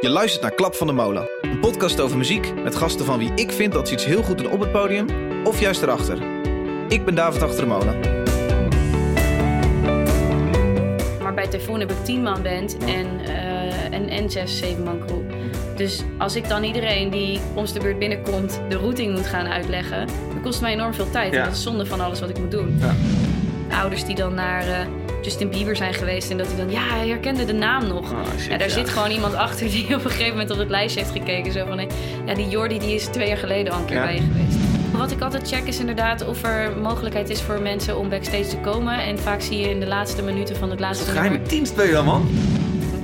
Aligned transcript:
Je 0.00 0.10
luistert 0.10 0.42
naar 0.42 0.54
Klap 0.54 0.74
van 0.74 0.86
de 0.86 0.92
Molen, 0.92 1.28
een 1.40 1.60
podcast 1.60 2.00
over 2.00 2.16
muziek 2.16 2.54
met 2.62 2.74
gasten 2.74 3.04
van 3.04 3.18
wie 3.18 3.32
ik 3.34 3.52
vind 3.52 3.72
dat 3.72 3.88
ze 3.88 3.94
iets 3.94 4.04
heel 4.04 4.22
goed 4.22 4.38
doen 4.38 4.50
op 4.50 4.60
het 4.60 4.72
podium 4.72 5.06
of 5.44 5.60
juist 5.60 5.82
erachter. 5.82 6.18
Ik 6.88 7.04
ben 7.04 7.14
David 7.14 7.42
Achter 7.42 7.60
de 7.60 7.66
Molen. 7.66 8.00
Maar 11.22 11.34
bij 11.34 11.48
Typhoon 11.48 11.80
heb 11.80 11.90
ik 11.90 12.04
10 12.04 12.22
man 12.22 12.42
band 12.42 12.76
en, 12.76 13.06
uh, 13.20 13.92
en, 13.92 14.08
en 14.08 14.30
6, 14.30 14.58
7 14.58 14.82
man 14.82 14.98
crew. 15.06 15.20
Dus 15.76 16.02
als 16.18 16.36
ik 16.36 16.48
dan 16.48 16.64
iedereen 16.64 17.10
die 17.10 17.40
ons 17.54 17.72
de 17.72 17.80
beurt 17.80 17.98
binnenkomt 17.98 18.60
de 18.68 18.76
routing 18.76 19.16
moet 19.16 19.26
gaan 19.26 19.46
uitleggen, 19.46 20.06
dan 20.28 20.42
kost 20.42 20.54
het 20.54 20.62
mij 20.62 20.72
enorm 20.72 20.94
veel 20.94 21.10
tijd. 21.10 21.32
Ja. 21.32 21.38
En 21.38 21.44
dat 21.44 21.54
is 21.56 21.62
zonde 21.62 21.86
van 21.86 22.00
alles 22.00 22.20
wat 22.20 22.28
ik 22.28 22.38
moet 22.38 22.50
doen. 22.50 22.76
Ja. 22.80 22.94
Ouders 23.70 24.04
die 24.04 24.14
dan 24.14 24.34
naar 24.34 24.68
uh, 24.68 24.78
Justin 25.22 25.48
Bieber 25.48 25.76
zijn 25.76 25.94
geweest 25.94 26.30
en 26.30 26.38
dat 26.38 26.46
hij 26.46 26.56
dan, 26.56 26.70
ja, 26.70 26.80
hij 26.80 27.08
herkende 27.08 27.44
de 27.44 27.52
naam 27.52 27.86
nog. 27.86 28.10
Oh, 28.12 28.18
shit, 28.38 28.50
ja, 28.50 28.58
daar 28.58 28.68
ja. 28.68 28.74
zit 28.74 28.88
gewoon 28.88 29.10
iemand 29.10 29.34
achter 29.34 29.70
die 29.70 29.84
op 29.96 30.04
een 30.04 30.10
gegeven 30.10 30.30
moment 30.32 30.50
op 30.50 30.58
het 30.58 30.70
lijstje 30.70 31.00
heeft 31.00 31.12
gekeken. 31.12 31.52
Zo 31.52 31.66
van, 31.66 31.80
ja, 32.26 32.34
die 32.34 32.48
Jordi 32.48 32.78
die 32.78 32.94
is 32.94 33.04
twee 33.04 33.28
jaar 33.28 33.36
geleden 33.36 33.72
al 33.72 33.78
een 33.78 33.84
keer 33.84 33.96
Ja. 33.96 34.02
bij 34.04 34.14
je 34.14 34.20
geweest. 34.20 34.56
Wat 34.92 35.10
ik 35.10 35.20
altijd 35.20 35.48
check 35.48 35.62
is 35.66 35.78
inderdaad 35.78 36.26
of 36.26 36.42
er 36.42 36.76
mogelijkheid 36.82 37.30
is 37.30 37.42
voor 37.42 37.60
mensen 37.60 37.98
om 37.98 38.08
backstage 38.08 38.46
te 38.48 38.56
komen. 38.56 38.98
En 39.02 39.18
vaak 39.18 39.40
zie 39.40 39.58
je 39.58 39.70
in 39.70 39.80
de 39.80 39.86
laatste 39.86 40.22
minuten 40.22 40.56
van 40.56 40.70
het 40.70 40.80
laatste. 40.80 41.10
Geheime 41.10 41.42
dienst 41.42 41.76
ben 41.76 41.86
je 41.86 41.92
dan, 41.92 42.04
man? 42.04 42.28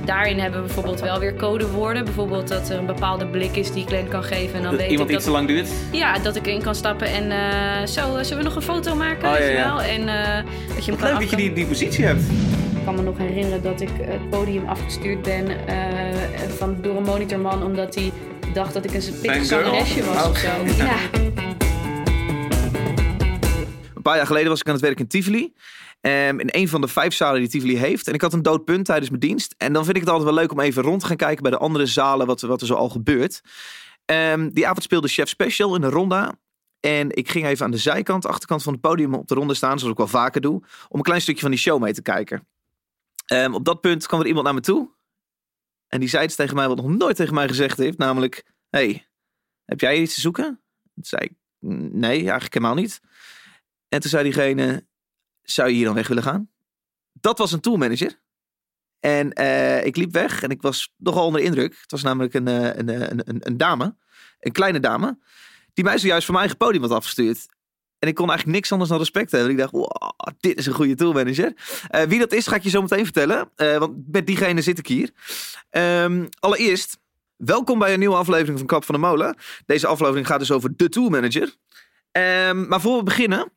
Daarin 0.05 0.39
hebben 0.39 0.59
we 0.61 0.65
bijvoorbeeld 0.65 0.99
wel 0.99 1.19
weer 1.19 1.35
codewoorden. 1.35 2.05
Bijvoorbeeld 2.05 2.47
dat 2.47 2.69
er 2.69 2.77
een 2.77 2.85
bepaalde 2.85 3.27
blik 3.27 3.55
is 3.55 3.71
die 3.71 3.85
Glenn 3.87 4.07
kan 4.07 4.23
geven. 4.23 4.55
En 4.55 4.61
dan 4.61 4.71
Dat 4.71 4.79
weet 4.79 4.89
iemand 4.89 5.09
ik 5.09 5.15
iets 5.15 5.25
dat, 5.25 5.33
te 5.33 5.39
lang 5.39 5.47
duurt? 5.47 5.69
Ja, 5.91 6.19
dat 6.19 6.35
ik 6.35 6.47
in 6.47 6.61
kan 6.61 6.75
stappen 6.75 7.07
en 7.07 7.31
eh, 7.31 7.87
zo, 7.87 8.15
eh, 8.15 8.23
zullen 8.23 8.37
we 8.37 8.43
nog 8.43 8.55
een 8.55 8.61
foto 8.61 8.95
maken? 8.95 9.29
Oh, 9.29 9.37
ja, 9.37 9.43
je 9.43 9.51
ja. 9.51 9.65
wel? 9.65 9.81
En 9.81 10.07
eh, 10.07 10.43
dat 10.75 10.85
je 10.85 10.91
Wat 10.91 11.01
leuk 11.01 11.19
dat 11.19 11.29
je 11.29 11.35
die, 11.35 11.53
die 11.53 11.65
positie 11.65 12.05
hebt. 12.05 12.21
Ik 12.75 12.85
kan 12.85 12.95
me 12.95 13.01
nog 13.01 13.17
herinneren 13.17 13.63
dat 13.63 13.81
ik 13.81 13.89
het 14.01 14.29
podium 14.29 14.67
afgestuurd 14.67 15.21
ben 15.21 15.47
van, 16.57 16.77
door 16.81 16.97
een 16.97 17.03
monitorman. 17.03 17.63
Omdat 17.63 17.95
hij 17.95 18.11
dacht 18.53 18.73
dat 18.73 18.85
ik 18.85 18.93
een 18.93 19.19
pittig 19.21 19.45
zangeresje 19.45 20.03
was 20.03 20.23
Oh, 20.23 20.29
of 20.29 20.37
zo. 20.37 20.47
Ja. 20.83 20.95
Een 23.95 24.01
paar 24.01 24.15
jaar 24.15 24.27
geleden 24.27 24.49
was 24.49 24.59
ik 24.59 24.67
aan 24.67 24.73
het 24.73 24.81
werk 24.81 24.99
in 24.99 25.07
Tivoli. 25.07 25.53
Ehm, 26.11 26.39
in 26.39 26.47
een 26.51 26.67
van 26.67 26.81
de 26.81 26.87
vijf 26.87 27.13
zalen 27.13 27.39
die 27.39 27.49
Tivoli 27.49 27.77
heeft. 27.77 28.07
En 28.07 28.13
ik 28.13 28.21
had 28.21 28.33
een 28.33 28.41
dood 28.41 28.65
punt 28.65 28.85
tijdens 28.85 29.09
mijn 29.09 29.21
dienst. 29.21 29.55
En 29.57 29.73
dan 29.73 29.83
vind 29.83 29.95
ik 29.95 30.01
het 30.01 30.11
altijd 30.11 30.29
wel 30.29 30.39
leuk 30.39 30.51
om 30.51 30.59
even 30.59 30.83
rond 30.83 30.99
te 30.99 31.05
gaan 31.05 31.15
kijken 31.15 31.41
bij 31.41 31.51
de 31.51 31.57
andere 31.57 31.85
zalen. 31.85 32.27
Wat, 32.27 32.41
wat 32.41 32.61
er 32.61 32.67
zo 32.67 32.73
al 32.73 32.89
gebeurt. 32.89 33.41
Ehm, 34.05 34.49
die 34.49 34.67
avond 34.67 34.83
speelde 34.83 35.07
Chef 35.07 35.29
Special 35.29 35.75
in 35.75 35.81
de 35.81 35.89
ronda. 35.89 36.35
En 36.79 37.15
ik 37.15 37.29
ging 37.29 37.45
even 37.45 37.65
aan 37.65 37.71
de 37.71 37.77
zijkant, 37.77 38.25
achterkant 38.25 38.63
van 38.63 38.73
het 38.73 38.81
podium 38.81 39.13
op 39.13 39.27
de 39.27 39.35
ronde 39.35 39.53
staan. 39.53 39.77
Zoals 39.77 39.91
ik 39.91 39.97
wel 39.97 40.07
vaker 40.07 40.41
doe. 40.41 40.63
Om 40.89 40.97
een 40.97 41.01
klein 41.01 41.21
stukje 41.21 41.41
van 41.41 41.51
die 41.51 41.59
show 41.59 41.81
mee 41.81 41.93
te 41.93 42.01
kijken. 42.01 42.47
Ehm, 43.25 43.53
op 43.53 43.65
dat 43.65 43.81
punt 43.81 44.07
kwam 44.07 44.19
er 44.19 44.27
iemand 44.27 44.45
naar 44.45 44.53
me 44.53 44.61
toe. 44.61 44.89
En 45.87 45.99
die 45.99 46.09
zei 46.09 46.23
iets 46.23 46.35
tegen 46.35 46.55
mij 46.55 46.67
wat 46.67 46.77
nog 46.77 46.87
nooit 46.87 47.15
tegen 47.15 47.33
mij 47.33 47.47
gezegd 47.47 47.77
heeft. 47.77 47.97
Namelijk, 47.97 48.43
hey, 48.69 49.07
heb 49.65 49.79
jij 49.79 50.01
iets 50.01 50.13
te 50.13 50.21
zoeken? 50.21 50.61
Toen 50.93 51.03
zei 51.03 51.21
ik, 51.23 51.33
nee, 51.93 52.17
eigenlijk 52.17 52.53
helemaal 52.53 52.75
niet. 52.75 53.01
En 53.89 53.99
toen 53.99 54.09
zei 54.09 54.23
diegene, 54.23 54.85
zou 55.43 55.69
je 55.69 55.75
hier 55.75 55.85
dan 55.85 55.93
weg 55.93 56.07
willen 56.07 56.23
gaan? 56.23 56.49
Dat 57.13 57.37
was 57.37 57.51
een 57.51 57.59
tourmanager. 57.59 58.21
En 58.99 59.33
eh, 59.33 59.85
ik 59.85 59.95
liep 59.95 60.11
weg 60.11 60.43
en 60.43 60.49
ik 60.49 60.61
was 60.61 60.93
nogal 60.97 61.25
onder 61.25 61.41
de 61.41 61.47
indruk. 61.47 61.77
Het 61.81 61.91
was 61.91 62.03
namelijk 62.03 62.33
een, 62.33 62.47
eh, 62.47 62.69
eh, 62.69 62.75
een, 62.77 63.21
een, 63.25 63.37
een 63.39 63.57
dame, 63.57 63.95
een 64.39 64.51
kleine 64.51 64.79
dame, 64.79 65.19
die 65.73 65.83
mij 65.83 65.97
zojuist 65.97 66.25
van 66.25 66.35
mijn 66.35 66.47
eigen 66.47 66.65
podium 66.65 66.81
had 66.81 66.91
afgestuurd. 66.91 67.45
En 67.99 68.07
ik 68.09 68.15
kon 68.15 68.27
eigenlijk 68.27 68.57
niks 68.57 68.71
anders 68.71 68.89
dan 68.89 68.99
respect 68.99 69.31
hebben. 69.31 69.51
Ik 69.51 69.57
dacht, 69.57 69.71
wow, 69.71 70.27
dit 70.39 70.57
is 70.57 70.65
een 70.65 70.73
goede 70.73 70.95
tourmanager. 70.95 71.53
Eh 71.87 72.03
wie 72.03 72.19
dat 72.19 72.33
is, 72.33 72.47
ga 72.47 72.55
ik 72.55 72.63
je 72.63 72.69
zo 72.69 72.81
meteen 72.81 73.03
vertellen. 73.03 73.49
Want 73.55 74.11
met 74.11 74.27
diegene 74.27 74.61
zit 74.61 74.79
ik 74.79 74.87
hier. 74.87 75.11
Ehm, 75.69 76.25
allereerst, 76.39 76.99
welkom 77.35 77.79
bij 77.79 77.93
een 77.93 77.99
nieuwe 77.99 78.15
aflevering 78.15 78.57
van 78.57 78.67
Klap 78.67 78.85
van 78.85 78.95
de 78.95 79.01
Molen. 79.01 79.37
Deze 79.65 79.87
aflevering 79.87 80.27
gaat 80.27 80.39
dus 80.39 80.51
over 80.51 80.75
de 80.75 80.89
tourmanager. 80.89 81.55
Ehm, 82.11 82.67
maar 82.67 82.81
voor 82.81 82.97
we 82.97 83.03
beginnen, 83.03 83.51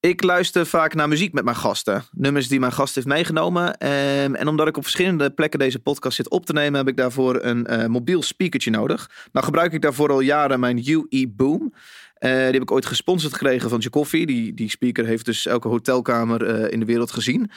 ik 0.00 0.22
luister 0.22 0.66
vaak 0.66 0.94
naar 0.94 1.08
muziek 1.08 1.32
met 1.32 1.44
mijn 1.44 1.56
gasten. 1.56 2.04
Nummers 2.12 2.48
die 2.48 2.60
mijn 2.60 2.72
gast 2.72 2.94
heeft 2.94 3.06
meegenomen. 3.06 3.78
Ehm, 3.78 4.34
en 4.34 4.48
omdat 4.48 4.68
ik 4.68 4.76
op 4.76 4.82
verschillende 4.82 5.30
plekken 5.30 5.58
deze 5.58 5.78
podcast 5.78 6.16
zit 6.16 6.30
op 6.30 6.46
te 6.46 6.52
nemen, 6.52 6.78
heb 6.78 6.88
ik 6.88 6.96
daarvoor 6.96 7.42
een 7.42 7.66
eh, 7.66 7.86
mobiel 7.86 8.22
speakertje 8.22 8.70
nodig. 8.70 9.10
Nou 9.32 9.44
gebruik 9.44 9.72
ik 9.72 9.82
daarvoor 9.82 10.10
al 10.10 10.20
jaren 10.20 10.60
mijn 10.60 10.88
UE 10.88 11.28
Boom. 11.28 11.72
Eh, 12.14 12.30
die 12.30 12.38
heb 12.38 12.62
ik 12.62 12.70
ooit 12.70 12.86
gesponsord 12.86 13.32
gekregen 13.32 13.70
van 13.70 13.78
Jacoffy. 13.78 14.24
Die, 14.24 14.54
die 14.54 14.70
speaker 14.70 15.06
heeft 15.06 15.24
dus 15.24 15.46
elke 15.46 15.68
hotelkamer 15.68 16.44
eh, 16.44 16.72
in 16.72 16.80
de 16.80 16.86
wereld 16.86 17.10
gezien. 17.10 17.50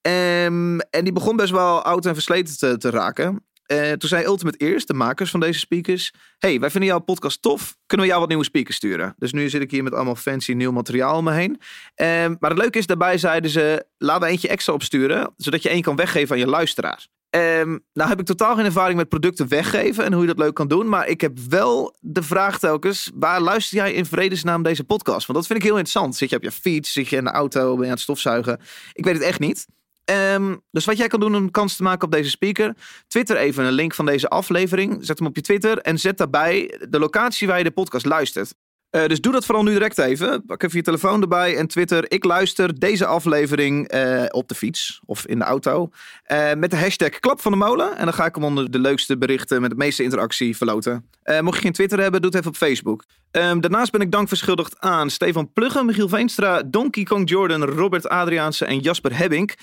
Ehm, 0.00 0.78
en 0.78 1.04
die 1.04 1.12
begon 1.12 1.36
best 1.36 1.52
wel 1.52 1.82
oud 1.82 2.06
en 2.06 2.14
versleten 2.14 2.58
te, 2.58 2.76
te 2.76 2.90
raken. 2.90 3.44
Eh, 3.68 3.92
toen 3.92 4.08
zei 4.08 4.24
Ultimate 4.24 4.58
Ears, 4.58 4.86
de 4.86 4.94
makers 4.94 5.30
van 5.30 5.40
deze 5.40 5.58
speakers... 5.58 6.12
hey, 6.38 6.60
wij 6.60 6.70
vinden 6.70 6.88
jouw 6.88 6.98
podcast 6.98 7.42
tof. 7.42 7.76
Kunnen 7.86 8.06
we 8.06 8.12
jou 8.12 8.20
wat 8.20 8.28
nieuwe 8.28 8.44
speakers 8.44 8.76
sturen? 8.76 9.14
Dus 9.18 9.32
nu 9.32 9.48
zit 9.48 9.62
ik 9.62 9.70
hier 9.70 9.82
met 9.82 9.94
allemaal 9.94 10.14
fancy 10.14 10.52
nieuw 10.52 10.72
materiaal 10.72 11.16
om 11.16 11.24
me 11.24 11.32
heen. 11.32 11.60
Ehm, 11.94 12.34
maar 12.40 12.50
het 12.50 12.58
leuke 12.58 12.78
is, 12.78 12.86
daarbij 12.86 13.18
zeiden 13.18 13.50
ze... 13.50 13.86
laten 13.98 14.22
we 14.22 14.28
eentje 14.28 14.48
extra 14.48 14.72
opsturen, 14.72 15.32
zodat 15.36 15.62
je 15.62 15.68
één 15.68 15.82
kan 15.82 15.96
weggeven 15.96 16.34
aan 16.34 16.40
je 16.40 16.46
luisteraar. 16.46 17.06
Ehm, 17.30 17.78
nou 17.92 18.08
heb 18.08 18.20
ik 18.20 18.26
totaal 18.26 18.54
geen 18.54 18.64
ervaring 18.64 18.96
met 18.96 19.08
producten 19.08 19.48
weggeven 19.48 20.04
en 20.04 20.12
hoe 20.12 20.22
je 20.22 20.28
dat 20.28 20.38
leuk 20.38 20.54
kan 20.54 20.68
doen. 20.68 20.88
Maar 20.88 21.08
ik 21.08 21.20
heb 21.20 21.38
wel 21.48 21.96
de 22.00 22.22
vraag 22.22 22.58
telkens, 22.58 23.10
waar 23.14 23.40
luister 23.40 23.76
jij 23.76 23.92
in 23.92 24.06
vredesnaam 24.06 24.62
deze 24.62 24.84
podcast? 24.84 25.26
Want 25.26 25.38
dat 25.38 25.46
vind 25.46 25.58
ik 25.58 25.64
heel 25.64 25.78
interessant. 25.78 26.16
Zit 26.16 26.30
je 26.30 26.36
op 26.36 26.42
je 26.42 26.52
fiets, 26.52 26.92
zit 26.92 27.08
je 27.08 27.16
in 27.16 27.24
de 27.24 27.30
auto, 27.30 27.70
ben 27.70 27.78
je 27.78 27.84
aan 27.84 27.90
het 27.90 28.00
stofzuigen? 28.00 28.60
Ik 28.92 29.04
weet 29.04 29.14
het 29.14 29.22
echt 29.22 29.40
niet. 29.40 29.66
Ehm, 30.08 30.56
dus 30.70 30.84
wat 30.84 30.96
jij 30.96 31.06
kan 31.06 31.20
doen 31.20 31.34
om 31.34 31.50
kans 31.50 31.76
te 31.76 31.82
maken 31.82 32.04
op 32.04 32.12
deze 32.12 32.30
speaker. 32.30 32.76
Twitter 33.06 33.36
even 33.36 33.64
een 33.64 33.72
link 33.72 33.94
van 33.94 34.06
deze 34.06 34.28
aflevering. 34.28 34.98
Zet 35.00 35.18
hem 35.18 35.28
op 35.28 35.36
je 35.36 35.42
Twitter 35.42 35.78
en 35.78 35.98
zet 35.98 36.18
daarbij 36.18 36.80
de 36.88 36.98
locatie 36.98 37.46
waar 37.46 37.58
je 37.58 37.64
de 37.64 37.70
podcast 37.70 38.06
luistert. 38.06 38.54
Eh, 38.90 39.06
dus 39.06 39.20
doe 39.20 39.32
dat 39.32 39.44
vooral 39.44 39.64
nu 39.64 39.72
direct 39.72 39.98
even. 39.98 40.44
Pak 40.46 40.62
even 40.62 40.76
je 40.76 40.84
telefoon 40.84 41.22
erbij 41.22 41.56
en 41.56 41.66
Twitter. 41.66 42.04
Ik 42.10 42.24
luister 42.24 42.78
deze 42.78 43.06
aflevering 43.06 43.88
eh, 43.88 44.24
op 44.28 44.48
de 44.48 44.54
fiets 44.54 45.00
of 45.04 45.26
in 45.26 45.38
de 45.38 45.44
auto. 45.44 45.88
eh, 46.22 46.54
met 46.54 46.70
de 46.70 46.76
hashtag 46.76 47.08
Klap 47.08 47.40
van 47.40 47.52
de 47.52 47.58
Molen. 47.58 47.96
En 47.96 48.04
dan 48.04 48.14
ga 48.14 48.24
ik 48.26 48.34
hem 48.34 48.44
onder 48.44 48.70
de 48.70 48.78
leukste 48.78 49.18
berichten 49.18 49.60
met 49.60 49.70
de 49.70 49.76
meeste 49.76 50.02
interactie 50.02 50.56
verloten. 50.56 51.10
Mocht 51.40 51.56
je 51.56 51.62
geen 51.62 51.72
Twitter 51.72 52.00
hebben, 52.00 52.20
doe 52.20 52.30
het 52.30 52.38
even 52.38 52.50
op 52.50 52.56
Facebook. 52.56 53.04
Ehm, 53.30 53.60
daarnaast 53.60 53.92
ben 53.92 54.00
ik 54.00 54.10
dank 54.10 54.28
verschuldigd 54.28 54.80
aan 54.80 55.10
Stefan 55.10 55.52
Pluggen, 55.52 55.86
Michiel 55.86 56.08
Veenstra, 56.08 56.62
Donkey 56.62 57.02
Kong 57.02 57.28
Jordan, 57.28 57.64
Robert 57.64 58.08
Adriaanse 58.08 58.64
en 58.64 58.78
Jasper 58.78 59.16
Hebbink. 59.16 59.54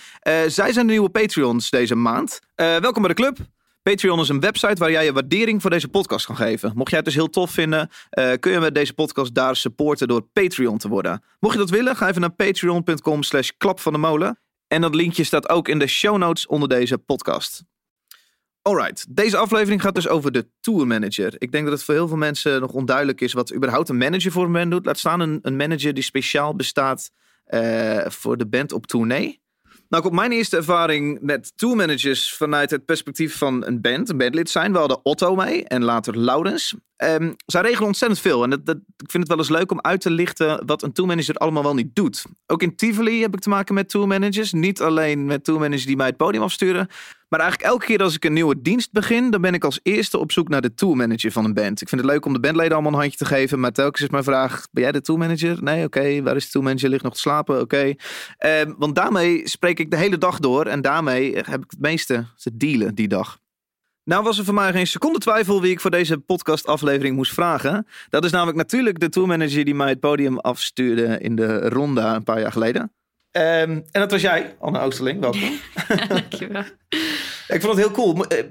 Zij 0.47 0.49
zijn 0.49 0.73
de 0.73 0.91
nieuwe 0.91 1.09
Patreons 1.09 1.69
deze 1.69 1.95
maand. 1.95 2.39
Welkom 2.55 3.01
bij 3.01 3.13
de 3.13 3.21
club. 3.21 3.37
Patreon 3.89 4.19
is 4.19 4.29
een 4.29 4.39
website 4.39 4.75
waar 4.79 4.91
jij 4.91 5.05
je 5.05 5.13
waardering 5.13 5.61
voor 5.61 5.69
deze 5.69 5.87
podcast 5.87 6.25
kan 6.25 6.35
geven. 6.35 6.71
Mocht 6.75 6.89
jij 6.89 6.97
het 6.97 7.07
dus 7.07 7.15
heel 7.15 7.29
tof 7.29 7.51
vinden, 7.51 7.89
eh, 8.09 8.31
kun 8.39 8.51
je 8.51 8.59
met 8.59 8.75
deze 8.75 8.93
podcast 8.93 9.33
daar 9.33 9.55
supporten 9.55 10.07
door 10.07 10.21
Patreon 10.21 10.77
te 10.77 10.87
worden. 10.87 11.23
Mocht 11.39 11.53
je 11.53 11.59
dat 11.59 11.69
willen, 11.69 11.95
ga 11.95 12.09
even 12.09 12.21
naar 12.21 12.31
patreon.com 12.31 13.23
slash 13.23 13.49
klap 13.57 13.79
van 13.79 13.93
de 13.93 13.99
molen. 13.99 14.39
En 14.67 14.81
dat 14.81 14.95
linkje 14.95 15.23
staat 15.23 15.49
ook 15.49 15.67
in 15.67 15.79
de 15.79 15.87
show 15.87 16.17
notes 16.17 16.47
onder 16.47 16.69
deze 16.69 16.97
podcast. 16.97 17.63
Alright, 18.61 19.15
deze 19.15 19.37
aflevering 19.37 19.81
gaat 19.81 19.95
dus 19.95 20.07
over 20.07 20.31
de 20.31 20.47
tourmanager. 20.59 21.33
Ik 21.37 21.51
denk 21.51 21.63
dat 21.63 21.73
het 21.73 21.83
voor 21.83 21.93
heel 21.93 22.07
veel 22.07 22.17
mensen 22.17 22.61
nog 22.61 22.71
onduidelijk 22.71 23.21
is 23.21 23.33
wat 23.33 23.53
überhaupt 23.53 23.89
een 23.89 23.97
manager 23.97 24.31
voor 24.31 24.45
een 24.45 24.51
band 24.51 24.71
doet. 24.71 24.85
Laat 24.85 24.99
staan 24.99 25.19
een, 25.19 25.39
een 25.41 25.55
manager 25.55 25.93
die 25.93 26.03
speciaal 26.03 26.55
bestaat 26.55 27.11
eh, 27.45 28.05
voor 28.05 28.37
de 28.37 28.47
band 28.47 28.71
op 28.71 28.87
tournee. 28.87 29.43
Nou, 29.89 30.05
op 30.05 30.13
mijn 30.13 30.31
eerste 30.31 30.57
ervaring 30.57 31.17
met 31.21 31.51
tourmanagers 31.55 32.33
vanuit 32.33 32.71
het 32.71 32.85
perspectief 32.85 33.37
van 33.37 33.65
een 33.65 33.81
band, 33.81 34.09
een 34.09 34.17
bandlid 34.17 34.49
zijn. 34.49 34.71
We 34.71 34.77
hadden 34.77 35.05
Otto 35.05 35.35
mee 35.35 35.63
en 35.63 35.83
later 35.83 36.17
Laurens. 36.17 36.75
Ehm, 36.95 37.33
zij 37.45 37.61
regelen 37.61 37.87
ontzettend 37.87 38.21
veel. 38.21 38.43
En 38.43 38.49
dat, 38.49 38.75
ik 38.97 39.11
vind 39.11 39.23
het 39.23 39.27
wel 39.27 39.37
eens 39.37 39.49
leuk 39.49 39.71
om 39.71 39.81
uit 39.81 40.01
te 40.01 40.09
lichten 40.09 40.65
wat 40.65 40.83
een 40.83 40.93
tourmanager 40.93 41.35
allemaal 41.35 41.63
wel 41.63 41.73
niet 41.73 41.95
doet. 41.95 42.25
Ook 42.47 42.61
in 42.61 42.75
Tivoli 42.75 43.21
heb 43.21 43.33
ik 43.33 43.39
te 43.39 43.49
maken 43.49 43.73
met 43.73 43.89
tourmanagers. 43.89 44.53
Niet 44.53 44.81
alleen 44.81 45.25
met 45.25 45.43
tourmanagers 45.43 45.85
die 45.85 45.95
mij 45.95 46.07
het 46.07 46.17
podium 46.17 46.43
afsturen. 46.43 46.87
Maar 47.29 47.39
eigenlijk 47.39 47.71
elke 47.71 47.85
keer 47.85 48.01
als 48.01 48.15
ik 48.15 48.25
een 48.25 48.33
nieuwe 48.33 48.61
dienst 48.61 48.91
begin, 48.91 49.31
dan 49.31 49.41
ben 49.41 49.53
ik 49.53 49.63
als 49.63 49.79
eerste 49.83 50.17
op 50.17 50.31
zoek 50.31 50.49
naar 50.49 50.61
de 50.61 50.73
tourmanager 50.73 51.31
van 51.31 51.45
een 51.45 51.53
band. 51.53 51.81
Ik 51.81 51.89
vind 51.89 52.01
het 52.01 52.09
leuk 52.09 52.25
om 52.25 52.33
de 52.33 52.39
bandleden 52.39 52.73
allemaal 52.73 52.91
een 52.91 52.99
handje 52.99 53.17
te 53.17 53.25
geven. 53.25 53.59
Maar 53.59 53.71
telkens 53.71 54.01
is 54.01 54.09
mijn 54.09 54.23
vraag, 54.23 54.67
ben 54.71 54.83
jij 54.83 54.91
de 54.91 55.01
tourmanager? 55.01 55.63
Nee, 55.63 55.85
oké. 55.85 56.21
Waar 56.21 56.35
is 56.35 56.45
de 56.45 56.51
tourmanager? 56.51 56.89
Ligt 56.89 57.03
nog 57.03 57.13
te 57.13 57.19
slapen? 57.19 57.59
Oké. 57.59 57.93
Ehm, 58.37 58.73
want 58.77 58.95
daarmee 58.95 59.47
spreek 59.47 59.79
ik 59.79 59.91
de 59.91 59.97
hele 59.97 60.17
dag 60.17 60.39
door. 60.39 60.65
En 60.65 60.81
daarmee 60.81 61.35
heb 61.35 61.63
ik 61.63 61.69
het 61.69 61.79
meeste 61.79 62.25
te 62.35 62.57
dealen 62.57 62.95
die 62.95 63.07
dag. 63.07 63.43
Nou 64.05 64.23
was 64.23 64.37
er 64.37 64.45
voor 64.45 64.53
mij 64.53 64.71
geen 64.71 64.87
seconde 64.87 65.19
twijfel 65.19 65.61
wie 65.61 65.71
ik 65.71 65.79
voor 65.79 65.91
deze 65.91 66.17
podcastaflevering 66.17 67.15
moest 67.15 67.33
vragen. 67.33 67.87
Dat 68.09 68.23
is 68.25 68.31
namelijk 68.31 68.57
natuurlijk 68.57 68.99
de 68.99 69.09
tourmanager 69.09 69.65
die 69.65 69.75
mij 69.75 69.89
het 69.89 69.99
podium 69.99 70.39
afstuurde 70.39 71.17
in 71.19 71.35
de 71.35 71.69
ronda 71.69 72.15
een 72.15 72.23
paar 72.23 72.39
jaar 72.39 72.51
geleden. 72.51 72.91
Ehm, 73.31 73.69
en 73.71 73.83
dat 73.91 74.11
was 74.11 74.21
jij, 74.21 74.55
Anne 74.59 74.79
Oosterling. 74.79 75.19
Welkom. 75.19 75.41
Dankjewel. 76.07 76.63
Ik 77.47 77.61
vond 77.61 77.63
het 77.63 77.77
heel 77.77 77.91
cool. 77.91 78.25
Eh, 78.25 78.43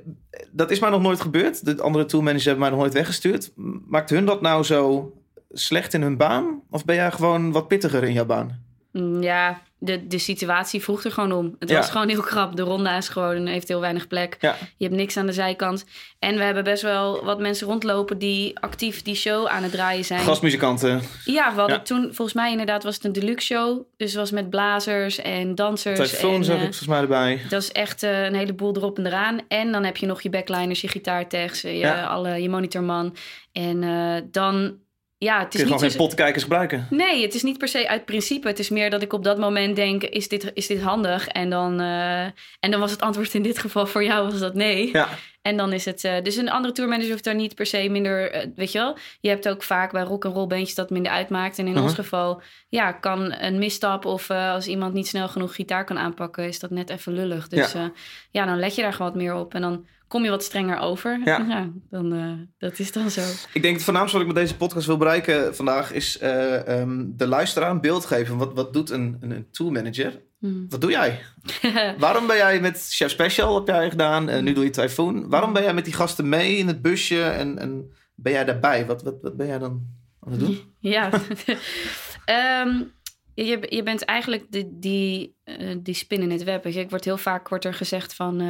Dat 0.50 0.70
is 0.70 0.78
mij 0.78 0.90
nog 0.90 1.02
nooit 1.02 1.20
gebeurd. 1.20 1.64
De 1.64 1.82
andere 1.82 2.04
tourmanagers 2.04 2.44
hebben 2.44 2.62
mij 2.62 2.70
nog 2.72 2.80
nooit 2.80 2.92
weggestuurd. 2.92 3.52
Maakt 3.88 4.10
hun 4.10 4.24
dat 4.24 4.40
nou 4.40 4.62
zo 4.64 5.12
slecht 5.50 5.94
in 5.94 6.02
hun 6.02 6.16
baan? 6.16 6.62
Of 6.70 6.84
ben 6.84 6.94
jij 6.94 7.10
gewoon 7.10 7.52
wat 7.52 7.68
pittiger 7.68 8.04
in 8.04 8.12
jouw 8.12 8.24
baan? 8.24 8.62
Ja, 9.20 9.62
de, 9.84 10.06
de 10.06 10.18
situatie 10.18 10.82
vroeg 10.82 11.04
er 11.04 11.12
gewoon 11.12 11.32
om. 11.32 11.56
Het 11.58 11.68
Ja. 11.70 11.76
was 11.76 11.90
gewoon 11.90 12.08
heel 12.08 12.20
krap. 12.22 12.56
De 12.56 12.62
ronda 12.62 12.96
is 12.96 13.08
gewoon, 13.08 13.46
heeft 13.46 13.68
heel 13.68 13.80
weinig 13.80 14.06
plek. 14.06 14.36
Ja. 14.40 14.56
Je 14.76 14.84
hebt 14.84 14.96
niks 14.96 15.16
aan 15.16 15.26
de 15.26 15.32
zijkant. 15.32 15.84
En 16.18 16.36
we 16.36 16.42
hebben 16.42 16.64
best 16.64 16.82
wel 16.82 17.24
wat 17.24 17.38
mensen 17.40 17.66
rondlopen 17.66 18.18
die 18.18 18.58
actief 18.60 19.02
die 19.02 19.14
show 19.14 19.46
aan 19.46 19.62
het 19.62 19.72
draaien 19.72 20.04
zijn. 20.04 20.20
Gastmuzikanten. 20.20 21.00
Ja, 21.24 21.52
we 21.54 21.58
hadden 21.58 21.76
Ja. 21.76 21.82
toen, 21.82 22.02
volgens 22.04 22.32
mij 22.32 22.50
inderdaad, 22.50 22.82
was 22.84 22.94
het 22.94 23.04
een 23.04 23.12
deluxe 23.12 23.46
show. 23.46 23.82
Dus 23.96 24.08
het 24.10 24.18
was 24.20 24.30
met 24.30 24.50
blazers 24.50 25.18
en 25.18 25.54
dansers. 25.54 26.10
Typhoon 26.10 26.44
zag 26.44 26.54
ik 26.54 26.60
eh, 26.62 26.66
volgens 26.68 26.88
mij 26.88 27.00
erbij. 27.00 27.40
dat 27.48 27.62
is 27.62 27.72
echt 27.72 28.02
eh, 28.02 28.24
een 28.24 28.34
heleboel 28.34 28.76
erop 28.76 28.98
en 28.98 29.06
eraan. 29.06 29.38
En 29.48 29.72
dan 29.72 29.84
heb 29.84 29.96
je 29.96 30.06
nog 30.06 30.22
je 30.22 30.30
backliners, 30.30 30.80
je 30.80 30.88
gitaartags, 30.88 31.60
je, 31.60 31.72
Ja. 31.76 32.04
alle, 32.04 32.42
je 32.42 32.48
monitorman. 32.48 33.16
En 33.52 33.82
eh, 33.82 34.22
dan, 34.30 34.74
ja, 35.24 35.38
het 35.38 35.48
Kun 35.48 35.60
is 35.60 35.64
je 35.64 35.64
niet 35.64 35.74
gewoon 35.74 35.90
geen 35.90 35.98
potkijkers 35.98 36.42
gebruiken. 36.42 36.86
Nee, 36.90 37.22
het 37.22 37.34
is 37.34 37.42
niet 37.42 37.58
per 37.58 37.68
se 37.68 37.88
uit 37.88 38.04
principe. 38.04 38.48
Het 38.48 38.58
is 38.58 38.68
meer 38.68 38.90
dat 38.90 39.02
ik 39.02 39.12
op 39.12 39.24
dat 39.24 39.38
moment 39.38 39.76
denk, 39.76 40.02
is 40.02 40.28
dit, 40.28 40.50
is 40.54 40.66
dit 40.66 40.80
handig? 40.80 41.28
En 41.28 41.50
dan, 41.50 41.80
eh, 41.80 42.22
en 42.60 42.70
dan 42.70 42.80
was 42.80 42.90
het 42.90 43.00
antwoord 43.00 43.34
in 43.34 43.42
dit 43.42 43.58
geval 43.58 43.86
voor 43.86 44.04
jou 44.04 44.30
was 44.30 44.40
dat 44.40 44.54
nee. 44.54 44.90
Ja. 44.92 45.08
En 45.42 45.56
dan 45.56 45.72
is 45.72 45.84
het... 45.84 46.04
eh, 46.04 46.22
dus 46.22 46.36
een 46.36 46.50
andere 46.50 46.74
tourmanager 46.74 47.10
hoeft 47.10 47.24
daar 47.24 47.34
niet 47.34 47.54
per 47.54 47.66
se 47.66 47.88
minder... 47.88 48.30
eh, 48.30 48.46
weet 48.56 48.72
je 48.72 48.78
wel? 48.78 48.96
Je 49.20 49.28
hebt 49.28 49.48
ook 49.48 49.62
vaak 49.62 49.92
bij 49.92 50.02
rock 50.02 50.24
and 50.24 50.34
roll 50.34 50.46
bandjes 50.46 50.74
dat 50.74 50.90
minder 50.90 51.12
uitmaakt. 51.12 51.58
En 51.58 51.66
in 51.66 51.78
ons 51.78 51.94
geval, 51.94 52.42
ja, 52.68 52.92
kan 52.92 53.34
een 53.38 53.58
misstap... 53.58 54.04
of 54.04 54.30
als 54.30 54.66
iemand 54.66 54.94
niet 54.94 55.06
snel 55.06 55.28
genoeg 55.28 55.54
gitaar 55.54 55.84
kan 55.84 55.98
aanpakken... 55.98 56.44
is 56.48 56.58
dat 56.58 56.70
net 56.70 56.90
even 56.90 57.12
lullig. 57.12 57.48
Dus 57.48 57.72
ja, 57.72 57.92
ja 58.30 58.44
dan 58.46 58.58
let 58.58 58.74
je 58.74 58.82
daar 58.82 58.92
gewoon 58.92 59.12
wat 59.12 59.20
meer 59.20 59.34
op. 59.34 59.54
En 59.54 59.60
dan 59.60 59.86
kom 60.14 60.24
je 60.24 60.30
wat 60.30 60.44
strenger 60.44 60.78
over. 60.78 61.20
Ja. 61.24 61.70
dan, 61.90 62.12
eh, 62.12 62.32
dat 62.58 62.78
is 62.78 62.92
dan 62.92 63.10
zo. 63.10 63.20
Ik 63.52 63.62
denk 63.62 63.74
het 63.74 63.84
voornaamste 63.84 64.16
wat 64.18 64.26
ik 64.26 64.32
met 64.32 64.42
deze 64.42 64.56
podcast 64.56 64.86
wil 64.86 64.96
bereiken 64.96 65.56
vandaag 65.56 65.92
is 65.92 66.18
eh, 66.18 66.68
ehm, 66.68 67.04
de 67.06 67.26
luisteraar 67.26 67.70
een 67.70 67.80
beeld 67.80 68.04
geven. 68.04 68.36
Wat, 68.36 68.52
wat 68.54 68.72
doet 68.72 68.90
een, 68.90 69.16
een, 69.20 69.30
een 69.30 69.50
toolmanager? 69.50 70.22
Hmm. 70.38 70.66
Wat 70.68 70.80
doe 70.80 70.90
jij? 70.90 71.20
Waarom 71.98 72.26
ben 72.26 72.36
jij 72.36 72.60
met 72.60 72.86
Chef 72.90 73.10
Special 73.10 73.54
heb 73.54 73.66
jij 73.66 73.90
gedaan? 73.90 74.28
en 74.28 74.44
nu 74.44 74.52
doe 74.52 74.64
je 74.64 74.70
Typhoon. 74.70 75.28
Waarom 75.28 75.52
ben 75.52 75.62
jij 75.62 75.74
met 75.74 75.84
die 75.84 75.94
gasten 75.94 76.28
mee 76.28 76.56
in 76.56 76.66
het 76.66 76.82
busje? 76.82 77.22
En, 77.22 77.58
en 77.58 77.92
ben 78.14 78.32
jij 78.32 78.44
daarbij? 78.44 78.86
Wat, 78.86 79.02
wat, 79.02 79.18
wat 79.22 79.36
ben 79.36 79.46
jij 79.46 79.58
dan 79.58 79.86
aan 80.20 80.32
het 80.32 80.40
doen? 80.40 80.58
Ja. 80.78 81.10
Ehm, 82.24 82.82
je, 83.34 83.66
je 83.68 83.82
bent 83.82 84.04
eigenlijk 84.04 84.46
de, 84.48 84.78
die, 84.78 85.36
eh, 85.44 85.76
die 85.82 85.94
spin 85.94 86.22
in 86.22 86.30
het 86.30 86.44
web. 86.44 86.66
Ik 86.66 86.90
word 86.90 87.04
heel 87.04 87.16
vaak 87.16 87.48
wordt 87.48 87.64
er 87.64 87.74
gezegd 87.74 88.14
van... 88.14 88.40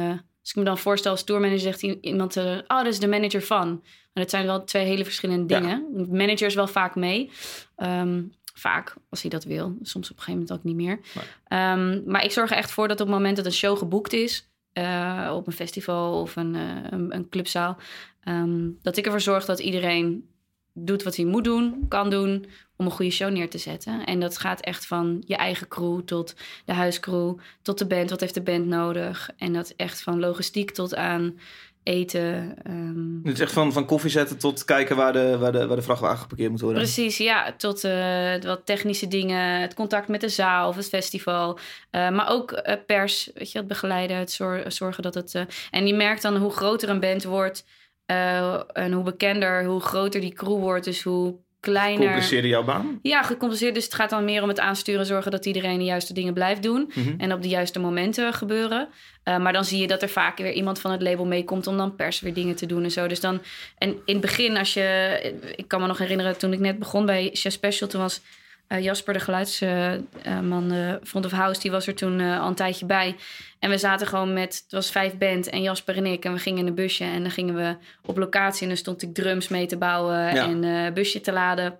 als 0.45 0.53
ik 0.53 0.59
me 0.59 0.63
dan 0.69 0.77
voorstel 0.77 1.11
als 1.11 1.23
tourmanager, 1.23 1.59
zegt 1.73 1.81
iemand... 1.81 2.37
eh, 2.37 2.43
oh, 2.43 2.77
dat 2.77 2.85
is 2.85 2.99
de 2.99 3.07
manager 3.07 3.41
van. 3.41 3.67
Maar 4.13 4.23
dat 4.23 4.29
zijn 4.29 4.45
wel 4.45 4.63
twee 4.63 4.85
hele 4.85 5.03
verschillende 5.03 5.53
Ja. 5.53 5.59
dingen. 5.59 5.85
De 5.93 6.07
manager 6.15 6.47
is 6.47 6.55
wel 6.55 6.67
vaak 6.67 6.95
mee. 6.95 7.31
Ehm, 7.75 8.23
vaak, 8.53 8.93
als 9.09 9.21
hij 9.21 9.29
dat 9.29 9.43
wil. 9.43 9.77
Soms 9.81 10.11
op 10.11 10.17
een 10.17 10.23
gegeven 10.23 10.33
moment 10.41 10.51
ook 10.51 10.63
niet 10.63 10.75
meer. 10.75 10.99
Nee. 11.15 11.23
Ehm, 11.47 12.01
maar 12.11 12.23
ik 12.23 12.31
zorg 12.31 12.51
er 12.51 12.57
echt 12.57 12.71
voor 12.71 12.87
dat 12.87 13.01
op 13.01 13.07
het 13.07 13.15
moment 13.15 13.35
dat 13.37 13.45
een 13.45 13.51
show 13.51 13.77
geboekt 13.77 14.13
is... 14.13 14.49
eh, 14.73 15.31
op 15.35 15.47
een 15.47 15.53
festival 15.53 16.21
of 16.21 16.35
een, 16.35 16.55
eh, 16.55 16.61
een, 16.89 17.15
een 17.15 17.29
clubzaal... 17.29 17.77
ehm, 18.23 18.69
dat 18.81 18.97
ik 18.97 19.05
ervoor 19.05 19.21
zorg 19.21 19.45
dat 19.45 19.59
iedereen 19.59 20.29
doet 20.73 21.03
wat 21.03 21.15
hij 21.15 21.25
moet 21.25 21.43
doen, 21.43 21.85
kan 21.87 22.09
doen... 22.09 22.45
om 22.77 22.85
een 22.85 22.91
goede 22.91 23.11
show 23.11 23.31
neer 23.31 23.49
te 23.49 23.57
zetten. 23.57 24.05
En 24.05 24.19
dat 24.19 24.37
gaat 24.37 24.59
echt 24.61 24.85
van 24.85 25.23
je 25.25 25.35
eigen 25.35 25.67
crew 25.67 25.99
tot 25.99 26.35
de 26.65 26.73
huiscrew... 26.73 27.33
tot 27.61 27.77
de 27.77 27.85
band, 27.87 28.09
wat 28.09 28.19
heeft 28.19 28.33
de 28.33 28.41
band 28.41 28.65
nodig? 28.65 29.29
En 29.37 29.53
dat 29.53 29.73
echt 29.77 30.01
van 30.01 30.19
logistiek 30.19 30.71
tot 30.71 30.95
aan 30.95 31.39
eten... 31.83 32.55
ehm, 32.63 33.15
Het 33.23 33.33
is 33.33 33.39
echt 33.39 33.51
van, 33.51 33.73
van 33.73 33.85
koffie 33.85 34.09
zetten 34.09 34.37
tot 34.37 34.65
kijken 34.65 34.95
waar 34.95 35.13
de, 35.13 35.37
waar 35.37 35.51
de, 35.51 35.67
waar 35.67 35.75
de 35.75 35.81
vrachtwagen 35.83 36.17
geparkeerd 36.17 36.51
moet 36.51 36.61
worden. 36.61 36.81
Precies, 36.81 37.17
ja. 37.17 37.53
Tot 37.57 37.83
eh, 37.83 38.41
wat 38.41 38.65
technische 38.65 39.07
dingen. 39.07 39.61
Het 39.61 39.73
contact 39.73 40.07
met 40.07 40.21
de 40.21 40.29
zaal 40.29 40.69
of 40.69 40.75
het 40.75 40.87
festival. 40.89 41.59
Eh, 41.89 42.09
maar 42.09 42.29
ook 42.29 42.51
eh, 42.51 42.75
pers, 42.85 43.29
weet 43.33 43.51
je, 43.51 43.57
het 43.57 43.67
begeleiden. 43.67 44.17
Het 44.17 44.31
zor- 44.31 44.71
zorgen 44.71 45.03
dat 45.03 45.13
het... 45.13 45.45
en 45.71 45.87
je 45.87 45.93
merkt 45.93 46.21
dan 46.21 46.35
hoe 46.37 46.51
groter 46.51 46.89
een 46.89 46.99
band 46.99 47.23
wordt... 47.23 47.65
en 48.05 48.91
hoe 48.91 49.03
bekender, 49.03 49.65
hoe 49.65 49.81
groter 49.81 50.21
die 50.21 50.33
crew 50.33 50.59
wordt. 50.59 50.85
Dus 50.85 51.03
hoe 51.03 51.43
kleiner... 51.71 52.47
Jouw 52.47 52.63
baan? 52.63 52.99
Ja, 53.01 53.23
gecompenseerd. 53.23 53.73
Dus 53.73 53.83
het 53.83 53.93
gaat 53.93 54.09
dan 54.09 54.25
meer 54.25 54.41
om 54.41 54.47
het 54.47 54.59
aansturen. 54.59 55.05
Zorgen 55.05 55.31
dat 55.31 55.45
iedereen 55.45 55.77
de 55.77 55.83
juiste 55.83 56.13
dingen 56.13 56.33
blijft 56.33 56.63
doen. 56.63 56.91
Mhm. 56.93 57.13
En 57.17 57.33
op 57.33 57.41
de 57.41 57.47
juiste 57.47 57.79
momenten 57.79 58.33
gebeuren. 58.33 58.87
Uh, 59.23 59.37
maar 59.37 59.53
dan 59.53 59.65
zie 59.65 59.81
je 59.81 59.87
dat 59.87 60.01
er 60.01 60.09
vaak 60.09 60.37
weer 60.37 60.51
iemand 60.51 60.79
van 60.79 60.91
het 60.91 61.01
label 61.01 61.25
meekomt 61.25 61.67
om 61.67 61.77
dan 61.77 61.95
pers 61.95 62.19
weer 62.19 62.33
dingen 62.33 62.55
te 62.55 62.65
doen 62.65 62.83
en 62.83 62.91
zo. 62.91 63.07
Dus 63.07 63.19
dan, 63.19 63.41
en 63.77 63.89
in 63.89 64.13
het 64.13 64.21
begin, 64.21 64.57
als 64.57 64.73
je, 64.73 65.19
ik 65.55 65.67
kan 65.67 65.81
me 65.81 65.87
nog 65.87 65.97
herinneren 65.97 66.37
toen 66.37 66.53
ik 66.53 66.59
net 66.59 66.79
begon 66.79 67.05
bij 67.05 67.29
Chef 67.33 67.53
Special, 67.53 67.89
toen 67.89 68.01
was 68.01 68.21
uh, 68.69 68.83
Jasper, 68.83 69.13
de 69.13 69.19
geluidsman 69.19 70.73
uh, 70.73 70.93
Front 71.03 71.25
of 71.25 71.31
House, 71.31 71.61
die 71.61 71.71
was 71.71 71.87
er 71.87 71.95
toen 71.95 72.21
al 72.21 72.47
een 72.47 72.55
tijdje 72.55 72.85
bij. 72.85 73.15
En 73.59 73.69
we 73.69 73.77
zaten 73.77 74.07
gewoon 74.07 74.33
met, 74.33 74.61
het 74.63 74.71
was 74.71 74.91
vijf 74.91 75.17
band 75.17 75.49
en 75.49 75.61
Jasper 75.61 75.97
en 75.97 76.05
ik. 76.05 76.25
En 76.25 76.33
we 76.33 76.39
gingen 76.39 76.59
in 76.59 76.67
een 76.67 76.75
busje 76.75 77.03
en 77.03 77.21
dan 77.21 77.31
gingen 77.31 77.55
we 77.55 77.77
op 78.05 78.17
locatie 78.17 78.61
en 78.61 78.67
dan 78.67 78.77
stond 78.77 79.01
ik 79.01 79.13
drums 79.13 79.47
mee 79.47 79.65
te 79.65 79.77
bouwen 79.77 80.35
ja. 80.35 80.47
en 80.47 80.93
busje 80.93 81.21
te 81.21 81.31
laden. 81.31 81.79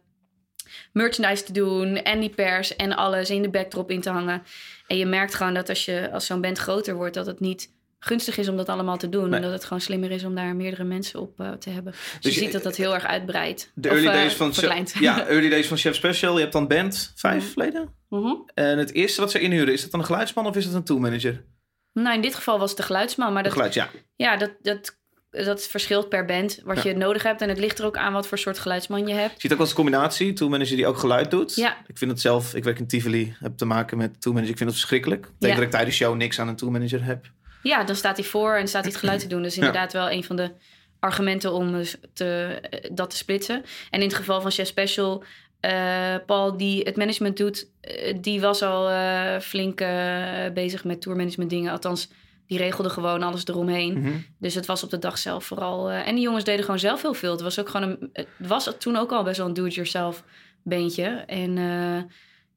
Merchandise 0.94 1.44
te 1.44 1.52
doen 1.52 1.96
en 1.96 2.20
die 2.20 2.30
pers 2.30 2.76
en 2.76 2.96
alles 2.96 3.30
in 3.30 3.42
de 3.42 3.50
backdrop 3.50 3.92
in 3.92 4.02
te 4.02 4.10
hangen. 4.10 4.44
En 4.88 4.98
je 4.98 5.06
merkt 5.06 5.36
gewoon 5.36 5.54
dat 5.54 5.70
als, 5.70 5.86
je, 5.86 6.12
als 6.12 6.26
zo'n 6.26 6.42
band 6.42 6.58
groter 6.58 6.96
wordt, 6.96 7.14
dat 7.14 7.26
het 7.26 7.40
niet 7.40 7.75
gunstig 8.06 8.38
is 8.38 8.48
om 8.50 8.58
dat 8.58 8.70
allemaal 8.70 8.98
te 8.98 9.10
doen. 9.10 9.30
Nee. 9.30 9.36
En 9.36 9.42
dat 9.42 9.52
het 9.52 9.64
gewoon 9.64 9.82
slimmer 9.82 10.12
is 10.12 10.24
om 10.24 10.36
daar 10.36 10.56
meerdere 10.56 10.84
mensen 10.84 11.20
op 11.20 11.40
uh, 11.40 11.52
te 11.52 11.70
hebben. 11.70 11.92
Dus, 11.92 12.18
dus 12.22 12.34
je, 12.36 12.40
ziet 12.40 12.52
dat 12.52 12.64
dat 12.64 12.76
heel 12.76 12.94
erg 12.94 13.06
uitbreidt. 13.06 13.72
De 13.74 13.90
of, 13.90 13.96
early, 13.96 14.10
uh, 14.10 14.14
days 14.14 14.34
van 14.34 14.54
verkleint. 14.54 14.94
ja, 15.00 15.26
early 15.28 15.50
days 15.50 15.68
van 15.68 15.78
Chef 15.78 15.96
Special. 15.96 16.34
Je 16.36 16.40
hebt 16.40 16.54
dan 16.54 16.68
band, 16.68 17.14
vijf 17.16 17.44
Mm. 17.56 17.64
leden. 17.64 17.94
Mm-hmm. 18.10 18.50
En 18.54 18.78
het 18.78 18.94
eerste 18.94 19.22
wat 19.22 19.32
ze 19.32 19.40
inhuren, 19.40 19.74
is 19.74 19.82
dat 19.82 19.92
dan 19.92 20.00
een 20.00 20.06
geluidsman 20.06 20.46
of 20.46 20.56
is 20.56 20.66
het 20.66 20.74
een 20.74 20.84
toolmanager? 20.84 21.44
Nou, 21.94 22.16
in 22.16 22.22
dit 22.22 22.36
geval 22.36 22.60
was 22.60 22.70
het 22.70 22.78
de 22.78 22.84
geluidsman. 22.86 23.34
Maar 23.34 23.44
dat, 23.44 23.52
de 23.52 23.58
geluid, 23.58 23.74
ja. 23.74 23.90
Ja, 24.16 24.38
dat, 24.38 24.52
dat, 24.62 24.98
dat 25.32 25.68
verschilt 25.68 26.10
per 26.10 26.26
band 26.26 26.60
wat 26.64 26.84
ja. 26.84 26.90
je 26.90 26.96
nodig 26.96 27.24
hebt. 27.24 27.42
En 27.42 27.50
het 27.50 27.60
ligt 27.60 27.80
er 27.80 27.86
ook 27.86 27.98
aan 27.98 28.14
wat 28.14 28.28
voor 28.28 28.38
soort 28.38 28.60
geluidsman 28.60 29.08
je 29.08 29.14
hebt. 29.14 29.34
Je 29.34 29.40
ziet 29.40 29.52
ook 29.52 29.58
wel 29.58 29.68
eens 29.68 29.78
een 29.78 29.84
combinatie. 29.84 30.34
Toolmanager 30.34 30.76
die 30.76 30.88
ook 30.88 30.98
geluid 30.98 31.32
doet. 31.32 31.56
Ja. 31.56 31.78
Ik 31.88 31.98
vind 31.98 32.12
het 32.12 32.22
zelf, 32.22 32.54
ik 32.54 32.64
werk 32.64 32.80
in 32.80 32.88
Tivoli, 32.88 33.36
heb 33.40 33.58
te 33.58 33.66
maken 33.66 33.98
met 33.98 34.22
toolmanager. 34.22 34.52
Ik 34.54 34.58
vind 34.58 34.70
het 34.70 34.80
verschrikkelijk. 34.80 35.26
Ik 35.26 35.32
denk 35.40 35.54
Ja. 35.54 35.58
dat 35.58 35.68
ik 35.68 35.72
tijdens 35.72 35.98
de 35.98 36.04
show 36.04 36.16
niks 36.16 36.40
aan 36.40 36.48
een 36.48 36.56
toolmanager 36.56 37.04
heb. 37.04 37.26
Ja, 37.68 37.84
dan 37.84 37.96
staat 37.96 38.18
hij 38.18 38.26
voor 38.26 38.56
en 38.56 38.68
staat 38.68 38.84
hij 38.84 38.92
het 38.92 39.00
geluid 39.00 39.20
te 39.20 39.28
doen. 39.28 39.42
Dus 39.42 39.56
inderdaad 39.56 39.94
wel 39.94 40.12
een 40.12 40.24
van 40.24 40.36
de 40.36 40.52
argumenten 41.00 41.54
om 41.54 41.72
dus 41.72 41.96
te, 42.14 42.60
dat 42.92 43.10
te 43.10 43.16
splitsen. 43.16 43.64
En 43.90 44.00
in 44.00 44.08
het 44.08 44.16
geval 44.16 44.42
van 44.42 44.52
Chef 44.52 44.68
Special, 44.68 45.24
uh, 45.62 46.16
Paul 46.26 46.58
die 46.58 46.82
het 46.84 46.96
management 46.96 47.38
doet, 47.38 47.68
uh, 47.82 48.14
die 48.22 48.42
was 48.42 48.62
al 48.62 48.92
uh, 48.92 49.40
flink 49.40 49.84
bezig 50.54 50.84
met 50.84 51.02
tourmanagement 51.02 51.50
dingen. 51.50 51.72
Althans, 51.72 52.10
die 52.48 52.58
regelde 52.58 52.90
gewoon 52.90 53.24
alles 53.24 53.48
eromheen. 53.48 54.00
Mhm. 54.00 54.18
Dus 54.40 54.56
het 54.56 54.66
was 54.66 54.84
op 54.84 54.90
de 54.90 55.00
dag 55.00 55.18
zelf 55.18 55.46
vooral. 55.46 55.90
en 55.90 56.16
die 56.16 56.24
jongens 56.24 56.44
deden 56.44 56.66
gewoon 56.66 56.80
zelf 56.80 57.02
heel 57.02 57.14
veel. 57.14 57.32
Het 57.32 57.42
was 57.42 57.60
ook 57.60 57.70
gewoon 57.70 57.90
een, 57.90 58.10
het 58.14 58.28
was 58.38 58.70
toen 58.80 58.96
ook 58.96 59.12
al 59.12 59.24
best 59.24 59.38
wel 59.38 59.48
een 59.48 59.54
do-it-yourself 59.54 60.24
beentje. 60.64 61.06
En 61.28 61.58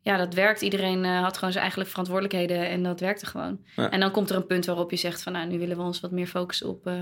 ja, 0.09 0.17
dat 0.17 0.35
werkt. 0.35 0.63
Iedereen 0.63 1.05
uh, 1.05 1.21
had 1.21 1.35
gewoon 1.35 1.51
zijn 1.51 1.63
eigenlijk 1.63 1.91
verantwoordelijkheden 1.91 2.69
en 2.69 2.83
dat 2.83 3.01
werkte 3.01 3.27
gewoon. 3.27 3.59
Ja. 3.77 3.91
En 3.91 4.01
dan 4.01 4.11
komt 4.11 4.31
er 4.31 4.37
een 4.37 4.47
punt 4.47 4.67
waarop 4.67 4.91
je 4.91 4.97
zegt 4.97 5.23
van... 5.23 5.33
nou, 5.33 5.47
nu 5.47 5.59
willen 5.59 5.77
we 5.77 5.83
ons 5.83 6.01
wat 6.01 6.11
meer 6.11 6.27
focussen 6.27 6.69
op, 6.69 6.87
uh, 6.87 6.95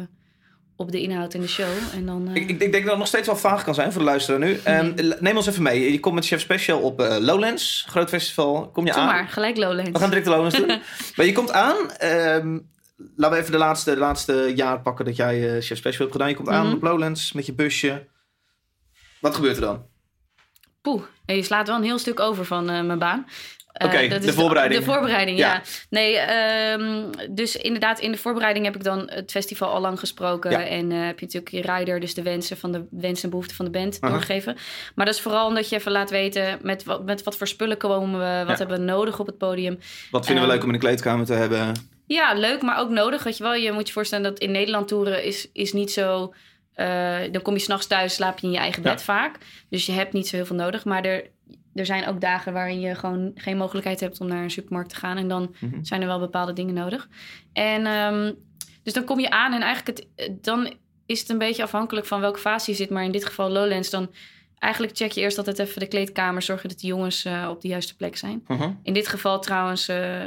op 0.76 0.92
de 0.92 1.00
inhoud 1.00 1.34
in 1.34 1.40
de 1.40 1.48
show. 1.48 1.68
En 1.94 2.06
dan, 2.06 2.28
uh... 2.28 2.34
ik, 2.34 2.50
ik, 2.50 2.58
denk 2.58 2.72
dat 2.72 2.84
het 2.84 2.98
nog 2.98 3.06
steeds 3.06 3.26
wel 3.26 3.36
vaag 3.36 3.64
kan 3.64 3.74
zijn 3.74 3.92
voor 3.92 4.00
de 4.00 4.06
luisteraar 4.06 4.38
nu. 4.38 4.60
Um, 4.68 4.94
neem 5.20 5.36
ons 5.36 5.46
even 5.46 5.62
mee. 5.62 5.92
Je 5.92 6.00
komt 6.00 6.14
met 6.14 6.26
Chef 6.26 6.40
Special 6.40 6.80
op 6.80 6.98
Lowlands, 7.20 7.84
groot 7.88 8.08
festival. 8.08 8.70
Kom 8.70 8.86
je 8.86 8.92
Doe 8.92 9.00
aan? 9.00 9.06
maar, 9.06 9.28
gelijk 9.28 9.56
Lowlands. 9.56 9.90
We 9.90 9.98
gaan 9.98 10.08
direct 10.08 10.26
de 10.26 10.32
Lowlands 10.32 10.56
doen. 10.56 10.66
maar 11.16 11.26
je 11.26 11.32
komt 11.32 11.52
aan... 11.52 11.76
Um, 12.04 12.70
laten 13.16 13.36
we 13.36 13.42
even 13.42 13.52
de 13.52 13.58
laatste, 13.58 13.90
de 13.94 14.00
laatste 14.00 14.52
jaar 14.54 14.80
pakken 14.80 15.04
dat 15.04 15.16
jij 15.16 15.60
Chef 15.60 15.78
Special 15.78 16.00
hebt 16.00 16.12
gedaan. 16.12 16.28
Je 16.28 16.34
komt 16.34 16.48
aan 16.48 16.54
Mhm. 16.54 16.64
mm 16.64 16.72
-hmm. 16.72 16.82
op 16.82 16.90
Lowlands 16.92 17.32
met 17.32 17.46
je 17.46 17.54
busje. 17.54 18.06
Wat 19.20 19.34
gebeurt 19.34 19.56
er 19.56 19.62
dan? 19.62 19.86
Poeh, 20.86 21.02
je 21.26 21.42
slaat 21.42 21.66
wel 21.66 21.76
een 21.76 21.82
heel 21.82 21.98
stuk 21.98 22.20
over 22.20 22.44
van 22.44 22.70
uh, 22.70 22.82
mijn 22.82 22.98
baan. 22.98 23.26
Oké, 23.72 23.84
okay, 23.86 24.04
uh, 24.04 24.20
de 24.20 24.32
voorbereiding. 24.32 24.80
De, 24.80 24.86
de 24.86 24.92
voorbereiding, 24.92 25.38
ja. 25.38 25.52
ja. 25.52 25.62
Nee, 25.90 26.18
um, 26.72 27.10
dus 27.30 27.56
inderdaad, 27.56 28.00
in 28.00 28.12
de 28.12 28.18
voorbereiding 28.18 28.64
heb 28.64 28.74
ik 28.74 28.84
dan 28.84 29.10
het 29.10 29.30
festival 29.30 29.68
al 29.68 29.80
lang 29.80 29.98
gesproken. 29.98 30.50
Ja. 30.50 30.64
En 30.64 30.90
uh, 30.90 31.06
heb 31.06 31.18
je 31.18 31.24
natuurlijk 31.24 31.52
je 31.52 31.72
rider, 31.72 32.00
dus 32.00 32.14
de 32.14 32.22
wensen, 32.22 32.56
van 32.56 32.72
de, 32.72 32.86
wensen 32.90 33.24
en 33.24 33.30
behoeften 33.30 33.56
van 33.56 33.64
de 33.64 33.70
band 33.70 34.00
doorgegeven. 34.00 34.56
Maar 34.94 35.06
dat 35.06 35.14
is 35.14 35.20
vooral 35.20 35.46
omdat 35.46 35.68
je 35.68 35.76
even 35.76 35.92
laat 35.92 36.10
weten 36.10 36.58
met 36.62 36.84
wat, 36.84 37.04
met 37.04 37.22
wat 37.22 37.36
voor 37.36 37.46
spullen 37.46 37.76
komen 37.76 38.18
we, 38.18 38.38
wat 38.46 38.58
ja. 38.58 38.66
hebben 38.66 38.78
we 38.78 38.92
nodig 38.92 39.18
op 39.20 39.26
het 39.26 39.38
podium. 39.38 39.78
Wat 40.10 40.26
vinden 40.26 40.44
um, 40.44 40.48
we 40.48 40.54
leuk 40.54 40.64
om 40.64 40.70
in 40.72 40.80
de 40.80 40.86
kleedkamer 40.86 41.26
te 41.26 41.34
hebben? 41.34 41.72
Ja, 42.06 42.34
leuk, 42.34 42.62
maar 42.62 42.78
ook 42.78 42.90
nodig. 42.90 43.22
Weet 43.22 43.36
je 43.36 43.42
wel, 43.42 43.54
je 43.54 43.72
moet 43.72 43.86
je 43.86 43.92
voorstellen 43.92 44.24
dat 44.24 44.38
in 44.38 44.50
Nederland 44.50 44.88
toeren 44.88 45.24
is, 45.24 45.48
is 45.52 45.72
niet 45.72 45.92
zo. 45.92 46.34
Uh, 46.76 47.18
dan 47.32 47.42
kom 47.42 47.54
je 47.54 47.60
s'nachts 47.60 47.86
thuis, 47.86 48.14
slaap 48.14 48.38
je 48.38 48.46
in 48.46 48.52
je 48.52 48.58
eigen 48.58 48.82
bed 48.82 48.98
ja. 48.98 49.04
vaak. 49.04 49.38
Dus 49.68 49.86
je 49.86 49.92
hebt 49.92 50.12
niet 50.12 50.28
zo 50.28 50.36
heel 50.36 50.46
veel 50.46 50.56
nodig. 50.56 50.84
Maar 50.84 51.04
er, 51.04 51.30
er 51.74 51.86
zijn 51.86 52.06
ook 52.06 52.20
dagen 52.20 52.52
waarin 52.52 52.80
je 52.80 52.94
gewoon 52.94 53.30
geen 53.34 53.56
mogelijkheid 53.56 54.00
hebt 54.00 54.20
om 54.20 54.26
naar 54.26 54.42
een 54.42 54.50
supermarkt 54.50 54.90
te 54.90 54.96
gaan. 54.96 55.16
En 55.16 55.28
dan 55.28 55.54
Mhm. 55.60 55.84
zijn 55.84 56.00
er 56.00 56.06
wel 56.06 56.18
bepaalde 56.18 56.52
dingen 56.52 56.74
nodig. 56.74 57.08
En 57.52 57.86
um, 57.86 58.34
dus 58.82 58.92
dan 58.92 59.04
kom 59.04 59.20
je 59.20 59.30
aan 59.30 59.52
en 59.52 59.62
eigenlijk 59.62 59.98
het, 60.14 60.44
dan 60.44 60.72
is 61.06 61.20
het 61.20 61.28
een 61.28 61.38
beetje 61.38 61.62
afhankelijk 61.62 62.06
van 62.06 62.20
welke 62.20 62.38
fase 62.38 62.70
je 62.70 62.76
zit. 62.76 62.90
Maar 62.90 63.04
in 63.04 63.12
dit 63.12 63.24
geval 63.24 63.50
Lowlands, 63.50 63.90
dan 63.90 64.10
eigenlijk 64.66 64.96
check 64.96 65.10
je 65.12 65.20
eerst 65.20 65.38
altijd 65.38 65.58
even 65.58 65.80
de 65.80 65.86
kleedkamer. 65.86 66.42
Zorgen 66.42 66.68
dat 66.68 66.80
de 66.80 66.86
jongens 66.86 67.24
eh, 67.24 67.46
op 67.50 67.60
de 67.60 67.68
juiste 67.68 67.96
plek 67.96 68.16
zijn. 68.16 68.44
Mhm. 68.46 68.70
In 68.82 68.92
dit 68.92 69.08
geval 69.08 69.40
trouwens 69.40 69.88
uh, 69.88 70.22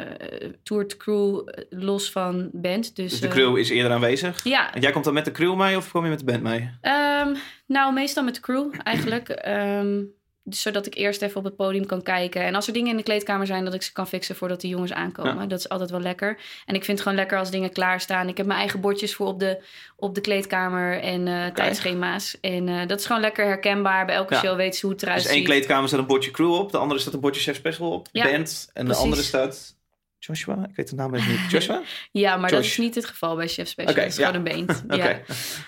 toert 0.63 0.97
crew 0.97 1.41
eh, 1.45 1.63
los 1.69 2.11
van 2.11 2.49
band. 2.53 2.95
Dus, 2.95 3.11
Dus 3.11 3.19
de 3.19 3.27
eh, 3.27 3.33
crew 3.33 3.57
is 3.57 3.69
eerder 3.69 3.91
aanwezig. 3.91 4.43
ja, 4.43 4.73
En 4.73 4.81
jij 4.81 4.91
komt 4.91 5.03
dan 5.05 5.13
met 5.13 5.25
de 5.25 5.31
crew 5.31 5.55
mee 5.55 5.77
of 5.77 5.91
kom 5.91 6.03
je 6.03 6.09
met 6.09 6.19
de 6.19 6.25
band 6.25 6.41
mee? 6.43 6.69
Ehm, 6.81 7.35
nou, 7.67 7.93
meestal 7.93 8.23
met 8.23 8.35
de 8.35 8.41
crew 8.41 8.73
eigenlijk. 8.83 9.29
Ehm, 9.29 10.01
dus 10.49 10.61
zodat 10.61 10.85
ik 10.85 10.95
eerst 10.95 11.21
even 11.21 11.37
op 11.37 11.43
het 11.43 11.55
podium 11.55 11.85
kan 11.85 12.01
kijken. 12.03 12.41
En 12.41 12.55
als 12.55 12.67
er 12.67 12.73
dingen 12.73 12.89
in 12.91 12.97
de 12.97 13.03
kleedkamer 13.03 13.47
zijn, 13.47 13.65
dat 13.65 13.73
ik 13.73 13.81
ze 13.81 13.91
kan 13.91 14.07
fixen 14.07 14.35
voordat 14.35 14.61
de 14.61 14.67
jongens 14.67 14.93
aankomen. 14.93 15.39
Ja. 15.39 15.45
Dat 15.45 15.59
is 15.59 15.69
altijd 15.69 15.89
wel 15.89 15.99
lekker. 16.01 16.37
En 16.65 16.75
ik 16.75 16.83
vind 16.83 16.87
het 16.97 17.01
gewoon 17.01 17.17
lekker 17.17 17.37
als 17.37 17.51
dingen 17.51 17.71
klaarstaan. 17.71 18.27
Ik 18.27 18.37
heb 18.37 18.45
mijn 18.45 18.59
eigen 18.59 18.81
bordjes 18.81 19.15
voor 19.15 19.27
op 19.27 19.39
de, 19.39 19.63
op 19.95 20.15
de 20.15 20.21
kleedkamer 20.21 20.99
en 21.01 21.27
eh, 21.27 21.45
tijdschema's. 21.53 22.37
En 22.41 22.67
eh, 22.69 22.87
dat 22.87 22.99
is 22.99 23.05
gewoon 23.05 23.21
lekker 23.21 23.45
herkenbaar. 23.45 24.05
Bij 24.05 24.15
elke 24.15 24.33
Ja. 24.33 24.39
show 24.39 24.55
weet 24.55 24.75
ze 24.75 24.85
hoe 24.85 24.93
het 24.95 25.03
eruit 25.03 25.17
Dus 25.21 25.27
één 25.27 25.37
ziet. 25.37 25.45
kleedkamer 25.47 25.87
staat 25.87 25.99
een 25.99 26.05
bordje 26.07 26.31
crew 26.31 26.53
op, 26.53 26.71
de 26.71 26.77
andere 26.77 26.99
staat 26.99 27.13
een 27.13 27.19
bordje 27.19 27.41
chef 27.41 27.55
special 27.55 27.91
op, 27.91 28.07
Ja, 28.11 28.23
band. 28.31 28.69
En 28.73 28.85
de 28.85 28.95
andere 28.95 29.21
staat 29.21 29.75
Joshua. 30.19 30.65
Ik 30.69 30.75
weet 30.75 30.89
de 30.89 30.95
naam 30.95 31.15
even 31.15 31.31
niet. 31.31 31.51
Joshua? 31.51 31.81
Ja, 32.11 32.37
maar 32.37 32.49
dat 32.49 32.63
is 32.63 32.77
niet 32.77 32.95
het 32.95 33.05
geval 33.05 33.35
bij 33.35 33.47
Chef 33.47 33.67
Special. 33.67 33.91
Oké, 33.93 34.01
het 34.03 34.11
is 34.11 34.17
ja. 34.17 34.25
gewoon 34.31 34.45
een 34.47 34.65
band. 34.65 34.83
Oké. 34.99 35.07
ja. 35.09 35.19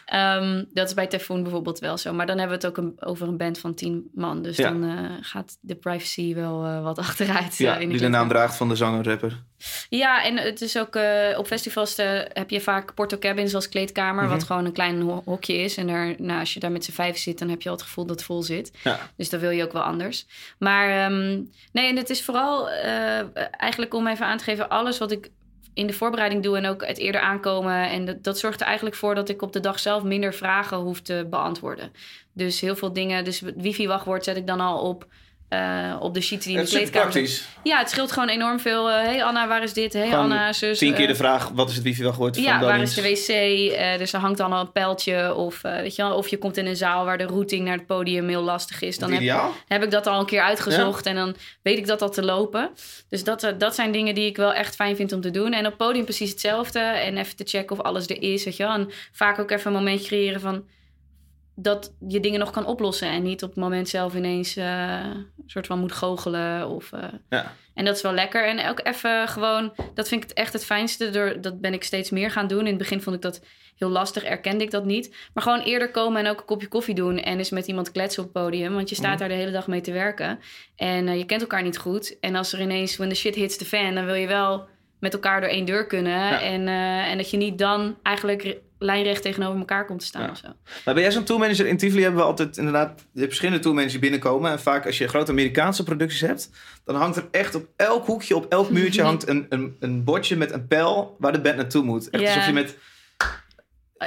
Ehm, 0.05 0.63
dat 0.74 0.88
is 0.88 0.93
bij 0.93 1.08
Typhoon 1.08 1.43
bijvoorbeeld 1.43 1.79
wel 1.79 1.98
zo. 1.98 2.13
Maar 2.13 2.25
dan 2.25 2.38
hebben 2.38 2.60
we 2.60 2.67
het 2.67 2.77
ook 2.77 2.84
een- 2.86 2.96
over 3.00 3.27
een 3.27 3.38
band 3.38 3.60
van 3.60 3.74
tien 3.74 4.10
man. 4.13 4.41
Dus 4.41 4.58
Ja. 4.58 4.70
dan 4.72 4.84
eh, 4.84 5.12
gaat 5.22 5.58
de 5.62 5.75
privacy 5.75 6.34
wel 6.36 6.65
eh, 6.65 6.84
wat 6.84 6.98
achteruit. 7.08 7.58
Ja, 7.58 7.75
eh, 7.75 7.81
in 7.81 7.89
die 7.89 7.98
de 8.00 8.08
naam 8.08 8.27
draagt 8.27 8.55
van 8.55 8.70
de 8.70 8.75
zanger-rapper. 8.75 9.43
Ja, 9.89 10.24
en 10.24 10.38
het 10.38 10.62
is 10.62 10.77
ook 10.77 10.98
op 11.38 11.48
festivals 11.48 11.96
heb 12.34 12.50
je 12.50 12.62
vaak 12.62 12.93
Porto 12.93 13.17
Cabins 13.17 13.55
als 13.55 13.70
kleedkamer, 13.70 14.24
Mhm. 14.24 14.31
wat 14.34 14.43
gewoon 14.43 14.65
een 14.65 14.72
klein 14.72 15.01
ho- 15.01 15.22
hokje 15.25 15.53
is. 15.58 15.77
En 15.77 15.89
er, 15.89 16.15
nou, 16.17 16.39
als 16.39 16.53
je 16.53 16.60
daar 16.60 16.72
met 16.72 16.86
z'n 16.86 16.91
vijf 16.91 17.17
zit, 17.17 17.39
dan 17.39 17.50
heb 17.50 17.62
je 17.62 17.70
al 17.70 17.75
het 17.75 17.84
gevoel 17.84 18.05
dat 18.05 18.15
het 18.15 18.25
vol 18.25 18.43
zit. 18.43 18.72
Ja. 18.84 19.00
Dus 19.17 19.29
dat 19.29 19.39
wil 19.39 19.50
je 19.50 19.63
ook 19.63 19.72
wel 19.74 19.81
anders. 19.81 20.25
Maar 20.60 20.89
ehm, 20.89 21.41
nee, 21.72 21.88
en 21.89 21.96
het 21.98 22.10
is 22.10 22.24
vooral 22.24 22.70
eigenlijk 23.51 23.93
om 23.93 24.08
even 24.08 24.25
aan 24.25 24.38
te 24.38 24.41
geven, 24.44 24.70
alles 24.70 24.98
wat 24.98 25.12
ik 25.12 25.32
in 25.74 25.88
de 25.88 25.94
voorbereiding 25.94 26.44
doe 26.44 26.58
en 26.58 26.66
ook 26.66 26.86
het 26.86 26.98
eerder 26.98 27.22
aankomen. 27.22 27.90
En 27.90 28.06
dat, 28.06 28.24
dat 28.24 28.40
zorgt 28.40 28.62
er 28.62 28.68
eigenlijk 28.68 28.96
voor 28.96 29.16
dat 29.16 29.30
ik 29.30 29.42
op 29.42 29.54
de 29.54 29.60
dag 29.60 29.80
zelf 29.80 30.04
minder 30.04 30.34
vragen 30.34 30.78
hoef 30.78 31.02
te 31.02 31.28
beantwoorden. 31.30 31.92
Dus 32.34 32.62
heel 32.62 32.76
veel 32.76 32.94
dingen, 32.94 33.24
dus 33.24 33.40
wifi-wachtwoord 33.40 34.24
zet 34.24 34.38
ik 34.38 34.48
dan 34.48 34.60
al 34.60 34.80
op. 34.80 35.08
eh, 35.51 35.96
op 36.00 36.13
de 36.13 36.22
sheets 36.22 36.46
die 36.46 36.58
in 36.58 36.63
de 36.63 36.70
kleedkamer 36.70 37.29
ja, 37.63 37.77
het 37.77 37.89
scheelt 37.89 38.12
gewoon 38.12 38.29
enorm 38.29 38.60
veel. 38.60 38.89
eh, 38.89 38.96
hey 38.96 39.24
Anna, 39.24 39.48
waar 39.48 39.63
is 39.63 39.74
dit? 39.74 39.93
Hey 39.93 40.08
Gewoon 40.08 40.24
Anna, 40.24 40.53
zus. 40.53 40.77
Tien 40.77 40.93
keer 40.93 41.01
eh, 41.01 41.08
de 41.08 41.15
vraag, 41.15 41.50
wat 41.50 41.70
is 41.70 41.75
het 41.75 41.84
wifi-wachtwoord 41.84 42.36
van 42.36 42.43
ja, 42.43 42.60
dan 42.60 42.70
waar 42.70 42.81
is 42.81 42.93
de 42.93 43.01
wc? 43.01 43.98
Dus 44.00 44.13
er 44.13 44.20
hangt 44.20 44.38
dan 44.38 44.53
al 44.53 44.60
een 44.60 44.72
pijltje. 44.72 45.36
Of, 45.36 45.62
weet 45.62 45.96
je 45.96 46.01
wel, 46.01 46.15
of 46.15 46.27
je 46.27 46.38
komt 46.38 46.58
in 46.58 46.65
een 46.65 46.75
zaal 46.75 47.05
waar 47.05 47.17
de 47.17 47.24
routing 47.24 47.65
naar 47.65 47.77
het 47.77 47.86
podium 47.86 48.27
heel 48.27 48.41
lastig 48.41 48.81
is. 48.81 48.98
Dan 48.98 49.12
heb, 49.67 49.84
ik 49.84 49.91
dat 49.91 50.08
al 50.08 50.20
een 50.20 50.25
keer 50.25 50.41
uitgezocht. 50.41 51.05
En 51.05 51.15
dan 51.15 51.36
weet 51.62 51.77
ik 51.77 51.88
dat 51.88 52.01
al 52.01 52.10
te 52.10 52.24
lopen. 52.24 52.70
Dus 53.10 53.24
dat, 53.24 53.53
dat 53.58 53.75
zijn 53.75 53.91
dingen 53.91 54.15
die 54.15 54.25
ik 54.25 54.38
wel 54.38 54.53
echt 54.53 54.75
fijn 54.75 54.96
vind 54.96 55.13
om 55.13 55.22
te 55.22 55.31
doen. 55.31 55.53
En 55.53 55.67
op 55.67 55.77
podium 55.77 56.03
precies 56.03 56.29
hetzelfde. 56.29 56.79
En 56.79 57.17
even 57.17 57.36
te 57.36 57.43
checken 57.48 57.79
of 57.79 57.86
alles 57.86 58.08
er 58.08 58.22
is. 58.22 58.43
Weet 58.43 58.58
je 58.58 58.63
wel. 58.63 58.74
En 58.74 58.89
vaak 59.12 59.39
ook 59.39 59.51
even 59.51 59.67
een 59.67 59.77
moment 59.77 60.01
creëren 60.01 60.41
van... 60.41 60.63
dat 61.62 61.94
je 62.08 62.20
dingen 62.20 62.39
nog 62.39 62.51
kan 62.51 62.65
oplossen. 62.65 63.08
En 63.08 63.24
niet 63.24 63.44
op 63.44 63.50
het 63.50 63.60
moment 63.60 63.89
zelf 63.89 64.15
ineens 64.15 64.56
een 64.56 65.27
soort 65.46 65.68
van 65.68 65.80
moet 65.80 65.91
goochelen. 65.91 66.68
Of, 66.70 66.91
eh, 66.91 67.03
Ja. 67.30 67.53
en 67.74 67.86
dat 67.86 67.96
is 67.96 68.01
wel 68.01 68.13
lekker. 68.13 68.48
En 68.48 68.70
ook 68.70 68.80
even 68.84 69.27
gewoon, 69.27 69.74
dat 69.94 70.08
vind 70.08 70.24
ik 70.24 70.30
het 70.30 70.38
echt 70.38 70.53
het 70.53 70.65
fijnste. 70.65 71.10
Door, 71.10 71.41
dat 71.41 71.62
ben 71.62 71.74
ik 71.74 71.84
steeds 71.84 72.10
meer 72.10 72.32
gaan 72.32 72.48
doen. 72.48 72.60
In 72.60 72.65
het 72.65 72.77
begin 72.77 73.01
vond 73.01 73.15
ik 73.15 73.22
dat 73.22 73.41
heel 73.77 73.89
lastig, 73.89 74.24
erkende 74.24 74.63
ik 74.63 74.72
dat 74.72 74.86
niet. 74.86 75.15
Maar 75.34 75.44
gewoon 75.44 75.60
eerder 75.62 75.91
komen 75.91 76.25
en 76.25 76.32
ook 76.32 76.39
een 76.39 76.46
kopje 76.46 76.68
koffie 76.68 76.96
doen. 76.96 77.18
En 77.20 77.38
eens 77.38 77.50
met 77.50 77.68
iemand 77.68 77.91
kletsen 77.91 78.24
op 78.24 78.34
het 78.34 78.44
podium. 78.44 78.74
Want 78.74 78.89
je 78.89 78.96
staat 78.96 79.10
Mhm. 79.10 79.20
daar 79.20 79.27
de 79.30 79.34
hele 79.34 79.51
dag 79.51 79.68
mee 79.68 79.82
te 79.82 79.91
werken. 79.91 80.39
En 80.75 81.08
eh, 81.08 81.18
je 81.18 81.25
kent 81.25 81.41
elkaar 81.41 81.63
niet 81.63 81.77
goed. 81.77 82.18
En 82.20 82.36
als 82.36 82.53
er 82.53 82.62
ineens, 82.62 82.98
when 82.98 83.10
the 83.10 83.15
shit 83.15 83.36
hits 83.36 83.58
the 83.58 83.65
fan, 83.65 83.96
dan 83.96 84.06
wil 84.06 84.13
je 84.13 84.27
wel 84.27 84.68
met 85.00 85.13
elkaar 85.13 85.41
door 85.41 85.50
één 85.50 85.65
deur 85.65 85.88
kunnen. 85.88 86.18
Ja. 86.20 86.41
En, 86.41 86.68
en 87.12 87.18
dat 87.18 87.30
je 87.32 87.38
niet 87.38 87.58
dan 87.58 87.98
eigenlijk 88.03 88.58
lijnrecht 88.84 89.22
tegenover 89.22 89.60
elkaar 89.60 89.86
komt 89.86 90.00
te 90.00 90.06
staan 90.06 90.22
Ja. 90.24 90.30
of 90.30 90.38
zo. 90.38 90.48
Maar 90.86 90.94
ben 90.94 91.04
jij 91.04 91.12
zo'n 91.12 91.24
tourmanager? 91.24 91.68
In 91.68 91.78
Tivoli 91.78 92.02
hebben 92.04 92.20
we 92.22 92.26
altijd 92.28 92.58
inderdaad 92.58 92.90
je 93.00 93.06
hebt 93.20 93.26
verschillende 93.26 93.60
tourmanagers 93.62 94.00
die 94.00 94.10
binnenkomen. 94.10 94.52
En 94.52 94.60
vaak 94.60 94.86
als 94.86 94.98
je 94.98 95.08
grote 95.08 95.32
Amerikaanse 95.32 95.84
producties 95.84 96.22
hebt, 96.22 96.50
dan 96.86 96.96
hangt 96.96 97.16
er 97.18 97.28
echt 97.32 97.56
op 97.56 97.68
elk 97.76 98.06
hoekje, 98.06 98.36
op 98.36 98.46
elk 98.52 98.70
muurtje 98.70 99.02
hangt 99.10 99.28
een, 99.28 99.46
een, 99.50 99.76
een 99.80 100.04
bordje 100.04 100.36
met 100.36 100.52
een 100.52 100.68
pijl 100.68 101.16
waar 101.20 101.32
de 101.32 101.42
band 101.42 101.56
naartoe 101.56 101.84
moet. 101.84 102.10
Echt 102.10 102.24
Ja. 102.24 102.30
alsof 102.30 102.46
je 102.46 102.54
met 102.54 102.78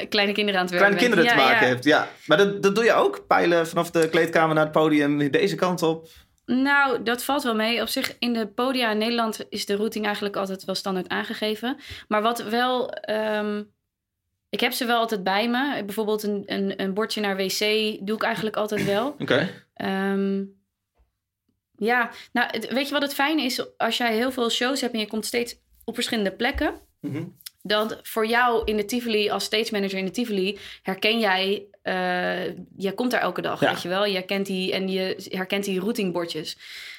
Kleine 0.08 0.32
kinderen 0.32 0.60
aan 0.60 0.66
het 0.66 0.74
werken 0.74 0.96
kleine 0.96 0.96
kinderen 1.14 1.24
bent. 1.24 1.38
te 1.46 1.52
maken 1.52 1.68
hebt. 1.68 1.84
Ja. 1.84 2.08
Maar 2.26 2.36
dat, 2.38 2.62
dat 2.62 2.74
doe 2.74 2.84
je 2.84 2.92
ook? 2.92 3.24
Pijlen 3.26 3.66
vanaf 3.68 3.90
de 3.90 4.08
kleedkamer 4.08 4.54
naar 4.54 4.64
het 4.64 4.72
podium, 4.72 5.30
deze 5.30 5.54
kant 5.54 5.82
op. 5.82 6.08
Nou, 6.46 7.02
dat 7.02 7.24
valt 7.24 7.42
wel 7.42 7.54
mee. 7.54 7.80
Op 7.80 7.88
zich, 7.88 8.16
in 8.18 8.32
de 8.32 8.46
podia 8.46 8.90
in 8.90 8.98
Nederland 8.98 9.40
is 9.48 9.66
de 9.66 9.76
routing 9.76 10.04
eigenlijk 10.04 10.36
altijd 10.36 10.64
wel 10.64 10.74
standaard 10.74 11.08
aangegeven. 11.08 11.76
Maar 12.08 12.22
wat 12.22 12.42
wel... 12.42 12.90
ehm, 12.90 13.62
ik 14.54 14.60
heb 14.60 14.72
ze 14.72 14.84
wel 14.84 14.98
altijd 14.98 15.24
bij 15.24 15.48
me. 15.48 15.82
Bijvoorbeeld 15.84 16.22
een, 16.22 16.42
een, 16.46 16.80
een 16.82 16.94
bordje 16.94 17.20
naar 17.20 17.36
wc 17.36 17.58
doe 18.06 18.16
ik 18.16 18.22
eigenlijk 18.22 18.56
altijd 18.56 18.84
wel. 18.84 19.16
Oké. 19.18 19.50
Ehm, 19.74 20.42
ja, 21.76 22.10
nou, 22.32 22.48
het- 22.50 22.72
weet 22.72 22.86
je 22.86 22.92
wat 22.92 23.02
het 23.02 23.14
fijne 23.14 23.42
is? 23.42 23.76
Als 23.76 23.96
jij 23.96 24.14
heel 24.14 24.32
veel 24.32 24.50
shows 24.50 24.80
hebt 24.80 24.92
en 24.92 24.98
je 25.00 25.06
komt 25.06 25.26
steeds 25.26 25.56
op 25.84 25.94
verschillende 25.94 26.32
plekken... 26.32 26.74
Mhm. 27.00 27.24
dan 27.62 27.98
voor 28.02 28.26
jou 28.26 28.62
in 28.64 28.76
de 28.76 28.84
Tivoli, 28.84 29.30
als 29.30 29.44
stage 29.44 29.68
manager 29.72 29.98
in 29.98 30.04
de 30.04 30.10
Tivoli, 30.10 30.58
herken 30.82 31.18
jij, 31.18 31.64
eh 31.82 32.44
jij 32.76 32.92
komt 32.94 33.10
daar 33.10 33.20
elke 33.20 33.40
dag, 33.40 33.60
Ja. 33.60 33.70
weet 33.72 33.82
je 33.82 33.88
wel. 33.88 34.04
Je 34.06 34.12
herkent 34.14 34.46
die 34.46 34.72
en 34.72 34.88
je 34.88 35.28
herkent 35.30 35.64
die 35.64 35.80
routingbordjes. 35.80 36.56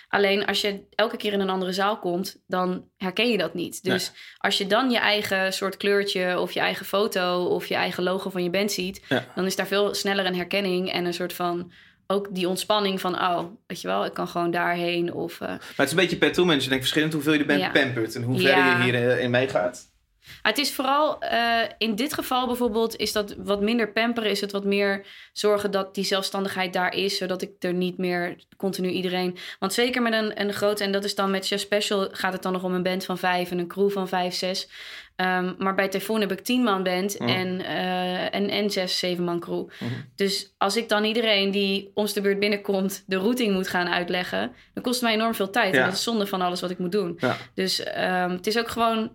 Alleen 0.09 0.45
als 0.45 0.61
je 0.61 0.79
elke 0.95 1.17
keer 1.17 1.33
in 1.33 1.39
een 1.39 1.49
andere 1.49 1.73
zaal 1.73 1.99
komt, 1.99 2.41
dan 2.47 2.85
herken 2.97 3.29
je 3.29 3.37
dat 3.37 3.53
niet. 3.53 3.83
Dus 3.83 4.11
als 4.37 4.57
je 4.57 4.67
dan 4.67 4.91
je 4.91 4.97
eigen 4.99 5.53
soort 5.53 5.77
kleurtje 5.77 6.39
of 6.39 6.51
je 6.51 6.59
eigen 6.59 6.85
foto 6.85 7.45
of 7.45 7.65
je 7.65 7.75
eigen 7.75 8.03
logo 8.03 8.29
van 8.29 8.43
je 8.43 8.49
band 8.49 8.71
ziet, 8.71 9.01
Ja. 9.09 9.25
dan 9.35 9.45
is 9.45 9.55
daar 9.55 9.67
veel 9.67 9.93
sneller 9.93 10.25
een 10.25 10.35
herkenning 10.35 10.91
en 10.91 11.05
een 11.05 11.13
soort 11.13 11.33
van 11.33 11.71
ook 12.07 12.27
die 12.35 12.47
ontspanning 12.49 13.01
van, 13.01 13.15
oh, 13.21 13.43
weet 13.67 13.81
je 13.81 13.87
wel, 13.87 14.05
ik 14.05 14.13
kan 14.13 14.27
gewoon 14.27 14.51
daarheen. 14.51 15.13
Of, 15.13 15.33
eh, 15.41 15.47
Maar 15.47 15.59
het 15.75 15.85
is 15.85 15.91
een 15.91 15.97
beetje 15.97 16.17
per 16.17 16.31
tourmanager. 16.31 16.63
Ik 16.63 16.69
denk 16.69 16.81
verschillend 16.81 17.13
hoeveel 17.13 17.31
je 17.33 17.37
de 17.39 17.45
band 17.45 17.59
Ja. 17.59 17.69
pampert 17.69 18.15
en 18.15 18.23
hoe 18.23 18.39
ver 18.39 18.49
Ja. 18.49 18.77
je 18.77 18.83
hierin 18.83 19.29
meegaat. 19.31 19.93
Het 20.41 20.57
is 20.57 20.73
vooral, 20.73 21.19
eh, 21.19 21.61
in 21.77 21.95
dit 21.95 22.13
geval 22.13 22.47
bijvoorbeeld, 22.47 22.95
is 22.95 23.11
dat 23.11 23.35
wat 23.37 23.61
minder 23.61 23.91
pamperen. 23.91 24.29
Is 24.29 24.41
het 24.41 24.51
wat 24.51 24.65
meer 24.65 25.05
zorgen 25.33 25.71
dat 25.71 25.95
die 25.95 26.03
zelfstandigheid 26.03 26.73
daar 26.73 26.93
is. 26.93 27.17
Zodat 27.17 27.41
ik 27.41 27.51
er 27.59 27.73
niet 27.73 27.97
meer 27.97 28.35
continu 28.57 28.89
iedereen... 28.89 29.37
Want 29.59 29.73
zeker 29.73 30.01
met 30.01 30.13
een, 30.13 30.41
een 30.41 30.53
grote, 30.53 30.83
en 30.83 30.91
dat 30.91 31.03
is 31.03 31.15
dan 31.15 31.31
met 31.31 31.47
Chef 31.47 31.59
Special... 31.59 32.07
gaat 32.11 32.33
het 32.33 32.41
dan 32.41 32.51
nog 32.51 32.63
om 32.63 32.73
een 32.73 32.83
band 32.83 33.05
van 33.05 33.17
vijf 33.17 33.51
en 33.51 33.59
een 33.59 33.67
crew 33.67 33.89
van 33.89 34.07
vijf, 34.07 34.33
zes. 34.33 34.69
Ehm, 35.15 35.53
maar 35.57 35.75
bij 35.75 35.87
Typhoon 35.87 36.21
heb 36.21 36.31
ik 36.31 36.39
tien 36.39 36.63
man 36.63 36.83
band 36.83 37.19
Mm. 37.19 37.27
en, 37.27 37.65
eh, 37.65 38.35
en, 38.35 38.49
en 38.49 38.69
zes, 38.71 38.99
zeven 38.99 39.23
man 39.23 39.39
crew. 39.39 39.67
Mhm. 39.79 39.93
Dus 40.15 40.53
als 40.57 40.77
ik 40.77 40.89
dan 40.89 41.03
iedereen 41.03 41.51
die 41.51 41.91
ons 41.93 42.13
de 42.13 42.21
beurt 42.21 42.39
binnenkomt... 42.39 43.03
de 43.07 43.15
routing 43.15 43.53
moet 43.53 43.67
gaan 43.67 43.87
uitleggen... 43.87 44.51
dan 44.73 44.83
kost 44.83 44.95
het 44.95 45.03
mij 45.03 45.13
enorm 45.13 45.33
veel 45.33 45.49
tijd. 45.49 45.73
Ja. 45.73 45.79
En 45.79 45.85
dat 45.85 45.95
is 45.95 46.03
zonde 46.03 46.27
van 46.27 46.41
alles 46.41 46.61
wat 46.61 46.69
ik 46.69 46.77
moet 46.77 46.91
doen. 46.91 47.17
Ja. 47.17 47.37
Dus 47.53 47.83
ehm, 47.83 48.29
het 48.29 48.47
is 48.47 48.57
ook 48.57 48.67
gewoon 48.67 49.11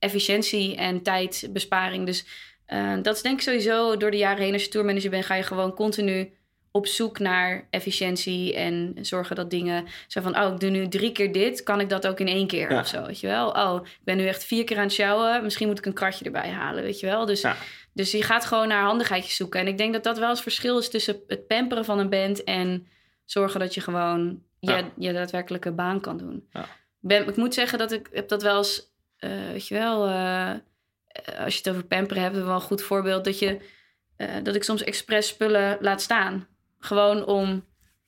efficiëntie 0.00 0.76
en 0.76 1.02
tijdbesparing. 1.02 2.06
Dus 2.06 2.24
eh, 2.66 2.92
dat 3.02 3.16
is 3.16 3.22
denk 3.22 3.36
ik 3.36 3.42
sowieso 3.42 3.96
door 3.96 4.10
de 4.10 4.16
jaren 4.16 4.42
heen. 4.44 4.52
Als 4.52 4.64
je 4.64 4.68
tourmanager 4.70 5.10
bent, 5.10 5.24
ga 5.24 5.34
je 5.34 5.42
gewoon 5.42 5.74
continu 5.74 6.32
op 6.72 6.86
zoek 6.86 7.18
naar 7.18 7.66
efficiëntie 7.70 8.54
en 8.54 8.96
zorgen 9.00 9.36
dat 9.36 9.50
dingen 9.50 9.84
zo 10.06 10.20
van, 10.20 10.38
oh, 10.38 10.52
ik 10.52 10.60
doe 10.60 10.70
nu 10.70 10.88
drie 10.88 11.12
keer 11.12 11.32
dit, 11.32 11.62
kan 11.62 11.80
ik 11.80 11.88
dat 11.88 12.06
ook 12.06 12.20
in 12.20 12.26
één 12.28 12.46
keer 12.46 12.70
Ja. 12.72 12.80
of 12.80 12.86
zo, 12.86 13.06
weet 13.06 13.20
je 13.20 13.26
wel? 13.26 13.48
Oh, 13.50 13.80
ik 13.84 13.98
ben 14.04 14.16
nu 14.16 14.26
echt 14.26 14.44
vier 14.44 14.64
keer 14.64 14.76
aan 14.76 14.82
het 14.82 14.92
sjouwen, 14.92 15.42
misschien 15.42 15.68
moet 15.68 15.78
ik 15.78 15.86
een 15.86 15.92
kratje 15.92 16.24
erbij 16.24 16.48
halen, 16.50 16.82
weet 16.82 17.00
je 17.00 17.06
wel? 17.06 17.26
Dus, 17.26 17.40
Ja. 17.40 17.56
dus 17.92 18.10
je 18.10 18.22
gaat 18.22 18.44
gewoon 18.46 18.68
naar 18.68 18.82
handigheidjes 18.84 19.36
zoeken. 19.36 19.60
En 19.60 19.66
ik 19.66 19.78
denk 19.78 19.92
dat 19.92 20.04
dat 20.04 20.18
wel 20.18 20.28
het 20.28 20.40
verschil 20.40 20.78
is 20.78 20.90
tussen 20.90 21.20
het 21.26 21.46
pamperen 21.46 21.84
van 21.84 21.98
een 21.98 22.10
band 22.10 22.44
en 22.44 22.86
zorgen 23.24 23.60
dat 23.60 23.74
je 23.74 23.80
gewoon 23.80 24.42
je, 24.60 24.70
Ja. 24.70 24.90
je 24.96 25.12
daadwerkelijke 25.12 25.72
baan 25.72 26.00
kan 26.00 26.16
doen. 26.16 26.48
Ben, 27.00 27.28
ik 27.28 27.36
moet 27.36 27.54
zeggen 27.54 27.78
dat 27.78 27.92
ik 27.92 28.08
heb 28.12 28.28
dat 28.28 28.42
wel 28.42 28.56
eens, 28.56 28.89
eh, 29.20 29.30
weet 29.52 29.68
je 29.68 29.74
wel, 29.74 30.06
eh, 30.06 30.50
als 31.44 31.52
je 31.54 31.58
het 31.58 31.68
over 31.68 31.84
pamperen 31.84 32.22
hebt, 32.22 32.36
wel 32.36 32.54
een 32.54 32.60
goed 32.60 32.82
voorbeeld 32.82 33.24
dat 33.24 33.38
je 33.38 33.58
eh, 34.16 34.28
dat 34.42 34.54
ik 34.54 34.62
soms 34.64 34.82
expres 34.82 35.26
spullen 35.28 35.78
laat 35.80 36.02
staan. 36.02 36.46
Gewoon 36.78 37.24
om, 37.26 37.64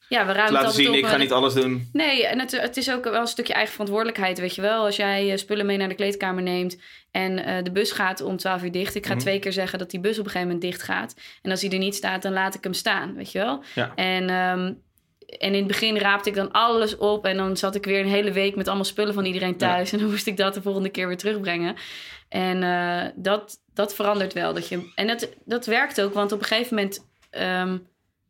ja, 0.09 0.27
we 0.27 0.33
ruimen 0.33 0.45
het 0.45 0.53
Laten 0.53 0.73
zien, 0.73 0.89
op. 0.89 0.95
ik 0.95 1.07
ga 1.07 1.17
niet 1.17 1.33
alles 1.33 1.55
doen. 1.55 1.89
Nee, 1.93 2.27
en 2.27 2.39
het, 2.39 2.51
het 2.61 2.77
is 2.77 2.91
ook 2.93 3.05
wel 3.05 3.21
een 3.21 3.27
stukje 3.27 3.53
eigen 3.53 3.73
verantwoordelijkheid, 3.73 4.39
weet 4.39 4.55
je 4.55 4.61
wel. 4.63 4.85
Als 4.85 4.97
jij 4.97 5.37
spullen 5.37 5.67
mee 5.67 5.77
naar 5.77 5.89
de 5.89 5.95
kleedkamer 5.95 6.43
neemt 6.43 6.77
en 7.11 7.65
de 7.65 7.71
bus 7.73 7.93
gaat 7.93 8.21
om 8.21 8.37
12 8.37 8.63
uur 8.63 8.73
dicht. 8.73 8.95
Ik 8.95 9.07
ga 9.07 9.13
Mhm. 9.13 9.21
twee 9.23 9.39
keer 9.39 9.53
zeggen 9.53 9.79
dat 9.79 9.91
die 9.91 10.01
bus 10.01 10.19
op 10.19 10.25
een 10.25 10.31
gegeven 10.31 10.47
moment 10.53 10.71
dicht 10.71 10.83
gaat. 10.83 11.15
En 11.43 11.51
als 11.51 11.61
hij 11.61 11.71
er 11.71 11.79
niet 11.79 11.95
staat, 11.95 12.23
dan 12.23 12.33
laat 12.33 12.55
ik 12.55 12.65
hem 12.65 12.73
staan, 12.75 13.15
weet 13.15 13.33
je 13.33 13.39
wel. 13.39 13.63
Ja. 13.75 13.93
En, 13.95 14.29
ehm, 14.31 14.73
en 15.39 15.53
in 15.53 15.55
het 15.55 15.67
begin 15.67 15.99
raapte 15.99 16.29
ik 16.29 16.35
dan 16.35 16.53
alles 16.53 16.97
op. 16.97 17.25
En 17.25 17.37
dan 17.37 17.57
zat 17.57 17.75
ik 17.75 17.85
weer 17.85 18.01
een 18.01 18.07
hele 18.07 18.33
week 18.33 18.57
met 18.57 18.67
allemaal 18.67 18.85
spullen 18.85 19.15
van 19.15 19.25
iedereen 19.25 19.57
thuis. 19.57 19.93
En 19.93 19.99
dan 19.99 20.11
moest 20.11 20.27
ik 20.27 20.37
dat 20.37 20.55
de 20.55 20.63
volgende 20.63 20.89
keer 20.89 21.07
weer 21.07 21.17
terugbrengen. 21.17 21.77
En 22.29 22.63
eh, 22.63 23.11
dat, 23.15 23.61
dat 23.75 23.95
verandert 23.95 24.33
wel. 24.33 24.55
Dat 24.55 24.69
je, 24.69 24.93
en 24.95 25.07
dat, 25.07 25.29
dat 25.45 25.67
werkt 25.67 26.01
ook, 26.01 26.15
want 26.15 26.33
op 26.33 26.39
een 26.41 26.47
gegeven 26.47 26.77
moment... 26.77 27.07
ehm, 27.31 27.79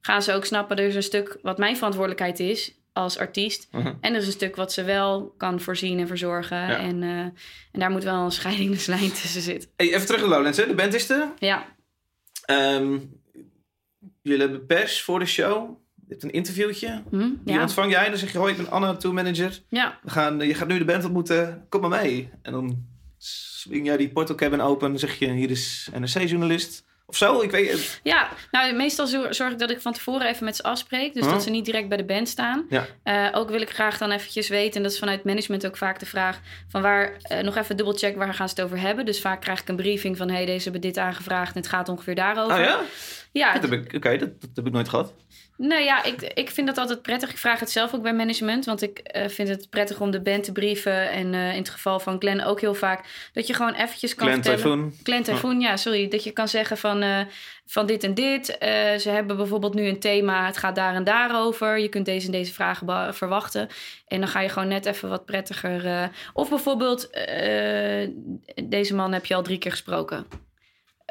gaan 0.00 0.22
ze 0.22 0.32
ook 0.32 0.44
snappen... 0.44 0.76
er 0.76 0.86
is 0.86 0.94
een 0.94 1.02
stuk 1.02 1.38
wat 1.42 1.58
mijn 1.58 1.76
verantwoordelijkheid 1.76 2.40
is 2.40 2.74
als 2.92 3.18
artiest. 3.18 3.68
Mhm. 3.70 3.94
En 4.00 4.14
er 4.14 4.20
is 4.20 4.26
een 4.26 4.32
stuk 4.32 4.56
wat 4.56 4.72
ze 4.72 4.84
wel 4.84 5.34
kan 5.36 5.60
voorzien 5.60 5.98
en 5.98 6.06
verzorgen. 6.06 6.56
Ja. 6.56 6.78
En, 6.78 7.02
eh, 7.02 7.18
en 7.18 7.34
daar 7.72 7.90
moet 7.90 8.04
wel 8.04 8.24
een 8.24 8.32
scheidingslijn 8.32 9.12
tussen 9.22 9.42
zitten. 9.42 9.70
Hey, 9.76 9.94
even 9.94 10.06
terug 10.06 10.20
naar 10.20 10.30
Lowlands, 10.30 10.58
hè? 10.58 10.66
De 10.66 10.74
band 10.74 10.94
is 10.94 11.10
er. 11.10 11.28
Ja, 11.38 11.66
Ehm, 12.42 12.98
jullie 14.22 14.40
hebben 14.40 14.66
pers 14.66 15.02
voor 15.02 15.18
de 15.18 15.26
show. 15.26 15.80
Je 16.12 16.18
hebt 16.18 16.22
een 16.22 16.38
interviewtje. 16.38 17.02
hm? 17.10 17.18
Die 17.44 17.54
ja. 17.54 17.60
ontvang 17.60 17.90
jij. 17.90 18.08
Dan 18.08 18.18
zeg 18.18 18.32
je, 18.32 18.38
hoi, 18.38 18.50
ik 18.52 18.56
ben 18.56 18.70
Anna, 18.70 18.94
tourmanager. 18.96 19.60
ja. 19.68 19.98
We 20.02 20.10
gaan, 20.10 20.40
je 20.40 20.54
gaat 20.54 20.68
nu 20.68 20.78
de 20.78 20.84
band 20.84 21.04
ontmoeten. 21.04 21.66
Kom 21.68 21.80
maar 21.80 22.02
mee. 22.02 22.30
En 22.42 22.52
dan 22.52 22.84
swing 23.18 23.86
jij 23.86 23.96
die 23.96 24.08
portal 24.08 24.36
cabin 24.36 24.60
open. 24.60 24.88
Dan 24.90 24.98
zeg 24.98 25.18
je, 25.18 25.30
hier 25.30 25.50
is 25.50 25.88
NRC-journalist. 25.98 26.84
Of 27.06 27.16
zo, 27.16 27.40
ik 27.40 27.50
weet 27.50 27.70
het. 27.72 28.00
Ja, 28.02 28.28
nou 28.50 28.74
meestal 28.74 29.06
zo- 29.06 29.32
zorg 29.32 29.52
ik 29.52 29.58
dat 29.58 29.70
ik 29.70 29.80
van 29.80 29.92
tevoren 29.92 30.26
even 30.28 30.44
met 30.44 30.56
ze 30.56 30.62
afspreek. 30.62 31.14
Dus 31.14 31.22
Huh? 31.24 31.32
dat 31.32 31.42
ze 31.42 31.50
niet 31.50 31.64
direct 31.64 31.88
bij 31.88 31.96
de 31.96 32.04
band 32.04 32.28
staan. 32.28 32.66
Ja. 32.68 32.86
Eh, 33.02 33.28
ook 33.32 33.50
wil 33.50 33.60
ik 33.60 33.70
graag 33.70 33.98
dan 33.98 34.10
eventjes 34.10 34.48
weten, 34.48 34.76
en 34.76 34.82
dat 34.82 34.92
is 34.92 34.98
vanuit 34.98 35.24
management 35.24 35.66
ook 35.66 35.76
vaak 35.76 35.98
de 35.98 36.06
vraag... 36.06 36.40
van 36.68 36.82
waar, 36.82 37.12
eh, 37.22 37.42
nog 37.42 37.56
even 37.56 37.76
dubbelcheck, 37.76 38.16
waar 38.16 38.34
gaan 38.34 38.48
ze 38.48 38.54
het 38.56 38.64
over 38.64 38.78
hebben? 38.80 39.04
Dus 39.06 39.20
vaak 39.20 39.40
krijg 39.40 39.60
ik 39.60 39.68
een 39.68 39.76
briefing 39.76 40.16
van... 40.16 40.30
hey, 40.30 40.46
deze 40.46 40.62
hebben 40.62 40.80
dit 40.80 40.98
aangevraagd 40.98 41.54
en 41.54 41.60
het 41.60 41.70
gaat 41.70 41.88
ongeveer 41.88 42.14
daarover. 42.14 42.58
Oh 42.58 42.64
ja? 42.64 42.80
Ja, 43.32 43.52
Dat 43.58 43.70
heb 43.70 43.72
ik, 43.72 43.94
oké, 43.94 44.16
dat, 44.18 44.40
dat 44.40 44.50
heb 44.54 44.66
ik 44.66 44.72
nooit 44.72 44.88
gehad. 44.88 45.14
Nou 45.56 45.82
ja, 45.82 46.04
ik, 46.04 46.22
ik 46.22 46.50
vind 46.50 46.66
dat 46.66 46.78
altijd 46.78 47.02
prettig. 47.02 47.30
Ik 47.30 47.38
vraag 47.38 47.60
het 47.60 47.70
zelf 47.70 47.94
ook 47.94 48.02
bij 48.02 48.14
management. 48.14 48.64
Want 48.64 48.82
ik 48.82 48.98
eh, 48.98 49.28
vind 49.28 49.48
het 49.48 49.70
prettig 49.70 50.00
om 50.00 50.10
de 50.10 50.20
band 50.20 50.44
te 50.44 50.52
brieven. 50.52 51.10
En 51.10 51.34
eh, 51.34 51.52
in 51.52 51.58
het 51.58 51.68
geval 51.68 52.00
van 52.00 52.16
Glenn 52.18 52.44
ook 52.44 52.60
heel 52.60 52.74
vaak. 52.74 53.30
Dat 53.32 53.46
je 53.46 53.54
gewoon 53.54 53.74
eventjes 53.74 54.14
kan 54.14 54.26
Glenn 54.26 54.42
vertellen... 54.42 54.74
Typhoon. 54.74 54.94
Glenn 55.02 55.22
Typhoon, 55.22 55.60
ja, 55.60 55.76
sorry. 55.76 56.08
Dat 56.08 56.24
je 56.24 56.30
kan 56.30 56.48
zeggen 56.48 56.76
van, 56.76 57.02
eh, 57.02 57.20
van 57.66 57.86
dit 57.86 58.04
en 58.04 58.14
dit. 58.14 58.46
Ze 58.98 59.08
hebben 59.08 59.36
bijvoorbeeld 59.36 59.74
nu 59.74 59.86
een 59.86 60.00
thema. 60.00 60.46
Het 60.46 60.56
gaat 60.56 60.74
daar 60.74 60.94
en 60.94 61.04
daarover. 61.04 61.78
Je 61.78 61.88
kunt 61.88 62.06
deze 62.06 62.26
en 62.26 62.32
deze 62.32 62.52
vragen 62.52 63.14
verwachten. 63.14 63.68
En 64.06 64.20
dan 64.20 64.28
ga 64.28 64.40
je 64.40 64.48
gewoon 64.48 64.68
net 64.68 64.86
even 64.86 65.08
wat 65.08 65.24
prettiger... 65.24 66.10
of 66.32 66.48
bijvoorbeeld, 66.48 67.10
deze 68.64 68.94
man 68.94 69.12
heb 69.12 69.26
je 69.26 69.34
al 69.34 69.42
drie 69.42 69.58
keer 69.58 69.70
gesproken. 69.70 70.26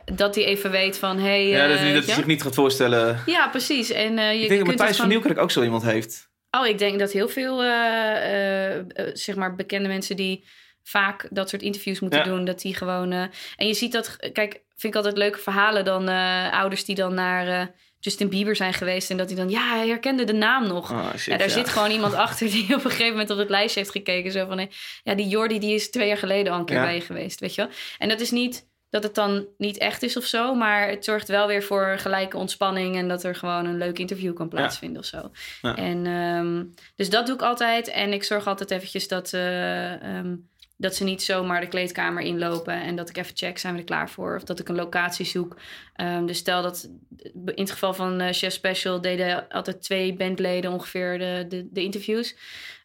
Dat 0.05 0.35
hij 0.35 0.43
even 0.45 0.71
weet 0.71 0.97
van, 0.97 1.19
hey, 1.19 1.47
Ja, 1.47 1.67
dat, 1.67 1.77
eh, 1.77 1.83
niet- 1.83 1.93
dat 1.93 2.03
zich 2.15 2.25
niet 2.25 2.41
gaat 2.41 2.55
voorstellen. 2.55 3.21
Ja, 3.25 3.47
precies. 3.47 3.89
En 3.89 4.17
eh, 4.17 4.33
je, 4.33 4.41
ik 4.41 4.47
denk 4.47 4.59
dat 4.59 4.67
Matthijs 4.69 4.97
van. 4.97 5.07
Nieuwkerk 5.07 5.37
ook 5.37 5.51
zo 5.51 5.63
iemand 5.63 5.83
heeft. 5.83 6.29
Oh, 6.51 6.67
ik 6.67 6.77
denk 6.77 6.99
dat 6.99 7.11
heel 7.11 7.29
veel 7.29 7.63
eh, 7.63 8.81
zeg 9.13 9.35
maar 9.35 9.55
bekende 9.55 9.87
mensen 9.87 10.15
die 10.15 10.45
vaak 10.83 11.27
dat 11.29 11.49
soort 11.49 11.61
interviews 11.61 11.99
moeten 11.99 12.19
Ja. 12.19 12.25
doen, 12.25 12.45
dat 12.45 12.61
die 12.61 12.75
gewoon. 12.75 13.11
en 13.11 13.67
je 13.67 13.73
ziet 13.73 13.91
dat, 13.91 14.17
kijk, 14.33 14.51
vind 14.75 14.93
ik 14.93 14.95
altijd 14.95 15.17
leuke 15.17 15.39
verhalen 15.39 15.85
dan 15.85 16.07
ouders 16.51 16.85
die 16.85 16.95
dan 16.95 17.13
naar 17.13 17.71
Justin 17.99 18.29
Bieber 18.29 18.55
zijn 18.55 18.73
geweest 18.73 19.09
en 19.09 19.17
dat 19.17 19.27
hij 19.27 19.37
dan, 19.37 19.49
ja, 19.49 19.75
hij 19.75 19.87
herkende 19.87 20.23
de 20.23 20.33
naam 20.33 20.67
nog. 20.67 20.91
Oh, 20.91 21.09
shit, 21.15 21.25
ja, 21.25 21.37
daar 21.37 21.47
ja. 21.47 21.53
zit 21.53 21.69
gewoon 21.69 21.91
iemand 21.91 22.13
achter 22.25 22.49
die 22.49 22.63
op 22.63 22.83
een 22.85 22.91
gegeven 22.91 23.11
moment 23.11 23.29
op 23.29 23.37
het 23.37 23.49
lijstje 23.49 23.79
heeft 23.79 23.91
gekeken. 23.91 24.31
Zo 24.31 24.45
van, 24.45 24.69
ja, 25.03 25.15
die 25.15 25.27
Jordi 25.27 25.59
die 25.59 25.73
is 25.75 25.89
twee 25.89 26.07
jaar 26.07 26.17
geleden 26.17 26.53
al 26.53 26.59
een 26.59 26.65
keer 26.65 26.81
bij 26.81 26.95
je 26.95 27.01
geweest, 27.01 27.39
weet 27.39 27.55
je 27.55 27.61
wel. 27.61 27.71
En 27.97 28.09
dat 28.09 28.19
is 28.19 28.31
niet 28.31 28.69
dat 28.91 29.03
het 29.03 29.15
dan 29.15 29.45
niet 29.57 29.77
echt 29.77 30.03
is 30.03 30.17
of 30.17 30.25
zo, 30.25 30.55
maar 30.55 30.89
het 30.89 31.05
zorgt 31.05 31.27
wel 31.27 31.47
weer 31.47 31.63
voor 31.63 31.95
gelijke 31.97 32.37
ontspanning 32.37 32.95
en 32.95 33.07
dat 33.07 33.23
er 33.23 33.35
gewoon 33.35 33.65
een 33.65 33.77
leuk 33.77 33.99
interview 33.99 34.33
kan 34.33 34.49
plaatsvinden 34.49 34.99
of 34.99 35.05
zo. 35.05 35.31
Ja. 35.61 35.75
En 35.75 36.05
ehm, 36.05 36.63
dus 36.95 37.09
dat 37.09 37.25
doe 37.25 37.35
ik 37.35 37.41
altijd. 37.41 37.87
En 37.87 38.13
ik 38.13 38.23
zorg 38.23 38.47
altijd 38.47 38.71
eventjes 38.71 39.07
dat, 39.07 39.33
eh, 39.33 40.17
ehm, 40.17 40.35
dat 40.77 40.95
ze 40.95 41.03
niet 41.03 41.23
zomaar 41.23 41.61
de 41.61 41.67
kleedkamer 41.67 42.23
inlopen. 42.23 42.73
En 42.73 42.95
dat 42.95 43.09
ik 43.09 43.17
even 43.17 43.37
check, 43.37 43.57
zijn 43.57 43.73
we 43.73 43.79
er 43.79 43.85
klaar 43.85 44.09
voor? 44.09 44.35
Of 44.35 44.43
dat 44.43 44.59
ik 44.59 44.69
een 44.69 44.75
locatie 44.75 45.25
zoek. 45.25 45.57
Ehm, 45.95 46.25
dus 46.25 46.37
stel 46.37 46.61
dat 46.61 46.89
in 47.33 47.51
het 47.55 47.71
geval 47.71 47.93
van 47.93 48.19
eh, 48.19 48.33
Chef 48.33 48.53
Special 48.53 49.01
deden 49.01 49.47
altijd 49.49 49.81
twee 49.81 50.13
bandleden 50.13 50.71
ongeveer 50.71 51.17
de, 51.17 51.45
de, 51.49 51.67
de 51.71 51.83
interviews. 51.83 52.35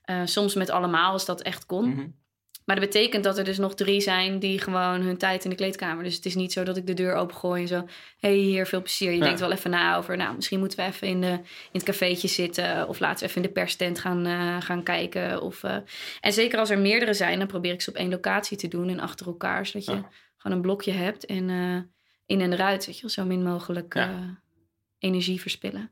Eh, 0.02 0.20
soms 0.24 0.54
met 0.54 0.70
allemaal 0.70 1.12
als 1.12 1.24
dat 1.24 1.42
echt 1.42 1.66
kon. 1.66 1.88
Mhm. 1.88 2.06
Maar 2.66 2.76
dat 2.80 2.84
betekent 2.84 3.24
dat 3.24 3.38
er 3.38 3.44
dus 3.44 3.58
nog 3.58 3.74
drie 3.74 4.00
zijn 4.00 4.38
die 4.38 4.58
gewoon 4.60 5.00
hun 5.00 5.16
tijd 5.16 5.44
in 5.44 5.50
de 5.50 5.56
kleedkamer. 5.56 6.04
Dus 6.04 6.14
het 6.14 6.24
is 6.26 6.34
niet 6.34 6.52
zo 6.52 6.62
dat 6.64 6.76
ik 6.76 6.86
de 6.86 6.94
deur 6.94 7.14
opengooi 7.14 7.62
en 7.62 7.68
zo. 7.68 7.86
hey, 8.18 8.34
hier, 8.34 8.66
veel 8.66 8.80
plezier. 8.82 9.10
Je 9.10 9.16
Ja. 9.18 9.24
denkt 9.24 9.40
wel 9.40 9.52
even 9.52 9.70
na 9.70 9.96
over. 9.96 10.16
Nou, 10.16 10.34
misschien 10.34 10.58
moeten 10.58 10.78
we 10.78 10.84
even 10.84 11.06
in, 11.08 11.20
de, 11.20 11.26
in 11.32 11.40
het 11.72 11.82
cafeetje 11.82 12.28
zitten. 12.28 12.88
Of 12.88 12.98
laten 12.98 13.18
we 13.18 13.24
even 13.24 13.42
in 13.42 13.48
de 13.48 13.52
perstent 13.54 13.98
gaan, 13.98 14.26
eh, 14.26 14.56
gaan 14.60 14.82
kijken. 14.82 15.42
Of, 15.42 15.62
eh, 15.62 15.76
En 16.20 16.32
zeker 16.32 16.58
als 16.58 16.70
er 16.70 16.78
meerdere 16.78 17.14
zijn, 17.14 17.38
dan 17.38 17.46
probeer 17.46 17.72
ik 17.72 17.82
ze 17.82 17.90
op 17.90 17.96
één 17.96 18.10
locatie 18.10 18.56
te 18.56 18.68
doen 18.68 18.88
en 18.88 19.00
achter 19.00 19.26
elkaar. 19.26 19.66
Zodat 19.66 19.84
je 19.84 19.92
Ja. 19.92 20.08
gewoon 20.36 20.56
een 20.56 20.62
blokje 20.62 20.92
hebt 20.92 21.26
en 21.26 21.50
eh, 21.50 21.76
in 22.26 22.40
en 22.40 22.52
eruit. 22.52 22.86
Weet 22.86 22.94
je, 22.94 23.00
wel, 23.00 23.10
zo 23.10 23.24
min 23.24 23.42
mogelijk 23.42 23.94
Ja. 23.94 24.40
energie 24.98 25.40
verspillen. 25.40 25.90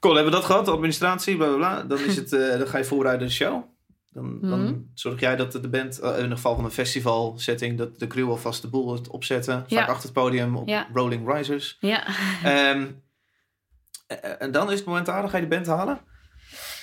Cool, 0.00 0.14
hebben 0.14 0.32
we 0.32 0.38
dat 0.38 0.46
gehad, 0.46 0.68
administratie, 0.68 1.36
bla 1.36 1.46
bla 1.46 1.56
bla. 1.56 1.82
Dan, 1.82 1.98
is 1.98 2.16
het, 2.16 2.30
dan 2.30 2.66
ga 2.68 2.78
je 2.78 2.84
voorbereiden 2.84 3.26
de 3.26 3.32
show. 3.32 3.74
Dan, 4.16 4.38
dan 4.40 4.62
Mhm. 4.62 4.74
zorg 4.94 5.20
jij 5.20 5.36
dat 5.36 5.52
de 5.52 5.68
band, 5.68 5.98
eh, 5.98 6.16
in 6.18 6.22
het 6.24 6.32
geval 6.32 6.54
van 6.54 6.64
een 6.64 6.70
festivalsetting, 6.70 7.78
dat 7.78 7.98
de 7.98 8.06
crew 8.06 8.28
alvast 8.30 8.62
de 8.62 8.68
boel 8.68 8.98
opzetten. 9.10 9.54
Vaak 9.60 9.68
Ja. 9.70 9.84
achter 9.84 10.02
het 10.02 10.12
podium 10.12 10.56
op 10.56 10.68
Ja. 10.68 10.86
rolling 10.92 11.32
risers. 11.34 11.76
Ja. 11.80 12.06
Ehm, 12.42 12.86
eh, 14.06 14.16
en 14.42 14.50
dan 14.50 14.70
is 14.72 14.78
het 14.78 14.86
moment 14.86 15.06
daar, 15.06 15.20
dan 15.20 15.30
ga 15.30 15.36
je 15.36 15.42
de 15.42 15.54
band 15.54 15.66
halen. 15.66 15.98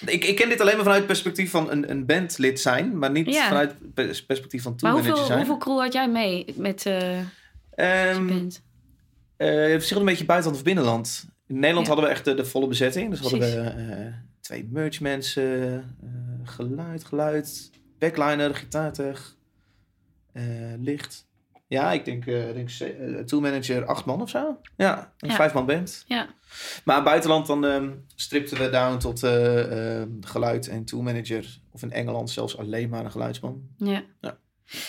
Ik, 0.06 0.24
ik 0.26 0.36
ken 0.36 0.50
dit 0.50 0.62
alleen 0.62 0.74
maar 0.74 0.84
vanuit 0.84 1.00
het 1.02 1.08
perspectief 1.12 1.52
van 1.52 1.72
een, 1.72 1.90
een 1.92 2.06
bandlid 2.06 2.60
zijn, 2.60 2.98
maar 2.98 3.12
niet 3.12 3.34
Ja. 3.34 3.48
vanuit 3.48 3.70
het 3.82 3.94
pers- 3.94 4.26
perspectief 4.26 4.64
van 4.64 4.76
tourmanager 4.76 5.10
hoeveel, 5.12 5.28
zijn. 5.28 5.40
hoeveel 5.48 5.58
crew 5.58 5.80
had 5.80 5.94
jij 5.94 6.10
mee 6.10 6.54
met 6.58 6.86
eh 6.86 7.18
je 7.20 7.26
Ehm, 7.76 8.28
band? 8.28 8.62
Eh, 9.38 9.48
het 9.62 9.72
verschilt 9.72 10.00
een 10.00 10.06
beetje 10.06 10.26
buitenland 10.26 10.58
of 10.60 10.66
binnenland. 10.66 11.26
In 11.48 11.56
Nederland 11.60 11.88
Ja. 11.88 11.94
hadden 11.94 12.10
we 12.10 12.16
echt 12.16 12.26
de, 12.26 12.34
de 12.34 12.46
volle 12.46 12.68
bezetting. 12.68 13.10
Dus 13.10 13.20
hadden 13.20 13.40
Precies. 13.40 13.58
we 13.58 13.70
eh, 13.70 14.14
twee 14.42 14.68
merchmensen, 14.72 15.74
eh 16.02 16.10
geluid, 16.48 17.04
geluid, 17.04 17.72
backliner, 18.00 18.56
gitaartech, 18.56 19.36
eh, 20.32 20.44
licht. 20.80 21.28
Ja, 21.68 21.92
ik 21.92 22.06
denk, 22.06 22.26
eh 22.26 22.54
denk 22.54 22.70
ze- 22.70 22.94
eh, 22.94 23.24
toolmanager 23.24 23.86
acht 23.86 24.06
man 24.06 24.22
of 24.22 24.30
zo. 24.30 24.58
Ja, 24.78 25.14
een 25.20 25.30
Ja. 25.30 25.36
vijf 25.36 25.54
man 25.54 25.66
band. 25.66 26.04
Ja. 26.08 26.28
Maar 26.86 27.04
buitenland 27.04 27.48
dan 27.48 27.66
ehm 27.66 27.92
stripten 28.16 28.58
we 28.58 28.70
down 28.70 28.98
tot 28.98 29.24
eh, 29.24 30.02
eh, 30.02 30.08
geluid 30.22 30.68
en 30.68 30.86
toolmanager. 30.86 31.60
Of 31.72 31.84
in 31.84 31.92
Engeland 31.92 32.30
zelfs 32.30 32.58
alleen 32.58 32.90
maar 32.90 33.06
een 33.06 33.12
geluidsman. 33.12 33.62
Ja. 33.78 34.04
Ja. 34.22 34.38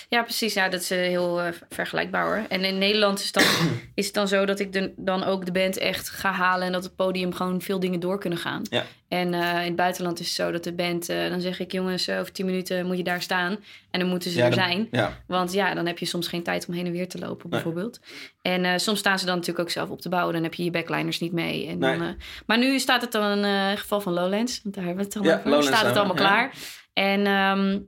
Ja, 0.09 0.23
precies. 0.23 0.55
Ja, 0.55 0.69
dat 0.69 0.81
is 0.81 0.91
eh, 0.91 0.99
heel 0.99 1.41
eh, 1.41 1.53
vergelijkbaar 1.69 2.25
hoor. 2.25 2.47
En 2.49 2.65
in 2.65 2.79
Nederland 2.79 3.21
is, 3.21 3.33
dan, 3.33 3.43
is 3.95 4.05
het 4.05 4.15
dan 4.15 4.29
zo 4.29 4.45
dat 4.45 4.59
ik 4.59 4.73
de, 4.73 4.93
dan 4.97 5.25
ook 5.25 5.45
de 5.47 5.53
band 5.53 5.79
echt 5.79 6.09
ga 6.09 6.33
halen... 6.33 6.67
en 6.67 6.73
dat 6.73 6.85
het 6.85 6.97
podium 6.97 7.33
gewoon 7.35 7.61
veel 7.61 7.81
dingen 7.81 8.01
door 8.01 8.19
kunnen 8.19 8.39
gaan. 8.39 8.63
Ja. 8.71 8.85
En 9.09 9.35
eh, 9.35 9.41
in 9.61 9.67
het 9.67 9.77
buitenland 9.77 10.21
is 10.21 10.27
het 10.27 10.35
zo 10.35 10.51
dat 10.51 10.65
de 10.65 10.73
band... 10.75 11.07
dan 11.07 11.41
zeg 11.41 11.61
ik, 11.61 11.73
jongens, 11.73 12.09
over 12.09 12.33
tien 12.33 12.47
minuten 12.47 12.87
moet 12.87 12.97
je 12.97 13.03
daar 13.03 13.23
staan. 13.23 13.57
En 13.91 14.01
dan 14.01 14.09
moeten 14.09 14.31
ze 14.31 14.39
Ja, 14.39 14.45
er 14.45 14.51
dan- 14.51 14.65
zijn. 14.65 14.89
Ja, 14.91 15.23
Want 15.27 15.53
ja, 15.53 15.75
dan 15.75 15.87
heb 15.87 15.99
je 15.99 16.07
soms 16.07 16.29
geen 16.29 16.43
tijd 16.43 16.67
om 16.69 16.75
heen 16.75 16.87
en 16.87 16.93
weer 16.93 17.09
te 17.09 17.19
lopen, 17.19 17.51
Nee. 17.51 17.63
bijvoorbeeld. 17.63 18.01
En 18.43 18.81
soms 18.81 18.99
staan 18.99 19.19
ze 19.19 19.27
dan 19.27 19.35
natuurlijk 19.35 19.65
ook 19.67 19.71
zelf 19.73 19.89
op 19.91 20.01
te 20.01 20.09
bouwen. 20.09 20.35
Dan 20.35 20.43
heb 20.43 20.55
je 20.55 20.65
je 20.65 20.71
backliners 20.71 21.21
niet 21.21 21.33
mee. 21.33 21.67
En 21.67 21.79
Nee. 21.79 22.17
maar 22.47 22.59
nu 22.59 22.79
staat 22.79 23.01
het 23.01 23.13
dan 23.13 23.45
in 23.45 23.79
geval 23.79 24.01
van 24.01 24.13
Lowlands. 24.13 24.61
Want 24.63 24.75
daar 24.75 24.85
hebben 24.85 25.05
we 25.05 25.11
het 25.15 25.25
Ja, 25.25 25.35
over. 25.35 25.45
Lowlands 25.51 25.67
staat 25.67 25.87
het 25.87 25.97
allemaal 25.97 26.17
klaar. 26.17 26.53
En 26.93 27.27
ehm, 27.27 27.79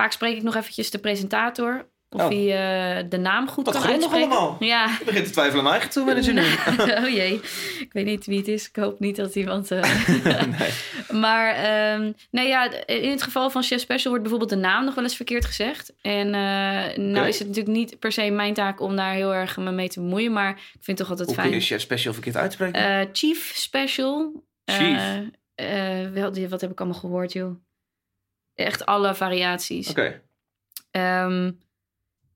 vaak 0.00 0.12
spreek 0.12 0.36
ik 0.36 0.42
nog 0.42 0.54
eventjes 0.56 0.90
de 0.90 0.98
presentator. 0.98 1.88
Of 2.12 2.20
Oh. 2.22 2.28
hij 2.28 2.38
eh, 2.98 3.04
de 3.08 3.16
naam 3.18 3.48
goed 3.48 3.64
Wat 3.66 3.74
kan 3.80 3.90
uitspreken. 3.90 4.28
allemaal. 4.30 4.56
Ja. 4.60 4.90
ik 5.00 5.04
begin 5.06 5.24
te 5.24 5.30
twijfelen 5.30 5.58
aan 5.58 5.70
mijn 5.70 5.80
eigen 5.80 5.90
toolmanager 5.90 6.34
nu. 6.34 6.44
oh 7.06 7.08
jee. 7.14 7.34
Ik 7.80 7.88
weet 7.92 8.04
niet 8.04 8.26
wie 8.26 8.38
het 8.38 8.48
is. 8.48 8.68
Ik 8.68 8.76
hoop 8.76 9.00
niet 9.00 9.16
dat 9.16 9.34
iemand... 9.34 9.70
eh, 9.70 9.82
nee. 10.58 10.70
maar 11.20 11.54
ehm, 11.54 12.12
nee, 12.30 12.48
ja, 12.48 12.86
in 12.86 13.10
het 13.10 13.22
geval 13.22 13.50
van 13.50 13.62
Chef 13.62 13.80
Special 13.80 14.08
wordt 14.08 14.22
bijvoorbeeld 14.28 14.50
de 14.60 14.66
naam 14.68 14.84
nog 14.84 14.94
wel 14.94 15.04
eens 15.04 15.16
verkeerd 15.16 15.44
gezegd. 15.44 15.92
En 16.02 16.26
eh, 16.26 16.96
nou 16.96 17.26
is 17.28 17.38
het 17.38 17.48
natuurlijk 17.48 17.76
niet 17.76 17.98
per 17.98 18.12
se 18.12 18.30
mijn 18.30 18.54
taak 18.54 18.80
om 18.80 18.96
daar 18.96 19.12
heel 19.14 19.34
erg 19.34 19.56
me 19.56 19.70
mee 19.70 19.88
te 19.88 20.00
bemoeien. 20.00 20.32
Maar 20.32 20.50
ik 20.50 20.56
vind 20.80 20.86
het 20.86 20.96
toch 20.96 21.10
altijd 21.10 21.26
Hoe 21.28 21.36
kun 21.36 21.44
fijn. 21.46 21.60
je 21.60 21.66
chef 21.66 21.80
special 21.80 22.12
verkeerd 22.12 22.36
uitspreken? 22.36 23.08
Chief 23.12 23.52
Special. 23.54 24.44
Chief. 24.64 25.02
wel, 26.12 26.32
die- 26.32 26.48
wat 26.48 26.60
heb 26.60 26.70
ik 26.70 26.80
allemaal 26.80 27.00
gehoord, 27.00 27.32
joh? 27.32 27.54
Echt 28.64 28.86
alle 28.86 29.14
variaties. 29.14 29.90
Oké. 29.90 30.20
Ehm, 30.90 31.50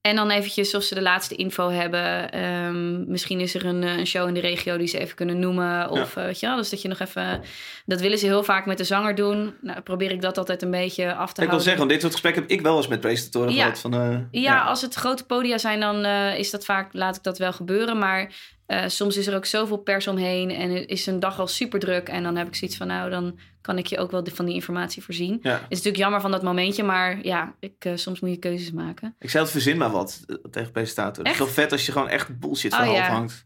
en 0.01 0.15
dan 0.15 0.29
eventjes 0.29 0.73
of 0.75 0.83
ze 0.83 0.95
de 0.95 1.01
laatste 1.01 1.35
info 1.35 1.69
hebben. 1.69 2.31
Ehm, 2.31 3.11
misschien 3.11 3.39
is 3.39 3.55
er 3.55 3.65
een, 3.65 3.83
eh, 3.83 3.97
een 3.97 4.07
show 4.07 4.27
in 4.27 4.33
de 4.33 4.39
regio 4.39 4.77
die 4.77 4.87
ze 4.87 4.99
even 4.99 5.15
kunnen 5.15 5.39
noemen. 5.39 5.89
Of 5.89 6.15
eh, 6.17 6.23
weet 6.23 6.39
je 6.39 6.47
wel, 6.47 6.55
dus 6.55 6.69
dat 6.69 6.81
je 6.81 6.87
nog 6.87 6.99
even... 6.99 7.41
Dat 7.85 8.01
willen 8.01 8.17
ze 8.17 8.25
heel 8.25 8.43
vaak 8.43 8.65
met 8.65 8.77
de 8.77 8.83
zanger 8.83 9.15
doen. 9.15 9.53
Nou, 9.61 9.81
probeer 9.81 10.11
ik 10.11 10.21
dat 10.21 10.37
altijd 10.37 10.61
een 10.61 10.71
beetje 10.71 11.13
af 11.13 11.25
te 11.25 11.31
Ik 11.31 11.35
wil 11.35 11.45
houden. 11.45 11.61
zeggen, 11.61 11.77
want 11.77 11.89
dit 11.89 12.01
soort 12.01 12.11
gesprekken 12.13 12.41
heb 12.41 12.51
ik 12.51 12.61
wel 12.61 12.77
eens 12.77 12.87
met 12.87 12.99
presentatoren 12.99 13.53
Ja. 13.53 13.61
gehad. 13.63 13.79
Van, 13.79 13.93
eh, 13.93 14.17
Ja, 14.41 14.61
als 14.63 14.81
het 14.81 14.93
grote 14.93 15.25
podia 15.25 15.57
zijn, 15.57 15.79
dan 15.79 16.03
eh, 16.05 16.37
is 16.39 16.51
dat 16.51 16.65
vaak, 16.65 16.93
laat 16.93 17.15
ik 17.15 17.23
dat 17.23 17.37
wel 17.37 17.53
gebeuren. 17.53 17.97
Maar 17.97 18.33
eh, 18.65 18.83
soms 18.87 19.17
is 19.17 19.27
er 19.27 19.35
ook 19.35 19.45
zoveel 19.45 19.77
pers 19.77 20.07
omheen 20.07 20.51
en 20.51 20.87
is 20.87 21.05
een 21.05 21.19
dag 21.19 21.39
al 21.39 21.47
super 21.47 21.79
druk. 21.79 22.07
En 22.09 22.23
dan 22.23 22.35
heb 22.35 22.47
ik 22.47 22.55
zoiets 22.55 22.77
van, 22.77 22.87
nou, 22.87 23.09
dan 23.09 23.39
kan 23.61 23.77
ik 23.77 23.85
je 23.87 23.97
ook 23.97 24.11
wel 24.11 24.23
de- 24.23 24.31
van 24.35 24.45
die 24.45 24.53
informatie 24.55 25.03
voorzien. 25.03 25.39
Ja. 25.41 25.51
Het 25.51 25.61
is 25.61 25.67
natuurlijk 25.77 25.97
jammer 25.97 26.21
van 26.21 26.31
dat 26.31 26.43
momentje, 26.43 26.83
maar 26.83 27.19
ja, 27.25 27.55
ik, 27.59 27.73
eh, 27.85 27.91
soms 27.95 28.19
moet 28.19 28.29
je 28.29 28.37
keuzes 28.37 28.71
maken. 28.71 29.15
Ik 29.19 29.29
zei 29.29 29.43
het 29.43 29.51
verzin 29.51 29.77
maar 29.77 29.91
wat 29.91 30.25
tegen 30.51 30.71
presentator. 30.71 31.23
Het 31.23 31.31
is 31.33 31.39
toch 31.39 31.49
vet 31.49 31.71
als 31.71 31.85
je 31.85 31.91
gewoon 31.91 32.09
echt 32.09 32.39
bullshit 32.39 32.71
Oh, 32.71 32.77
verhaal 32.77 32.95
ja. 32.95 33.09
hangt. 33.09 33.44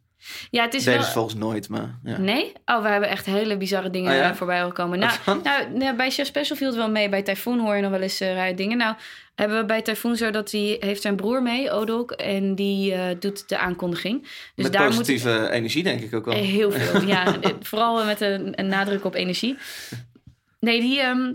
Ja, 0.49 0.63
het 0.63 0.73
is 0.73 0.83
Deden 0.83 0.99
wel... 0.99 1.07
ze 1.07 1.13
volgens 1.13 1.35
nooit, 1.35 1.69
maar 1.69 1.99
ja. 2.03 2.17
Nee? 2.17 2.53
Oh, 2.65 2.81
we 2.81 2.87
hebben 2.89 3.09
echt 3.09 3.25
hele 3.25 3.57
bizarre 3.57 3.89
dingen 3.89 4.11
Oh 4.11 4.17
ja? 4.17 4.35
voorbij 4.35 4.61
gekomen. 4.63 4.99
Nou, 4.99 5.11
Wat 5.11 5.25
dan? 5.25 5.53
nou, 5.53 5.77
nee, 5.77 5.95
bij 5.95 6.11
Chef 6.11 6.27
Special 6.27 6.57
viel 6.57 6.67
het 6.67 6.75
wel 6.77 6.89
mee. 6.89 7.09
Bij 7.09 7.21
Typhoon 7.23 7.59
hoor 7.59 7.75
je 7.75 7.81
nog 7.81 7.91
wel 7.91 8.01
eens 8.01 8.19
eh 8.19 8.33
rare 8.33 8.53
dingen. 8.53 8.77
Nou, 8.77 8.95
hebben 9.35 9.57
we 9.57 9.65
bij 9.65 9.81
Typhoon 9.81 10.15
zo 10.15 10.31
dat 10.31 10.51
hij 10.51 10.77
heeft 10.79 11.01
zijn 11.01 11.15
broer 11.15 11.41
mee, 11.41 11.71
Odok. 11.71 12.11
En 12.11 12.55
die 12.55 12.93
eh, 12.93 13.15
doet 13.19 13.49
de 13.49 13.57
aankondiging. 13.57 14.21
Dus 14.21 14.63
Met 14.63 14.73
daar 14.73 14.87
moet 14.87 14.97
positieve 14.97 15.49
energie 15.51 15.83
denk 15.83 16.01
ik 16.01 16.13
ook 16.13 16.25
wel. 16.25 16.33
Eh, 16.33 16.41
Heel 16.41 16.71
veel, 16.71 17.01
ja. 17.01 17.35
Vooral 17.61 18.05
met 18.05 18.21
een, 18.21 18.59
een 18.59 18.67
nadruk 18.67 19.05
op 19.05 19.15
energie. 19.15 19.57
Nee, 20.59 20.79
die, 20.81 20.99
ehm, 20.99 21.31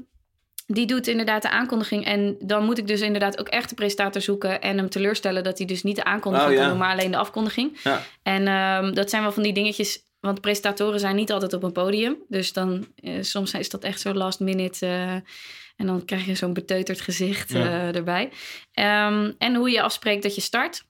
die 0.66 0.87
doet 0.87 1.07
inderdaad 1.07 1.42
de 1.42 1.50
aankondiging. 1.50 2.05
En 2.05 2.37
dan 2.40 2.64
moet 2.64 2.79
ik 2.79 2.87
dus 2.87 3.00
inderdaad 3.00 3.38
ook 3.38 3.48
echt 3.48 3.68
de 3.68 3.74
presentator 3.74 4.22
zoeken... 4.22 4.61
en 4.62 4.77
hem 4.77 4.88
teleurstellen 4.88 5.44
dat 5.44 5.59
hij 5.59 5.66
dus 5.66 5.83
niet 5.83 5.96
de 5.96 6.05
aankondiging 6.05 6.50
Oh, 6.50 6.55
ja. 6.57 6.61
kan 6.61 6.70
doen... 6.70 6.79
maar 6.79 6.92
alleen 6.92 7.11
de 7.11 7.16
afkondiging. 7.16 7.81
Ja. 7.83 8.03
En 8.22 8.46
ehm, 8.46 8.94
dat 8.94 9.11
zijn 9.11 9.22
wel 9.22 9.33
van 9.33 9.42
die 9.42 9.53
dingetjes... 9.53 10.03
want 10.20 10.40
presentatoren 10.40 11.00
zijn 11.00 11.16
niet 11.16 11.33
altijd 11.33 11.53
op 11.53 11.62
een 11.62 11.72
podium. 11.72 12.16
Dus 12.29 12.53
dan 12.53 12.87
eh, 12.96 13.12
soms 13.20 13.53
is 13.55 13.70
dat 13.70 13.85
echt 13.85 14.00
zo 14.00 14.12
last 14.14 14.40
minute... 14.40 14.87
eh, 14.87 15.12
en 15.77 15.87
dan 15.87 16.05
krijg 16.05 16.27
je 16.27 16.35
zo'n 16.35 16.53
beteuterd 16.53 17.00
gezicht 17.00 17.50
Ja. 17.53 17.64
eh, 17.64 17.94
erbij. 17.96 18.31
Ehm, 18.72 19.33
en 19.38 19.55
hoe 19.55 19.70
je 19.70 19.83
afspreekt 19.83 20.22
dat 20.22 20.35
je 20.35 20.40
start... 20.40 20.85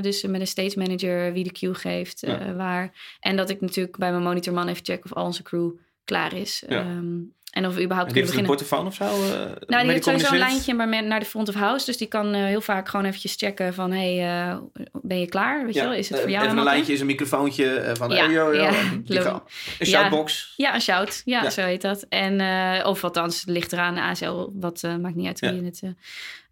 Dus 0.00 0.22
met 0.22 0.40
een 0.40 0.46
stage 0.46 0.78
manager 0.78 1.32
wie 1.32 1.44
de 1.44 1.52
cue 1.52 1.74
geeft, 1.74 2.20
Ja. 2.20 2.54
waar. 2.54 3.16
En 3.20 3.36
dat 3.36 3.50
ik 3.50 3.60
natuurlijk 3.60 3.96
bij 3.96 4.10
mijn 4.10 4.22
monitorman 4.22 4.68
even 4.68 4.84
check 4.84 5.04
of 5.04 5.12
al 5.12 5.24
onze 5.24 5.42
crew 5.42 5.70
klaar 6.04 6.32
is. 6.34 6.62
Ja. 6.68 6.80
Ehm, 6.80 7.14
en 7.56 7.66
of 7.66 7.74
we 7.74 7.82
überhaupt 7.82 8.12
kunnen 8.12 8.30
heeft 8.32 8.38
een 8.38 8.46
beginnen. 8.46 8.66
portofoon 8.78 8.86
of 8.86 8.94
zo? 8.94 9.04
eh, 9.04 9.66
Nou, 9.66 9.82
die 9.82 9.92
heeft 9.92 10.04
sowieso 10.04 10.32
een 10.32 10.38
lijntje 10.38 10.74
maar 10.74 11.04
naar 11.04 11.20
de 11.20 11.26
front 11.26 11.48
of 11.48 11.54
house. 11.54 11.86
Dus 11.86 11.96
die 11.96 12.06
kan 12.06 12.34
eh, 12.34 12.44
heel 12.44 12.60
vaak 12.60 12.88
gewoon 12.88 13.06
eventjes 13.06 13.34
checken 13.34 13.74
van... 13.74 13.92
hey, 13.92 14.28
eh, 14.48 14.56
ben 15.02 15.20
je 15.20 15.26
klaar? 15.26 15.64
Weet 15.64 15.74
je 15.74 15.80
wel? 15.80 15.92
Is 15.94 16.08
het 16.08 16.20
voor 16.20 16.30
jou 16.30 16.44
Even 16.44 16.58
een 16.58 16.64
lijntje 16.64 16.92
is 16.92 17.00
een 17.00 17.06
microfoontje 17.06 17.90
van 17.96 18.10
Ja, 18.10 18.30
yo, 18.30 18.54
yo. 18.54 18.62
ja, 19.06 19.42
Een 19.78 19.86
shoutbox. 19.86 20.52
Ja, 20.56 20.74
een 20.74 20.80
shout. 20.80 21.22
Ja, 21.24 21.50
zo 21.50 21.62
heet 21.62 21.82
dat. 21.82 22.06
En, 22.08 22.40
of 22.84 23.04
althans, 23.04 23.40
het 23.40 23.48
ligt 23.50 23.72
eraan, 23.72 23.96
ASL, 23.98 24.48
wat 24.54 24.82
maakt 25.00 25.14
niet 25.14 25.26
uit 25.26 25.40
hoe 25.40 25.54
je 25.54 25.64
het... 25.64 25.80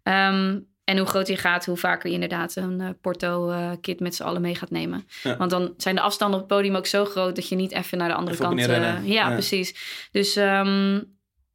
eh, 0.03 0.27
ehm, 0.27 0.59
en 0.85 0.97
hoe 0.97 1.07
groter 1.07 1.33
je 1.33 1.39
gaat, 1.39 1.65
hoe 1.65 1.77
vaker 1.77 2.07
je 2.07 2.13
inderdaad 2.13 2.55
een 2.55 2.81
eh, 2.81 2.89
porto-kit 3.01 3.99
met 3.99 4.15
z'n 4.15 4.23
allen 4.23 4.41
mee 4.41 4.55
gaat 4.55 4.69
nemen. 4.71 5.07
Ja. 5.23 5.37
Want 5.37 5.51
dan 5.51 5.73
zijn 5.77 5.95
de 5.95 6.01
afstanden 6.01 6.39
op 6.41 6.49
het 6.49 6.57
podium 6.57 6.75
ook 6.75 6.87
zo 6.87 7.05
groot... 7.05 7.35
dat 7.35 7.49
je 7.49 7.55
niet 7.55 7.71
even 7.71 7.97
naar 7.97 8.07
de 8.07 8.13
andere 8.13 8.35
Even 8.35 8.45
kant... 8.47 8.59
eh, 8.59 9.07
Ja. 9.07 9.29
precies. 9.31 9.75
Dus 10.11 10.35
ehm, 10.35 11.01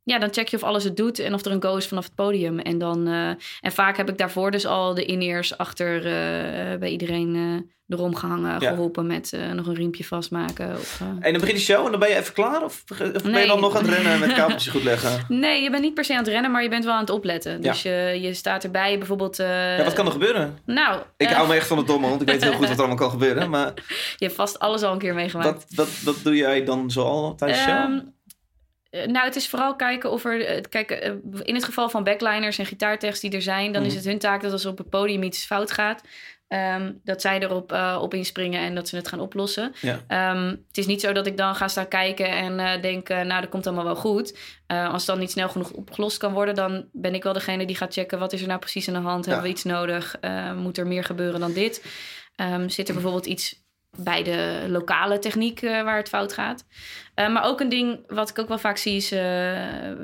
ja, 0.02 0.18
dan 0.18 0.32
check 0.32 0.48
je 0.48 0.56
of 0.56 0.62
alles 0.62 0.84
het 0.84 0.96
doet... 0.96 1.18
en 1.18 1.34
of 1.34 1.44
er 1.44 1.52
een 1.52 1.62
go 1.62 1.76
is 1.76 1.86
vanaf 1.86 2.04
het 2.04 2.14
podium. 2.14 2.58
En, 2.58 2.78
dan, 2.78 3.06
eh, 3.06 3.28
en 3.60 3.72
vaak 3.72 3.96
heb 3.96 4.08
ik 4.08 4.18
daarvoor 4.18 4.50
dus 4.50 4.66
al 4.66 4.94
de 4.94 5.04
in-ears 5.04 5.58
achter 5.58 5.96
eh, 5.96 6.78
bij 6.78 6.88
iedereen... 6.90 7.34
eh 7.36 7.72
erom 7.90 8.14
gehangen, 8.14 8.60
Ja. 8.60 8.68
geholpen 8.70 9.06
met 9.06 9.36
nog 9.54 9.66
een 9.66 9.74
riempje 9.74 10.04
vastmaken. 10.04 10.70
Of, 10.72 11.00
En 11.00 11.30
dan 11.32 11.40
begint 11.40 11.56
de 11.58 11.64
show 11.64 11.84
en 11.84 11.90
dan 11.90 12.00
ben 12.00 12.08
je 12.08 12.16
even 12.16 12.34
klaar? 12.34 12.64
Of, 12.64 12.84
of 12.90 13.22
ben 13.22 13.40
je 13.40 13.46
dan 13.46 13.60
nog 13.60 13.76
aan 13.76 13.84
het 13.84 13.94
rennen 13.94 14.18
met 14.18 14.32
kabeltjes 14.38 14.72
goed 14.72 14.82
leggen? 14.82 15.24
Nee, 15.28 15.62
je 15.62 15.70
bent 15.70 15.82
niet 15.82 15.94
per 15.94 16.04
se 16.04 16.12
aan 16.12 16.18
het 16.18 16.28
rennen, 16.28 16.50
maar 16.50 16.62
je 16.62 16.68
bent 16.68 16.84
wel 16.84 16.94
aan 16.94 17.00
het 17.00 17.10
opletten. 17.10 17.60
Dus 17.60 17.82
je, 17.82 18.18
je 18.20 18.34
staat 18.34 18.64
erbij, 18.64 18.98
bijvoorbeeld... 18.98 19.36
Ja, 19.36 19.84
wat 19.84 19.92
kan 19.92 20.06
er 20.06 20.12
gebeuren? 20.12 20.58
Nou, 20.64 21.00
Ik 21.16 21.28
hou 21.28 21.48
me 21.48 21.54
echt 21.54 21.66
van 21.66 21.78
het 21.78 21.86
domme, 21.86 22.08
want 22.08 22.20
ik 22.20 22.26
weet 22.28 22.42
heel 22.42 22.52
goed 22.52 22.60
wat 22.60 22.70
er 22.70 22.78
allemaal 22.78 22.96
kan 22.96 23.10
gebeuren. 23.10 23.50
Maar 23.50 23.72
je 24.16 24.24
hebt 24.24 24.34
vast 24.34 24.58
alles 24.58 24.82
al 24.82 24.92
een 24.92 24.98
keer 24.98 25.14
meegemaakt. 25.14 25.48
wat, 25.48 25.66
wat, 25.74 26.14
wat 26.14 26.24
doe 26.24 26.36
jij 26.36 26.64
dan 26.64 26.90
zoal 26.90 27.34
tijdens 27.34 27.64
de 27.64 27.70
show? 27.70 27.98
Eh, 28.90 29.06
nou, 29.06 29.24
het 29.26 29.36
is 29.36 29.48
vooral 29.48 29.76
kijken 29.76 30.10
of 30.10 30.24
er... 30.24 30.44
eh, 30.44 30.60
Kijk, 30.68 30.90
eh, 30.90 31.12
in 31.42 31.54
het 31.54 31.64
geval 31.64 31.88
van 31.88 32.04
backliners 32.04 32.58
en 32.58 32.66
gitaartechs 32.66 33.20
die 33.20 33.30
er 33.30 33.42
zijn... 33.42 33.72
dan 33.72 33.82
is 33.82 33.88
Mhm. 33.88 33.96
het 33.96 34.06
hun 34.06 34.18
taak 34.18 34.42
dat 34.42 34.52
als 34.52 34.64
er 34.64 34.70
op 34.70 34.78
het 34.78 34.88
podium 34.90 35.22
iets 35.22 35.44
fout 35.44 35.70
gaat... 35.70 36.02
ehm, 36.48 36.92
dat 37.04 37.20
zij 37.20 37.38
erop 37.40 37.72
op 38.00 38.14
inspringen 38.14 38.60
en 38.60 38.74
dat 38.74 38.88
ze 38.88 38.96
het 38.96 39.08
gaan 39.08 39.20
oplossen. 39.20 39.72
Ja. 39.80 40.00
Ehm, 40.08 40.46
het 40.46 40.78
is 40.78 40.86
niet 40.86 41.00
zo 41.00 41.12
dat 41.12 41.26
ik 41.26 41.36
dan 41.36 41.54
ga 41.54 41.68
staan 41.68 41.88
kijken 41.88 42.28
en 42.30 42.60
eh, 42.60 42.82
denk... 42.82 43.08
nou, 43.08 43.40
dat 43.40 43.48
komt 43.48 43.66
allemaal 43.66 43.84
wel 43.84 43.96
goed. 43.96 44.38
Als 44.66 44.92
het 44.96 45.06
dan 45.06 45.18
niet 45.18 45.30
snel 45.30 45.48
genoeg 45.48 45.70
opgelost 45.70 46.18
kan 46.18 46.32
worden... 46.32 46.54
dan 46.54 46.88
ben 46.92 47.14
ik 47.14 47.22
wel 47.22 47.32
degene 47.32 47.66
die 47.66 47.76
gaat 47.76 47.92
checken... 47.92 48.18
wat 48.18 48.32
is 48.32 48.40
er 48.40 48.46
nou 48.48 48.60
precies 48.60 48.88
aan 48.88 48.94
de 48.94 49.00
hand? 49.08 49.26
Hebben 49.26 49.44
we 49.44 49.50
iets 49.50 49.64
nodig? 49.64 50.16
Moet 50.56 50.78
er 50.78 50.86
meer 50.86 51.04
gebeuren 51.04 51.40
dan 51.40 51.52
dit? 51.52 51.84
Ehm, 52.36 52.68
zit 52.68 52.88
er 52.88 52.94
bijvoorbeeld 52.94 53.26
iets 53.26 53.68
bij 53.96 54.22
de 54.22 54.64
lokale 54.68 55.18
techniek 55.18 55.60
waar 55.60 55.96
het 55.96 56.08
fout 56.08 56.32
gaat? 56.32 56.64
Eh, 57.20 57.32
maar 57.32 57.44
ook 57.44 57.60
een 57.60 57.68
ding 57.68 57.98
wat 58.06 58.28
ik 58.30 58.38
ook 58.38 58.48
wel 58.48 58.58
vaak 58.58 58.76
zie 58.76 58.96
is... 58.96 59.12
eh, 59.12 59.18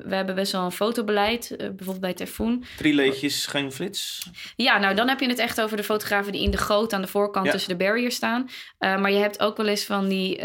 we 0.04 0.14
hebben 0.14 0.34
best 0.34 0.52
wel 0.52 0.64
een 0.64 0.72
fotobeleid. 0.72 1.50
eh, 1.50 1.56
bijvoorbeeld 1.56 2.00
bij 2.00 2.14
Typhoon. 2.14 2.64
Drie 2.76 2.94
leegjes, 2.94 3.46
geen 3.46 3.72
flits. 3.72 4.30
Ja, 4.56 4.78
nou 4.78 4.94
dan 4.94 5.08
heb 5.08 5.20
je 5.20 5.28
het 5.28 5.38
echt 5.38 5.60
over 5.60 5.76
de 5.76 5.82
fotografen 5.82 6.32
die 6.32 6.42
in 6.42 6.50
de 6.50 6.56
goot 6.56 6.92
aan 6.92 7.00
de 7.00 7.06
voorkant 7.08 7.46
Ja. 7.46 7.52
tussen 7.52 7.70
de 7.78 7.84
barriers 7.84 8.14
staan. 8.14 8.48
Maar 8.78 9.10
je 9.10 9.18
hebt 9.18 9.40
ook 9.40 9.56
wel 9.56 9.66
eens 9.66 9.84
van 9.84 10.08
die 10.08 10.40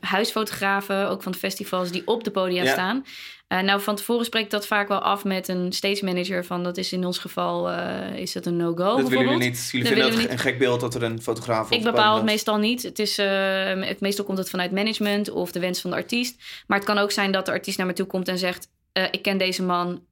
huisfotografen, 0.00 1.08
ook 1.08 1.22
van 1.22 1.32
de 1.32 1.38
festivals, 1.38 1.90
die 1.90 2.02
op 2.04 2.24
de 2.24 2.30
podia 2.30 2.62
Ja. 2.62 2.72
staan. 2.72 3.04
Nou, 3.48 3.80
van 3.80 3.96
tevoren 3.96 4.24
spreekt 4.24 4.50
dat 4.50 4.66
vaak 4.66 4.88
wel 4.88 4.98
af 5.00 5.24
met 5.24 5.48
een 5.48 5.72
stage 5.72 6.04
manager. 6.04 6.44
Van 6.44 6.62
dat 6.62 6.76
is 6.76 6.92
in 6.92 7.04
ons 7.04 7.18
geval 7.18 7.70
is 8.14 8.32
dat 8.32 8.46
een 8.46 8.56
no-go. 8.56 8.96
dat 8.96 9.08
willen 9.08 9.24
jullie 9.24 9.38
niet. 9.48 9.68
Jullie 9.72 9.86
Dat 9.88 9.92
vinden 9.92 9.94
willen 9.94 10.12
het 10.12 10.22
we 10.26 10.30
een 10.32 10.38
gek 10.38 10.58
beeld 10.58 10.80
dat 10.80 10.94
er 10.94 11.02
een 11.02 11.22
fotograaf 11.22 11.66
op 11.66 11.72
Ik 11.72 11.82
bepaal 11.82 12.14
het 12.16 12.24
meestal 12.24 12.56
niet. 12.56 12.82
Het 12.82 12.98
is, 12.98 13.16
het, 13.16 14.00
meestal 14.00 14.24
komt 14.24 14.38
het 14.38 14.50
vanuit 14.50 14.70
management 14.70 15.30
of 15.30 15.52
de 15.52 15.60
wens 15.60 15.80
van 15.80 15.87
de 15.90 15.96
artiest. 15.96 16.42
Maar 16.66 16.78
het 16.78 16.86
kan 16.86 16.98
ook 16.98 17.10
zijn 17.10 17.32
dat 17.32 17.46
de 17.46 17.52
artiest 17.52 17.78
naar 17.78 17.86
me 17.86 17.92
toe 17.92 18.06
komt 18.06 18.28
en 18.28 18.38
zegt... 18.38 18.68
eh, 18.92 19.04
ik 19.10 19.22
ken 19.22 19.38
deze 19.38 19.62
man, 19.62 20.06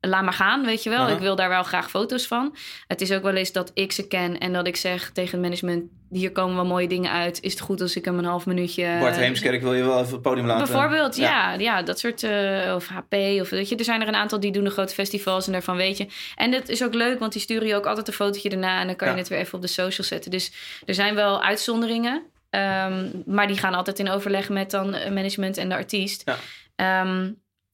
laat 0.00 0.22
maar 0.22 0.32
gaan, 0.32 0.64
weet 0.64 0.82
je 0.82 0.90
wel. 0.90 1.08
Ik 1.08 1.18
wil 1.18 1.36
daar 1.36 1.48
wel 1.48 1.62
graag 1.62 1.90
foto's 1.90 2.26
van. 2.26 2.56
Het 2.86 3.00
is 3.00 3.12
ook 3.12 3.22
wel 3.22 3.34
eens 3.34 3.52
dat 3.52 3.70
ik 3.74 3.92
ze 3.92 4.06
ken 4.06 4.38
en 4.38 4.52
dat 4.52 4.66
ik 4.66 4.76
zeg 4.76 5.10
tegen 5.10 5.32
het 5.32 5.40
management... 5.40 5.90
hier 6.10 6.32
komen 6.32 6.54
wel 6.54 6.64
mooie 6.66 6.88
dingen 6.88 7.10
uit. 7.10 7.42
Is 7.42 7.52
het 7.52 7.60
goed 7.60 7.80
als 7.80 7.96
ik 7.96 8.04
hem 8.04 8.18
een 8.18 8.24
half 8.24 8.46
minuutje... 8.46 8.96
Bart 9.00 9.16
Heemskerk 9.16 9.62
wil 9.62 9.74
je 9.74 9.82
wel 9.82 10.00
even 10.00 10.12
het 10.12 10.22
podium 10.22 10.46
laten. 10.46 10.66
Bijvoorbeeld, 10.72 11.16
ja. 11.16 11.52
ja, 11.52 11.82
dat 11.82 11.98
soort, 11.98 12.22
eh, 12.22 12.72
of 12.74 12.88
HP, 12.88 13.14
of 13.40 13.50
weet 13.50 13.68
je. 13.68 13.76
Er 13.76 13.84
zijn 13.84 14.00
er 14.00 14.08
een 14.08 14.14
aantal 14.14 14.40
die 14.40 14.52
doen 14.52 14.64
de 14.64 14.70
grote 14.70 14.94
festivals 14.94 15.46
en 15.46 15.52
daarvan 15.52 15.76
weet 15.76 15.96
je. 15.96 16.06
En 16.34 16.50
dat 16.50 16.68
is 16.68 16.84
ook 16.84 16.94
leuk, 16.94 17.18
want 17.18 17.32
die 17.32 17.42
sturen 17.42 17.68
je 17.68 17.74
ook 17.76 17.86
altijd 17.86 18.08
een 18.08 18.14
fotootje 18.14 18.50
erna... 18.50 18.80
en 18.80 18.86
dan 18.86 18.96
kan 18.96 19.10
je 19.10 19.16
het 19.16 19.28
weer 19.28 19.38
even 19.38 19.54
op 19.54 19.62
de 19.62 19.68
social 19.68 20.06
zetten. 20.06 20.30
Dus 20.30 20.52
er 20.86 20.94
zijn 20.94 21.14
wel 21.14 21.42
uitzonderingen, 21.42 22.22
ehm, 22.50 23.08
maar 23.26 23.46
die 23.46 23.56
gaan 23.58 23.74
altijd 23.74 23.98
in 23.98 24.08
overleg 24.10 24.48
met 24.48 24.70
dan 24.70 24.94
eh, 24.94 25.12
management 25.12 25.56
en 25.56 25.68
de 25.68 25.74
artiest. 25.74 26.22
Ja. 26.24 26.36
Ehm, 26.76 27.32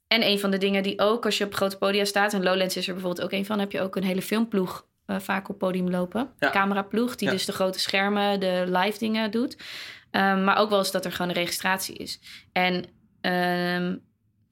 en 0.08 0.26
een 0.26 0.38
van 0.38 0.50
de 0.50 0.58
dingen 0.58 0.82
die 0.82 1.00
ook, 1.00 1.24
als 1.24 1.38
je 1.38 1.44
op 1.44 1.54
grote 1.54 1.78
podia 1.78 2.04
staat... 2.04 2.32
en 2.32 2.42
Lowlands 2.42 2.76
is 2.76 2.86
er 2.86 2.92
bijvoorbeeld 2.94 3.24
ook 3.26 3.32
een 3.32 3.46
van... 3.46 3.58
heb 3.58 3.72
je 3.72 3.80
ook 3.80 3.96
een 3.96 4.04
hele 4.04 4.22
filmploeg 4.22 4.86
eh, 5.06 5.18
vaak 5.18 5.48
op 5.48 5.58
podium 5.58 5.90
lopen. 5.90 6.30
Ja. 6.38 6.50
Cameraploeg, 6.50 7.16
die 7.16 7.28
Ja. 7.28 7.34
dus 7.34 7.44
de 7.44 7.52
grote 7.52 7.78
schermen, 7.80 8.40
de 8.40 8.64
live 8.68 8.98
dingen 8.98 9.30
doet. 9.30 9.56
Ehm, 10.10 10.44
maar 10.44 10.56
ook 10.56 10.68
wel 10.68 10.78
eens 10.78 10.90
dat 10.90 11.04
er 11.04 11.12
gewoon 11.12 11.28
een 11.28 11.36
registratie 11.36 11.96
is. 11.96 12.20
En 12.52 12.84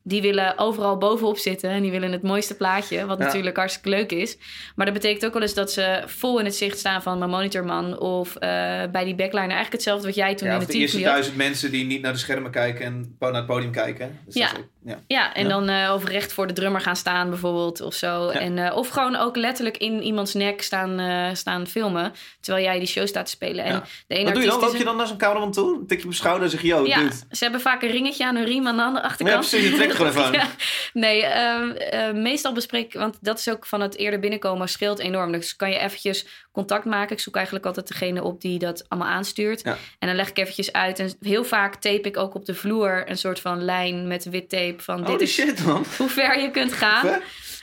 die 0.04 0.22
willen 0.22 0.58
overal 0.58 0.98
bovenop 0.98 1.36
zitten 1.38 1.70
en 1.70 1.82
die 1.82 1.90
willen 1.90 2.12
het 2.12 2.22
mooiste 2.22 2.56
plaatje, 2.56 3.06
wat 3.06 3.18
Ja. 3.18 3.24
natuurlijk 3.24 3.56
hartstikke 3.56 3.88
leuk 3.88 4.12
is. 4.12 4.36
Maar 4.76 4.86
dat 4.86 4.94
betekent 4.94 5.26
ook 5.26 5.32
wel 5.32 5.42
eens 5.42 5.54
dat 5.54 5.72
ze 5.72 6.02
vol 6.06 6.38
in 6.38 6.44
het 6.44 6.54
zicht 6.54 6.78
staan 6.78 7.02
van 7.02 7.18
mijn 7.18 7.30
monitorman 7.30 7.98
of 7.98 8.36
eh, 8.36 8.48
bij 8.92 9.04
die 9.04 9.14
backliner. 9.14 9.40
Eigenlijk 9.48 9.72
hetzelfde 9.72 10.06
wat 10.06 10.14
jij 10.14 10.34
toen 10.34 10.48
Ja, 10.48 10.54
in 10.54 10.60
de 10.60 10.66
de 10.66 10.72
eerste 10.72 10.96
team 10.96 11.06
had. 11.08 11.12
duizend 11.14 11.36
mensen 11.38 11.70
die 11.70 11.84
niet 11.84 12.02
naar 12.02 12.12
de 12.12 12.18
schermen 12.18 12.50
kijken 12.50 12.84
en 12.84 13.16
naar 13.18 13.34
het 13.34 13.46
podium 13.46 13.72
kijken. 13.72 14.18
Dus 14.26 14.34
Ja. 14.34 14.46
dat 14.46 14.56
is 14.58 14.64
ook- 14.64 14.70
ja. 14.84 14.98
Ja, 15.06 15.34
en 15.34 15.48
Ja. 15.48 15.60
dan 15.60 15.88
over 15.90 16.08
recht 16.10 16.32
voor 16.32 16.46
de 16.46 16.52
drummer 16.52 16.80
gaan 16.80 16.96
staan 16.96 17.28
bijvoorbeeld 17.30 17.80
of 17.80 17.94
zo. 17.94 18.32
Ja. 18.32 18.38
En, 18.38 18.58
eh, 18.58 18.76
of 18.76 18.88
gewoon 18.88 19.16
ook 19.16 19.36
letterlijk 19.36 19.76
in 19.76 20.02
iemands 20.02 20.34
nek 20.34 20.62
staan, 20.62 20.98
eh, 20.98 21.34
staan 21.34 21.66
filmen 21.66 22.12
terwijl 22.40 22.64
jij 22.64 22.78
die 22.78 22.88
show 22.88 23.06
staat 23.06 23.24
te 23.24 23.30
spelen. 23.30 23.64
En 23.64 23.72
Ja. 23.72 23.82
de 24.06 24.14
ene 24.14 24.24
Wat 24.24 24.34
doe 24.34 24.42
je 24.42 24.48
dan? 24.48 24.60
Loop 24.60 24.76
je 24.76 24.84
dan 24.84 24.96
naar 24.96 25.06
zo'n 25.06 25.16
cameraman 25.16 25.52
toe? 25.52 25.86
Tik 25.86 26.00
je 26.00 26.06
op 26.06 26.14
schouder 26.14 26.42
en 26.44 26.50
zeg 26.50 26.60
je, 26.60 26.66
yo, 26.66 26.86
Ja, 26.86 26.98
dude. 26.98 27.14
ze 27.30 27.42
hebben 27.42 27.60
vaak 27.60 27.82
een 27.82 27.90
ringetje 27.90 28.24
aan 28.26 28.36
hun 28.36 28.44
riem 28.44 28.66
aan 28.66 28.76
de 28.76 28.82
andere 28.82 29.04
Ja, 29.04 29.10
achterkant. 29.10 29.48
precies, 29.48 29.68
je 29.70 29.74
trekt 29.76 29.94
gewoon 29.94 30.10
even 30.10 30.24
aan. 30.26 30.32
Ja. 30.32 30.46
Nee, 30.92 31.24
ehm, 31.24 31.70
eh, 31.70 32.12
meestal 32.12 32.52
bespreek 32.52 32.92
want 32.92 33.16
dat 33.20 33.38
is 33.38 33.48
ook 33.50 33.66
van 33.66 33.80
het 33.80 33.96
eerder 33.96 34.20
binnenkomen 34.20 34.68
scheelt 34.68 34.98
enorm. 34.98 35.32
Dus 35.32 35.56
kan 35.56 35.70
je 35.70 35.78
eventjes 35.78 36.26
contact 36.52 36.84
maken. 36.84 37.16
Ik 37.16 37.22
zoek 37.22 37.34
eigenlijk 37.34 37.66
altijd 37.66 37.88
degene 37.88 38.22
op 38.22 38.40
die 38.40 38.58
dat 38.58 38.84
allemaal 38.88 39.08
aanstuurt. 39.08 39.60
Ja. 39.64 39.76
En 39.98 40.06
dan 40.06 40.16
leg 40.16 40.28
ik 40.28 40.38
eventjes 40.38 40.72
uit. 40.72 40.98
En 40.98 41.12
heel 41.20 41.44
vaak 41.44 41.74
tape 41.74 42.08
ik 42.08 42.16
ook 42.16 42.34
op 42.34 42.44
de 42.44 42.54
vloer 42.54 43.04
een 43.10 43.16
soort 43.18 43.40
van 43.40 43.64
lijn 43.64 44.06
met 44.06 44.24
wit 44.24 44.48
tape 44.48 44.71
van 44.80 44.96
dit 44.96 45.06
Holy 45.06 45.22
is 45.22 45.32
shit, 45.32 45.64
man. 45.64 45.84
hoe 45.98 46.08
ver 46.08 46.40
je 46.40 46.50
kunt 46.50 46.72
gaan. 46.72 47.20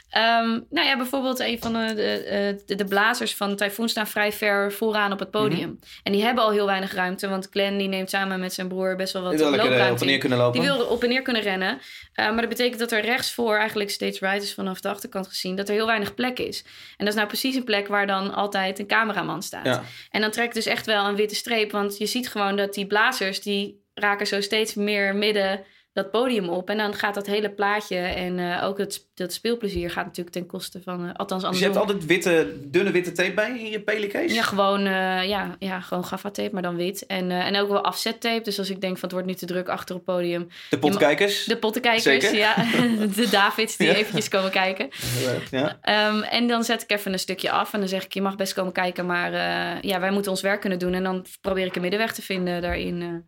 Ehm, 0.09 0.59
nou 0.69 0.87
ja, 0.87 0.97
bijvoorbeeld 0.97 1.39
een 1.39 1.59
van 1.59 1.73
de, 1.73 1.93
de, 1.93 2.61
de, 2.65 2.75
de 2.75 2.85
blazers 2.85 3.35
van 3.35 3.55
Typhoon 3.55 3.89
staan 3.89 4.07
vrij 4.07 4.31
ver 4.31 4.71
vooraan 4.71 5.11
op 5.11 5.19
het 5.19 5.31
podium. 5.31 5.69
Mhm. 5.69 5.77
En 6.03 6.11
die 6.11 6.23
hebben 6.23 6.43
al 6.43 6.51
heel 6.51 6.65
weinig 6.65 6.93
ruimte, 6.93 7.27
want 7.27 7.47
Glenn 7.51 7.77
die 7.77 7.87
neemt 7.87 8.09
samen 8.09 8.39
met 8.39 8.53
zijn 8.53 8.67
broer 8.67 8.95
best 8.95 9.13
wel 9.13 9.21
wat 9.21 9.31
Die 9.31 9.39
lekker 9.39 9.59
eh, 9.59 9.65
op 9.65 9.71
loopruimte 9.71 10.01
en 10.03 10.09
neer 10.09 10.19
kunnen 10.19 10.37
lopen. 10.37 10.61
Die 10.61 10.69
wil 10.69 10.85
op 10.85 11.03
en 11.03 11.09
neer 11.09 11.21
kunnen 11.21 11.41
rennen. 11.41 11.73
Uh, 11.75 11.79
maar 12.15 12.39
dat 12.39 12.49
betekent 12.49 12.79
dat 12.79 12.91
er 12.91 13.01
rechtsvoor, 13.01 13.57
eigenlijk 13.57 13.89
stage 13.89 14.17
right 14.19 14.43
is 14.43 14.53
vanaf 14.53 14.79
de 14.79 14.89
achterkant 14.89 15.27
gezien, 15.27 15.55
dat 15.55 15.67
er 15.67 15.73
heel 15.73 15.85
weinig 15.85 16.13
plek 16.13 16.39
is. 16.39 16.63
En 16.97 17.05
dat 17.05 17.07
is 17.07 17.15
nou 17.15 17.27
precies 17.27 17.55
een 17.55 17.63
plek 17.63 17.87
waar 17.87 18.07
dan 18.07 18.33
altijd 18.33 18.79
een 18.79 18.87
cameraman 18.87 19.43
staat. 19.43 19.65
Ja. 19.65 19.83
En 20.09 20.21
dan 20.21 20.31
trekt 20.31 20.53
dus 20.53 20.65
echt 20.65 20.85
wel 20.85 21.07
een 21.07 21.15
witte 21.15 21.35
streep, 21.35 21.71
want 21.71 21.97
je 21.97 22.05
ziet 22.05 22.29
gewoon 22.29 22.55
dat 22.55 22.73
die 22.73 22.87
blazers, 22.87 23.41
die 23.41 23.83
raken 23.93 24.27
zo 24.27 24.41
steeds 24.41 24.73
meer 24.73 25.15
midden 25.15 25.63
dat 26.01 26.11
podium 26.11 26.49
op. 26.49 26.69
En 26.69 26.77
dan 26.77 26.93
gaat 26.93 27.13
dat 27.13 27.25
hele 27.25 27.49
plaatje 27.49 27.95
en 27.97 28.39
eh, 28.39 28.63
ook 28.63 28.77
het, 28.77 29.07
dat 29.13 29.33
speelplezier 29.33 29.91
gaat 29.91 30.05
natuurlijk 30.05 30.35
ten 30.35 30.45
koste 30.45 30.81
van... 30.83 31.05
eh, 31.07 31.13
althans 31.15 31.43
Dus 31.43 31.57
je 31.59 31.63
hebt 31.63 31.77
altijd 31.77 32.05
witte, 32.05 32.53
dunne 32.65 32.91
witte 32.91 33.11
tape 33.11 33.33
bij 33.33 33.49
in 33.59 33.69
je 33.69 33.81
pelicase? 33.81 34.33
Ja, 34.33 34.41
gewoon, 34.41 34.79
eh 34.85 35.27
ja, 35.27 35.55
ja, 35.59 35.79
gewoon 35.81 36.05
gaffatape, 36.05 36.49
maar 36.53 36.61
dan 36.61 36.75
wit. 36.75 37.05
En, 37.05 37.31
en 37.31 37.55
ook 37.55 37.69
wel 37.69 37.83
afzettape. 37.83 38.41
Dus 38.43 38.59
als 38.59 38.69
ik 38.69 38.81
denk 38.81 38.93
van 38.93 39.01
het 39.03 39.11
wordt 39.11 39.27
nu 39.27 39.33
te 39.33 39.45
druk 39.45 39.67
achter 39.69 39.95
het 39.95 40.03
podium. 40.03 40.47
De 40.69 40.79
potkijkers? 40.79 41.43
De 41.45 41.57
pottenkijkers, 41.57 42.03
Zeker. 42.03 42.35
ja. 42.35 42.55
De 43.15 43.27
Davids 43.31 43.77
die 43.77 43.87
Ja. 43.87 43.93
eventjes 43.93 44.27
komen 44.27 44.51
kijken. 44.51 44.89
Ja. 45.51 45.77
Ehm, 45.81 46.21
en 46.21 46.47
dan 46.47 46.63
zet 46.63 46.81
ik 46.81 46.91
even 46.91 47.13
een 47.13 47.19
stukje 47.19 47.51
af 47.51 47.73
en 47.73 47.79
dan 47.79 47.89
zeg 47.89 48.03
ik, 48.03 48.13
je 48.13 48.21
mag 48.21 48.35
best 48.35 48.53
komen 48.53 48.73
kijken, 48.73 49.05
maar 49.05 49.31
ja, 49.85 49.99
wij 49.99 50.11
moeten 50.11 50.31
ons 50.31 50.41
werk 50.41 50.59
kunnen 50.61 50.79
doen. 50.79 50.93
En 50.93 51.03
dan 51.03 51.25
probeer 51.41 51.65
ik 51.65 51.75
een 51.75 51.81
middenweg 51.81 52.13
te 52.13 52.21
vinden 52.21 52.61
daarin. 52.61 53.25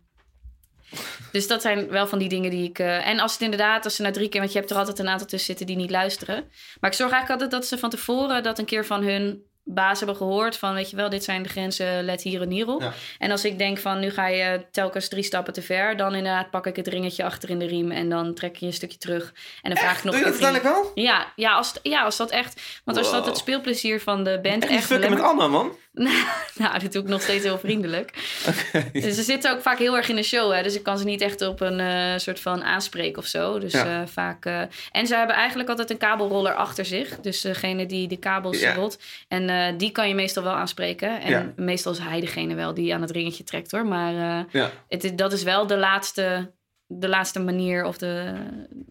Dus 1.32 1.48
dat 1.48 1.62
zijn 1.62 1.90
wel 1.90 2.08
van 2.08 2.20
die 2.20 2.30
dingen 2.30 2.50
die 2.50 2.70
ik... 2.70 2.80
eh, 2.80 3.08
en 3.08 3.20
als 3.20 3.34
het 3.34 3.42
inderdaad, 3.42 3.86
als 3.86 3.96
ze 3.96 4.02
na 4.02 4.12
drie 4.12 4.30
keer... 4.30 4.40
Want 4.40 4.54
je 4.54 4.60
hebt 4.60 4.72
er 4.72 4.78
altijd 4.78 5.00
een 5.00 5.10
aantal 5.10 5.28
tussen 5.28 5.48
zitten 5.48 5.66
die 5.66 5.76
niet 5.76 5.92
luisteren. 5.92 6.36
Maar 6.80 6.90
ik 6.90 6.96
zorg 6.96 7.12
eigenlijk 7.12 7.42
altijd 7.42 7.62
dat 7.62 7.70
ze 7.70 7.78
van 7.78 7.90
tevoren 7.90 8.44
dat 8.44 8.60
een 8.60 8.66
keer 8.66 8.86
van 8.86 9.04
hun 9.04 9.44
baas 9.64 9.98
hebben 9.98 10.16
gehoord. 10.16 10.58
Van, 10.58 10.74
weet 10.74 10.90
je 10.90 10.96
wel, 10.96 11.10
dit 11.10 11.24
zijn 11.24 11.44
de 11.44 11.50
grenzen, 11.50 12.04
let 12.04 12.22
hier 12.22 12.42
en 12.42 12.50
hier 12.50 12.68
op. 12.68 12.82
Ja. 12.82 12.94
En 13.18 13.32
als 13.32 13.46
ik 13.46 13.58
denk 13.58 13.78
van, 13.78 14.00
nu 14.00 14.10
ga 14.10 14.28
je 14.28 14.66
telkens 14.72 15.08
drie 15.08 15.24
stappen 15.24 15.54
te 15.54 15.62
ver... 15.62 15.98
dan 15.98 16.16
inderdaad 16.16 16.50
pak 16.50 16.66
ik 16.66 16.76
het 16.76 16.88
ringetje 16.88 17.24
achter 17.24 17.50
in 17.50 17.60
de 17.60 17.68
riem... 17.68 17.92
en 17.92 18.10
dan 18.10 18.34
trek 18.34 18.56
je 18.56 18.66
een 18.66 18.74
stukje 18.74 18.98
terug. 18.98 19.34
En 19.62 19.70
dan 19.70 19.80
vraag 19.80 19.98
ik 19.98 20.04
nog... 20.04 20.14
Doe 20.14 20.24
je 20.24 20.32
dat 20.32 20.42
uiteindelijk 20.42 20.76
wel? 20.76 20.92
ja, 21.04 21.34
ja, 21.36 21.54
als, 21.54 21.74
ja, 21.82 22.04
als 22.04 22.18
dat 22.18 22.32
echt. 22.32 22.82
Want 22.86 22.98
als 22.98 23.12
dat 23.12 23.26
het 23.26 23.38
speelplezier 23.38 24.02
van 24.02 24.24
de 24.24 24.40
band 24.42 24.64
Echt 24.66 24.92
echt. 24.92 25.10
met 25.10 25.22
Anna, 25.22 25.48
man. 25.48 25.76
nou, 26.62 26.80
dat 26.80 26.92
doe 26.92 27.02
ik 27.02 27.08
nog 27.08 27.22
steeds 27.22 27.44
heel 27.44 27.58
vriendelijk. 27.58 28.12
Dus 28.94 29.16
ze 29.16 29.24
zitten 29.24 29.52
ook 29.52 29.62
vaak 29.62 29.78
heel 29.78 29.96
erg 29.98 30.10
in 30.10 30.16
de 30.16 30.24
show, 30.24 30.54
hè. 30.54 30.64
Dus 30.64 30.76
ik 30.76 30.84
kan 30.84 30.98
ze 30.98 31.04
niet 31.06 31.22
echt 31.22 31.42
op 31.42 31.62
een 31.62 31.80
eh, 31.80 32.18
soort 32.18 32.40
van 32.40 32.64
aanspreken 32.64 33.18
of 33.22 33.26
zo. 33.28 33.60
Dus 33.60 33.72
Ja. 33.74 34.02
eh, 34.02 34.08
vaak. 34.08 34.46
eh, 34.46 34.62
en 34.92 35.08
ze 35.08 35.16
hebben 35.16 35.36
eigenlijk 35.36 35.70
altijd 35.70 35.90
een 35.90 35.98
kabelroller 35.98 36.54
achter 36.56 36.86
zich. 36.86 37.20
Dus 37.20 37.42
degene 37.42 37.86
die 37.86 38.08
de 38.08 38.18
kabels 38.18 38.60
Ja. 38.60 38.74
rolt. 38.74 39.00
En 39.28 39.78
die 39.78 39.92
kan 39.92 40.08
je 40.08 40.16
meestal 40.16 40.44
wel 40.44 40.54
aanspreken. 40.54 41.22
En 41.22 41.30
Ja. 41.32 41.52
meestal 41.56 41.92
is 41.92 42.00
hij 42.00 42.20
degene 42.20 42.56
wel 42.56 42.74
die 42.74 42.94
aan 42.94 43.02
het 43.02 43.12
ringetje 43.12 43.44
trekt 43.44 43.72
hoor. 43.72 43.86
Maar 43.86 44.46
het, 44.90 45.12
dat 45.16 45.34
is 45.34 45.44
wel 45.44 45.68
de 45.68 45.78
laatste. 45.78 46.52
De 47.00 47.10
laatste 47.10 47.40
manier 47.40 47.86
of 47.86 47.98
de 47.98 48.34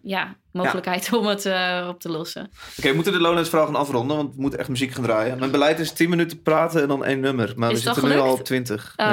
ja, 0.03 0.35
mogelijkheid 0.51 1.13
om 1.13 1.25
het 1.25 1.45
eh, 1.45 1.85
op 1.89 1.99
te 1.99 2.09
lossen. 2.09 2.51
Oké, 2.77 2.89
we 2.89 2.95
moeten 2.95 3.13
de 3.13 3.45
gaan 3.45 3.75
afronden, 3.75 4.17
want 4.17 4.35
we 4.35 4.41
moeten 4.41 4.59
echt 4.59 4.69
muziek 4.69 4.91
gaan 4.91 5.03
draaien. 5.03 5.39
Mijn 5.39 5.51
beleid 5.51 5.79
is 5.79 5.91
10 5.91 6.09
minuten 6.09 6.41
praten 6.41 6.81
en 6.81 6.87
dan 6.87 7.05
één 7.05 7.19
nummer. 7.19 7.53
Maar 7.55 7.71
Is 7.71 7.79
we 7.79 7.85
dat 7.85 7.93
zitten 7.95 8.13
nu 8.13 8.19
al 8.19 8.31
op 8.31 8.43
20. 8.43 8.93
Uh, 8.97 9.05
ja. 9.05 9.11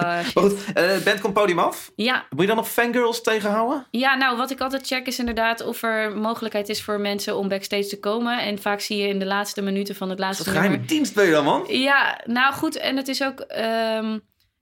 Maar 0.00 0.24
goed, 0.24 0.66
de 0.74 1.00
band 1.04 1.20
komt 1.20 1.34
podium 1.34 1.58
af. 1.58 1.90
ja, 1.96 2.26
Moet 2.30 2.40
je 2.40 2.46
dan 2.46 2.56
nog 2.56 2.68
fangirls 2.68 3.22
tegenhouden? 3.22 3.86
Ja, 3.90 4.14
nou, 4.14 4.36
wat 4.36 4.50
ik 4.50 4.60
altijd 4.60 4.86
check 4.86 5.06
is 5.06 5.18
inderdaad 5.18 5.64
of 5.64 5.82
er 5.82 6.16
mogelijkheid 6.16 6.68
is 6.68 6.82
voor 6.82 7.00
mensen 7.00 7.36
om 7.36 7.48
backstage 7.48 7.86
te 7.86 8.00
komen. 8.00 8.42
En 8.42 8.58
vaak 8.58 8.80
zie 8.80 8.96
je 8.96 9.08
in 9.08 9.18
de 9.18 9.26
laatste 9.26 9.62
minuten 9.62 9.94
van 9.94 10.10
het 10.10 10.18
laatste 10.18 10.44
geheime 10.44 10.68
nummer... 10.68 10.88
dienst 10.88 11.14
ben 11.14 11.24
je 11.24 11.32
dan, 11.32 11.44
man? 11.44 11.64
Ja, 11.68 12.20
nou 12.24 12.54
goed. 12.54 12.76
En 12.76 12.96
het 12.96 13.08
is 13.08 13.22
ook... 13.22 13.40
ehm, 13.40 14.18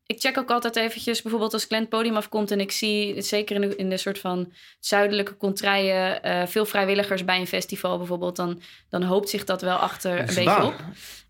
ik 0.07 0.21
check 0.21 0.39
ook 0.39 0.51
altijd 0.51 0.77
eventjes, 0.77 1.23
bijvoorbeeld 1.23 1.53
als 1.53 1.67
het 1.69 1.89
podium 1.89 2.17
afkomt... 2.17 2.51
en 2.51 2.61
ik 2.61 2.73
zie, 2.73 3.23
zeker 3.23 3.55
in 3.55 3.69
de, 3.69 3.77
in 3.77 3.91
de 3.91 3.97
soort 3.97 4.19
van 4.19 4.53
zuidelijke 4.81 5.37
contraien... 5.37 6.23
eh, 6.23 6.47
veel 6.47 6.67
vrijwilligers 6.67 7.25
bij 7.25 7.41
een 7.41 7.47
festival 7.47 7.99
bijvoorbeeld... 7.99 8.37
dan, 8.37 8.61
dan 8.89 9.03
hoopt 9.03 9.29
zich 9.29 9.45
dat 9.45 9.63
wel 9.63 9.77
achter 9.77 10.19
een 10.19 10.27
Dat 10.27 10.35
beetje 10.35 10.65
op. 10.65 10.75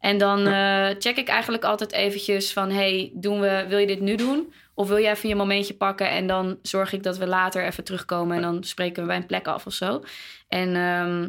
En 0.01 0.19
dan 0.19 0.47
eh, 0.47 0.89
check 0.99 1.17
ik 1.17 1.29
eigenlijk 1.29 1.65
altijd 1.65 1.93
eventjes 1.93 2.53
van... 2.53 2.71
hey, 2.71 3.11
doen 3.15 3.41
we, 3.41 3.65
wil 3.69 3.79
je 3.79 3.87
dit 3.87 4.01
nu 4.01 4.15
doen? 4.15 4.53
Of 4.75 4.89
wil 4.89 4.97
je 4.97 5.09
even 5.09 5.29
je 5.29 5.35
momentje 5.35 5.75
pakken... 5.75 6.11
en 6.11 6.27
dan 6.27 6.59
zorg 6.63 6.93
ik 6.93 7.03
dat 7.03 7.19
we 7.19 7.27
later 7.27 7.65
even 7.65 7.85
terugkomen... 7.85 8.37
en 8.37 8.43
dan 8.43 8.65
spreken 8.65 9.03
we 9.03 9.09
bij 9.09 9.17
een 9.17 9.27
plek 9.27 9.47
af 9.47 9.67
of 9.67 9.73
zo. 9.73 10.03
En 10.49 10.77
ehm, 10.77 11.27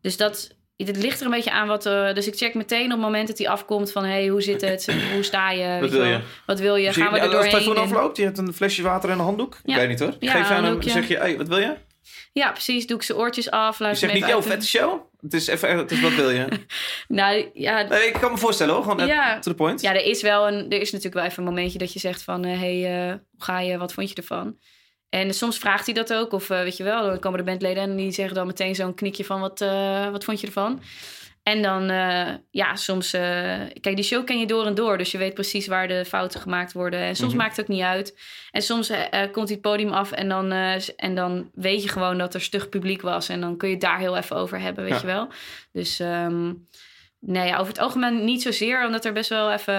dus 0.00 0.16
dat... 0.16 0.58
Het 0.86 0.96
ligt 0.96 1.20
er 1.20 1.24
een 1.26 1.32
beetje 1.32 1.50
aan 1.50 1.68
wat... 1.68 1.86
eh, 1.86 2.14
dus 2.14 2.26
ik 2.26 2.36
check 2.36 2.54
meteen 2.54 2.84
op 2.84 2.90
het 2.90 3.00
moment 3.00 3.28
dat 3.28 3.38
hij 3.38 3.48
afkomt... 3.48 3.92
van 3.92 4.04
hey, 4.04 4.26
hoe 4.28 4.42
zit 4.42 4.60
het? 4.60 4.88
Hoe 5.14 5.22
sta 5.22 5.50
je? 5.50 5.78
Weet 5.80 5.90
wil 5.90 6.04
je? 6.04 6.20
Wat 6.46 6.60
wil 6.60 6.76
je? 6.76 6.92
Gaan 6.92 7.12
we 7.12 7.16
je- 7.18 7.20
er 7.22 7.22
als 7.22 7.32
het 7.32 7.32
doorheen? 7.32 7.50
telefoon 7.50 7.76
En- 7.76 7.82
afloopt, 7.96 8.16
je 8.16 8.24
hebt 8.24 8.38
een 8.38 8.52
flesje 8.54 8.82
water 8.82 9.10
en 9.10 9.18
een 9.18 9.24
handdoek? 9.24 9.58
Ja. 9.64 9.72
Ik 9.74 9.80
weet 9.80 9.88
niet 9.88 9.98
hoor. 10.00 10.14
Ja, 10.20 10.32
Geef 10.32 10.48
je 10.48 10.54
aan 10.54 10.64
hem, 10.64 10.82
zeg 10.82 11.08
je, 11.08 11.16
hey, 11.16 11.36
wat 11.36 11.48
wil 11.48 11.58
je? 11.58 11.74
Ja, 12.32 12.50
precies. 12.52 12.86
Doe 12.86 12.96
ik 12.96 13.02
zijn 13.02 13.18
oortjes 13.18 13.50
af. 13.50 13.78
Je 13.78 13.84
Laat 13.84 13.98
zegt 13.98 14.12
niet, 14.12 14.24
uit- 14.24 14.44
vette 14.44 14.66
show. 14.66 15.00
Het 15.20 15.32
is 15.34 15.46
even, 15.46 15.78
het 15.78 15.90
is 15.90 16.00
wat 16.00 16.14
wil 16.14 16.30
je? 16.30 16.46
Nou, 17.08 17.50
ja, 17.54 17.82
Nee, 17.82 18.06
ik 18.06 18.12
kan 18.12 18.30
me 18.32 18.38
voorstellen 18.38 18.74
hoor, 18.74 18.82
gewoon 18.82 19.06
Ja. 19.06 19.34
eh, 19.34 19.40
to 19.40 19.50
the 19.50 19.56
point. 19.56 19.80
Ja, 19.80 19.94
er 19.94 20.04
is 20.04 20.22
wel 20.22 20.48
een, 20.48 20.54
er 20.70 20.80
is 20.80 20.90
natuurlijk 20.90 21.14
wel 21.14 21.24
even 21.24 21.38
een 21.46 21.48
momentje 21.54 21.78
dat 21.78 21.92
je 21.92 21.98
zegt 21.98 22.22
van, 22.22 22.44
hé, 22.44 22.56
hey, 22.80 23.08
eh, 23.08 23.12
hoe 23.12 23.20
ga 23.44 23.60
je, 23.60 23.78
wat 23.78 23.92
vond 23.92 24.08
je 24.08 24.14
ervan? 24.14 24.56
En 25.10 25.34
soms 25.34 25.58
vraagt 25.58 25.84
hij 25.86 25.94
dat 25.94 26.12
ook, 26.14 26.32
of 26.32 26.50
eh, 26.50 26.62
weet 26.62 26.76
je 26.76 26.84
wel, 26.84 27.04
dan 27.06 27.18
komen 27.18 27.38
de 27.38 27.44
bandleden 27.44 27.82
en 27.82 27.96
die 27.96 28.10
zeggen 28.12 28.34
dan 28.34 28.46
meteen 28.46 28.74
zo'n 28.74 28.94
knikje 28.94 29.24
van, 29.24 29.40
wat, 29.40 29.60
eh, 29.60 30.10
wat 30.10 30.24
vond 30.24 30.40
je 30.40 30.46
ervan? 30.46 30.82
En 31.42 31.62
dan, 31.62 31.90
eh, 31.90 32.28
ja, 32.50 32.76
soms, 32.76 33.10
kijk, 33.10 33.94
die 33.94 34.02
show 34.02 34.24
ken 34.26 34.38
je 34.38 34.46
door 34.46 34.66
en 34.66 34.74
door, 34.74 34.98
dus 34.98 35.10
je 35.10 35.18
weet 35.18 35.34
precies 35.34 35.66
waar 35.66 35.88
de 35.88 36.04
fouten 36.04 36.40
gemaakt 36.40 36.72
worden. 36.72 37.00
En 37.00 37.16
soms 37.16 37.32
Mhm. 37.32 37.42
maakt 37.42 37.56
het 37.56 37.64
ook 37.70 37.76
niet 37.76 37.84
uit. 37.84 38.18
En 38.50 38.62
soms 38.62 38.88
komt 39.32 39.48
hij 39.48 39.56
het 39.56 39.60
podium 39.60 39.90
af 39.92 40.12
en 40.12 40.28
dan, 40.28 40.52
en 40.96 41.14
dan 41.14 41.50
weet 41.54 41.82
je 41.82 41.88
gewoon 41.88 42.18
dat 42.18 42.34
er 42.34 42.40
stug 42.40 42.68
publiek 42.68 43.02
was. 43.02 43.28
En 43.28 43.40
dan 43.40 43.56
kun 43.56 43.68
je 43.68 43.74
het 43.74 43.82
daar 43.82 43.98
heel 43.98 44.16
even 44.16 44.36
over 44.36 44.60
hebben, 44.60 44.84
weet 44.84 44.92
Ja. 44.92 45.00
je 45.00 45.06
wel. 45.06 45.28
Dus 45.72 46.00
ehm, 46.00 46.52
nee, 47.20 47.46
ja, 47.46 47.56
over 47.56 47.72
het 47.72 47.78
algemeen 47.82 48.24
niet 48.24 48.42
zozeer, 48.42 48.86
omdat 48.86 49.04
er 49.04 49.12
best 49.12 49.28
wel 49.28 49.52
even... 49.52 49.74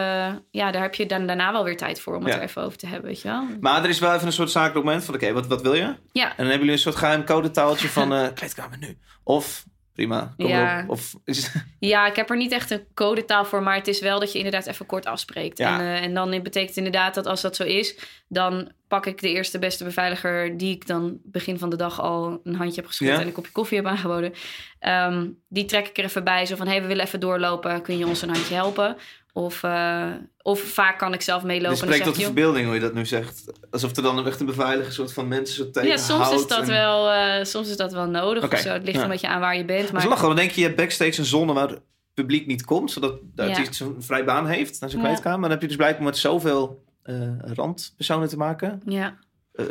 Ja, 0.52 0.72
daar 0.72 0.82
heb 0.82 0.96
je 0.96 1.06
dan 1.06 1.28
daarna 1.28 1.52
wel 1.52 1.64
weer 1.64 1.78
tijd 1.78 2.02
voor 2.02 2.16
om 2.16 2.24
het 2.24 2.34
Ja. 2.34 2.40
er 2.40 2.46
even 2.46 2.62
over 2.62 2.78
te 2.78 2.88
hebben, 2.88 3.10
weet 3.10 3.22
je 3.22 3.28
wel. 3.28 3.44
Maar 3.60 3.84
er 3.84 3.90
is 3.90 4.00
wel 4.00 4.14
even 4.14 4.28
een 4.28 4.34
soort 4.34 4.52
zakelijk 4.52 4.86
moment 4.86 5.04
van, 5.06 5.16
oké, 5.16 5.34
wat, 5.34 5.48
wat 5.48 5.62
wil 5.62 5.74
je? 5.74 5.96
Ja, 6.12 6.30
En 6.30 6.34
dan 6.38 6.46
hebben 6.46 6.58
jullie 6.58 6.72
een 6.72 6.78
soort 6.80 6.96
geheim 6.96 7.24
codetaaltje 7.26 7.88
van 8.00 8.14
eh 8.14 8.28
kleedkamer 8.34 8.78
nu. 8.78 8.98
Of, 9.24 9.66
prima, 10.02 10.34
kom 10.38 10.48
Ja. 10.48 10.78
erop. 10.78 10.90
Of, 10.90 11.14
is, 11.26 11.52
ja, 11.80 12.08
ik 12.08 12.16
heb 12.16 12.30
er 12.30 12.38
niet 12.38 12.52
echt 12.52 12.72
een 12.72 12.86
codetaal 12.94 13.46
voor, 13.46 13.64
maar 13.64 13.76
het 13.76 13.88
is 13.88 14.00
wel 14.00 14.20
dat 14.20 14.32
je 14.32 14.38
inderdaad 14.38 14.68
even 14.68 14.86
kort 14.86 15.06
afspreekt. 15.06 15.58
Ja. 15.58 15.80
En, 15.80 15.86
eh, 15.86 16.04
en 16.04 16.14
dan 16.14 16.30
betekent 16.44 16.78
inderdaad 16.78 17.14
dat 17.14 17.26
als 17.26 17.42
dat 17.42 17.56
zo 17.56 17.64
is, 17.64 17.96
dan 18.28 18.72
pak 18.88 19.06
ik 19.06 19.22
de 19.22 19.30
eerste 19.30 19.60
beste 19.60 19.84
beveiliger 19.84 20.58
die 20.58 20.76
ik 20.76 20.88
dan 20.88 21.18
begin 21.24 21.60
van 21.60 21.70
de 21.70 21.76
dag 21.76 22.02
al 22.02 22.40
een 22.44 22.56
handje 22.56 22.76
heb 22.82 22.86
geschud 22.90 23.08
Ja. 23.08 23.20
en 23.20 23.28
een 23.28 23.32
kopje 23.34 23.52
koffie 23.52 23.78
heb 23.78 23.86
aangeboden. 23.88 24.34
Ehm, 24.80 25.28
die 25.48 25.66
trek 25.66 25.88
ik 25.88 25.98
er 25.98 26.04
even 26.04 26.24
bij, 26.24 26.46
zo 26.46 26.56
van, 26.56 26.66
hé, 26.66 26.72
hey, 26.72 26.82
we 26.82 26.88
willen 26.88 27.06
even 27.06 27.20
doorlopen, 27.20 27.82
kun 27.82 27.98
je 27.98 28.08
ons 28.08 28.22
een 28.22 28.30
handje 28.30 28.54
helpen? 28.56 28.98
Of, 29.34 29.64
eh, 29.64 30.08
of 30.42 30.60
vaak 30.62 30.98
kan 30.98 31.14
ik 31.14 31.22
zelf 31.22 31.44
meelopen. 31.44 31.70
en 31.72 31.76
dan 31.76 31.78
spreekt 31.88 32.04
zeg 32.04 32.06
tot 32.14 32.16
de 32.16 32.24
verbeelding 32.24 32.66
hoe 32.66 32.74
je 32.76 32.82
dat 32.82 32.94
nu 32.94 33.06
zegt. 33.06 33.44
Alsof 33.72 33.96
er 33.96 34.04
dan 34.04 34.28
echt 34.28 34.40
een 34.40 34.46
beveiliger 34.46 34.94
soort 34.94 35.14
van 35.14 35.28
mensen 35.28 35.56
zo 35.56 35.72
tegen 35.72 35.90
Ja, 35.90 35.98
soms 35.98 36.32
is 36.32 36.48
dat 36.48 36.62
en... 36.62 36.68
wel, 36.68 37.10
eh, 37.12 37.44
soms 37.44 37.70
is 37.70 37.78
dat 37.78 37.94
wel 37.94 38.06
nodig. 38.06 38.52
Of 38.52 38.60
zo. 38.60 38.70
Het 38.70 38.84
ligt 38.84 38.98
ja. 38.98 39.04
een 39.04 39.10
beetje 39.10 39.28
aan 39.28 39.40
waar 39.40 39.58
je 39.58 39.66
bent. 39.66 39.80
Maar 39.80 39.88
ze 40.02 40.08
Maar 40.08 40.16
lachen, 40.16 40.28
dan 40.28 40.36
denk 40.36 40.52
je, 40.52 40.60
je 40.62 40.66
hebt 40.66 40.78
backstage 40.80 41.20
een 41.20 41.26
zone 41.26 41.54
waar 41.54 41.70
het 41.70 41.82
publiek 42.14 42.48
niet 42.48 42.66
komt, 42.66 42.92
zodat 42.92 43.20
de 43.36 43.44
Ja. 43.44 43.50
artiest 43.58 43.80
een 43.82 43.96
vrij 44.04 44.24
baan 44.26 44.48
heeft 44.48 44.80
naar 44.80 44.90
zijn 44.90 45.02
Ja. 45.02 45.08
kwijtkamer. 45.08 45.40
Maar 45.40 45.50
dan 45.50 45.58
heb 45.60 45.62
je 45.62 45.68
dus 45.68 45.78
blijkbaar 45.86 46.06
met 46.06 46.18
zoveel 46.18 46.84
eh, 47.04 47.16
randpersonen 47.40 48.30
te 48.30 48.38
maken. 48.38 48.82
ja, 48.86 49.18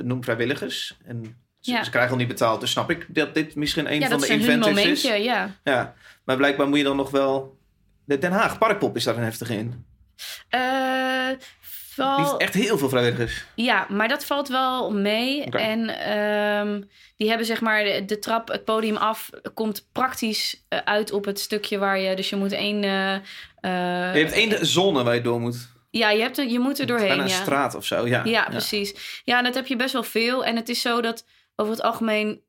noem 0.03 0.25
vrijwilligers. 0.25 0.97
En 1.05 1.37
ze, 1.61 1.71
Ja. 1.73 1.85
ze 1.85 1.91
krijgen 1.91 2.13
al 2.13 2.17
niet 2.19 2.29
betaald. 2.29 2.61
Dus 2.61 2.71
snap 2.71 2.91
ik 2.91 3.07
dat 3.09 3.35
dit 3.35 3.55
misschien 3.55 3.87
een 3.93 4.01
ja 4.01 4.09
van 4.09 4.11
dat 4.11 4.21
de 4.21 4.27
is 4.27 4.33
een 4.33 4.41
hun 4.41 4.51
inventives 4.51 4.83
momentje, 4.83 5.19
is. 5.19 5.25
ja. 5.25 5.51
Ja, 5.65 5.95
maar 6.25 6.37
blijkbaar 6.37 6.69
moet 6.69 6.79
je 6.79 6.85
dan 6.85 6.97
nog 6.97 7.11
wel... 7.11 7.59
De 8.11 8.19
Den 8.19 8.33
Haag 8.33 8.59
Parkpop 8.59 8.97
is 8.97 9.05
daar 9.05 9.17
een 9.17 9.23
heftige 9.23 9.55
in. 9.55 9.85
Eh, 10.49 11.29
Die 11.97 12.05
heeft 12.17 12.37
echt 12.37 12.55
heel 12.55 12.79
veel 12.79 12.89
vrijwilligers. 12.89 13.45
Ja, 13.55 13.87
maar 13.89 14.09
dat 14.09 14.25
valt 14.25 14.49
wel 14.49 14.93
mee. 14.93 15.45
En 15.45 15.89
ehm, 15.89 16.83
die 17.17 17.29
hebben 17.29 17.47
zeg 17.47 17.61
maar 17.61 17.85
de, 17.85 18.05
de 18.05 18.19
trap, 18.19 18.49
het 18.49 18.65
podium 18.65 18.97
af, 18.97 19.31
komt 19.55 19.89
praktisch 19.93 20.65
eh, 20.69 20.79
uit 20.85 21.13
op 21.13 21.25
het 21.25 21.41
stukje 21.41 21.79
waar 21.79 21.99
je. 21.99 22.17
Dus 22.17 22.31
je 22.31 22.37
moet 22.37 22.53
één. 22.53 22.85
eh, 22.85 23.21
je 24.15 24.21
hebt 24.21 24.33
één 24.33 24.67
zone 24.67 25.03
waar 25.03 25.15
je 25.15 25.21
door 25.21 25.41
moet. 25.41 25.69
Ja, 25.91 26.11
je, 26.11 26.21
hebt 26.23 26.39
er, 26.39 26.47
je 26.49 26.59
moet 26.59 26.79
er 26.79 26.87
doorheen. 26.87 27.09
Bijna 27.09 27.23
een 27.23 27.29
ja. 27.29 27.41
straat 27.43 27.75
of 27.75 27.85
zo. 27.85 28.07
Ja, 28.07 28.25
Ja, 28.25 28.45
precies. 28.45 29.21
Ja, 29.25 29.39
en 29.39 29.45
dat 29.45 29.55
heb 29.55 29.67
je 29.67 29.77
best 29.77 29.93
wel 29.93 30.03
veel. 30.03 30.45
En 30.45 30.57
het 30.57 30.69
is 30.69 30.81
zo 30.81 31.01
dat 31.01 31.27
over 31.57 31.73
het 31.73 31.83
algemeen. 31.83 32.41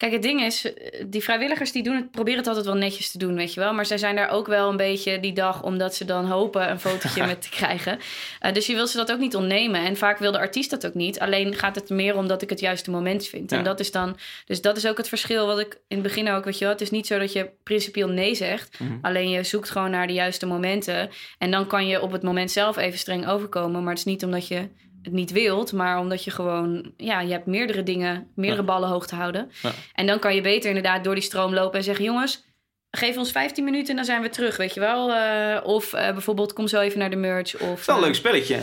Kijk, 0.00 0.12
het 0.12 0.22
ding 0.22 0.42
is, 0.42 0.72
eh, 0.72 1.04
die 1.06 1.22
vrijwilligers 1.22 1.72
die 1.72 1.82
doen 1.82 1.94
het, 1.94 2.10
proberen 2.10 2.38
het 2.38 2.48
altijd 2.48 2.66
wel 2.66 2.74
netjes 2.74 3.10
te 3.10 3.18
doen, 3.18 3.34
weet 3.34 3.54
je 3.54 3.60
wel. 3.60 3.72
Maar 3.72 3.86
zij 3.86 3.98
zijn 3.98 4.16
daar 4.16 4.30
ook 4.30 4.46
wel 4.46 4.70
een 4.70 4.76
beetje 4.76 5.20
die 5.20 5.32
dag, 5.32 5.62
omdat 5.62 5.94
ze 5.94 6.04
dan 6.04 6.26
hopen 6.26 6.70
een 6.70 6.80
fotootje 6.80 7.26
met 7.32 7.42
te 7.42 7.48
krijgen. 7.48 7.98
Eh, 8.40 8.52
dus 8.52 8.66
je 8.66 8.74
wil 8.74 8.86
ze 8.86 8.96
dat 8.96 9.12
ook 9.12 9.18
niet 9.18 9.36
ontnemen. 9.36 9.84
En 9.84 9.96
vaak 9.96 10.18
wil 10.18 10.32
de 10.32 10.38
artiest 10.38 10.70
dat 10.70 10.86
ook 10.86 10.94
niet. 10.94 11.20
Alleen 11.20 11.54
gaat 11.54 11.74
het 11.74 11.90
meer 11.90 12.16
om 12.16 12.28
dat 12.28 12.42
ik 12.42 12.50
het 12.50 12.60
juiste 12.60 12.90
moment 12.90 13.26
vind. 13.26 13.50
Ja. 13.50 13.58
En 13.58 13.64
dat 13.64 13.80
is 13.80 13.90
dan, 13.90 14.16
dus 14.46 14.60
dat 14.60 14.76
is 14.76 14.86
ook 14.86 14.96
het 14.96 15.08
verschil 15.08 15.46
wat 15.46 15.58
ik 15.58 15.80
in 15.88 15.96
het 15.96 16.06
begin 16.06 16.30
ook, 16.30 16.44
weet 16.44 16.58
je 16.58 16.64
wel. 16.64 16.72
Het 16.72 16.82
is 16.82 16.90
niet 16.90 17.06
zo 17.06 17.18
dat 17.18 17.32
je 17.32 17.50
principieel 17.62 18.08
nee 18.08 18.34
zegt. 18.34 18.78
Mhm. 18.78 18.92
Alleen 19.02 19.30
je 19.30 19.42
zoekt 19.42 19.70
gewoon 19.70 19.90
naar 19.90 20.06
de 20.06 20.12
juiste 20.12 20.46
momenten. 20.46 21.10
En 21.38 21.50
dan 21.50 21.66
kan 21.66 21.86
je 21.86 22.02
op 22.02 22.12
het 22.12 22.22
moment 22.22 22.50
zelf 22.50 22.76
even 22.76 22.98
streng 22.98 23.28
overkomen. 23.28 23.80
Maar 23.80 23.90
het 23.90 23.98
is 23.98 24.04
niet 24.04 24.24
omdat 24.24 24.48
je 24.48 24.68
het 25.02 25.12
niet 25.12 25.30
wilt, 25.32 25.72
maar 25.72 25.98
omdat 25.98 26.24
je 26.24 26.30
gewoon, 26.30 26.92
ja, 26.96 27.20
je 27.20 27.32
hebt 27.32 27.46
meerdere 27.46 27.82
dingen, 27.82 28.30
meerdere 28.34 28.60
Ja. 28.62 28.66
ballen 28.68 28.88
hoog 28.88 29.06
te 29.06 29.14
houden. 29.14 29.50
Ja. 29.62 29.72
En 29.94 30.06
dan 30.06 30.18
kan 30.18 30.34
je 30.34 30.40
beter 30.40 30.68
inderdaad 30.68 31.04
door 31.04 31.14
die 31.14 31.22
stroom 31.24 31.54
lopen 31.54 31.78
en 31.78 31.84
zeggen: 31.84 32.04
jongens, 32.04 32.44
geef 32.90 33.16
ons 33.16 33.30
15 33.30 33.64
minuten 33.64 33.88
en 33.90 33.96
dan 33.96 34.04
zijn 34.04 34.22
we 34.22 34.28
terug, 34.28 34.56
weet 34.56 34.74
je 34.74 34.80
wel. 34.80 35.12
Eh, 35.14 35.66
of 35.66 35.92
eh, 35.92 36.12
bijvoorbeeld, 36.12 36.52
kom 36.52 36.68
zo 36.68 36.80
even 36.80 36.98
naar 36.98 37.10
de 37.10 37.16
merch. 37.16 37.54
Of, 37.54 37.68
Het 37.68 37.78
is 37.78 37.86
wel 37.86 37.96
een 37.96 38.00
eh, 38.02 38.06
leuk 38.08 38.16
spelletje. 38.18 38.60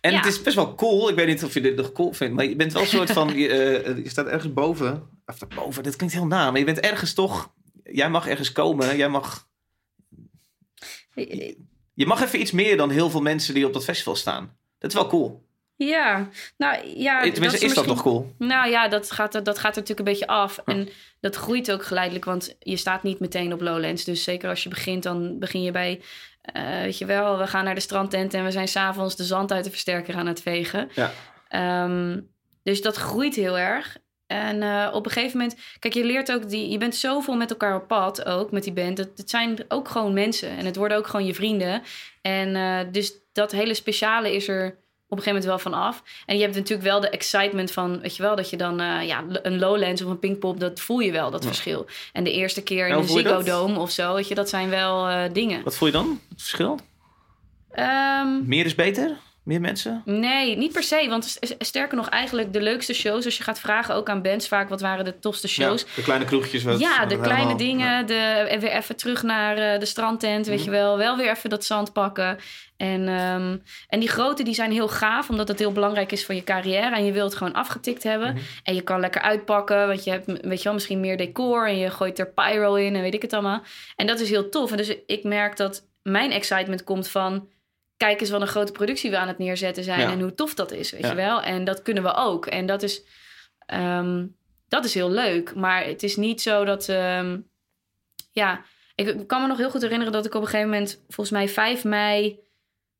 En 0.00 0.10
Ja. 0.12 0.16
het 0.16 0.26
is 0.26 0.42
best 0.42 0.56
wel 0.56 0.74
cool. 0.74 1.08
Ik 1.08 1.14
weet 1.14 1.26
niet 1.26 1.44
of 1.44 1.54
je 1.54 1.60
dit 1.60 1.76
nog 1.76 1.92
cool 1.92 2.12
vindt. 2.12 2.34
Maar 2.34 2.44
je 2.44 2.56
bent 2.56 2.72
wel 2.72 2.82
een 2.82 2.88
soort 2.88 3.10
van... 3.10 3.28
je, 3.38 4.00
je 4.04 4.08
staat 4.08 4.26
ergens 4.26 4.52
boven. 4.52 5.08
Of 5.26 5.38
boven, 5.54 5.82
dit 5.82 5.96
klinkt 5.96 6.14
heel 6.14 6.26
na. 6.26 6.50
Maar 6.50 6.58
je 6.58 6.64
bent 6.64 6.80
ergens 6.80 7.14
toch... 7.14 7.52
Jij 7.82 8.10
mag 8.10 8.26
ergens 8.28 8.52
komen. 8.52 8.96
Jij 8.96 9.08
mag... 9.08 9.48
Je 11.94 12.06
mag 12.06 12.22
even 12.22 12.40
iets 12.40 12.50
meer 12.50 12.76
dan 12.76 12.90
heel 12.90 13.10
veel 13.10 13.20
mensen 13.22 13.54
die 13.54 13.66
op 13.66 13.72
dat 13.72 13.84
festival 13.84 14.16
staan. 14.16 14.56
Dat 14.80 14.90
is 14.90 14.96
wel 14.96 15.06
cool. 15.08 15.48
Ja, 15.76 16.28
nou 16.56 16.86
ja. 16.98 17.20
Tenminste, 17.20 17.44
is, 17.44 17.50
dat 17.50 17.62
misschien- 17.62 17.84
toch 17.86 18.02
cool? 18.02 18.34
Nou 18.38 18.70
ja, 18.70 18.88
dat 18.88 19.10
gaat, 19.10 19.34
er- 19.34 19.42
dat 19.44 19.58
gaat 19.58 19.76
er 19.76 19.80
natuurlijk 19.80 20.08
een 20.08 20.14
beetje 20.14 20.26
af. 20.26 20.58
En 20.64 20.88
dat 21.20 21.36
groeit 21.36 21.72
ook 21.72 21.84
geleidelijk, 21.84 22.24
want 22.24 22.56
je 22.58 22.76
staat 22.76 23.02
niet 23.02 23.20
meteen 23.20 23.52
op 23.52 23.60
Lowlands. 23.60 24.04
Dus 24.04 24.22
zeker 24.24 24.48
als 24.48 24.62
je 24.62 24.68
begint, 24.68 25.02
dan 25.02 25.38
begin 25.38 25.62
je 25.62 25.70
bij... 25.70 26.00
eh, 26.42 26.80
weet 26.80 26.98
je 26.98 27.04
wel, 27.06 27.38
we 27.38 27.46
gaan 27.46 27.64
naar 27.64 27.74
de 27.74 27.80
strandtent 27.80 28.34
en 28.34 28.44
we 28.44 28.50
zijn 28.50 28.68
s'avonds 28.68 29.16
de 29.16 29.24
zand 29.24 29.52
uit 29.52 29.64
de 29.64 29.70
versterker 29.70 30.14
aan 30.14 30.26
het 30.26 30.42
vegen. 30.42 30.90
Ja. 30.94 31.12
Ehm, 31.48 32.20
dus 32.62 32.82
dat 32.82 32.96
groeit 32.96 33.34
heel 33.34 33.58
erg. 33.58 33.96
En 34.26 34.62
eh, 34.62 34.88
op 34.92 35.04
een 35.06 35.12
gegeven 35.12 35.38
moment, 35.38 35.58
kijk, 35.78 35.94
je 35.94 36.04
leert 36.04 36.32
ook 36.32 36.48
die, 36.48 36.68
je 36.70 36.78
bent 36.78 36.94
zoveel 36.94 37.34
met 37.36 37.50
elkaar 37.50 37.76
op 37.76 37.86
pad 37.88 38.24
ook 38.24 38.50
met 38.50 38.62
die 38.64 38.72
band. 38.72 38.98
Het, 38.98 39.10
het 39.16 39.30
zijn 39.30 39.58
ook 39.68 39.88
gewoon 39.88 40.12
mensen 40.12 40.48
en 40.56 40.64
het 40.66 40.76
worden 40.76 40.96
ook 40.98 41.06
gewoon 41.06 41.26
je 41.26 41.34
vrienden. 41.34 41.82
En 42.22 42.56
eh, 42.56 42.78
dus 42.92 43.12
dat 43.32 43.52
hele 43.52 43.74
speciale 43.74 44.34
is 44.34 44.48
er 44.48 44.66
op 45.08 45.16
een 45.18 45.22
gegeven 45.24 45.42
moment 45.48 45.62
wel 45.64 45.72
van 45.72 45.86
af. 45.86 46.02
En 46.26 46.36
je 46.36 46.42
hebt 46.42 46.54
natuurlijk 46.54 46.88
wel 46.88 47.00
de 47.00 47.08
excitement 47.08 47.70
van, 47.70 48.00
weet 48.00 48.16
je 48.16 48.22
wel, 48.22 48.36
dat 48.36 48.50
je 48.50 48.56
dan 48.56 48.80
eh, 48.80 49.06
ja, 49.06 49.24
een 49.42 49.58
Lowlands 49.58 50.02
of 50.02 50.10
een 50.10 50.18
Pinkpop, 50.18 50.60
dat 50.60 50.80
voel 50.80 50.98
je 50.98 51.12
wel, 51.12 51.30
dat 51.30 51.42
Ja. 51.42 51.48
verschil. 51.48 51.86
En 52.12 52.24
de 52.24 52.32
eerste 52.32 52.62
keer 52.62 52.86
in 52.86 52.94
Ja, 52.94 53.00
de 53.00 53.06
je 53.06 53.18
Ziggo? 53.18 53.42
Dome 53.42 53.78
of 53.78 53.90
zo, 53.90 54.14
weet 54.14 54.28
je, 54.28 54.34
dat 54.34 54.48
zijn 54.48 54.68
wel 54.70 55.08
eh, 55.08 55.22
dingen. 55.32 55.62
Wat 55.64 55.76
voel 55.76 55.88
je 55.88 55.94
dan? 55.94 56.20
Het 56.28 56.38
verschil? 56.40 56.78
Ehm, 57.70 58.46
Meer 58.48 58.64
is 58.64 58.74
beter? 58.74 59.16
Meer 59.44 59.60
mensen? 59.60 60.02
Nee, 60.04 60.56
niet 60.56 60.72
per 60.72 60.82
se. 60.82 61.06
Want 61.08 61.38
sterker 61.58 61.96
nog, 61.96 62.08
eigenlijk 62.08 62.52
de 62.52 62.60
leukste 62.60 62.92
shows, 62.94 63.24
als 63.24 63.36
je 63.36 63.42
gaat 63.42 63.60
vragen 63.60 63.94
ook 63.94 64.08
aan 64.08 64.22
bands 64.22 64.48
vaak, 64.48 64.68
wat 64.68 64.80
waren 64.80 65.04
de 65.04 65.18
tofste 65.18 65.48
shows? 65.48 65.80
Ja, 65.80 65.86
de 65.96 66.02
kleine 66.02 66.24
kroegjes. 66.24 66.62
Wat, 66.62 66.80
Ja, 66.80 67.06
de 67.06 67.14
kleine 67.20 67.34
helemaal- 67.36 67.56
dingen. 67.56 68.06
De, 68.06 68.14
en 68.48 68.60
weer 68.60 68.70
even 68.72 68.96
terug 68.96 69.22
naar 69.22 69.56
eh, 69.56 69.78
de 69.80 69.86
strandtent, 69.86 70.46
weet 70.46 70.56
Mhm. 70.56 70.64
je 70.64 70.70
wel. 70.70 70.96
Wel 70.96 71.16
weer 71.16 71.30
even 71.30 71.50
dat 71.50 71.64
zand 71.64 71.92
pakken. 71.92 72.38
En, 72.80 73.08
ehm, 73.08 73.56
en 73.88 74.00
die 74.00 74.08
grote, 74.08 74.42
die 74.42 74.54
zijn 74.54 74.72
heel 74.72 74.88
gaaf, 74.88 75.30
omdat 75.30 75.48
het 75.48 75.58
heel 75.58 75.72
belangrijk 75.72 76.12
is 76.12 76.24
voor 76.24 76.34
je 76.34 76.44
carrière. 76.44 76.96
En 76.96 77.04
je 77.04 77.12
wilt 77.12 77.28
het 77.28 77.38
gewoon 77.38 77.52
afgetikt 77.52 78.02
hebben. 78.02 78.32
Mhm. 78.34 78.42
En 78.62 78.74
je 78.74 78.80
kan 78.80 79.00
lekker 79.00 79.20
uitpakken, 79.20 79.86
want 79.86 80.04
je 80.04 80.10
hebt 80.10 80.26
weet 80.26 80.58
je 80.58 80.64
wel, 80.64 80.72
misschien 80.72 81.00
meer 81.00 81.16
decor. 81.16 81.68
En 81.68 81.76
je 81.78 81.90
gooit 81.90 82.18
er 82.18 82.32
pyro 82.32 82.74
in 82.74 82.94
en 82.94 83.02
weet 83.02 83.14
ik 83.14 83.22
het 83.22 83.32
allemaal. 83.32 83.62
En 83.96 84.06
dat 84.06 84.20
is 84.20 84.30
heel 84.30 84.48
tof. 84.48 84.70
En 84.70 84.76
dus 84.76 84.94
ik 85.06 85.24
merk 85.24 85.56
dat 85.56 85.86
mijn 86.02 86.30
excitement 86.32 86.84
komt 86.84 87.08
van... 87.08 87.48
Kijk 87.96 88.20
eens 88.20 88.30
wat 88.30 88.40
een 88.40 88.46
grote 88.46 88.72
productie 88.72 89.10
we 89.10 89.18
aan 89.18 89.28
het 89.28 89.38
neerzetten 89.38 89.84
zijn. 89.84 90.00
Ja. 90.00 90.10
En 90.10 90.20
hoe 90.20 90.34
tof 90.34 90.54
dat 90.54 90.72
is, 90.72 90.90
weet 90.90 91.00
Ja. 91.00 91.08
je 91.08 91.14
wel. 91.14 91.42
En 91.42 91.64
dat 91.64 91.82
kunnen 91.82 92.02
we 92.02 92.14
ook. 92.14 92.46
En 92.46 92.66
dat 92.66 92.82
is, 92.82 93.02
ehm, 93.66 94.26
dat 94.68 94.84
is 94.84 94.94
heel 94.94 95.10
leuk. 95.10 95.54
Maar 95.54 95.84
het 95.84 96.02
is 96.02 96.16
niet 96.16 96.42
zo 96.42 96.64
dat... 96.64 96.88
ehm, 96.88 97.38
ja, 98.32 98.62
ik 98.94 99.26
kan 99.26 99.40
me 99.40 99.46
nog 99.46 99.56
heel 99.58 99.70
goed 99.70 99.82
herinneren 99.82 100.12
dat 100.12 100.26
ik 100.26 100.34
op 100.34 100.40
een 100.42 100.48
gegeven 100.48 100.70
moment... 100.70 101.02
Volgens 101.08 101.30
mij 101.30 101.48
5 101.48 101.84
mei 101.84 102.48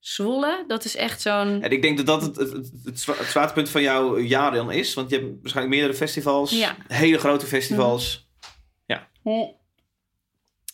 Zwolle. 0.00 0.64
Dat 0.66 0.84
is 0.84 0.96
echt 0.96 1.20
zo'n... 1.20 1.62
En 1.62 1.70
ik 1.70 1.82
denk 1.82 1.96
dat 1.96 2.06
dat 2.06 2.22
het, 2.22 2.36
het, 2.36 2.52
het, 2.52 2.70
het 2.84 3.00
zwa- 3.00 3.16
het 3.16 3.26
zwaartepunt 3.26 3.68
van 3.68 3.82
jouw 3.82 4.18
jaar 4.18 4.50
dan 4.50 4.72
is. 4.72 4.94
Want 4.94 5.10
je 5.10 5.16
hebt 5.16 5.28
waarschijnlijk 5.40 5.76
meerdere 5.76 5.98
festivals. 5.98 6.50
Ja. 6.50 6.76
Hele 6.88 7.18
grote 7.18 7.46
festivals. 7.46 8.28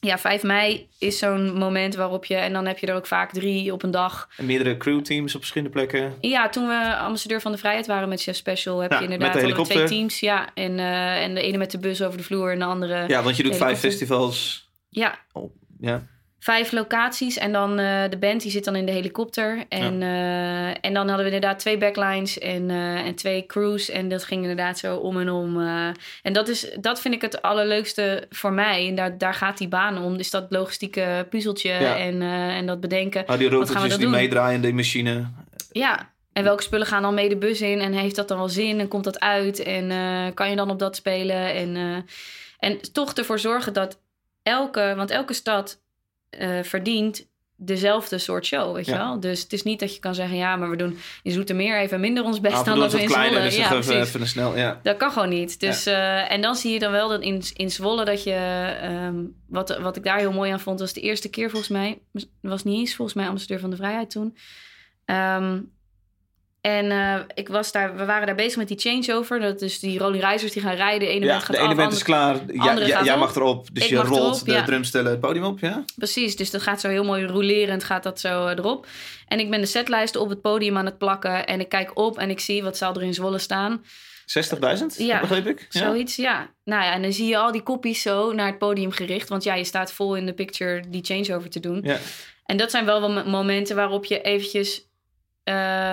Ja, 0.01 0.19
5 0.19 0.43
mei 0.43 0.89
is 0.99 1.19
zo'n 1.19 1.59
moment 1.59 1.95
waarop 1.95 2.25
je... 2.25 2.35
En 2.35 2.53
dan 2.53 2.67
heb 2.67 2.79
je 2.79 2.87
er 2.87 2.95
ook 2.95 3.07
vaak 3.07 3.33
drie 3.33 3.73
op 3.73 3.83
een 3.83 3.91
dag. 3.91 4.29
En 4.37 4.47
meerdere 4.47 4.77
crewteams 4.77 5.35
op 5.35 5.41
verschillende 5.41 5.73
plekken. 5.75 6.15
Ja, 6.21 6.49
toen 6.49 6.67
we 6.69 6.97
ambassadeur 6.97 7.41
van 7.41 7.53
de 7.53 7.59
vrijheid 7.59 7.87
waren 7.87 8.09
met 8.09 8.23
Chef 8.23 8.37
Special... 8.37 8.79
heb 8.79 8.91
Ja, 8.91 8.97
je 8.99 9.05
inderdaad 9.05 9.43
met 9.43 9.57
de 9.57 9.63
twee 9.63 9.85
teams. 9.85 10.21
Ja, 10.21 10.49
en, 10.55 10.79
eh, 10.79 11.23
en 11.23 11.35
de 11.35 11.41
ene 11.41 11.57
met 11.59 11.71
de 11.71 11.79
bus 11.79 12.03
over 12.03 12.19
de 12.19 12.25
vloer 12.25 12.53
en 12.53 12.59
de 12.59 12.65
andere... 12.65 13.05
Ja, 13.09 13.23
want 13.23 13.37
je 13.37 13.43
doet 13.43 13.57
vijf 13.57 13.79
festivals. 13.79 14.69
ja 14.89 15.19
Ja. 15.81 16.07
Vijf 16.47 16.73
locaties. 16.73 17.37
En 17.37 17.53
dan 17.53 17.79
eh, 17.79 18.11
de 18.11 18.19
band 18.19 18.43
die 18.43 18.51
zit 18.51 18.65
dan 18.65 18.77
in 18.77 18.87
de 18.87 18.93
helikopter. 18.93 19.65
En, 19.69 20.03
eh, 20.03 20.69
en 20.69 20.95
dan 20.95 21.09
hadden 21.09 21.27
we 21.27 21.33
inderdaad 21.33 21.59
twee 21.59 21.79
backlines 21.79 22.39
en, 22.39 22.71
eh, 22.71 23.07
en 23.07 23.15
twee 23.15 23.47
crews. 23.47 23.89
En 23.89 24.09
dat 24.09 24.25
ging 24.25 24.41
inderdaad 24.41 24.79
zo 24.79 24.97
om 24.97 25.21
en 25.21 25.31
om. 25.31 25.61
en 26.23 26.33
dat, 26.33 26.49
is, 26.49 26.71
dat 26.81 27.01
vind 27.01 27.15
ik 27.15 27.23
het 27.23 27.43
allerleukste 27.43 28.27
voor 28.31 28.53
mij. 28.53 28.89
En 28.89 28.95
daar, 28.95 29.19
daar 29.19 29.35
gaat 29.35 29.59
die 29.59 29.69
baan 29.69 29.99
om. 30.03 30.17
Dus 30.17 30.31
dat 30.31 30.47
logistieke 30.49 31.27
puzzeltje 31.31 31.73
Ja. 31.73 31.97
en, 31.97 32.23
en 32.23 32.67
dat 32.67 32.81
bedenken. 32.81 33.25
Nou, 33.27 33.39
die 33.39 33.51
dan 33.51 33.89
die 33.89 33.99
doen? 33.99 34.11
meedraaien 34.11 34.61
de 34.61 34.73
machine. 34.73 35.27
Ja. 35.73 36.15
En 36.33 36.45
welke 36.45 36.63
spullen 36.63 36.87
gaan 36.87 37.03
dan 37.03 37.15
mee 37.15 37.29
de 37.29 37.37
bus 37.37 37.61
in? 37.61 37.81
En 37.81 37.93
heeft 37.93 38.17
dat 38.17 38.29
dan 38.29 38.39
wel 38.39 38.49
zin? 38.49 38.81
En 38.81 38.89
komt 38.89 39.05
dat 39.05 39.21
uit? 39.21 39.59
En 39.59 39.89
kan 40.35 40.51
je 40.51 40.57
dan 40.57 40.71
op 40.71 40.79
dat 40.79 40.97
spelen? 40.97 41.55
En, 41.55 42.05
en 42.59 42.93
toch 42.93 43.13
ervoor 43.13 43.39
zorgen 43.39 43.73
dat 43.73 44.01
elke... 44.43 44.93
Want 44.97 45.11
elke 45.11 45.33
stad 45.33 45.85
eh, 46.39 46.63
verdient 46.63 47.27
dezelfde 47.59 48.19
soort 48.19 48.47
show, 48.47 48.75
weet 48.75 48.87
je 48.87 48.93
Ja. 48.93 48.99
wel? 48.99 49.21
Dus 49.21 49.43
het 49.43 49.53
is 49.53 49.63
niet 49.63 49.81
dat 49.81 49.95
je 49.95 50.01
kan 50.01 50.15
zeggen... 50.15 50.37
ja, 50.37 50.57
maar 50.57 50.71
we 50.71 50.77
doen 50.77 50.99
in 51.23 51.33
Zoetermeer 51.33 51.81
even 51.81 52.01
minder 52.01 52.25
ons 52.25 52.41
best 52.41 52.65
dan 52.65 52.79
dat 52.79 52.93
we 52.93 53.03
in 53.03 53.09
Zwolle... 53.09 53.43
dus 53.43 53.57
ja, 53.57 53.77
even, 53.77 54.27
snel. 54.29 54.57
Ja. 54.57 54.81
Dat 54.83 54.97
kan 54.97 55.11
gewoon 55.11 55.29
niet. 55.29 55.61
Dus, 55.61 55.87
eh, 55.87 56.33
en 56.33 56.41
dan 56.41 56.57
zie 56.57 56.73
je 56.73 56.79
dan 56.79 56.93
wel 56.93 57.09
dat 57.09 57.23
in, 57.23 57.43
in 57.55 57.71
Zwolle 57.71 58.05
dat 58.05 58.23
je... 58.23 58.33
ehm, 58.81 59.15
wat, 59.49 59.79
wat 59.79 59.97
ik 59.97 60.05
daar 60.05 60.19
heel 60.19 60.33
mooi 60.33 60.51
aan 60.53 60.61
vond, 60.61 60.81
was 60.81 60.93
de 60.93 61.01
eerste 61.01 61.31
keer 61.31 61.51
volgens 61.51 61.71
mij... 61.71 61.99
was 62.41 62.65
niet 62.65 62.79
eens 62.79 62.95
volgens 62.95 63.17
mij 63.17 63.27
ambassadeur 63.27 63.61
van 63.61 63.71
de 63.71 63.77
vrijheid 63.77 64.11
toen. 64.11 64.37
Ehm, 65.05 65.61
en 66.67 66.91
eh, 66.91 67.21
ik 67.35 67.49
was 67.49 67.73
daar, 67.73 67.97
we 67.97 68.05
waren 68.05 68.27
daar 68.27 68.35
bezig 68.37 68.57
met 68.57 68.69
die 68.69 68.79
changeover. 68.79 69.41
Dat 69.41 69.61
is 69.63 69.79
die 69.79 69.99
rolling 69.99 70.23
reizers 70.23 70.53
die 70.53 70.63
gaan 70.63 70.75
rijden. 70.75 71.01
De 71.09 71.15
ene 71.15 71.25
Ja, 71.25 71.31
band 71.31 71.45
gaat 71.45 71.57
de 71.57 71.63
ene 71.63 71.69
af, 71.71 71.77
band 71.77 71.93
is 71.93 72.03
klaar. 72.03 72.37
Ja, 72.53 73.03
jij 73.05 73.17
mag 73.19 73.35
erop. 73.37 73.69
Dus 73.73 73.83
Ik 73.85 73.91
je 73.91 73.97
rolt 73.97 74.17
erop, 74.21 74.45
de 74.45 74.53
ja. 74.53 74.65
drumstellen 74.65 75.11
het 75.11 75.21
podium 75.21 75.45
op, 75.45 75.59
ja? 75.59 75.85
Precies, 75.97 76.37
dus 76.37 76.51
dat 76.51 76.63
gaat 76.63 76.81
zo 76.81 76.89
heel 76.89 77.05
mooi 77.05 77.27
rolerend, 77.27 77.85
gaat 77.85 78.03
dat 78.03 78.21
zo 78.21 78.47
eh, 78.47 78.59
erop. 78.59 78.87
En 79.29 79.39
ik 79.39 79.51
ben 79.51 79.61
de 79.61 79.67
setlijsten 79.67 80.21
op 80.21 80.29
het 80.29 80.41
podium 80.41 80.77
aan 80.77 80.85
het 80.87 80.99
plakken. 80.99 81.47
En 81.47 81.61
ik 81.61 81.69
kijk 81.69 81.91
op 81.99 82.19
en 82.19 82.31
ik 82.31 82.41
zie, 82.41 82.63
wat 82.63 82.77
zal 82.77 82.95
er 82.95 83.03
in 83.03 83.15
Zwolle 83.15 83.39
staan? 83.39 83.85
60.000, 84.79 84.97
Ja, 84.99 85.21
begreep 85.21 85.47
ik? 85.47 85.67
Ja. 85.71 85.81
Zoiets, 85.81 86.17
ja. 86.17 86.51
Nou 86.65 86.85
ja, 86.85 86.93
en 86.93 87.03
dan 87.03 87.13
zie 87.13 87.27
je 87.29 87.37
al 87.39 87.53
die 87.53 87.63
koppies 87.63 88.03
zo 88.03 88.33
naar 88.33 88.47
het 88.47 88.59
podium 88.59 88.91
gericht. 88.91 89.29
Want 89.29 89.45
ja, 89.45 89.55
je 89.55 89.65
staat 89.65 89.93
vol 89.93 90.17
in 90.17 90.27
de 90.27 90.33
picture 90.33 90.83
die 90.89 91.05
changeover 91.05 91.51
te 91.51 91.61
doen. 91.61 91.81
Ja. 91.85 91.97
En 92.45 92.57
dat 92.57 92.71
zijn 92.71 92.85
wel 92.85 93.01
wel 93.01 93.11
mo- 93.13 93.25
momenten 93.25 93.77
waarop 93.77 94.05
je 94.05 94.21
eventjes... 94.21 94.89
eh, 95.45 95.93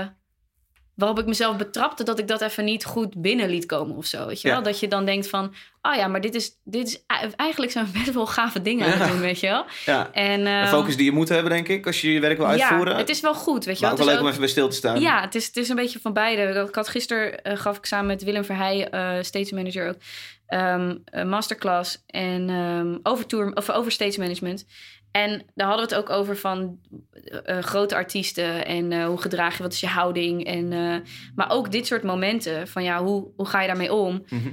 waarop 0.95 1.19
ik 1.19 1.25
mezelf 1.25 1.57
betrapte 1.57 2.03
dat 2.03 2.19
ik 2.19 2.27
dat 2.27 2.41
even 2.41 2.63
niet 2.65 2.85
goed 2.85 3.21
binnen 3.21 3.49
liet 3.49 3.65
komen 3.65 3.95
of 3.95 4.05
zo. 4.05 4.25
Weet 4.27 4.41
je 4.41 4.47
Ja. 4.47 4.53
wel? 4.53 4.63
Dat 4.63 4.79
je 4.79 4.87
dan 4.87 5.05
denkt 5.05 5.27
van... 5.29 5.53
Oh 5.81 5.95
ja, 5.95 6.07
maar 6.07 6.21
dit 6.21 6.35
is, 6.35 6.51
dit 6.63 6.87
is 6.87 7.03
eigenlijk 7.35 7.71
zijn 7.71 7.85
we 7.85 7.91
best 7.99 8.13
wel 8.13 8.25
gave 8.25 8.61
dingen 8.61 8.85
aan 8.85 8.91
het 8.91 8.99
Ja. 8.99 9.07
doen, 9.07 9.19
weet 9.19 9.39
je 9.39 9.47
wel? 9.47 9.65
ja. 9.85 10.11
En, 10.11 10.45
ehm, 10.47 10.67
focus 10.67 10.95
die 10.95 11.05
je 11.05 11.11
moet 11.11 11.29
hebben, 11.29 11.51
denk 11.51 11.67
ik, 11.67 11.85
als 11.85 12.01
je 12.01 12.13
je 12.13 12.19
werk 12.19 12.37
wil 12.37 12.47
uitvoeren. 12.47 12.93
Ja, 12.93 12.99
het 12.99 13.09
is 13.09 13.19
wel 13.21 13.33
goed, 13.35 13.65
weet 13.65 13.75
je 13.75 13.81
wel. 13.81 13.91
ook 13.91 13.97
wel 13.97 14.07
leuk 14.07 14.19
om 14.19 14.27
even 14.27 14.39
bij 14.39 14.47
stil 14.49 14.67
te 14.69 14.75
staan. 14.75 14.99
ja, 14.99 15.21
het 15.21 15.35
is, 15.35 15.45
het 15.47 15.57
is 15.57 15.69
een 15.69 15.75
beetje 15.75 15.99
van 15.99 16.13
beide. 16.13 16.65
Ik 16.67 16.75
had 16.75 16.87
gisteren, 16.87 17.43
eh, 17.43 17.57
gaf 17.57 17.77
ik 17.77 17.85
samen 17.85 18.05
met 18.07 18.23
Willem 18.23 18.45
Verheij, 18.45 18.89
eh 18.89 19.11
Stage 19.21 19.55
Manager 19.55 19.87
ook, 19.89 19.95
ehm, 20.47 20.95
een 21.05 21.29
masterclass 21.29 22.03
en 22.07 22.49
ehm, 22.49 22.97
over, 23.03 23.25
tour, 23.25 23.53
of 23.53 23.69
over 23.69 23.91
stage 23.91 24.19
management. 24.19 24.65
En 25.13 25.41
daar 25.55 25.67
hadden 25.67 25.87
we 25.87 25.95
het 25.95 26.03
ook 26.03 26.17
over 26.17 26.37
van 26.37 26.79
eh, 27.11 27.57
eh, 27.57 27.63
grote 27.63 27.95
artiesten 27.95 28.65
en 28.65 28.91
eh, 28.91 29.05
hoe 29.05 29.21
gedraag 29.21 29.57
je, 29.57 29.63
wat 29.63 29.73
is 29.73 29.79
je 29.79 29.87
houding. 29.87 30.45
En, 30.45 30.67
maar 31.35 31.51
ook 31.51 31.71
dit 31.71 31.87
soort 31.87 32.03
momenten 32.03 32.67
van 32.67 32.83
ja, 32.83 33.03
hoe, 33.03 33.27
hoe 33.35 33.45
ga 33.45 33.61
je 33.61 33.67
daarmee 33.67 33.93
om? 33.93 34.23
Mhm. 34.29 34.49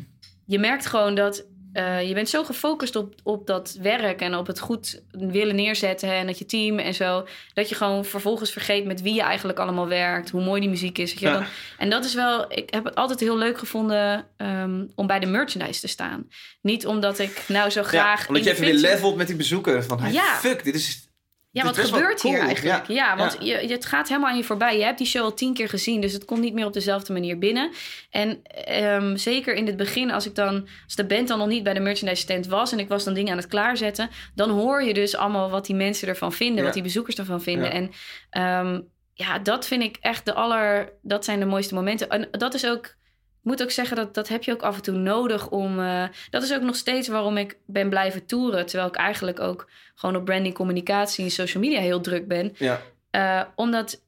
Je 0.47 0.59
merkt 0.59 0.87
gewoon 0.87 1.15
dat 1.15 1.47
eh, 1.73 2.09
je 2.09 2.15
bent 2.15 2.29
zo 2.29 2.45
gefocust 2.45 2.97
op, 2.97 3.15
op 3.23 3.47
dat 3.47 3.77
werk 3.81 4.21
en 4.21 4.35
op 4.35 4.47
het 4.47 4.61
goed 4.61 5.03
willen 5.11 5.55
neerzetten 5.55 6.13
en 6.13 6.27
dat 6.27 6.39
je 6.39 6.47
team 6.47 6.79
en 6.79 6.95
zo, 6.95 7.27
dat 7.55 7.69
je 7.69 7.75
gewoon 7.75 8.05
vervolgens 8.05 8.53
vergeet 8.53 8.85
met 8.85 9.03
wie 9.03 9.15
je 9.15 9.23
eigenlijk 9.23 9.59
allemaal 9.59 9.89
werkt, 9.89 10.31
hoe 10.31 10.45
mooi 10.45 10.61
die 10.61 10.71
muziek 10.71 10.99
is. 10.99 11.13
Ja. 11.13 11.47
En 11.79 11.91
dat 11.91 12.05
is 12.05 12.15
wel, 12.15 12.53
ik 12.53 12.71
heb 12.75 12.85
het 12.85 12.95
altijd 12.95 13.21
heel 13.21 13.39
leuk 13.39 13.59
gevonden 13.59 14.27
ehm, 14.37 14.85
om 14.95 15.07
bij 15.07 15.19
de 15.19 15.27
merchandise 15.27 15.81
te 15.81 15.89
staan. 15.89 16.29
Niet 16.61 16.87
omdat 16.87 17.19
ik 17.19 17.45
nou 17.49 17.71
zo 17.71 17.83
graag. 17.83 18.21
Ja, 18.21 18.27
omdat 18.29 18.45
je 18.45 18.51
even 18.51 18.65
weer 18.65 18.75
levelt 18.75 19.17
met 19.17 19.27
die 19.27 19.37
bezoeker. 19.37 19.85
Van, 19.85 20.01
hey, 20.01 20.13
Ja. 20.13 20.35
fuck, 20.35 20.65
dit 20.65 20.75
is... 20.75 21.09
Ja, 21.53 21.65
wat 21.65 21.79
gebeurt 21.79 22.23
hier 22.23 22.39
eigenlijk? 22.39 22.87
Ja, 22.87 22.95
Ja. 22.95 23.17
want 23.17 23.37
Ja. 23.41 23.59
Je, 23.59 23.69
het 23.73 23.87
gaat 23.87 24.09
helemaal 24.09 24.31
aan 24.31 24.37
je 24.37 24.45
voorbij. 24.45 24.79
Je 24.79 24.85
hebt 24.85 24.99
die 24.99 25.07
show 25.07 25.23
al 25.23 25.35
tien 25.35 25.55
keer 25.55 25.69
gezien, 25.69 26.01
dus 26.01 26.13
het 26.13 26.25
komt 26.25 26.41
niet 26.41 26.55
meer 26.55 26.67
op 26.67 26.73
dezelfde 26.73 27.13
manier 27.13 27.39
binnen. 27.39 27.71
En 28.11 28.43
ehm, 28.45 29.17
zeker 29.17 29.55
in 29.55 29.67
het 29.67 29.77
begin, 29.77 30.11
als 30.11 30.27
ik 30.27 30.35
dan, 30.35 30.69
als 30.85 30.95
de 30.95 31.05
band 31.07 31.29
dan 31.29 31.39
nog 31.39 31.49
niet 31.49 31.63
bij 31.63 31.75
de 31.75 31.81
merchandise 31.81 32.23
stand 32.23 32.47
was 32.47 32.73
en 32.73 32.79
ik 32.79 32.89
was 32.89 33.05
dan 33.05 33.15
dingen 33.15 33.31
aan 33.33 33.39
het 33.39 33.47
klaarzetten, 33.47 34.11
dan 34.35 34.51
hoor 34.51 34.83
je 34.83 34.95
dus 34.95 35.17
allemaal 35.17 35.51
wat 35.51 35.67
die 35.67 35.77
mensen 35.77 36.09
ervan 36.09 36.33
vinden, 36.33 36.57
Ja. 36.59 36.65
wat 36.65 36.75
die 36.75 36.83
bezoekers 36.83 37.17
ervan 37.17 37.43
vinden. 37.43 37.73
En 37.73 37.91
ehm, 38.31 38.81
ja, 39.15 39.39
dat 39.39 39.67
vind 39.67 39.83
ik 39.83 39.97
echt 40.01 40.25
de 40.25 40.35
aller, 40.35 40.93
dat 41.03 41.25
zijn 41.25 41.39
de 41.41 41.47
mooiste 41.47 41.75
momenten. 41.75 42.09
En 42.09 42.29
dat 42.31 42.55
is 42.55 42.67
ook. 42.67 42.99
Ik 43.43 43.47
moet 43.47 43.63
ook 43.63 43.71
zeggen 43.71 43.97
dat 43.97 44.15
dat 44.15 44.29
heb 44.29 44.43
je 44.43 44.53
ook 44.53 44.63
af 44.63 44.77
en 44.77 44.83
toe 44.83 44.95
nodig 44.95 45.49
om. 45.49 45.81
eh, 45.81 46.05
dat 46.31 46.43
is 46.43 46.55
ook 46.55 46.63
nog 46.63 46.77
steeds 46.77 47.09
waarom 47.09 47.37
ik 47.37 47.59
ben 47.67 47.89
blijven 47.89 48.27
toeren. 48.27 48.67
Terwijl 48.67 48.89
ik 48.89 48.97
eigenlijk 48.97 49.41
ook 49.41 49.69
gewoon 49.95 50.17
op 50.17 50.25
branding, 50.25 50.55
communicatie 50.55 51.25
en 51.25 51.31
social 51.31 51.63
media 51.63 51.81
heel 51.81 52.01
druk 52.01 52.29
ben. 52.29 52.55
Ja. 52.59 52.81
Eh, 53.11 53.43
omdat 53.55 54.03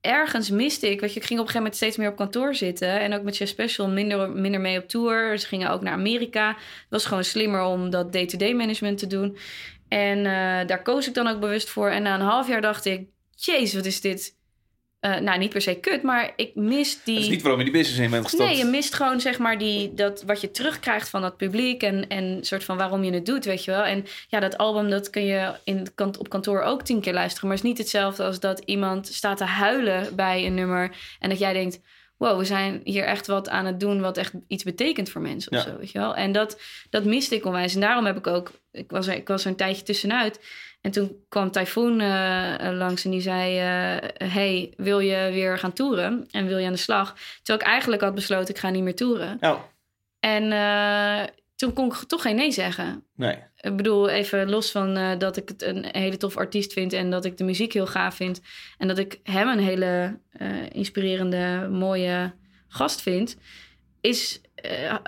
ergens 0.00 0.50
miste 0.50 0.90
ik. 0.90 1.00
Weet 1.00 1.12
je, 1.14 1.20
ik 1.20 1.26
ging 1.26 1.40
op 1.40 1.46
een 1.46 1.52
gegeven 1.52 1.62
moment 1.62 1.76
steeds 1.76 1.96
meer 1.96 2.08
op 2.08 2.16
kantoor 2.16 2.54
zitten. 2.54 3.00
En 3.00 3.14
ook 3.14 3.22
met 3.22 3.36
Chef 3.36 3.48
Special 3.48 3.88
minder, 3.88 4.30
minder 4.30 4.60
mee 4.60 4.78
op 4.78 4.88
tour. 4.88 5.38
Ze 5.38 5.46
gingen 5.46 5.70
ook 5.70 5.82
naar 5.82 5.92
Amerika. 5.92 6.48
Het 6.48 6.86
was 6.88 7.06
gewoon 7.06 7.24
slimmer 7.24 7.62
om 7.62 7.90
dat 7.90 8.12
day-to-day 8.12 8.54
management 8.54 8.98
te 8.98 9.06
doen. 9.06 9.36
En 9.88 10.18
eh, 10.18 10.66
daar 10.66 10.82
koos 10.82 11.08
ik 11.08 11.14
dan 11.14 11.26
ook 11.26 11.40
bewust 11.40 11.70
voor. 11.70 11.88
En 11.88 12.02
na 12.02 12.14
een 12.14 12.20
half 12.20 12.48
jaar 12.48 12.60
dacht 12.60 12.84
ik... 12.84 13.08
Jezus, 13.36 13.74
wat 13.74 13.84
is 13.84 14.00
dit 14.00 14.36
uh, 15.04 15.18
nou, 15.18 15.38
niet 15.38 15.50
per 15.50 15.60
se 15.60 15.74
kut, 15.74 16.02
maar 16.02 16.32
ik 16.36 16.54
mis 16.54 17.02
die... 17.04 17.14
Dat 17.14 17.24
is 17.24 17.30
niet 17.30 17.42
waarom 17.42 17.60
je 17.60 17.64
die 17.64 17.74
business 17.74 18.00
in 18.00 18.10
bent 18.10 18.24
gestopt. 18.24 18.48
Nee, 18.48 18.58
je 18.58 18.64
mist 18.64 18.94
gewoon 18.94 19.20
zeg 19.20 19.38
maar 19.38 19.58
die, 19.58 19.94
dat, 19.94 20.22
wat 20.22 20.40
je 20.40 20.50
terugkrijgt 20.50 21.08
van 21.08 21.22
dat 21.22 21.36
publiek... 21.36 21.82
en, 21.82 22.08
en 22.08 22.38
soort 22.40 22.64
van 22.64 22.76
waarom 22.76 23.04
je 23.04 23.12
het 23.12 23.26
doet, 23.26 23.44
weet 23.44 23.64
je 23.64 23.70
wel. 23.70 23.82
En 23.82 24.06
ja, 24.28 24.40
dat 24.40 24.58
album 24.58 24.90
dat 24.90 25.10
kun 25.10 25.24
je 25.24 25.54
in, 25.64 25.88
op 25.96 26.28
kantoor 26.28 26.62
ook 26.62 26.82
tien 26.82 27.00
keer 27.00 27.12
luisteren... 27.12 27.48
maar 27.48 27.56
het 27.56 27.64
is 27.64 27.70
niet 27.70 27.80
hetzelfde 27.80 28.24
als 28.24 28.40
dat 28.40 28.62
iemand 28.64 29.06
staat 29.06 29.36
te 29.36 29.44
huilen 29.44 30.16
bij 30.16 30.46
een 30.46 30.54
nummer... 30.54 30.96
en 31.18 31.28
dat 31.28 31.38
jij 31.38 31.52
denkt, 31.52 31.80
wow, 32.16 32.38
we 32.38 32.44
zijn 32.44 32.80
hier 32.84 33.04
echt 33.04 33.26
wat 33.26 33.48
aan 33.48 33.66
het 33.66 33.80
doen... 33.80 34.00
wat 34.00 34.16
echt 34.16 34.32
iets 34.48 34.64
betekent 34.64 35.10
voor 35.10 35.20
mensen 35.20 35.52
of 35.52 35.62
zo, 35.62 35.76
weet 35.78 35.90
je 35.90 35.98
wel. 35.98 36.14
En 36.14 36.32
dat, 36.32 36.60
dat 36.90 37.04
miste 37.04 37.34
ik 37.34 37.44
onwijs. 37.44 37.74
En 37.74 37.80
daarom 37.80 38.06
heb 38.06 38.16
ik 38.16 38.26
ook... 38.26 38.50
Ik 38.72 38.90
was, 38.90 39.06
er, 39.06 39.14
ik 39.14 39.28
was 39.28 39.44
er 39.44 39.50
een 39.50 39.56
tijdje 39.56 39.82
tussenuit... 39.82 40.40
En 40.84 40.90
toen 40.90 41.24
kwam 41.28 41.50
Typhoon 41.50 42.00
uh, 42.00 42.54
langs 42.72 43.04
en 43.04 43.10
die 43.10 43.20
zei: 43.20 43.54
uh, 43.54 44.08
Hey, 44.32 44.72
wil 44.76 44.98
je 44.98 45.30
weer 45.32 45.58
gaan 45.58 45.72
toeren? 45.72 46.26
En 46.30 46.46
wil 46.46 46.58
je 46.58 46.66
aan 46.66 46.72
de 46.72 46.78
slag? 46.78 47.16
Terwijl 47.42 47.58
ik 47.58 47.66
eigenlijk 47.66 48.02
had 48.02 48.14
besloten: 48.14 48.54
ik 48.54 48.60
ga 48.60 48.70
niet 48.70 48.82
meer 48.82 48.94
toeren. 48.94 49.36
Oh. 49.40 49.60
En 50.20 50.42
uh, 50.42 51.34
toen 51.56 51.72
kon 51.72 51.86
ik 51.86 51.94
toch 51.94 52.22
geen 52.22 52.36
nee 52.36 52.50
zeggen. 52.50 53.04
Nee. 53.16 53.38
Ik 53.60 53.76
bedoel, 53.76 54.08
even 54.08 54.50
los 54.50 54.70
van 54.70 55.18
dat 55.18 55.36
ik 55.36 55.48
het 55.48 55.62
een 55.62 55.86
hele 55.90 56.16
tof 56.16 56.36
artiest 56.36 56.72
vind 56.72 56.92
en 56.92 57.10
dat 57.10 57.24
ik 57.24 57.36
de 57.36 57.44
muziek 57.44 57.72
heel 57.72 57.86
gaaf 57.86 58.14
vind. 58.14 58.40
En 58.78 58.88
dat 58.88 58.98
ik 58.98 59.20
hem 59.22 59.48
een 59.48 59.64
hele 59.64 60.18
inspirerende, 60.72 61.68
mooie 61.70 62.32
gast 62.68 63.02
vind. 63.02 63.36
Is, 64.00 64.40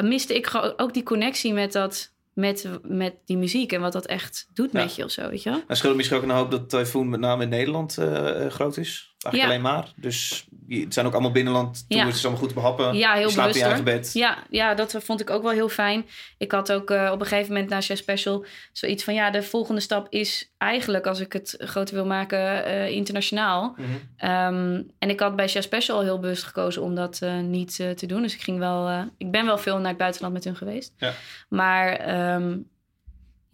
miste 0.03 0.35
ik 0.35 0.75
ook 0.77 0.95
die 0.95 1.03
connectie 1.03 1.53
met 1.53 1.73
dat 1.73 2.15
met, 2.37 2.69
met 2.83 3.15
die 3.25 3.37
muziek 3.37 3.73
en 3.73 3.81
wat 3.81 3.93
dat 3.93 4.07
echt 4.07 4.49
doet 4.55 4.73
met 4.73 4.95
je 4.95 5.05
of 5.05 5.11
zo, 5.11 5.29
weet 5.29 5.43
je 5.43 5.51
wel? 5.51 5.63
Er 5.69 5.77
scheelt 5.77 5.97
misschien 5.97 6.17
ook 6.17 6.23
een 6.23 6.31
hoop 6.31 6.51
dat 6.51 6.69
Typhoon 6.69 7.09
met 7.09 7.21
name 7.21 7.43
in 7.43 7.49
Nederland 7.49 7.97
uh, 7.99 8.47
groot 8.47 8.77
is. 8.77 9.16
Eigenlijk 9.33 9.65
alleen 9.65 9.75
maar. 9.75 9.93
Dus 9.97 10.47
het 10.69 10.95
zijn 10.95 11.07
ook 11.07 11.13
allemaal 11.13 11.31
binnenland 11.31 11.85
tours, 11.89 12.03
ja. 12.03 12.07
het 12.07 12.17
is 12.17 12.23
allemaal 12.23 12.41
goed 12.41 12.49
te 12.49 12.55
behappen. 12.55 12.95
Ja, 12.95 13.15
heel 13.15 13.29
je 13.29 13.35
bewust, 13.35 13.63
in 13.63 13.77
je 13.77 13.83
bed. 13.83 14.11
Ja, 14.13 14.39
ja, 14.51 14.75
dat 14.75 14.97
vond 14.99 15.21
ik 15.21 15.31
ook 15.31 15.43
wel 15.43 15.53
heel 15.53 15.69
fijn. 15.69 16.07
Ik 16.39 16.53
had 16.53 16.73
ook 16.73 16.91
uh, 16.91 17.11
op 17.13 17.21
een 17.21 17.27
gegeven 17.27 17.53
moment 17.53 17.71
na 17.71 17.81
Chef 17.81 17.99
Special 17.99 18.45
zoiets 18.73 19.05
van... 19.05 19.15
ja, 19.15 19.31
de 19.31 19.43
volgende 19.43 19.81
stap 19.81 20.07
is 20.11 20.53
eigenlijk, 20.59 21.07
als 21.07 21.21
ik 21.21 21.33
het 21.33 21.55
groter 21.59 21.95
wil 21.95 22.07
maken, 22.07 22.39
uh, 22.39 22.89
internationaal. 22.89 23.77
Mhm. 23.77 23.91
um, 24.31 24.91
en 24.99 25.11
ik 25.11 25.21
had 25.21 25.37
bij 25.37 25.49
Chef 25.49 25.65
Special 25.65 26.03
heel 26.03 26.19
bewust 26.19 26.43
gekozen 26.43 26.83
om 26.83 26.95
dat 26.95 27.21
niet 27.43 27.77
te 27.77 28.07
doen. 28.07 28.23
Dus 28.23 28.35
ik 28.35 28.43
ging 28.43 28.59
wel... 28.59 29.11
ik 29.19 29.31
ben 29.31 29.47
wel 29.47 29.59
veel 29.59 29.79
naar 29.79 29.89
het 29.89 29.99
buitenland 29.99 30.35
met 30.35 30.45
hun 30.45 30.57
geweest. 30.57 30.93
Ja. 30.97 31.13
Maar... 31.49 32.35
Um, 32.35 32.75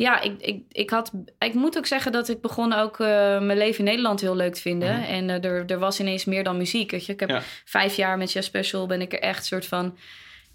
ja, 0.02 0.20
ik, 0.20 0.40
ik, 0.40 0.62
ik, 0.68 0.90
had, 0.90 1.12
ik 1.38 1.54
moet 1.54 1.78
ook 1.78 1.86
zeggen 1.86 2.12
dat 2.12 2.28
ik 2.28 2.40
begon 2.40 2.72
ook 2.72 2.98
uh, 2.98 3.06
mijn 3.40 3.58
leven 3.58 3.78
in 3.78 3.84
Nederland 3.84 4.20
heel 4.20 4.36
leuk 4.36 4.54
te 4.54 4.60
vinden. 4.60 4.98
Mhm. 4.98 5.10
En 5.10 5.28
uh, 5.28 5.44
er, 5.44 5.64
er 5.66 5.78
was 5.78 6.00
ineens 6.00 6.24
meer 6.24 6.44
dan 6.44 6.56
muziek. 6.56 6.90
Weet 6.90 7.06
je? 7.06 7.12
Ik 7.12 7.20
heb 7.20 7.28
Ja. 7.28 7.42
vijf 7.64 7.94
jaar 7.94 8.18
met 8.18 8.32
Jazz 8.32 8.48
Special 8.48 8.86
ben 8.86 9.00
ik 9.00 9.12
er 9.12 9.20
echt 9.20 9.44
soort 9.44 9.66
van 9.66 9.96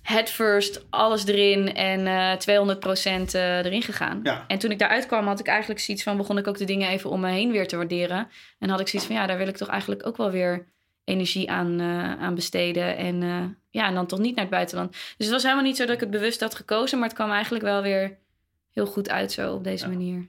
head 0.02 0.30
first, 0.30 0.86
alles 0.90 1.26
erin 1.26 1.74
en 1.76 2.08
eh 2.08 2.34
200% 2.38 3.34
eh, 3.34 3.58
erin 3.58 3.82
gegaan. 3.82 4.20
Ja. 4.24 4.46
En 4.48 4.58
toen 4.58 4.72
ik 4.72 4.80
daaruit 4.80 5.06
kwam, 5.06 5.28
had 5.28 5.40
ik 5.40 5.48
eigenlijk 5.48 5.80
zoiets 5.80 6.04
van... 6.04 6.18
begon 6.18 6.38
ik 6.38 6.48
ook 6.48 6.58
de 6.58 6.66
dingen 6.66 6.90
even 6.90 7.10
om 7.10 7.20
me 7.20 7.30
heen 7.30 7.52
weer 7.52 7.68
te 7.68 7.76
waarderen. 7.76 8.28
En 8.60 8.70
had 8.70 8.80
ik 8.80 8.88
zoiets 8.88 9.08
van, 9.08 9.18
ja, 9.18 9.26
daar 9.28 9.38
wil 9.38 9.48
ik 9.48 9.58
toch 9.58 9.68
eigenlijk 9.68 10.08
ook 10.08 10.18
wel 10.18 10.32
weer 10.32 10.68
energie 11.04 11.52
aan, 11.52 11.80
eh, 11.80 12.22
aan 12.24 12.36
besteden. 12.36 12.98
En, 12.98 13.24
eh, 13.24 13.44
ja, 13.70 13.88
en 13.88 13.94
dan 13.94 14.08
toch 14.08 14.20
niet 14.20 14.36
naar 14.36 14.46
het 14.46 14.54
buitenland. 14.54 14.92
Dus 14.92 15.26
het 15.26 15.30
was 15.30 15.44
helemaal 15.44 15.64
niet 15.64 15.78
zo 15.78 15.86
dat 15.86 15.94
ik 15.96 16.00
het 16.00 16.10
bewust 16.12 16.40
had 16.40 16.56
gekozen... 16.56 16.98
maar 17.00 17.08
het 17.08 17.18
kwam 17.18 17.32
eigenlijk 17.32 17.64
wel 17.64 17.82
weer 17.82 18.18
heel 18.78 18.86
goed 18.86 19.10
uit 19.10 19.32
zo 19.32 19.54
op 19.54 19.64
deze 19.64 19.84
Ja. 19.84 19.90
manier. 19.92 20.28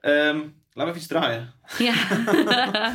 Ehm, 0.00 0.36
laten 0.36 0.52
we 0.72 0.82
even 0.82 0.96
iets 0.96 1.06
draaien. 1.06 1.52
Ja. 1.78 1.94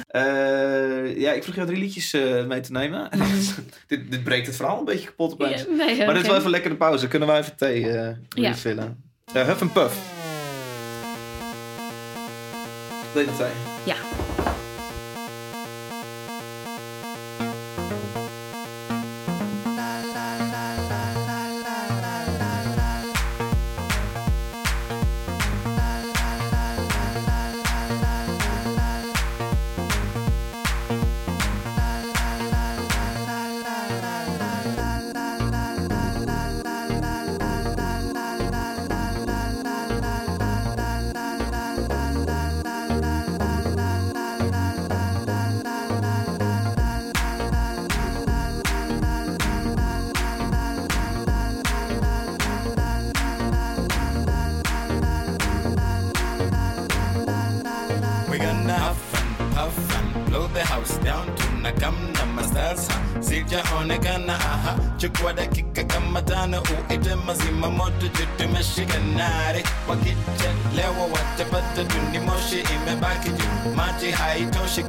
Eh, 0.08 1.18
ja, 1.20 1.32
ik 1.32 1.44
vroeg 1.44 1.56
jou 1.56 1.68
drie 1.68 1.80
liedjes 1.80 2.14
eh, 2.14 2.46
mee 2.46 2.60
te 2.60 2.72
nemen. 2.72 3.10
dit, 3.88 4.12
dit 4.12 4.24
breekt 4.24 4.48
het 4.48 4.56
verhaal 4.56 4.80
een 4.80 4.86
beetje 4.86 5.06
kapot 5.08 5.34
opeens. 5.34 5.62
Ja, 5.62 5.68
nee, 5.70 5.98
Maar 6.06 6.14
dit 6.14 6.22
is 6.24 6.30
wel 6.30 6.38
even 6.38 6.50
lekker 6.50 6.70
de 6.70 6.76
pauze. 6.76 7.08
Kunnen 7.08 7.28
wij 7.28 7.40
even 7.40 7.56
thee 7.56 7.80
Ja. 7.80 8.18
refillen? 8.30 9.04
Eh, 9.34 9.46
Huff 9.46 9.62
en 9.62 9.72
Puff. 9.72 9.96
Nog 13.16 13.38
thee? 13.38 13.52
Ja. 13.86 13.96
Nare 69.20 69.64
wakichelewa 69.90 71.06
watapata 71.14 71.86
tuni 71.86 72.20
moshi 72.20 72.60
imebaki 72.76 73.30
juu 73.30 73.76
maji 73.76 74.12
haitoshi 74.12 74.84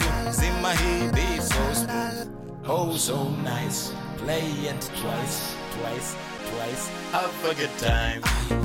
hii 0.73 1.41
so 1.43 1.75
smooth 1.75 2.29
oh 2.69 2.99
so 2.99 3.25
nice 3.45 3.93
play 4.25 4.49
it 4.71 4.81
twice 4.81 5.39
twice 5.75 6.11
twice 6.51 6.83
have 7.13 7.51
a 7.51 7.55
good 7.55 7.77
time 7.79 8.21
Are 8.23 8.55
you 8.55 8.61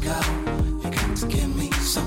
got 0.00 1.16
to 1.20 1.26
give 1.26 1.48
me 1.56 1.70
something, 1.72 2.05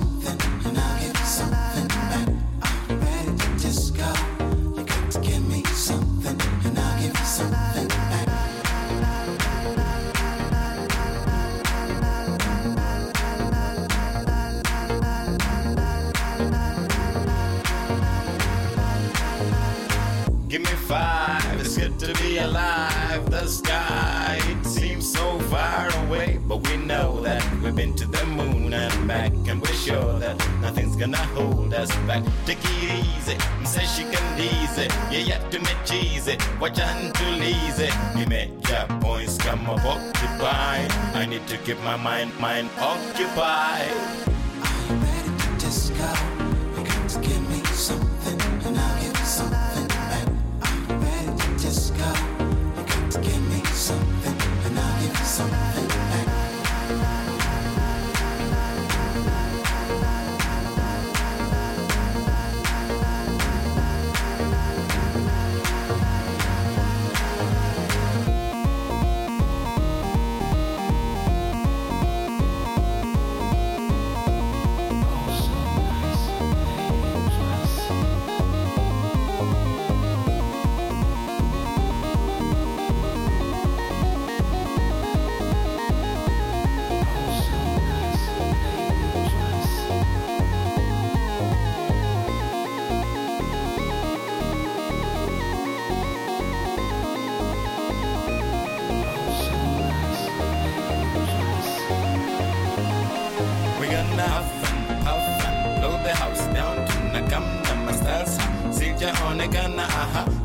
keep 41.69 41.83
my 41.83 41.95
mind, 41.97 42.31
mind 42.39 42.67
occupied. 42.79 44.38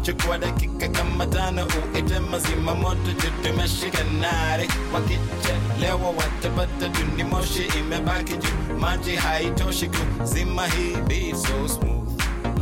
Aha 0.04 0.12
chukua 0.12 0.38
dakika 0.38 0.88
kama 0.88 1.26
tano 1.26 1.66
uite 1.94 2.18
mazima 2.20 2.74
moto 2.74 3.12
tutumeshika 3.16 4.04
nare 4.20 4.68
wakichelewa 4.94 6.10
watapata 6.10 6.88
duni 6.88 7.24
moshi 7.24 7.62
imebaki 7.78 8.36
juu. 8.36 8.78
Maji 8.78 9.16
haitoshi 9.16 9.88
kuzima 9.88 10.66
hii 10.66 10.96
beat 11.08 11.36
so 11.36 11.68
smooth. 11.68 12.08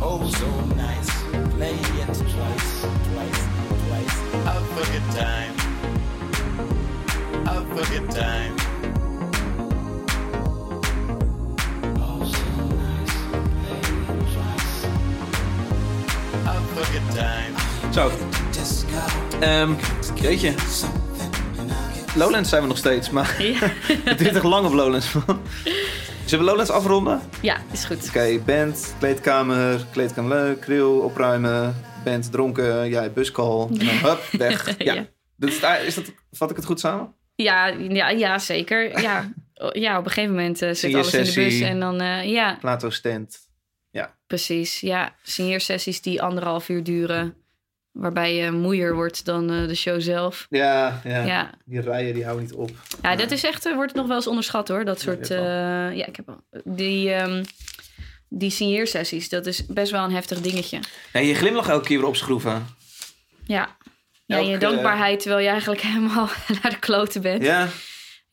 Oh 0.01 0.19
so 0.31 0.47
nice. 0.75 1.11
Play 1.57 1.73
it 1.73 2.07
twice 2.07 2.87
twice 3.03 3.43
twice. 3.87 4.17
A 4.47 4.61
good 4.75 5.03
time. 5.15 5.53
A 7.45 7.61
good 7.75 8.09
time 8.09 8.62
Zo, 17.93 18.11
Disco. 18.51 18.87
ehm 19.39 19.71
jeetje. 20.21 20.51
Get 20.51 22.15
Lowlands 22.15 22.49
zijn 22.49 22.61
we 22.61 22.67
nog 22.67 22.77
steeds, 22.77 23.09
maar 23.09 23.41
Ja. 23.43 23.57
het 24.09 24.17
duurt 24.17 24.35
echt 24.35 24.43
lang 24.43 24.65
op 24.65 24.73
Lowlands. 24.73 25.13
man. 25.13 25.41
Zullen 26.25 26.45
we 26.45 26.51
Lowlands 26.51 26.71
afronden? 26.71 27.21
ja, 27.41 27.57
is 27.71 27.85
goed. 27.85 28.07
Oké, 28.07 28.39
band, 28.45 28.95
kleedkamer, 28.99 29.85
kleedkamer 29.91 30.29
leuk, 30.37 30.63
grill, 30.63 30.81
opruimen, 30.81 31.75
band 32.03 32.31
dronken, 32.31 32.89
jij 32.89 33.11
buscall, 33.13 33.67
en 33.67 33.73
dan 33.85 33.87
hup, 33.87 34.23
weg. 34.31 34.67
Ja. 34.77 34.93
Ja. 34.93 35.05
Dat 35.37 35.49
is, 35.49 35.59
is 35.85 35.95
dat, 35.95 36.13
vat 36.31 36.49
ik 36.49 36.55
het 36.55 36.65
goed 36.65 36.79
samen? 36.79 37.13
Ja, 37.35 37.67
ja, 37.67 38.09
ja 38.09 38.39
zeker. 38.39 39.01
Ja. 39.01 39.31
ja, 39.71 39.97
op 39.97 40.05
een 40.05 40.11
gegeven 40.11 40.35
moment 40.35 40.61
eh, 40.61 40.73
zit 40.73 40.93
alles 40.93 41.13
in 41.13 41.23
de 41.23 41.33
bus. 41.33 41.59
En 41.61 41.79
dan, 41.79 42.01
eh, 42.01 42.29
ja, 42.31 42.57
Plato 42.59 42.89
stand. 42.89 43.37
Precies. 44.37 44.79
Ja, 44.79 45.15
signeersessies 45.23 46.01
die 46.01 46.21
anderhalf 46.21 46.69
uur 46.69 46.83
duren. 46.83 47.35
Waarbij 47.91 48.35
je 48.35 48.51
moeier 48.51 48.95
wordt 48.95 49.25
dan 49.25 49.51
eh, 49.51 49.67
de 49.67 49.75
show 49.75 50.01
zelf. 50.01 50.47
Ja, 50.49 51.01
ja, 51.03 51.23
Ja, 51.23 51.51
die 51.65 51.81
rijen 51.81 52.13
die 52.13 52.23
houden 52.23 52.45
niet 52.45 52.53
op. 52.53 52.69
ja 53.01 53.15
dat 53.15 53.31
is 53.31 53.43
echt, 53.43 53.65
eh, 53.65 53.73
wordt 53.75 53.93
nog 53.93 54.07
wel 54.07 54.15
eens 54.15 54.27
onderschat 54.27 54.67
hoor. 54.67 54.85
Dat 54.85 54.99
soort, 54.99 55.29
hebt 55.29 55.31
eh, 55.31 55.97
ja, 55.97 56.05
ik 56.05 56.15
heb 56.15 56.29
al- 56.29 56.43
die, 56.63 57.13
ehm 57.13 57.43
die 58.29 58.49
signeersessies, 58.49 59.29
dat 59.29 59.45
is 59.45 59.65
best 59.65 59.91
wel 59.91 60.03
een 60.03 60.11
heftig 60.11 60.41
dingetje. 60.41 60.79
Nee, 61.13 61.27
je 61.27 61.35
glimlach 61.35 61.69
elke 61.69 61.85
keer 61.85 61.97
weer 61.97 62.07
opschroeven. 62.07 62.67
Ja. 63.45 63.75
Ja, 64.25 64.37
Elke- 64.37 64.49
je 64.49 64.57
dankbaarheid 64.57 65.19
terwijl 65.19 65.41
je 65.43 65.49
eigenlijk 65.49 65.81
helemaal 65.91 66.29
naar 66.61 66.71
de 66.71 66.79
kloten 66.79 67.21
bent. 67.21 67.43
Ja, 67.43 67.67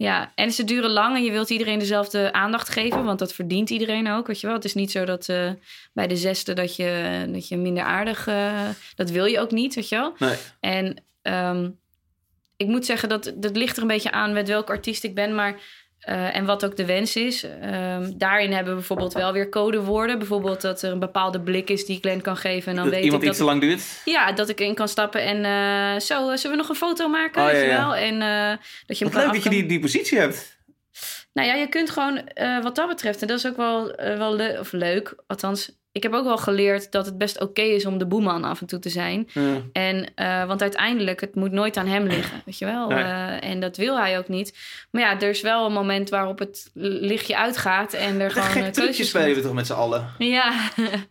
Ja, 0.01 0.32
en 0.34 0.53
ze 0.53 0.64
duren 0.64 0.90
lang 0.90 1.16
en 1.16 1.24
je 1.24 1.30
wilt 1.30 1.51
iedereen 1.51 1.78
dezelfde 1.78 2.32
aandacht 2.32 2.68
geven, 2.68 3.05
want 3.05 3.18
dat 3.18 3.32
verdient 3.32 3.70
iedereen 3.70 4.11
ook, 4.11 4.26
weet 4.26 4.40
je 4.40 4.46
wel. 4.46 4.57
Het 4.57 4.64
is 4.64 4.74
niet 4.74 4.90
zo 4.90 5.05
dat 5.05 5.28
eh, 5.28 5.51
bij 5.92 6.07
de 6.07 6.16
zesde 6.16 6.53
dat 6.53 6.76
je, 6.76 7.24
dat 7.32 7.48
je 7.48 7.57
minder 7.57 7.82
aardig, 7.82 8.26
eh, 8.26 8.68
dat 8.94 9.11
wil 9.11 9.24
je 9.24 9.40
ook 9.40 9.51
niet, 9.51 9.74
weet 9.74 9.88
je 9.88 9.96
wel. 9.96 10.14
nee. 10.18 10.36
En 10.61 11.05
ehm, 11.22 11.70
ik 12.57 12.66
moet 12.66 12.86
zeggen 12.86 13.09
dat 13.09 13.32
dat 13.36 13.57
ligt 13.57 13.76
er 13.76 13.82
een 13.82 13.88
beetje 13.88 14.11
aan 14.11 14.32
met 14.32 14.48
welke 14.48 14.72
artiest 14.72 15.05
ik 15.05 15.14
ben, 15.14 15.34
maar 15.34 15.61
eh, 16.01 16.36
en 16.36 16.44
wat 16.44 16.64
ook 16.64 16.76
de 16.76 16.84
wens 16.84 17.16
is. 17.16 17.42
Ehm, 17.61 18.12
daarin 18.16 18.53
hebben 18.53 18.72
we 18.72 18.78
bijvoorbeeld 18.78 19.12
wel 19.12 19.32
weer 19.32 19.48
codewoorden. 19.48 20.18
Bijvoorbeeld 20.18 20.61
dat 20.61 20.82
er 20.82 20.92
een 20.92 20.98
bepaalde 20.98 21.40
blik 21.40 21.70
is 21.70 21.84
die 21.86 21.98
Glenn 22.01 22.20
kan 22.20 22.36
geven. 22.36 22.68
En 22.70 22.74
dan 22.74 22.84
Dat 22.84 22.94
weet 22.94 23.05
iemand 23.05 23.22
ik 23.22 23.28
iets 23.28 23.38
dat 23.38 23.46
te 23.46 23.53
lang 23.53 23.64
duurt. 23.64 24.03
ja, 24.05 24.32
dat 24.32 24.48
ik 24.48 24.61
in 24.61 24.74
kan 24.74 24.88
stappen 24.88 25.22
en 25.22 25.44
eh, 25.44 26.01
zo, 26.01 26.30
eh, 26.30 26.36
zullen 26.36 26.57
we 26.57 26.62
nog 26.62 26.68
een 26.68 26.74
foto 26.74 27.09
maken? 27.09 27.42
Oh, 27.44 27.51
ja, 27.53 27.59
ja. 27.59 27.76
wel? 27.78 27.94
En 27.94 28.18
dat 28.86 28.98
je 28.98 29.05
Wat 29.05 29.14
leuk 29.14 29.32
dat 29.32 29.42
je 29.42 29.51
die, 29.51 29.66
die 29.66 29.80
positie 29.80 30.18
hebt. 30.18 30.59
Nou 31.32 31.48
ja, 31.48 31.55
je 31.55 31.68
kunt 31.68 31.90
gewoon 31.90 32.28
wat 32.62 32.74
dat 32.76 32.88
betreft, 32.88 33.20
en 33.22 33.26
dat 33.28 33.38
is 33.38 33.46
ook 33.46 33.57
wel, 33.57 33.94
wel 33.96 34.36
le- 34.36 34.57
of 34.61 34.72
leuk, 34.72 35.14
althans, 35.26 35.80
ik 35.93 36.03
heb 36.03 36.12
ook 36.12 36.24
wel 36.24 36.38
geleerd 36.38 36.93
dat 36.93 37.07
het 37.07 37.18
best 37.18 37.41
oké 37.41 37.61
is 37.62 37.86
om 37.86 37.99
de 37.99 38.07
boeman 38.07 38.45
af 38.45 38.61
en 38.61 38.66
toe 38.66 38.78
te 38.78 38.88
zijn. 38.88 39.28
Ja. 39.32 39.62
En, 39.72 40.12
eh, 40.14 40.47
want 40.47 40.62
uiteindelijk, 40.62 41.20
het 41.20 41.34
moet 41.34 41.51
nooit 41.53 41.76
aan 41.76 41.86
hem 41.86 42.07
liggen, 42.07 42.43
weet 42.45 42.59
je 42.59 42.64
wel. 42.64 42.88
Nee. 42.88 42.99
Eh, 43.03 43.45
en 43.51 43.61
dat 43.61 43.76
wil 43.76 43.99
hij 43.99 44.18
ook 44.18 44.28
niet. 44.28 44.59
Maar 44.91 45.03
ja, 45.03 45.20
er 45.20 45.28
is 45.28 45.41
wel 45.41 45.66
een 45.66 45.72
moment 45.72 46.11
waarop 46.11 46.38
het 46.38 46.70
lichtje 46.74 47.36
uitgaat 47.36 47.93
en 47.93 48.20
er 48.20 48.30
gewoon 48.30 48.64
eh, 48.64 48.72
keuzes 48.72 49.09
spelen 49.09 49.34
we 49.34 49.41
toch 49.43 49.53
met 49.53 49.66
z'n 49.66 49.72
allen. 49.72 50.09
Ja, 50.18 50.53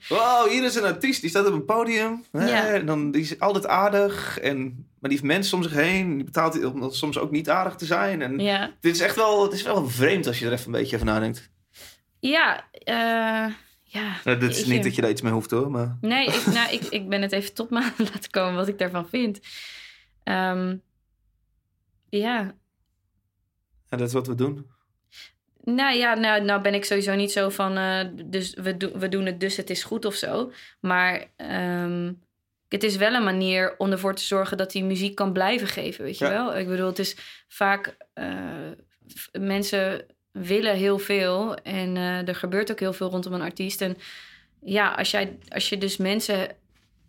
Wow, 0.10 0.48
hier 0.50 0.64
is 0.64 0.76
een 0.76 0.84
artiest, 0.84 1.22
die 1.22 1.30
staat 1.30 1.48
op 1.48 1.54
een 1.54 1.66
podium. 1.66 2.24
Hè, 2.32 2.50
Ja. 2.50 2.68
en 2.68 2.86
dan, 2.86 3.12
die 3.12 3.22
is 3.22 3.40
altijd 3.40 3.68
aardig. 3.68 4.40
En, 4.40 4.58
maar 5.00 5.10
die 5.10 5.20
heeft 5.20 5.24
mensen 5.34 5.58
om 5.58 5.64
zich 5.64 5.74
heen. 5.74 6.16
Die 6.16 6.24
betaalt 6.26 6.66
om 6.66 6.80
dat 6.80 6.96
soms 6.96 7.18
ook 7.18 7.32
niet 7.32 7.50
aardig 7.50 7.76
te 7.76 7.86
zijn. 7.86 8.22
En 8.22 8.40
ja. 8.40 8.72
dit 8.80 8.96
is 8.96 9.02
echt 9.02 9.16
wel, 9.16 9.44
het 9.44 9.54
is 9.54 9.64
wel 9.64 9.88
vreemd 9.90 10.28
als 10.28 10.40
je 10.40 10.46
er 10.46 10.52
even 10.52 10.66
een 10.66 10.72
beetje 10.80 10.96
over 10.96 11.08
nadenkt. 11.08 11.50
Ja, 12.20 12.64
eh, 12.72 13.46
ja. 13.92 14.16
Nou, 14.24 14.38
dat 14.40 14.50
is 14.50 14.66
niet 14.66 14.84
dat 14.84 14.96
je 14.96 15.02
daar 15.02 15.10
iets 15.12 15.22
mee 15.22 15.32
hoeft 15.32 15.52
hoor. 15.52 15.72
Maar... 15.72 15.98
Nee, 16.02 16.28
ik, 16.28 16.46
nou, 16.58 16.72
ik, 16.74 16.82
ik 16.82 17.10
ben 17.10 17.22
het 17.22 17.32
even 17.32 17.54
tot 17.54 17.70
me 17.70 17.82
aan 17.84 17.94
laten 18.14 18.30
komen 18.32 18.56
wat 18.56 18.68
ik 18.68 18.78
daarvan 18.78 19.10
vind. 19.10 19.40
Ehm, 20.24 20.76
ja, 22.10 22.54
Ja, 23.90 23.98
dat 23.98 24.08
is 24.08 24.14
wat 24.14 24.28
we 24.28 24.36
doen. 24.36 24.66
nou 25.64 25.96
ja, 25.98 26.14
nou, 26.14 26.44
nou 26.44 26.62
ben 26.62 26.74
ik 26.74 26.86
sowieso 26.86 27.16
niet 27.16 27.32
zo 27.32 27.50
van, 27.50 27.78
eh, 27.78 28.06
dus 28.26 28.54
we, 28.54 28.78
do- 28.78 28.98
we 28.98 29.10
doen 29.10 29.26
het, 29.26 29.40
dus 29.40 29.58
het 29.58 29.70
is 29.70 29.84
goed 29.84 30.06
of 30.06 30.14
zo. 30.16 30.52
Maar 30.80 31.26
ehm, 31.36 32.14
het 32.68 32.84
is 32.84 32.96
wel 32.96 33.14
een 33.14 33.24
manier 33.24 33.76
om 33.78 33.92
ervoor 33.92 34.16
te 34.16 34.24
zorgen 34.24 34.58
dat 34.58 34.72
die 34.72 34.84
muziek 34.84 35.16
kan 35.16 35.34
blijven 35.34 35.68
geven, 35.68 36.04
weet 36.04 36.18
je 36.18 36.26
Ja. 36.26 36.32
wel? 36.32 36.58
Ik 36.58 36.68
bedoel, 36.68 36.88
het 36.88 37.00
is 37.00 37.44
vaak, 37.48 37.98
eh, 38.14 38.70
mensen 39.40 40.06
willen 40.42 40.76
heel 40.76 41.00
veel 41.00 41.56
en 41.56 41.98
eh, 41.98 42.28
er 42.28 42.36
gebeurt 42.36 42.72
ook 42.72 42.80
heel 42.80 42.94
veel 42.94 43.10
rondom 43.10 43.34
een 43.34 43.42
artiest. 43.42 43.82
En 43.82 43.98
ja, 44.62 44.90
als, 44.90 45.12
jij, 45.12 45.38
als 45.50 45.70
je 45.70 45.78
dus 45.78 45.98
mensen 45.98 46.48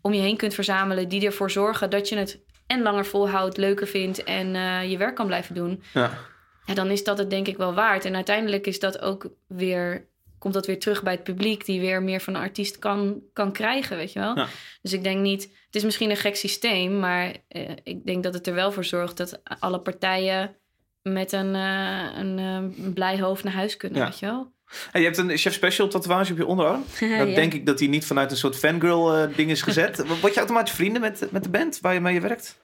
om 0.00 0.12
je 0.12 0.20
heen 0.20 0.36
kunt 0.36 0.54
verzamelen 0.54 1.08
die 1.08 1.26
ervoor 1.26 1.50
zorgen 1.50 1.90
dat 1.90 2.08
je 2.08 2.16
het 2.16 2.40
en 2.66 2.82
langer 2.82 3.06
volhoudt, 3.06 3.56
leuker 3.56 3.86
vindt 3.86 4.24
en 4.24 4.54
eh, 4.54 4.90
je 4.90 4.96
werk 4.96 5.14
kan 5.14 5.26
blijven 5.26 5.54
doen, 5.54 5.82
Ja. 5.92 6.18
ja, 6.66 6.74
dan 6.74 6.90
is 6.90 7.04
dat 7.04 7.18
het 7.18 7.30
denk 7.30 7.46
ik 7.46 7.56
wel 7.56 7.74
waard. 7.74 8.04
En 8.04 8.14
uiteindelijk 8.14 8.66
is 8.66 8.78
dat 8.78 9.00
ook 9.00 9.28
weer, 9.46 10.08
komt 10.38 10.54
dat 10.54 10.66
weer 10.66 10.78
terug 10.78 11.02
bij 11.02 11.12
het 11.12 11.24
publiek, 11.24 11.64
die 11.64 11.80
weer 11.80 12.02
meer 12.02 12.20
van 12.20 12.34
een 12.34 12.40
artiest 12.40 12.78
kan, 12.78 13.22
kan 13.32 13.52
krijgen, 13.52 13.96
weet 13.96 14.12
je 14.12 14.18
wel. 14.18 14.36
Ja. 14.36 14.48
Dus 14.82 14.92
ik 14.92 15.02
denk 15.02 15.20
niet, 15.20 15.42
het 15.42 15.74
is 15.74 15.84
misschien 15.84 16.10
een 16.10 16.16
gek 16.16 16.36
systeem, 16.36 16.98
maar 16.98 17.36
eh, 17.48 17.70
ik 17.82 18.06
denk 18.06 18.22
dat 18.22 18.34
het 18.34 18.46
er 18.46 18.54
wel 18.54 18.72
voor 18.72 18.84
zorgt 18.84 19.16
dat 19.16 19.40
alle 19.58 19.80
partijen 19.80 20.56
met 21.02 21.32
een, 21.32 21.54
eh, 21.54 22.18
een, 22.18 22.38
eh, 22.38 22.84
een 22.84 22.92
blij 22.94 23.20
hoofd 23.20 23.44
naar 23.44 23.52
huis 23.52 23.76
kunnen, 23.76 23.98
Ja. 23.98 24.04
weet 24.04 24.18
je 24.18 24.26
wel. 24.26 24.52
Hey, 24.90 25.00
je 25.00 25.06
hebt 25.06 25.18
een 25.18 25.36
chef 25.36 25.52
special 25.54 25.88
tatoeage 25.88 26.32
op 26.32 26.38
je 26.38 26.46
onderarm. 26.46 26.84
Dan 27.18 27.34
denk 27.34 27.54
ik 27.54 27.66
dat 27.66 27.78
die 27.78 27.88
niet 27.88 28.06
vanuit 28.06 28.30
een 28.30 28.36
soort 28.36 28.56
fangirl 28.56 29.14
eh, 29.16 29.36
ding 29.36 29.50
is 29.50 29.62
gezet. 29.62 30.06
Word 30.20 30.32
je 30.32 30.38
automatisch 30.38 30.74
vrienden 30.74 31.00
met, 31.00 31.28
met 31.30 31.42
de 31.42 31.50
band 31.50 31.78
waar 31.80 31.94
je 31.94 32.00
mee 32.00 32.20
werkt? 32.20 32.60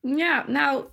Ja, 0.00 0.44
nou, 0.48 0.84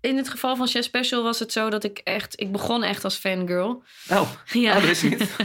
in 0.00 0.16
het 0.16 0.28
geval 0.28 0.56
van 0.56 0.66
Chef 0.66 0.84
Special 0.84 1.22
was 1.22 1.38
het 1.38 1.52
zo 1.52 1.70
dat 1.70 1.84
ik 1.84 1.98
echt, 1.98 2.40
ik 2.40 2.52
begon 2.52 2.82
echt 2.82 3.04
als 3.04 3.16
fangirl. 3.16 3.82
Oh, 4.10 4.30
Ja. 4.52 4.74
oh 4.76 4.80
dat 4.80 4.90
is 4.90 5.02
niet. 5.02 5.36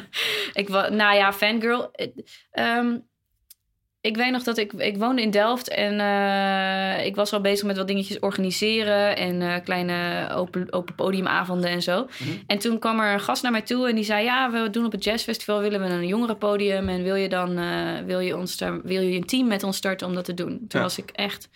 ik 0.54 0.70
nou 0.70 1.16
ja, 1.16 1.34
fangirl. 1.34 1.92
Ehm, 2.52 2.98
ik 4.02 4.16
weet 4.18 4.32
nog 4.32 4.44
dat 4.44 4.58
ik, 4.58 4.74
ik 4.74 4.98
woonde 4.98 5.22
in 5.22 5.32
Delft 5.32 5.70
en 5.70 6.00
eh, 6.00 7.06
ik 7.06 7.16
was 7.16 7.34
al 7.34 7.42
bezig 7.42 7.66
met 7.68 7.78
wat 7.78 7.88
dingetjes 7.88 8.20
organiseren 8.20 9.16
en 9.18 9.42
eh, 9.42 9.64
kleine 9.64 10.30
open, 10.34 10.74
open 10.74 10.96
podiumavonden 10.96 11.70
en 11.70 11.82
zo. 11.82 12.08
En 12.48 12.60
toen 12.60 12.80
kwam 12.80 13.00
er 13.00 13.14
een 13.14 13.20
gast 13.20 13.44
naar 13.44 13.52
mij 13.52 13.62
toe 13.62 13.90
en 13.90 13.96
die 13.96 14.04
zei: 14.04 14.24
Ja, 14.24 14.52
we 14.52 14.70
doen 14.70 14.86
op 14.86 14.92
het 14.92 15.04
jazzfestival 15.04 15.60
willen 15.60 15.82
we 15.82 15.88
een 15.88 16.08
jongerenpodium 16.08 16.90
en 16.90 17.04
wil 17.04 17.16
je 17.16 17.30
dan 17.30 17.58
eh, 17.58 18.00
wil 18.06 18.20
je 18.20 18.38
ons 18.38 18.58
daar, 18.58 18.82
wil 18.82 19.02
je 19.02 19.16
een 19.16 19.26
team 19.26 19.48
met 19.48 19.64
ons 19.64 19.78
starten 19.78 20.08
om 20.08 20.14
dat 20.14 20.26
te 20.26 20.34
doen? 20.34 20.48
Toen 20.68 20.68
Ja. 20.68 20.82
was 20.82 20.98
ik 20.98 21.10
echt 21.14 21.50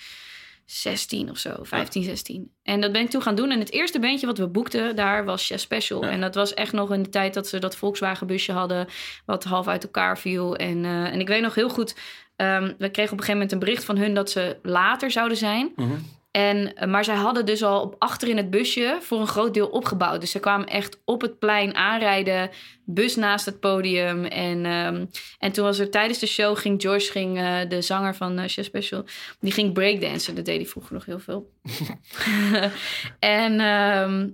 16 0.65 1.29
of 1.29 1.37
zo, 1.37 1.55
15, 1.61 2.03
16. 2.03 2.51
En 2.63 2.81
dat 2.81 2.91
ben 2.91 3.01
ik 3.01 3.09
toen 3.09 3.21
gaan 3.21 3.35
doen. 3.35 3.51
En 3.51 3.59
het 3.59 3.71
eerste 3.71 3.99
bandje 3.99 4.25
wat 4.25 4.37
we 4.37 4.47
boekten 4.47 4.95
daar 4.95 5.25
was 5.25 5.45
Chef 5.45 5.59
Special. 5.59 6.03
Ja. 6.03 6.09
En 6.09 6.21
dat 6.21 6.35
was 6.35 6.53
echt 6.53 6.71
nog 6.73 6.93
in 6.93 7.03
de 7.03 7.09
tijd 7.09 7.33
dat 7.33 7.47
ze 7.47 7.59
dat 7.59 7.75
Volkswagen 7.75 8.27
busje 8.27 8.51
hadden, 8.51 8.87
wat 9.25 9.43
half 9.43 9.67
uit 9.67 9.83
elkaar 9.83 10.17
viel. 10.19 10.55
En, 10.55 10.85
en 10.85 11.19
ik 11.19 11.27
weet 11.27 11.41
nog 11.41 11.55
heel 11.55 11.69
goed, 11.69 11.95
ehm, 12.43 12.73
we 12.77 12.89
kregen 12.89 13.11
op 13.11 13.19
een 13.19 13.25
gegeven 13.25 13.33
moment 13.33 13.51
een 13.51 13.59
bericht 13.59 13.83
van 13.83 13.97
hun 13.97 14.13
dat 14.13 14.29
ze 14.29 14.57
later 14.61 15.11
zouden 15.11 15.37
zijn. 15.37 15.71
Mhm. 15.75 15.93
En, 16.33 16.75
eh, 16.75 16.87
maar 16.87 17.03
zij 17.03 17.15
hadden 17.15 17.45
dus 17.45 17.63
al 17.63 17.81
op 17.81 17.95
achter 17.99 18.27
in 18.27 18.37
het 18.37 18.49
busje 18.49 18.97
voor 19.01 19.19
een 19.19 19.27
groot 19.27 19.53
deel 19.53 19.67
opgebouwd. 19.67 20.21
Dus 20.21 20.31
ze 20.31 20.39
kwamen 20.39 20.67
echt 20.67 20.99
op 21.05 21.21
het 21.21 21.39
plein 21.39 21.75
aanrijden, 21.75 22.49
bus 22.85 23.15
naast 23.15 23.45
het 23.45 23.59
podium. 23.59 24.25
En, 24.25 24.65
ehm, 24.65 25.05
en 25.39 25.51
toen 25.51 25.65
was 25.65 25.79
er 25.79 25.89
tijdens 25.89 26.19
de 26.19 26.27
show, 26.27 26.57
ging 26.57 26.81
Josh, 26.81 27.11
ging, 27.11 27.37
eh, 27.37 27.69
de 27.69 27.81
zanger 27.81 28.15
van 28.15 28.39
uh, 28.39 28.45
Chef 28.47 28.65
Special, 28.65 29.05
die 29.39 29.51
ging 29.51 29.73
breakdansen. 29.73 30.35
Dat 30.35 30.45
deed 30.45 30.55
hij 30.55 30.65
vroeger 30.65 30.93
nog 30.93 31.05
heel 31.05 31.19
veel. 31.19 31.51
en, 33.19 33.59
ehm, 33.59 34.29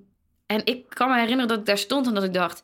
en 0.46 0.62
ik 0.64 0.90
kan 0.90 1.10
me 1.10 1.20
herinneren 1.20 1.48
dat 1.48 1.60
ik 1.60 1.66
daar 1.66 1.78
stond 1.78 2.08
en 2.08 2.14
dat 2.14 2.24
ik 2.24 2.34
dacht... 2.34 2.64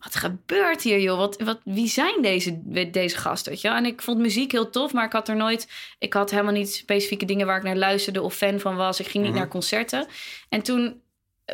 Wat 0.00 0.14
gebeurt 0.16 0.82
hier, 0.82 1.00
joh? 1.00 1.16
Wat, 1.18 1.40
wat, 1.42 1.60
wie 1.64 1.88
zijn 1.88 2.22
deze, 2.22 2.60
deze 2.90 3.16
gasten, 3.16 3.52
weet 3.52 3.60
je 3.60 3.68
wel? 3.68 3.76
En 3.76 3.86
ik 3.86 4.02
vond 4.02 4.18
muziek 4.18 4.52
heel 4.52 4.70
tof, 4.70 4.92
maar 4.92 5.04
ik 5.04 5.12
had 5.12 5.28
er 5.28 5.36
nooit... 5.36 5.68
Ik 5.98 6.12
had 6.12 6.30
helemaal 6.30 6.52
niet 6.52 6.74
specifieke 6.74 7.24
dingen 7.24 7.46
waar 7.46 7.56
ik 7.56 7.62
naar 7.62 7.76
luisterde 7.76 8.22
of 8.22 8.34
fan 8.34 8.60
van 8.60 8.76
was. 8.76 9.00
Ik 9.00 9.06
ging 9.06 9.22
niet 9.24 9.32
Mhm. 9.32 9.40
naar 9.40 9.50
concerten. 9.50 10.06
En 10.48 10.62
toen 10.62 11.00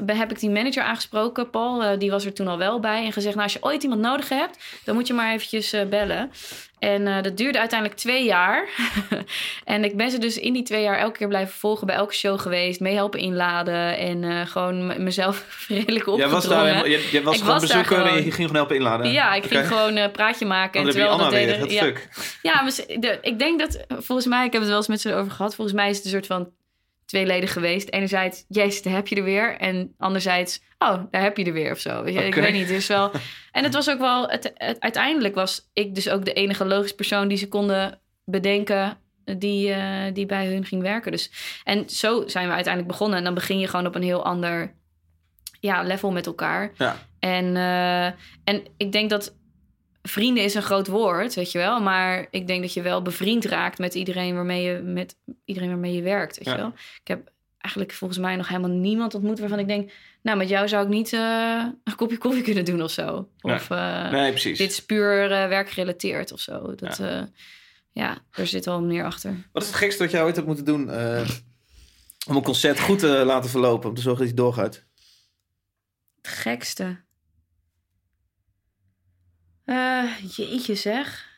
heb 0.06 0.30
ik 0.30 0.38
die 0.40 0.50
manager 0.50 0.82
aangesproken, 0.82 1.50
Paul. 1.50 1.82
eh, 1.82 1.98
die 1.98 2.10
was 2.10 2.24
er 2.24 2.32
toen 2.32 2.48
al 2.48 2.58
wel 2.58 2.80
bij. 2.80 3.04
En 3.04 3.12
gezegd, 3.12 3.34
nou, 3.34 3.44
als 3.46 3.52
je 3.52 3.62
ooit 3.62 3.82
iemand 3.82 4.00
nodig 4.00 4.28
hebt... 4.28 4.58
dan 4.84 4.94
moet 4.94 5.06
je 5.06 5.14
maar 5.14 5.32
eventjes 5.32 5.72
eh, 5.72 5.86
bellen. 5.86 6.30
En 6.78 7.06
eh, 7.06 7.22
dat 7.22 7.36
duurde 7.36 7.58
uiteindelijk 7.58 8.00
twee 8.00 8.24
jaar. 8.24 8.68
en 9.64 9.84
ik 9.84 9.96
ben 9.96 10.10
ze 10.10 10.18
dus 10.18 10.38
in 10.38 10.52
die 10.52 10.62
twee 10.62 10.82
jaar 10.82 10.98
elke 10.98 11.18
keer 11.18 11.28
blijven 11.28 11.54
volgen, 11.54 11.86
bij 11.86 11.96
elke 11.96 12.14
show 12.14 12.40
geweest, 12.40 12.80
meehelpen 12.80 13.20
inladen 13.20 13.98
en 13.98 14.24
eh, 14.24 14.46
gewoon 14.46 15.02
mezelf 15.02 15.44
redelijk 15.68 16.04
Jij 16.04 16.14
opgedrongen. 16.14 16.30
was 16.30 16.46
daar 16.48 16.88
je, 16.88 17.08
je 17.12 17.22
was 17.22 17.34
Ik 17.34 17.40
gewoon 17.40 17.60
was 17.60 17.68
bezoeker 17.68 18.06
en 18.06 18.14
je 18.14 18.20
ging 18.20 18.34
gewoon 18.34 18.54
helpen 18.54 18.76
inladen. 18.76 19.12
Ja, 19.12 19.34
ik 19.34 19.44
ging 19.44 19.66
gewoon 19.66 19.96
een 19.96 20.10
praatje 20.10 20.46
maken. 20.46 20.80
En 20.80 20.86
heb 20.86 20.94
je 20.94 21.00
terwijl 21.00 21.18
dat 21.22 21.32
weer, 21.32 21.46
deden, 21.46 21.70
ja, 21.70 21.92
ja, 22.42 22.62
maar 22.62 22.72
de, 23.00 23.18
ik 23.22 23.38
denk 23.38 23.58
dat, 23.58 23.84
volgens 23.88 24.26
mij, 24.26 24.46
ik 24.46 24.52
heb 24.52 24.60
het 24.60 24.70
wel 24.70 24.78
eens 24.78 24.88
met 24.88 25.00
ze 25.00 25.14
over 25.14 25.32
gehad. 25.32 25.54
Volgens 25.54 25.76
mij 25.76 25.90
is 25.90 25.96
het 25.96 26.04
een 26.04 26.10
soort 26.10 26.26
van 26.26 26.50
tweeledig 27.06 27.52
geweest. 27.52 27.90
Enerzijds, 27.90 28.44
jezus, 28.48 28.82
daar 28.82 28.94
heb 28.94 29.08
je 29.08 29.16
er 29.16 29.24
weer. 29.24 29.56
En 29.56 29.94
anderzijds, 29.98 30.60
oh, 30.78 31.02
daar 31.10 31.22
heb 31.22 31.36
je 31.36 31.44
er 31.44 31.52
weer 31.52 31.72
of 31.72 31.78
zo. 31.78 32.04
Ik 32.04 32.34
weet 32.34 32.52
niet, 32.52 32.68
dus 32.68 32.86
wel... 32.86 33.10
En 33.52 33.64
het 33.64 33.74
was 33.74 33.90
ook 33.90 33.98
wel, 33.98 34.28
het, 34.28 34.52
het- 34.54 34.80
uiteindelijk 34.80 35.34
was 35.34 35.70
ik 35.72 35.94
dus 35.94 36.08
ook 36.08 36.24
de 36.24 36.32
enige 36.32 36.64
logische 36.64 36.94
persoon 36.94 37.28
die 37.28 37.38
ze 37.38 37.48
konden 37.48 38.00
bedenken 38.24 38.98
die, 39.24 39.72
eh, 39.72 40.12
die 40.12 40.26
bij 40.26 40.46
hun 40.46 40.64
ging 40.64 40.82
werken. 40.82 41.12
Dus, 41.12 41.30
en 41.64 41.88
zo 41.90 42.22
zijn 42.28 42.46
we 42.48 42.54
uiteindelijk 42.54 42.92
begonnen. 42.92 43.18
En 43.18 43.24
dan 43.24 43.34
begin 43.34 43.58
je 43.58 43.68
gewoon 43.68 43.86
op 43.86 43.94
een 43.94 44.02
heel 44.02 44.24
ander 44.24 44.74
ja, 45.60 45.82
level 45.82 46.10
met 46.10 46.26
elkaar. 46.26 46.72
Ja. 46.76 46.96
En, 47.18 47.56
eh, 47.56 48.06
en 48.44 48.62
ik 48.76 48.92
denk 48.92 49.10
dat 49.10 49.34
vrienden 50.08 50.44
is 50.44 50.54
een 50.54 50.62
groot 50.62 50.86
woord, 50.86 51.34
weet 51.34 51.52
je 51.52 51.58
wel. 51.58 51.80
Maar 51.80 52.26
ik 52.30 52.46
denk 52.46 52.62
dat 52.62 52.72
je 52.72 52.82
wel 52.82 53.02
bevriend 53.02 53.44
raakt 53.44 53.78
met 53.78 53.94
iedereen 53.94 54.34
waarmee 54.34 54.62
je, 54.62 54.78
met 54.78 55.16
iedereen 55.44 55.68
waarmee 55.68 55.94
je 55.94 56.02
werkt, 56.02 56.36
weet 56.36 56.46
Ja. 56.46 56.52
je 56.52 56.58
wel. 56.58 56.72
Ik 57.00 57.08
heb 57.08 57.30
eigenlijk 57.58 57.94
volgens 57.94 58.20
mij 58.20 58.36
nog 58.36 58.48
helemaal 58.48 58.70
niemand 58.70 59.14
ontmoet 59.14 59.38
waarvan 59.38 59.58
ik 59.58 59.66
denk... 59.66 59.90
nou, 60.22 60.38
met 60.38 60.48
jou 60.48 60.68
zou 60.68 60.82
ik 60.84 60.88
niet 60.88 61.12
eh, 61.12 61.64
een 61.84 61.94
kopje 61.96 62.18
koffie 62.18 62.42
kunnen 62.42 62.64
doen 62.64 62.82
of 62.82 62.90
zo. 62.90 63.28
Nee. 63.40 63.54
Of 63.54 63.70
eh, 63.70 64.10
Nee, 64.10 64.30
precies. 64.30 64.58
dit 64.58 64.70
is 64.70 64.84
puur 64.84 65.22
eh, 65.32 65.48
werkgerelateerd 65.48 66.32
of 66.32 66.40
zo. 66.40 66.74
Dat, 66.74 66.96
ja. 66.96 67.28
ja, 67.92 68.18
er 68.30 68.46
zit 68.46 68.64
wel 68.64 68.82
meer 68.82 69.04
achter. 69.04 69.48
Wat 69.52 69.62
is 69.62 69.68
het 69.68 69.76
gekste 69.78 70.02
wat 70.02 70.12
jij 70.12 70.22
ooit 70.22 70.34
hebt 70.34 70.46
moeten 70.46 70.64
doen 70.64 70.90
om 72.28 72.36
een 72.36 72.42
concert 72.42 72.80
goed 72.80 72.98
te 72.98 73.22
laten 73.26 73.50
verlopen? 73.50 73.88
Om 73.88 73.94
te 73.94 74.02
zorgen 74.02 74.26
dat 74.26 74.34
hij 74.34 74.44
doorgaat? 74.44 74.84
Het 76.22 76.28
gekste. 76.34 77.04
Eh, 79.66 80.04
jeetje 80.36 80.74
zeg. 80.74 81.34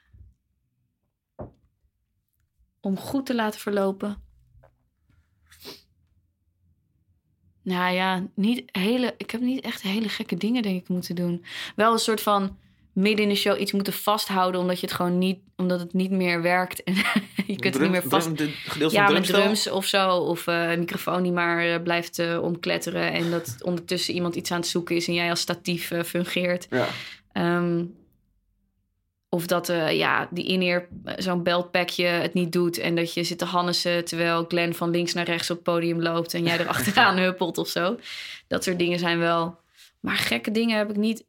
Om 2.81 2.99
goed 2.99 3.27
te 3.27 3.35
laten 3.35 3.61
verlopen. 3.61 4.23
Nou 7.63 7.95
ja, 7.95 8.27
niet 8.35 8.63
hele, 8.67 9.15
ik 9.17 9.31
heb 9.31 9.41
niet 9.41 9.61
echt 9.61 9.83
hele 9.83 10.09
gekke 10.09 10.37
dingen 10.37 10.63
denk 10.63 10.81
ik 10.81 10.89
moeten 10.89 11.15
doen. 11.15 11.45
Wel 11.77 11.93
een 11.93 11.99
soort 11.99 12.21
van 12.21 12.59
midden 12.93 13.23
in 13.23 13.29
de 13.29 13.35
show 13.35 13.61
iets 13.61 13.73
moeten 13.73 13.93
vasthouden 13.93 14.61
omdat 14.61 14.81
je 14.81 14.87
het 14.87 14.95
gewoon 14.95 15.19
niet, 15.19 15.39
omdat 15.57 15.81
het 15.81 15.93
niet 15.93 16.11
meer 16.11 16.43
werkt 16.43 16.83
en 16.83 16.95
je 17.47 17.57
kunt 17.57 17.75
het 17.75 17.83
niet 17.83 17.91
meer 17.91 18.09
vast. 18.09 18.37
Drum, 18.37 18.37
de 18.37 18.51
gedeelte 18.51 18.95
Ja, 18.95 19.09
met 19.09 19.27
drums 19.27 19.71
of 19.71 19.87
zo. 19.87 20.11
Of 20.11 20.47
eh, 20.47 20.71
een 20.71 20.79
microfoon 20.79 21.23
die 21.23 21.33
maar 21.33 21.73
eh, 21.73 21.83
blijft 21.83 22.39
omkletteren. 22.39 23.13
En 23.13 23.31
dat 23.31 23.57
ondertussen 23.63 24.15
iemand 24.15 24.35
iets 24.35 24.51
aan 24.51 24.61
het 24.61 24.69
zoeken 24.69 24.97
is 24.97 25.09
en 25.09 25.15
jij 25.15 25.31
als 25.31 25.41
statief 25.41 25.93
fungeert. 26.05 26.67
Ja. 26.71 26.89
Ehm, 27.33 27.85
of 29.29 29.47
dat 29.47 29.69
eh, 29.69 29.97
ja, 29.97 30.29
die 30.31 30.47
in-ear, 30.47 30.89
eh, 31.05 31.15
zo'n 31.19 31.43
beltpackje 31.43 32.05
het 32.07 32.35
niet 32.35 32.53
doet. 32.53 32.79
En 32.79 32.95
dat 32.95 33.15
je 33.15 33.25
zit 33.25 33.39
te 33.39 33.45
hannessen 33.45 34.05
terwijl 34.05 34.45
Glenn 34.49 34.75
van 34.75 34.91
links 34.91 35.13
naar 35.13 35.25
rechts 35.25 35.51
op 35.51 35.57
het 35.57 35.65
podium 35.65 36.03
loopt. 36.03 36.35
En 36.35 36.43
jij 36.45 36.59
er 36.59 36.69
achteraan 36.77 37.19
huppelt 37.19 37.59
of 37.59 37.69
zo. 37.69 37.99
Dat 38.47 38.65
soort 38.65 38.79
dingen 38.79 38.99
zijn 38.99 39.19
wel... 39.19 39.59
Maar 40.01 40.17
gekke 40.17 40.51
dingen 40.51 40.79
heb 40.79 40.91
ik 40.91 40.97
niet... 40.97 41.25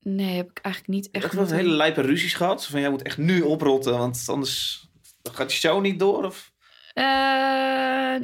Nee, 0.00 0.36
heb 0.36 0.50
ik 0.50 0.58
eigenlijk 0.62 0.94
niet 0.94 1.06
Ik 1.06 1.12
echt... 1.14 1.22
heb 1.22 1.32
wel 1.32 1.40
moeten- 1.40 1.58
hele 1.60 1.76
lijpe 1.76 2.00
ruzies 2.00 2.34
gehad. 2.34 2.66
Van, 2.66 2.80
jij 2.80 2.90
moet 2.90 3.02
echt 3.02 3.18
nu 3.18 3.40
oprotten, 3.42 3.98
want 3.98 4.24
anders 4.26 4.86
gaat 5.32 5.48
die 5.48 5.56
show 5.56 5.80
niet 5.82 5.98
door. 5.98 6.24
Of... 6.24 6.52
Eh, 6.92 8.16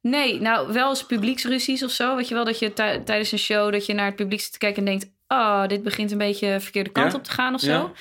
nee, 0.00 0.40
nou 0.40 0.72
wel 0.72 0.88
eens 0.88 1.06
publieksruzies 1.06 1.82
of 1.84 1.90
zo. 1.90 2.16
Weet 2.16 2.28
je 2.28 2.34
wel, 2.34 2.44
dat 2.44 2.58
je 2.58 2.72
tij- 2.72 2.98
tijdens 3.00 3.32
een 3.32 3.38
show 3.38 3.72
dat 3.72 3.86
je 3.86 3.94
naar 3.94 4.06
het 4.06 4.16
publiek 4.16 4.40
zit 4.40 4.52
te 4.52 4.58
kijken 4.58 4.78
en 4.78 4.98
denkt... 4.98 5.18
Oh, 5.32 5.66
dit 5.66 5.82
begint 5.82 6.10
een 6.10 6.18
beetje 6.18 6.52
de 6.52 6.60
verkeerde 6.60 6.90
kant 6.90 7.12
Ja? 7.12 7.18
op 7.18 7.24
te 7.24 7.30
gaan 7.30 7.54
of 7.54 7.60
zo. 7.60 7.70
Ja. 7.70 7.92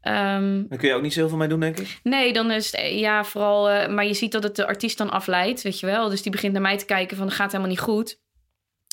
Ehm, 0.00 0.64
Daar 0.68 0.78
kun 0.78 0.88
je 0.88 0.94
ook 0.94 1.02
niet 1.02 1.12
zoveel 1.12 1.36
mee 1.38 1.48
doen, 1.48 1.60
denk 1.60 1.78
ik. 1.78 2.00
nee, 2.02 2.32
dan 2.32 2.50
is 2.50 2.66
het 2.66 2.74
eh, 2.80 2.98
ja, 2.98 3.24
vooral... 3.24 3.70
eh, 3.70 3.88
maar 3.88 4.06
je 4.06 4.14
ziet 4.14 4.32
dat 4.32 4.42
het 4.42 4.56
de 4.56 4.66
artiest 4.66 4.98
dan 4.98 5.10
afleidt, 5.10 5.62
weet 5.62 5.80
je 5.80 5.86
wel. 5.86 6.08
Dus 6.08 6.22
die 6.22 6.32
begint 6.32 6.52
naar 6.52 6.62
mij 6.62 6.78
te 6.78 6.84
kijken 6.84 7.16
van, 7.16 7.26
dat 7.26 7.34
gaat 7.34 7.46
helemaal 7.50 7.70
niet 7.70 7.80
goed. 7.80 8.20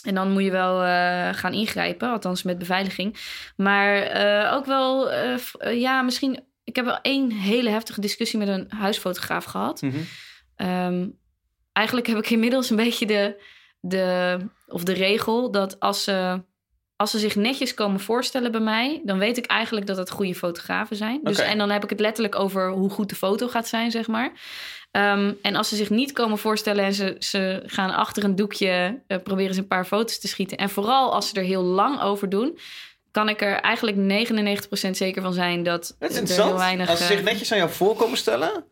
En 0.03 0.15
dan 0.15 0.31
moet 0.31 0.43
je 0.43 0.51
wel 0.51 0.83
eh, 0.83 1.29
gaan 1.33 1.53
ingrijpen, 1.53 2.09
althans 2.09 2.43
met 2.43 2.57
beveiliging. 2.57 3.17
Maar 3.55 4.53
ook 4.53 4.65
wel, 4.65 5.11
ja, 5.69 6.01
misschien... 6.01 6.49
Ik 6.63 6.75
heb 6.75 6.85
wel 6.85 6.99
één 7.01 7.31
hele 7.31 7.69
heftige 7.69 8.01
discussie 8.01 8.39
met 8.39 8.47
een 8.47 8.65
huisfotograaf 8.69 9.43
gehad. 9.45 9.81
Mhm. 9.81 9.97
Ehm, 10.55 11.07
eigenlijk 11.73 12.07
heb 12.07 12.17
ik 12.17 12.29
inmiddels 12.29 12.69
een 12.69 12.75
beetje 12.75 13.05
de, 13.05 13.43
de, 13.79 14.37
of 14.67 14.83
de 14.83 14.93
regel 14.93 15.51
dat 15.51 15.79
als 15.79 16.03
ze, 16.03 16.43
als 17.01 17.11
ze 17.11 17.19
zich 17.19 17.35
netjes 17.35 17.73
komen 17.73 17.99
voorstellen 17.99 18.51
bij 18.51 18.61
mij, 18.61 19.01
dan 19.03 19.17
weet 19.17 19.37
ik 19.37 19.45
eigenlijk 19.45 19.85
dat 19.85 19.97
het 19.97 20.09
goede 20.09 20.35
fotografen 20.35 20.95
zijn. 20.95 21.19
Dus. 21.23 21.39
En 21.39 21.57
dan 21.57 21.69
heb 21.69 21.83
ik 21.83 21.89
het 21.89 21.99
letterlijk 21.99 22.35
over 22.39 22.69
hoe 22.69 22.89
goed 22.89 23.09
de 23.09 23.15
foto 23.15 23.47
gaat 23.47 23.67
zijn, 23.67 23.91
zeg 23.91 24.07
maar. 24.07 24.31
Ehm, 24.91 25.33
en 25.41 25.55
als 25.55 25.69
ze 25.69 25.75
zich 25.75 25.89
niet 25.89 26.11
komen 26.11 26.37
voorstellen 26.37 26.83
en 26.83 26.93
ze, 26.93 27.15
ze 27.19 27.63
gaan 27.65 27.95
achter 27.95 28.23
een 28.23 28.35
doekje, 28.35 29.01
eh, 29.07 29.17
proberen 29.23 29.53
ze 29.53 29.59
een 29.59 29.67
paar 29.67 29.85
foto's 29.85 30.19
te 30.19 30.27
schieten. 30.27 30.57
En 30.57 30.69
vooral 30.69 31.13
als 31.13 31.29
ze 31.29 31.35
er 31.35 31.43
heel 31.43 31.63
lang 31.63 32.01
over 32.01 32.29
doen, 32.29 32.57
kan 33.11 33.29
ik 33.29 33.41
er 33.41 33.55
eigenlijk 33.55 33.97
99% 33.97 34.97
zeker 34.97 35.21
van 35.21 35.33
zijn 35.33 35.63
dat 35.63 35.95
Het 35.99 36.21
is 36.21 36.37
er 36.37 36.45
heel 36.45 36.57
weinig... 36.57 36.89
als 36.89 36.99
ze 36.99 37.05
zich 37.05 37.19
eh, 37.19 37.23
netjes 37.23 37.51
aan 37.51 37.57
jou 37.57 37.69
voorkomen 37.69 38.17
stellen, 38.17 38.65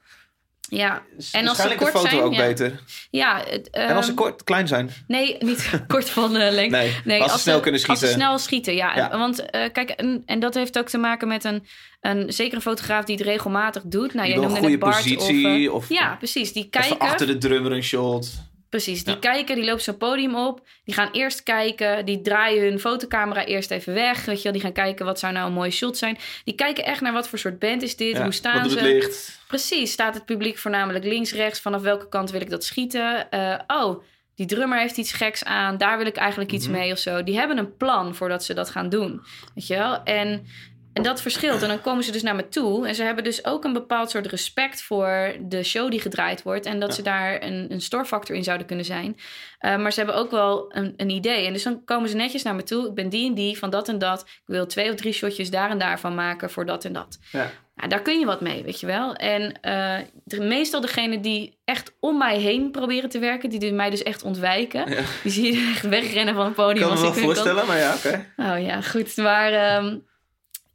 ja, 0.69 1.01
En 1.31 1.47
als 1.47 1.57
ze 1.57 1.67
de 1.67 1.75
kort 1.75 1.91
foto 1.91 2.09
zijn, 2.09 2.21
ook 2.21 2.33
ja. 2.33 2.45
beter. 2.47 2.79
ja, 3.09 3.43
het, 3.49 3.69
en 3.69 3.95
als 3.95 4.05
ze 4.05 4.11
ehm, 4.11 4.21
kort, 4.21 4.43
klein 4.43 4.67
zijn. 4.67 4.89
Nee, 5.07 5.37
niet 5.39 5.69
kort 5.87 6.09
van 6.09 6.33
de 6.33 6.49
lengte. 6.51 6.77
Nee, 6.77 6.95
Nee, 7.05 7.21
als 7.21 7.31
ze 7.31 7.39
snel 7.39 7.59
kunnen 7.59 7.81
Als 7.87 7.89
ze 7.89 8.05
schieten. 8.05 8.21
snel 8.21 8.37
schieten, 8.37 8.75
ja. 8.75 8.95
Ja. 8.95 9.17
Want 9.17 9.49
eh, 9.49 9.71
kijk, 9.71 9.89
en, 9.89 10.23
en 10.25 10.39
dat 10.39 10.53
heeft 10.53 10.77
ook 10.77 10.87
te 10.89 10.97
maken 10.97 11.27
met 11.27 11.43
een, 11.43 11.65
een 12.01 12.33
zekere 12.33 12.61
fotograaf 12.61 13.05
die 13.05 13.15
het 13.15 13.25
regelmatig 13.25 13.83
doet. 13.85 14.13
Nou, 14.13 14.27
Die 14.27 14.39
jij 14.39 14.63
een 14.71 14.79
Bart 14.79 14.95
positie. 14.95 15.71
Of, 15.71 15.83
Of, 15.83 15.89
eh, 15.89 15.97
ja, 15.97 16.15
precies. 16.15 16.53
Die 16.53 16.69
kijken. 16.69 16.97
achter 16.97 17.27
de 17.27 17.37
drummer 17.37 17.71
een 17.71 17.83
shot. 17.83 18.47
Precies, 18.69 19.03
die 19.03 19.13
Ja. 19.13 19.19
kijken, 19.19 19.55
die 19.55 19.65
lopen 19.65 19.83
zo'n 19.83 19.97
podium 19.97 20.35
op. 20.35 20.67
Die 20.83 20.93
gaan 20.93 21.09
eerst 21.11 21.43
kijken, 21.43 22.05
die 22.05 22.21
draaien 22.21 22.63
hun 22.63 22.79
fotocamera 22.79 23.45
eerst 23.45 23.71
even 23.71 23.93
weg. 23.93 24.25
Weet 24.25 24.37
je 24.37 24.43
wel, 24.43 24.51
die 24.51 24.61
gaan 24.61 24.71
kijken 24.71 25.05
wat 25.05 25.19
zou 25.19 25.33
nou 25.33 25.47
een 25.47 25.53
mooie 25.53 25.71
shot 25.71 25.97
zijn. 25.97 26.17
Die 26.43 26.55
kijken 26.55 26.85
echt 26.85 27.01
naar 27.01 27.13
wat 27.13 27.27
voor 27.29 27.39
soort 27.39 27.59
band 27.59 27.81
is 27.81 27.95
dit, 27.95 28.17
hoe 28.21 28.31
staan 28.31 28.53
wat 28.53 28.63
doet 28.63 28.71
ze. 28.71 28.77
het 28.79 28.87
licht? 28.87 29.38
Precies, 29.49 29.91
staat 29.91 30.13
het 30.13 30.25
publiek 30.25 30.57
voornamelijk 30.57 31.05
links, 31.05 31.33
rechts, 31.33 31.59
vanaf 31.59 31.81
welke 31.81 32.09
kant 32.09 32.31
wil 32.31 32.41
ik 32.41 32.49
dat 32.49 32.63
schieten? 32.63 33.29
Eh, 33.29 33.59
oh, 33.67 34.03
die 34.35 34.45
drummer 34.45 34.79
heeft 34.79 34.97
iets 34.97 35.11
geks 35.11 35.43
aan, 35.43 35.77
daar 35.77 35.97
wil 35.97 36.05
ik 36.07 36.15
eigenlijk 36.17 36.51
iets 36.51 36.67
Mhm. 36.67 36.77
mee 36.77 36.91
of 36.91 36.97
zo. 36.97 37.23
Die 37.23 37.37
hebben 37.37 37.57
een 37.57 37.77
plan 37.77 38.15
voordat 38.15 38.43
ze 38.43 38.53
dat 38.53 38.69
gaan 38.69 38.89
doen, 38.89 39.21
weet 39.55 39.67
je 39.67 39.75
wel? 39.75 40.03
En, 40.03 40.45
en 40.93 41.03
dat 41.03 41.21
verschilt. 41.21 41.61
En 41.61 41.67
dan 41.67 41.81
komen 41.81 42.03
ze 42.03 42.11
dus 42.11 42.21
naar 42.21 42.35
me 42.35 42.47
toe. 42.49 42.87
En 42.87 42.95
ze 42.95 43.03
hebben 43.03 43.23
dus 43.23 43.45
ook 43.45 43.63
een 43.63 43.73
bepaald 43.73 44.09
soort 44.09 44.25
respect 44.27 44.81
voor 44.81 45.35
de 45.41 45.63
show 45.63 45.91
die 45.91 46.01
gedraaid 46.01 46.43
wordt. 46.43 46.65
En 46.65 46.79
dat 46.79 46.89
Ja. 46.89 46.95
ze 46.95 47.01
daar 47.01 47.43
een, 47.43 47.65
een 47.71 47.81
storefactor 47.81 48.35
in 48.35 48.43
zouden 48.43 48.67
kunnen 48.67 48.85
zijn. 48.85 49.17
Eh, 49.59 49.77
maar 49.77 49.91
ze 49.93 49.99
hebben 49.99 50.17
ook 50.17 50.31
wel 50.31 50.65
een, 50.75 50.93
een 50.97 51.09
idee. 51.09 51.45
En 51.45 51.53
dus 51.53 51.63
dan 51.63 51.83
komen 51.85 52.09
ze 52.09 52.15
netjes 52.15 52.43
naar 52.43 52.55
me 52.55 52.63
toe. 52.63 52.87
Ik 52.87 52.93
ben 52.93 53.09
die 53.09 53.27
en 53.27 53.33
die 53.33 53.57
van 53.57 53.69
dat 53.69 53.87
en 53.89 53.97
dat. 53.99 54.21
Ik 54.21 54.41
wil 54.45 54.65
twee 54.65 54.89
of 54.89 54.95
drie 54.95 55.13
shotjes 55.13 55.49
daar 55.49 55.69
en 55.69 55.77
daar 55.79 55.99
van 55.99 56.15
maken 56.15 56.49
voor 56.49 56.65
dat 56.65 56.85
en 56.85 56.93
dat. 56.93 57.19
Ja. 57.31 57.51
Nou, 57.79 57.91
daar 57.91 58.01
kun 58.01 58.19
je 58.19 58.25
wat 58.25 58.41
mee, 58.41 58.63
weet 58.63 58.79
je 58.79 58.85
wel. 58.85 59.15
En 59.15 59.61
eh, 59.61 59.97
de, 60.23 60.39
meestal 60.41 60.81
degenen 60.81 61.21
die 61.21 61.57
echt 61.65 61.93
om 61.99 62.17
mij 62.17 62.37
heen 62.37 62.71
proberen 62.71 63.09
te 63.09 63.19
werken, 63.19 63.49
die 63.49 63.73
mij 63.73 63.89
dus 63.89 64.03
echt 64.03 64.23
ontwijken, 64.23 64.89
Ja. 64.89 65.01
die 65.23 65.31
zie 65.31 65.53
je 65.55 65.69
echt 65.75 65.87
wegrennen 65.87 66.33
van 66.33 66.43
het 66.43 66.51
Ik 66.51 66.57
podium. 66.57 66.87
kan 66.87 66.87
me 66.87 66.91
als 66.91 67.01
wel 67.01 67.09
ik 67.09 67.15
hun 67.15 67.23
kan- 67.25 67.33
voorstellen, 67.35 67.67
maar 67.67 67.77
ja, 67.77 67.93
oké. 67.95 68.25
Oh 68.37 68.65
ja, 68.65 68.81
goed. 68.81 69.17
Maar 69.17 69.51
ehm, 69.53 69.97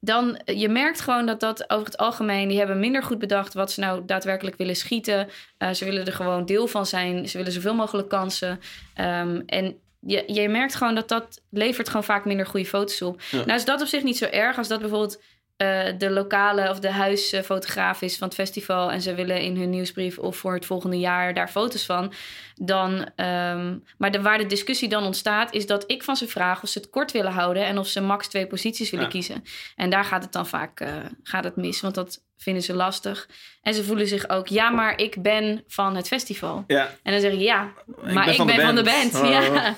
dan, 0.00 0.40
je 0.44 0.68
merkt 0.68 1.00
gewoon 1.00 1.26
dat 1.26 1.40
dat 1.40 1.70
over 1.70 1.86
het 1.86 1.96
algemeen, 1.96 2.48
die 2.48 2.59
hebben 2.59 2.78
minder 2.80 3.02
goed 3.02 3.18
bedacht 3.18 3.55
wat 3.55 3.72
ze 3.72 3.80
nou 3.80 4.02
daadwerkelijk 4.07 4.57
willen 4.57 4.76
schieten. 4.76 5.28
Eh, 5.59 5.70
ze 5.70 5.84
willen 5.84 6.07
er 6.07 6.12
gewoon 6.12 6.46
deel 6.46 6.66
van 6.66 6.86
zijn. 6.86 7.28
Ze 7.28 7.36
willen 7.36 7.52
zoveel 7.52 7.74
mogelijk 7.74 8.09
kansen. 8.09 8.61
Ehm, 8.94 9.40
en 9.46 9.76
je, 10.00 10.24
je 10.26 10.48
merkt 10.48 10.74
gewoon 10.74 10.94
dat 10.94 11.09
dat 11.09 11.40
levert 11.50 11.88
gewoon 11.88 12.05
vaak 12.05 12.24
minder 12.24 12.46
goede 12.46 12.66
foto's 12.66 13.02
op. 13.02 13.20
Ja. 13.30 13.38
Nou 13.38 13.52
is 13.52 13.64
dat 13.64 13.80
op 13.80 13.86
zich 13.86 14.02
niet 14.02 14.18
zo 14.18 14.24
erg 14.24 14.59
als 14.59 14.68
dat 14.68 14.80
bijvoorbeeld 14.80 15.22
eh, 15.57 15.84
de 15.98 16.11
lokale 16.11 16.70
of 16.70 16.78
de 16.80 16.90
huisfotograaf 16.90 18.02
is 18.02 18.16
van 18.18 18.26
het 18.28 18.36
festival 18.36 18.90
en 18.90 19.00
ze 19.02 19.14
willen 19.14 19.40
in 19.40 19.57
hun 19.57 19.70
nieuwsbrief 19.70 20.18
of 20.18 20.36
voor 20.36 20.55
het 20.55 20.66
volgende 20.66 20.98
jaar 20.98 21.34
daar 21.34 21.48
foto's 21.48 21.84
van. 21.86 22.12
Dan, 22.55 23.11
ehm, 23.16 23.78
maar 23.98 24.11
de, 24.11 24.22
waar 24.22 24.38
de 24.38 24.46
discussie 24.46 24.88
dan 24.88 25.05
ontstaat, 25.05 25.52
is 25.52 25.66
dat 25.66 25.84
ik 25.86 26.02
van 26.02 26.16
ze 26.16 26.28
vraag 26.28 26.62
of 26.62 26.68
ze 26.68 26.78
het 26.78 26.90
kort 26.90 27.12
willen 27.12 27.32
houden 27.32 27.64
en 27.66 27.78
of 27.78 27.86
ze 27.86 28.00
max 28.00 28.28
twee 28.28 28.46
posities 28.46 28.90
willen 28.90 29.07
Ja. 29.07 29.11
kiezen. 29.12 29.42
En 29.76 29.90
daar 29.90 30.05
gaat 30.05 30.22
het 30.22 30.32
dan 30.32 30.46
vaak 30.46 30.80
eh, 30.80 30.88
gaat 31.22 31.44
het 31.44 31.57
mis. 31.57 31.80
Want 31.80 31.94
dat 31.94 32.22
vinden 32.37 32.62
ze 32.62 32.74
lastig. 32.74 33.28
En 33.62 33.74
ze 33.74 33.85
voelen 33.85 34.07
zich 34.07 34.28
ook, 34.28 34.49
ja, 34.49 34.70
maar 34.70 34.99
ik 35.01 35.22
ben 35.22 35.64
van 35.66 35.97
het 35.97 36.07
festival. 36.07 36.64
Ja. 36.66 36.91
En 37.03 37.12
dan 37.12 37.20
zeg 37.20 37.32
ik, 37.32 37.41
ja, 37.41 37.72
maar 38.03 38.24
ben 38.24 38.28
ik 38.28 38.35
van 38.35 38.47
de 38.47 38.55
ben 38.55 38.64
van 38.66 38.74
de 38.74 38.82
band. 38.82 39.14
Oh. 39.14 39.30
Ja. 39.30 39.74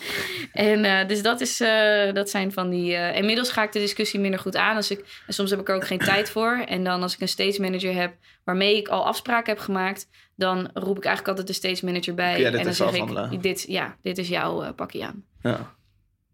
En 0.53 0.85
eh, 0.85 1.09
dus 1.09 1.23
dat, 1.23 1.41
is, 1.41 1.61
eh, 1.61 2.13
dat 2.13 2.31
zijn 2.31 2.53
van 2.53 2.71
die... 2.71 2.95
eh, 2.95 3.17
inmiddels 3.17 3.51
ga 3.51 3.63
ik 3.63 3.73
de 3.73 3.79
discussie 3.79 4.21
minder 4.21 4.41
goed 4.41 4.57
aan. 4.57 4.77
Als 4.77 4.91
ik, 4.91 5.23
en 5.27 5.35
soms 5.35 5.51
heb 5.51 5.61
ik 5.61 5.69
er 5.69 5.75
ook 5.75 5.87
geen 5.87 5.99
tijd 5.99 6.31
voor. 6.31 6.65
En 6.67 6.85
dan 6.85 7.03
als 7.03 7.15
ik 7.15 7.21
een 7.21 7.29
stage 7.29 7.61
manager 7.61 7.95
heb 7.95 8.15
waarmee 8.45 8.77
ik 8.77 8.89
al 8.89 9.07
afspraken 9.07 9.55
heb 9.55 9.63
gemaakt... 9.63 10.09
dan 10.37 10.71
roep 10.75 10.97
ik 10.97 11.05
eigenlijk 11.05 11.39
altijd 11.39 11.47
de 11.47 11.69
stage 11.69 11.85
manager 11.85 12.15
bij. 12.15 12.41
Ja, 12.41 12.47
en 12.47 12.53
dan 12.53 12.67
is 12.67 12.77
zeg 12.77 12.87
afhandelen. 12.87 13.33
ik, 13.33 13.43
dit, 13.43 13.65
ja, 13.69 13.97
dit 14.03 14.19
is 14.19 14.29
jouw 14.29 14.73
pakje 14.75 15.05
aan. 15.05 15.25
ja. 15.43 15.75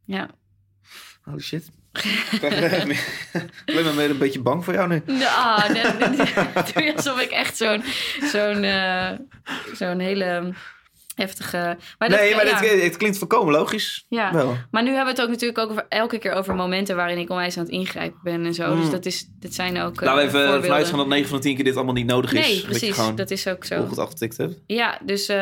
Ja. 0.04 0.28
Holy 1.22 1.40
shit. 1.40 1.70
ik 3.64 3.74
ben 3.74 3.98
een 3.98 4.18
beetje 4.18 4.40
bang 4.40 4.64
voor 4.64 4.74
jou 4.74 4.88
nu. 4.88 5.02
Nee, 5.06 5.16
nee, 5.68 6.08
nee. 6.08 6.26
doe 6.72 6.82
je 6.82 6.92
alsof 6.96 7.20
ik 7.20 7.30
echt 7.30 7.56
zo'n 7.56 7.84
zo'n 8.32 8.64
eh, 8.64 9.10
zo'n 9.72 9.98
hele 9.98 10.52
heftige... 11.14 11.76
Maar 11.98 12.08
dat- 12.08 12.18
nee, 12.20 12.34
maar 12.34 12.46
ja. 12.46 12.60
dit, 12.60 12.82
het 12.82 12.96
klinkt 12.96 13.18
volkomen 13.18 13.52
logisch. 13.52 14.04
Ja. 14.08 14.32
Wel. 14.32 14.56
Maar 14.70 14.82
nu 14.82 14.88
hebben 14.88 15.04
we 15.14 15.20
het 15.20 15.20
ook 15.20 15.28
natuurlijk 15.28 15.58
ook 15.58 15.70
over, 15.70 15.86
elke 15.88 16.18
keer 16.18 16.32
over 16.32 16.54
momenten 16.54 16.96
waarin 16.96 17.18
ik 17.18 17.30
onwijs 17.30 17.56
aan 17.56 17.62
het 17.62 17.72
ingrijpen 17.72 18.20
ben 18.22 18.44
en 18.46 18.54
zo. 18.54 18.74
Mm. 18.74 18.80
Dus 18.80 18.90
dat 18.90 19.06
is, 19.06 19.26
dit 19.40 19.54
zijn 19.54 19.78
ook. 19.80 20.00
eh, 20.00 20.06
Laten 20.06 20.14
we 20.16 20.20
even 20.28 20.40
voorbeelden. 20.40 20.64
vanuit 20.64 20.86
gaan 20.86 20.98
dat 20.98 21.06
9 21.06 21.28
van 21.28 21.36
de 21.36 21.42
10 21.44 21.54
keer 21.54 21.64
dit 21.64 21.76
allemaal 21.76 21.94
niet 21.94 22.06
nodig 22.06 22.32
is. 22.32 22.46
Nee, 22.46 22.54
Dat 22.56 22.64
precies. 22.64 22.94
gewoon 22.94 23.16
Dat 23.16 23.30
is 23.30 23.46
ook 23.48 23.64
zo. 23.64 23.86
goed 23.86 23.98
afgetikt 23.98 24.36
hebt. 24.36 24.60
Ja, 24.66 24.98
dus 25.04 25.28
eh, 25.28 25.36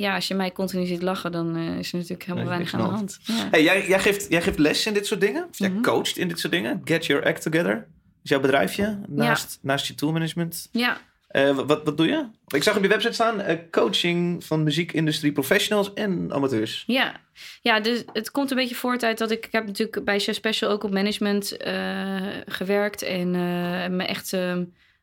ja, 0.00 0.14
als 0.14 0.28
je 0.28 0.34
mij 0.34 0.52
continu 0.52 0.86
ziet 0.86 1.02
lachen, 1.02 1.32
dan 1.32 1.56
eh, 1.56 1.78
is 1.78 1.92
er 1.92 1.98
natuurlijk 1.98 2.22
helemaal 2.22 2.34
Nee, 2.36 2.46
weinig 2.48 2.74
aan 2.74 2.80
de 2.80 2.94
hand. 2.96 3.18
Ja. 3.22 3.48
Hey, 3.50 3.62
jij, 3.62 3.86
jij, 3.88 4.00
geeft, 4.00 4.26
jij 4.28 4.42
geeft 4.42 4.58
les 4.58 4.86
in 4.86 4.92
dit 4.94 5.06
soort 5.06 5.20
dingen? 5.20 5.46
Of 5.50 5.58
jij 5.58 5.68
Mhm. 5.70 5.82
coacht 5.82 6.16
in 6.16 6.28
dit 6.28 6.38
soort 6.40 6.52
dingen? 6.52 6.80
Get 6.84 7.06
your 7.06 7.26
act 7.26 7.42
together. 7.42 7.86
Is 8.22 8.30
jouw 8.30 8.40
bedrijfje 8.40 8.98
naast, 9.08 9.58
naast 9.62 9.86
je 9.86 9.94
toolmanagement? 9.94 10.68
ja, 10.72 10.96
Eh, 11.38 11.54
wat, 11.54 11.84
wat 11.84 11.96
doe 11.96 12.06
je? 12.06 12.26
Ik 12.46 12.62
zag 12.62 12.76
op 12.76 12.82
je 12.82 12.88
website 12.88 13.12
staan 13.12 13.40
eh, 13.40 13.56
coaching 13.70 14.44
van 14.44 14.62
muziekindustrie 14.62 15.32
professionals 15.32 15.92
en 15.94 16.32
amateurs. 16.32 16.84
Ja, 16.86 17.20
ja 17.62 17.80
dus 17.80 18.02
het 18.12 18.30
komt 18.30 18.50
een 18.50 18.56
beetje 18.56 18.74
voort 18.74 19.04
uit 19.04 19.18
dat 19.18 19.30
ik... 19.30 19.46
Ik 19.46 19.52
heb 19.52 19.66
natuurlijk 19.66 20.04
bij 20.04 20.18
Chef 20.18 20.34
Special 20.34 20.70
ook 20.70 20.82
op 20.82 20.90
management 20.92 21.56
eh, 21.56 22.26
gewerkt... 22.46 23.02
en 23.02 23.34
eh, 23.34 23.88
me 23.88 24.04
echt 24.04 24.32
eh, 24.32 24.56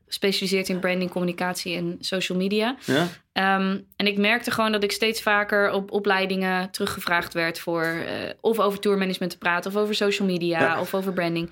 gespecialiseerd 0.06 0.68
in 0.68 0.78
branding, 0.78 1.10
communicatie 1.10 1.76
en 1.76 1.96
social 2.00 2.38
media. 2.38 2.76
Ja? 2.84 3.08
Ehm, 3.32 3.78
en 3.96 4.06
ik 4.06 4.18
merkte 4.18 4.50
gewoon 4.50 4.72
dat 4.72 4.82
ik 4.82 4.92
steeds 4.92 5.22
vaker 5.22 5.72
op 5.72 5.90
opleidingen 5.92 6.70
teruggevraagd 6.70 7.34
werd... 7.34 7.58
voor 7.58 7.82
eh, 7.84 8.30
of 8.40 8.58
over 8.60 8.78
tourmanagement 8.80 9.30
te 9.32 9.38
praten, 9.38 9.70
of 9.70 9.76
over 9.76 9.94
social 9.94 10.28
media, 10.28 10.60
Ja. 10.60 10.80
of 10.80 10.94
over 10.94 11.12
branding. 11.12 11.50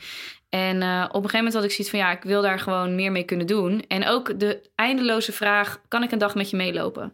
En 0.48 0.82
eh, 0.82 1.00
op 1.09 1.09
een 1.09 1.14
gegeven 1.14 1.36
moment 1.36 1.55
had 1.55 1.64
ik 1.64 1.70
zoiets 1.70 1.90
van... 1.90 1.98
ja, 1.98 2.11
ik 2.12 2.22
wil 2.22 2.42
daar 2.42 2.59
gewoon 2.59 2.94
meer 2.94 3.12
mee 3.12 3.24
kunnen 3.24 3.46
doen. 3.46 3.84
En 3.88 4.07
ook 4.07 4.40
de 4.40 4.70
eindeloze 4.74 5.32
vraag, 5.32 5.80
kan 5.88 6.02
ik 6.02 6.12
een 6.12 6.18
dag 6.18 6.34
met 6.34 6.50
je 6.50 6.57
meelopen? 6.57 7.12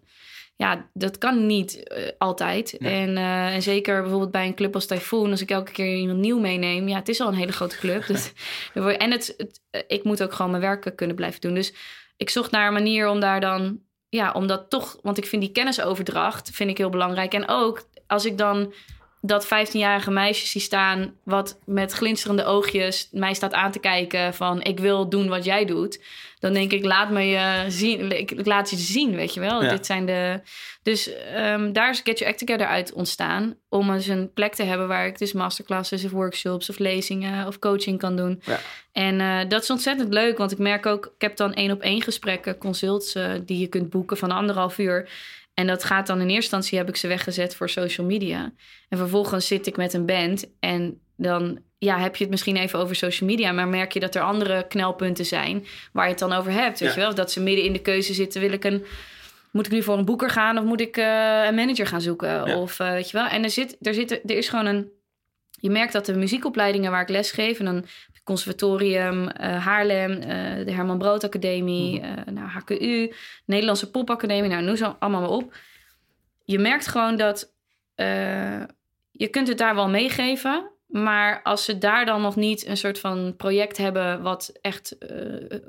Ja, 0.60 0.88
dat 0.92 1.18
kan 1.18 1.46
niet 1.46 1.82
eh, 1.82 2.08
altijd. 2.18 2.76
Nee. 2.78 3.06
En, 3.06 3.16
eh, 3.16 3.54
en 3.54 3.62
zeker 3.62 4.00
bijvoorbeeld 4.00 4.30
bij 4.30 4.46
een 4.46 4.54
club 4.54 4.74
als 4.74 4.86
Typhoon... 4.86 5.30
als 5.30 5.40
ik 5.40 5.50
elke 5.50 5.72
keer 5.72 5.96
iemand 5.96 6.18
nieuw 6.18 6.38
meeneem... 6.38 6.88
ja, 6.88 6.96
het 6.96 7.08
is 7.08 7.20
al 7.20 7.28
een 7.28 7.34
hele 7.34 7.52
grote 7.52 7.76
club. 7.76 8.06
Dus, 8.10 8.32
en 8.74 9.10
het, 9.10 9.34
het, 9.36 9.60
eh, 9.70 9.82
ik 9.86 10.04
moet 10.04 10.22
ook 10.22 10.32
gewoon 10.32 10.50
mijn 10.50 10.62
werk 10.62 10.92
kunnen 10.96 11.16
blijven 11.16 11.40
doen. 11.40 11.54
Dus 11.54 11.74
ik 12.16 12.30
zocht 12.30 12.50
naar 12.50 12.66
een 12.66 12.72
manier 12.72 13.08
om 13.08 13.20
daar 13.20 13.40
dan... 13.40 13.80
ja, 14.08 14.32
om 14.32 14.46
dat 14.46 14.70
toch... 14.70 14.98
want 15.02 15.18
ik 15.18 15.26
vind 15.26 15.42
die 15.42 15.52
kennisoverdracht 15.52 16.50
vind 16.50 16.70
ik 16.70 16.78
heel 16.78 16.90
belangrijk. 16.90 17.34
En 17.34 17.48
ook 17.48 17.88
als 18.06 18.24
ik 18.24 18.38
dan 18.38 18.72
dat 19.20 19.46
15-jarige 19.46 20.10
meisje 20.10 20.46
zie 20.46 20.60
staan... 20.60 21.14
wat 21.24 21.58
met 21.64 21.92
glinsterende 21.92 22.44
oogjes 22.44 23.08
mij 23.12 23.34
staat 23.34 23.52
aan 23.52 23.72
te 23.72 23.78
kijken... 23.78 24.34
van 24.34 24.62
ik 24.62 24.78
wil 24.78 25.08
doen 25.08 25.28
wat 25.28 25.44
jij 25.44 25.64
doet... 25.64 26.00
dan 26.38 26.52
denk 26.52 26.72
ik, 26.72 26.84
laat 26.84 27.10
me 27.10 27.22
je 27.22 27.64
zien. 27.68 28.18
Ik, 28.18 28.30
ik 28.30 28.46
laat 28.46 28.70
je 28.70 28.76
zien, 28.76 29.14
weet 29.14 29.34
je 29.34 29.40
wel. 29.40 29.62
Ja. 29.62 29.70
Dit 29.70 29.86
zijn 29.86 30.06
de... 30.06 30.40
Dus 30.82 31.14
ehm, 31.14 31.72
daar 31.72 31.90
is 31.90 32.00
Get 32.04 32.18
Your 32.18 32.32
Act 32.32 32.46
Together 32.46 32.66
uit 32.66 32.92
ontstaan. 32.92 33.56
Om 33.68 33.90
eens 33.90 34.06
een 34.06 34.32
plek 34.32 34.54
te 34.54 34.62
hebben 34.62 34.88
waar 34.88 35.06
ik 35.06 35.18
dus 35.18 35.32
masterclasses 35.32 36.04
of 36.04 36.10
workshops 36.10 36.70
of 36.70 36.78
lezingen 36.78 37.46
of 37.46 37.58
coaching 37.58 37.98
kan 37.98 38.16
doen. 38.16 38.42
Ja. 38.44 38.58
En 38.92 39.20
eh, 39.20 39.48
dat 39.48 39.62
is 39.62 39.70
ontzettend 39.70 40.12
leuk, 40.12 40.38
want 40.38 40.52
ik 40.52 40.58
merk 40.58 40.86
ook, 40.86 41.04
ik 41.04 41.20
heb 41.20 41.36
dan 41.36 41.54
één 41.54 41.70
op 41.70 41.80
één 41.80 42.02
gesprekken, 42.02 42.58
consults 42.58 43.14
eh, 43.14 43.30
die 43.44 43.58
je 43.58 43.66
kunt 43.66 43.90
boeken 43.90 44.16
van 44.16 44.30
anderhalf 44.30 44.78
uur. 44.78 45.08
En 45.60 45.66
dat 45.66 45.84
gaat 45.84 46.06
dan 46.06 46.20
in 46.20 46.28
eerste 46.28 46.34
instantie 46.34 46.78
heb 46.78 46.88
ik 46.88 46.96
ze 46.96 47.08
weggezet 47.08 47.54
voor 47.54 47.68
social 47.68 48.06
media. 48.06 48.52
En 48.88 48.98
vervolgens 48.98 49.46
zit 49.46 49.66
ik 49.66 49.76
met 49.76 49.92
een 49.92 50.06
band 50.06 50.46
en 50.60 51.00
dan 51.16 51.58
ja, 51.78 51.98
heb 51.98 52.16
je 52.16 52.22
het 52.22 52.30
misschien 52.30 52.56
even 52.56 52.78
over 52.78 52.96
social 52.96 53.28
media, 53.28 53.52
maar 53.52 53.68
merk 53.68 53.92
je 53.92 54.00
dat 54.00 54.14
er 54.14 54.22
andere 54.22 54.66
knelpunten 54.68 55.26
zijn 55.26 55.66
waar 55.92 56.04
je 56.04 56.10
het 56.10 56.18
dan 56.18 56.32
over 56.32 56.52
hebt. 56.52 56.80
Weet 56.80 56.94
je 56.94 57.00
wel? 57.00 57.14
Dat 57.14 57.32
ze 57.32 57.40
midden 57.40 57.64
in 57.64 57.72
de 57.72 57.80
keuze 57.80 58.14
zitten, 58.14 58.40
wil 58.40 58.52
ik 58.52 58.64
een 58.64 58.84
moet 59.50 59.66
ik 59.66 59.72
nu 59.72 59.82
voor 59.82 59.98
een 59.98 60.04
boeker 60.04 60.30
gaan 60.30 60.58
of 60.58 60.64
moet 60.64 60.80
ik 60.80 60.96
eh, 60.96 61.44
een 61.46 61.54
manager 61.54 61.86
gaan 61.86 62.00
zoeken? 62.00 62.28
Ja. 62.28 62.56
Of 62.56 62.80
eh, 62.80 62.90
weet 62.90 63.10
je 63.10 63.16
wel. 63.16 63.26
En 63.26 63.42
er, 63.42 63.50
zit, 63.50 63.76
er, 63.80 63.94
zit, 63.94 64.10
er 64.10 64.36
is 64.36 64.48
gewoon 64.48 64.66
een. 64.66 64.90
Je 65.50 65.70
merkt 65.70 65.92
dat 65.92 66.06
de 66.06 66.16
muziekopleidingen 66.16 66.90
waar 66.90 67.02
ik 67.02 67.08
les 67.08 67.30
geef, 67.30 67.58
en 67.58 67.64
dan 67.64 67.84
Conservatorium, 68.30 69.28
eh, 69.28 69.64
Haarlem, 69.66 70.10
eh, 70.12 70.64
de 70.66 70.72
Herman 70.72 70.98
Brood 70.98 71.24
Academie, 71.24 72.00
Mhm. 72.00 72.18
eh, 72.18 72.32
nou, 72.34 72.48
HKU, 72.48 73.12
Nederlandse 73.46 73.90
Popacademie, 73.90 74.50
nou, 74.50 74.62
noem 74.62 74.76
ze 74.76 74.86
allemaal 74.98 75.20
maar 75.20 75.30
op. 75.30 75.54
Je 76.44 76.58
merkt 76.58 76.86
gewoon 76.86 77.16
dat 77.16 77.52
je 79.10 79.28
kunt 79.30 79.48
het 79.48 79.58
daar 79.58 79.74
wel 79.74 79.88
meegeven, 79.88 80.70
maar 80.86 81.42
als 81.42 81.64
ze 81.64 81.78
daar 81.78 82.04
dan 82.06 82.20
nog 82.22 82.36
niet 82.36 82.66
een 82.66 82.76
soort 82.76 82.98
van 82.98 83.34
project 83.36 83.76
hebben 83.76 84.22
wat 84.22 84.52
echt, 84.60 84.96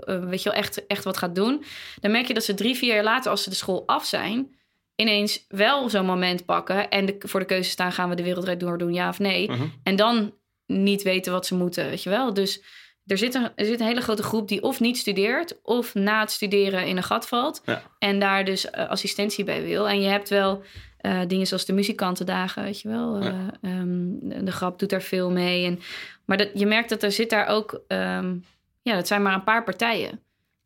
weet 0.06 0.44
je 0.44 0.50
wel, 0.50 0.60
echt, 0.60 0.88
echt 0.88 1.04
wat 1.04 1.18
gaat 1.18 1.36
doen, 1.36 1.64
dan 2.00 2.12
merk 2.12 2.26
je 2.26 2.34
dat 2.34 2.44
ze 2.44 2.54
drie, 2.54 2.76
vier 2.76 2.94
jaar 2.94 3.04
later, 3.04 3.32
als 3.32 3.44
ze 3.44 3.50
de 3.50 3.56
school 3.56 3.84
af 3.86 4.06
zijn, 4.06 4.56
ineens 4.96 5.46
wel 5.48 5.90
zo'n 5.90 6.06
moment 6.06 6.46
pakken 6.46 6.90
en 6.90 7.06
de, 7.06 7.16
voor 7.20 7.40
de 7.40 7.46
keuze 7.46 7.70
staan: 7.70 7.92
gaan 7.92 8.10
we 8.10 8.16
de 8.16 8.24
wereldrijd 8.24 8.60
door 8.60 8.78
doen, 8.78 8.94
ja 8.94 9.10
of 9.10 9.20
nee? 9.20 9.50
Mhm. 9.52 9.66
En 9.84 9.96
dan 9.96 10.34
niet 10.72 11.02
weten 11.02 11.32
wat 11.32 11.46
ze 11.46 11.56
moeten, 11.56 11.90
weet 11.90 12.04
je 12.04 12.10
wel. 12.10 12.34
Dus 12.34 12.64
er 13.06 13.18
zit, 13.18 13.34
een, 13.34 13.50
er 13.56 13.66
zit 13.66 13.80
een 13.80 13.86
hele 13.86 14.02
grote 14.02 14.24
groep 14.24 14.48
die 14.48 14.64
of 14.64 14.80
niet 14.80 14.98
studeert... 14.98 15.60
of 15.64 15.94
na 15.94 16.20
het 16.20 16.32
studeren 16.32 16.88
in 16.88 16.98
een 16.98 17.04
gat 17.04 17.28
valt. 17.28 17.62
Ja. 17.66 17.82
En 18.00 18.20
daar 18.20 18.46
dus 18.46 18.70
eh, 18.70 18.90
assistentie 18.90 19.44
bij 19.44 19.64
wil. 19.64 19.90
En 19.90 20.02
je 20.02 20.08
hebt 20.08 20.30
wel 20.30 20.64
eh, 20.98 21.20
dingen 21.28 21.48
zoals 21.48 21.66
de 21.66 21.74
muzikantendagen, 21.74 22.64
weet 22.64 22.82
je 22.82 22.90
wel. 22.90 23.24
Ja. 23.24 23.30
Eh, 23.62 23.72
ehm, 23.72 24.10
de, 24.20 24.44
de 24.44 24.52
grap 24.52 24.80
doet 24.80 24.90
daar 24.90 25.02
veel 25.02 25.32
mee. 25.32 25.66
En, 25.66 25.80
maar 26.26 26.38
dat, 26.38 26.50
je 26.54 26.66
merkt 26.66 26.90
dat 26.90 27.04
er 27.04 27.12
zit 27.12 27.30
daar 27.30 27.48
ook... 27.48 27.82
ehm, 27.88 28.36
ja, 28.82 28.96
dat 28.96 29.08
zijn 29.08 29.22
maar 29.22 29.34
een 29.34 29.44
paar 29.44 29.64
partijen. 29.64 30.20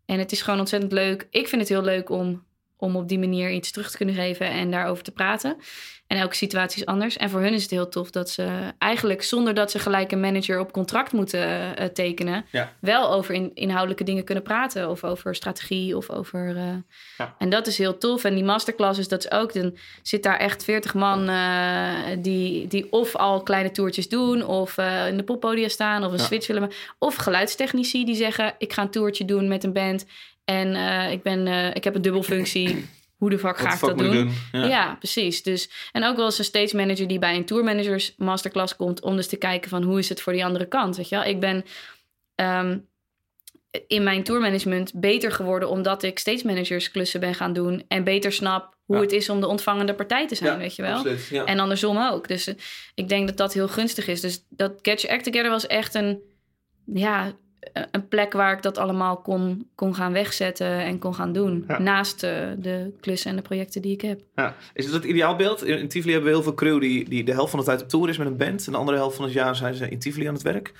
En 0.05 0.19
het 0.19 0.31
is 0.31 0.41
gewoon 0.41 0.59
ontzettend 0.59 0.91
leuk. 0.91 1.27
Ik 1.29 1.47
vind 1.47 1.61
het 1.61 1.69
heel 1.69 1.83
leuk 1.83 2.09
om, 2.09 2.43
om 2.77 2.95
op 2.95 3.07
die 3.07 3.19
manier 3.19 3.51
iets 3.51 3.71
terug 3.71 3.91
te 3.91 3.97
kunnen 3.97 4.15
geven... 4.15 4.49
en 4.49 4.71
daarover 4.71 5.03
te 5.03 5.11
praten. 5.11 5.55
En 6.07 6.17
elke 6.17 6.35
situatie 6.35 6.79
is 6.81 6.85
anders. 6.87 7.17
En 7.17 7.29
voor 7.29 7.39
hun 7.41 7.53
is 7.53 7.61
het 7.61 7.71
heel 7.71 7.89
tof 7.89 8.09
dat 8.11 8.29
ze 8.29 8.73
eigenlijk 8.77 9.23
zonder 9.23 9.53
dat 9.53 9.71
ze 9.71 9.79
gelijk 9.79 10.11
een 10.11 10.19
manager 10.19 10.59
op 10.59 10.71
contract 10.71 11.11
moeten 11.11 11.75
eh, 11.77 11.85
tekenen, 11.87 12.45
Ja. 12.51 12.71
wel 12.79 13.11
over 13.11 13.33
in, 13.33 13.51
inhoudelijke 13.53 14.03
dingen 14.03 14.23
kunnen 14.23 14.43
praten. 14.43 14.89
Of 14.89 15.03
over 15.03 15.35
strategie 15.35 15.97
of 15.97 16.09
over. 16.09 16.55
eh, 16.57 16.63
Ja. 17.17 17.35
En 17.37 17.49
dat 17.49 17.67
is 17.67 17.77
heel 17.77 17.97
tof. 17.97 18.23
En 18.23 18.35
die 18.35 18.43
masterclasses, 18.43 19.07
dat 19.07 19.23
is 19.25 19.31
ook. 19.31 19.53
Dan 19.53 19.77
zit 20.01 20.23
daar 20.23 20.37
echt 20.37 20.63
40 20.63 20.93
man 20.93 21.29
eh, 21.29 21.93
die, 22.19 22.67
die 22.67 22.91
of 22.91 23.15
al 23.15 23.43
kleine 23.43 23.71
toertjes 23.71 24.09
doen, 24.09 24.45
of 24.45 24.77
in 25.09 25.17
de 25.17 25.23
poppodia 25.25 25.67
staan, 25.67 26.03
of 26.03 26.11
een 26.11 26.17
Ja. 26.17 26.23
switch 26.23 26.47
willen. 26.47 26.71
Of 26.99 27.15
geluidstechnici 27.15 28.05
die 28.05 28.15
zeggen: 28.15 28.55
Ik 28.57 28.73
ga 28.73 28.81
een 28.81 28.89
toertje 28.89 29.25
doen 29.25 29.47
met 29.47 29.63
een 29.63 29.73
band. 29.73 30.05
En 30.45 30.75
eh, 30.75 31.11
ik, 31.11 31.23
ben, 31.23 31.47
eh, 31.47 31.75
ik 31.75 31.83
heb 31.83 31.95
een 31.95 32.01
dubbelfunctie. 32.01 32.75
Hoe 33.15 33.29
de 33.29 33.39
fuck 33.39 33.57
ga 33.57 33.73
ik 33.73 33.79
dat 33.79 33.97
doen? 33.97 34.31
Ja. 34.51 34.65
Ja. 34.65 34.95
precies. 34.95 35.43
Dus, 35.43 35.69
en 35.91 36.03
ook 36.03 36.15
wel 36.15 36.25
eens 36.25 36.37
een 36.37 36.43
stage 36.43 36.75
manager 36.75 37.07
die 37.07 37.19
bij 37.19 37.35
een 37.35 37.45
tourmanagers 37.45 38.13
masterclass 38.17 38.75
komt... 38.75 39.01
om 39.01 39.15
dus 39.15 39.27
te 39.27 39.35
kijken 39.37 39.69
van 39.69 39.83
hoe 39.83 39.99
is 39.99 40.09
het 40.09 40.21
voor 40.21 40.33
die 40.33 40.45
andere 40.45 40.65
kant, 40.67 40.97
weet 40.97 41.09
je 41.09 41.15
wel? 41.15 41.25
Ik 41.25 41.39
ben 41.39 41.65
ehm, 42.35 42.77
in 43.87 44.03
mijn 44.03 44.23
tourmanagement 44.23 44.91
beter 44.95 45.31
geworden... 45.31 45.69
omdat 45.69 46.03
ik 46.03 46.19
stage 46.19 46.45
managers 46.45 46.91
klussen 46.91 47.19
ben 47.19 47.35
gaan 47.35 47.53
doen... 47.53 47.83
en 47.87 48.03
beter 48.03 48.31
snap 48.31 48.75
hoe 48.85 48.95
Ja. 48.95 49.01
het 49.01 49.11
is 49.11 49.29
om 49.29 49.39
de 49.39 49.47
ontvangende 49.47 49.93
partij 49.93 50.27
te 50.27 50.35
zijn, 50.35 50.51
Ja, 50.51 50.57
weet 50.57 50.75
je 50.75 50.81
wel? 50.81 50.95
absoluut. 50.95 51.45
En 51.45 51.59
andersom 51.59 51.97
ook. 51.97 52.27
Dus 52.27 52.47
eh, 52.47 52.55
ik 52.95 53.09
denk 53.09 53.27
dat 53.27 53.37
dat 53.37 53.53
heel 53.53 53.67
gunstig 53.67 54.07
is. 54.07 54.21
Dus 54.21 54.45
dat 54.49 54.73
Get 54.81 55.01
Your 55.01 55.15
Act 55.15 55.25
Together 55.25 55.49
was 55.49 55.67
echt 55.67 55.93
een... 55.93 56.19
Ja, 56.85 57.33
een 57.91 58.07
plek 58.07 58.33
waar 58.33 58.53
ik 58.53 58.61
dat 58.61 58.77
allemaal 58.77 59.17
kon, 59.17 59.69
kon 59.75 59.95
gaan 59.95 60.13
wegzetten 60.13 60.79
en 60.79 60.99
kon 60.99 61.15
gaan 61.15 61.33
doen. 61.33 61.63
Ja. 61.67 61.79
Naast 61.79 62.23
eh, 62.23 62.31
de 62.57 62.93
klussen 62.99 63.29
en 63.29 63.35
de 63.35 63.41
projecten 63.41 63.81
die 63.81 63.93
ik 63.93 64.01
heb. 64.01 64.21
Ja. 64.35 64.55
Is 64.73 64.85
het 64.85 64.93
het 64.93 65.03
ideaalbeeld? 65.03 65.63
In 65.63 65.79
in 65.79 65.87
Tivoli 65.87 66.13
hebben 66.13 66.29
we 66.29 66.35
heel 66.35 66.45
veel 66.45 66.53
crew 66.53 66.81
die, 66.81 67.09
die 67.09 67.23
de 67.23 67.31
helft 67.31 67.49
van 67.49 67.59
de 67.59 67.65
tijd 67.65 67.81
op 67.81 67.89
tour 67.89 68.09
is 68.09 68.17
met 68.17 68.27
een 68.27 68.37
band. 68.37 68.65
En 68.65 68.71
de 68.71 68.77
andere 68.77 68.97
helft 68.97 69.15
van 69.15 69.25
het 69.25 69.33
jaar 69.33 69.55
zijn 69.55 69.75
ze 69.75 69.89
in 69.89 69.99
Tivoli 69.99 70.27
aan 70.27 70.33
het 70.33 70.43
werk. 70.43 70.73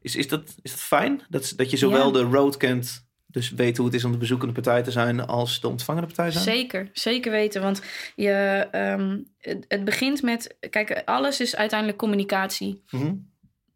Is, 0.00 0.16
is, 0.16 0.28
dat, 0.28 0.54
is 0.62 0.70
dat 0.70 0.80
fijn? 0.80 1.22
Dat, 1.28 1.52
dat 1.56 1.70
je 1.70 1.76
zowel 1.76 2.12
de 2.12 2.22
road 2.22 2.56
kent, 2.56 3.06
dus 3.26 3.50
weet 3.50 3.76
hoe 3.76 3.86
het 3.86 3.94
is 3.94 4.04
om 4.04 4.12
de 4.12 4.18
bezoekende 4.18 4.54
partij 4.54 4.82
te 4.82 4.90
zijn, 4.90 5.26
als 5.26 5.60
de 5.60 5.68
ontvangende 5.68 6.06
partij 6.06 6.30
zijn? 6.30 6.44
Zeker, 6.44 6.88
zeker 6.92 7.30
weten. 7.30 7.62
Want 7.62 7.82
je, 8.16 8.68
ehm, 8.70 9.18
het, 9.38 9.64
het 9.68 9.84
begint 9.84 10.22
met... 10.22 10.56
Kijk, 10.70 11.02
alles 11.04 11.40
is 11.40 11.56
uiteindelijk 11.56 11.98
communicatie. 11.98 12.82
Mhm. 12.90 13.14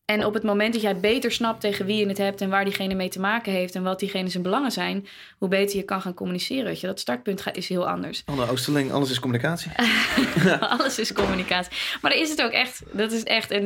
En 0.05 0.25
op 0.25 0.35
het 0.35 0.43
moment 0.43 0.73
dat 0.73 0.83
jij 0.83 1.01
beter 1.01 1.33
snapt 1.33 1.61
tegen 1.61 1.87
wie 1.87 1.97
je 1.97 2.07
het 2.09 2.19
hebt 2.19 2.41
en 2.41 2.49
waar 2.51 2.65
diegene 2.65 2.95
mee 2.95 3.09
te 3.09 3.21
maken 3.21 3.53
heeft 3.53 3.75
en 3.75 3.83
wat 3.83 3.99
diegene 4.01 4.29
zijn 4.29 4.43
belangen 4.43 4.73
zijn, 4.73 5.07
hoe 5.39 5.49
beter 5.49 5.77
je 5.77 5.83
kan 5.83 6.01
gaan 6.01 6.15
communiceren. 6.15 6.65
Weet 6.65 6.81
je, 6.81 6.87
dat 6.87 7.01
startpunt 7.01 7.41
gaat, 7.41 7.57
is 7.57 7.69
heel 7.69 7.89
anders. 7.89 8.23
Anne 8.25 8.51
Oosterling, 8.51 8.93
alles 8.93 9.11
is 9.11 9.19
communicatie. 9.21 9.71
Alles 10.61 10.99
is 10.99 11.13
communicatie. 11.13 11.73
Maar 12.01 12.11
daar 12.11 12.21
is 12.21 12.31
het 12.31 12.43
ook 12.43 12.51
echt. 12.51 12.83
Dat 12.93 13.13
is 13.13 13.23
echt. 13.25 13.51
En 13.51 13.65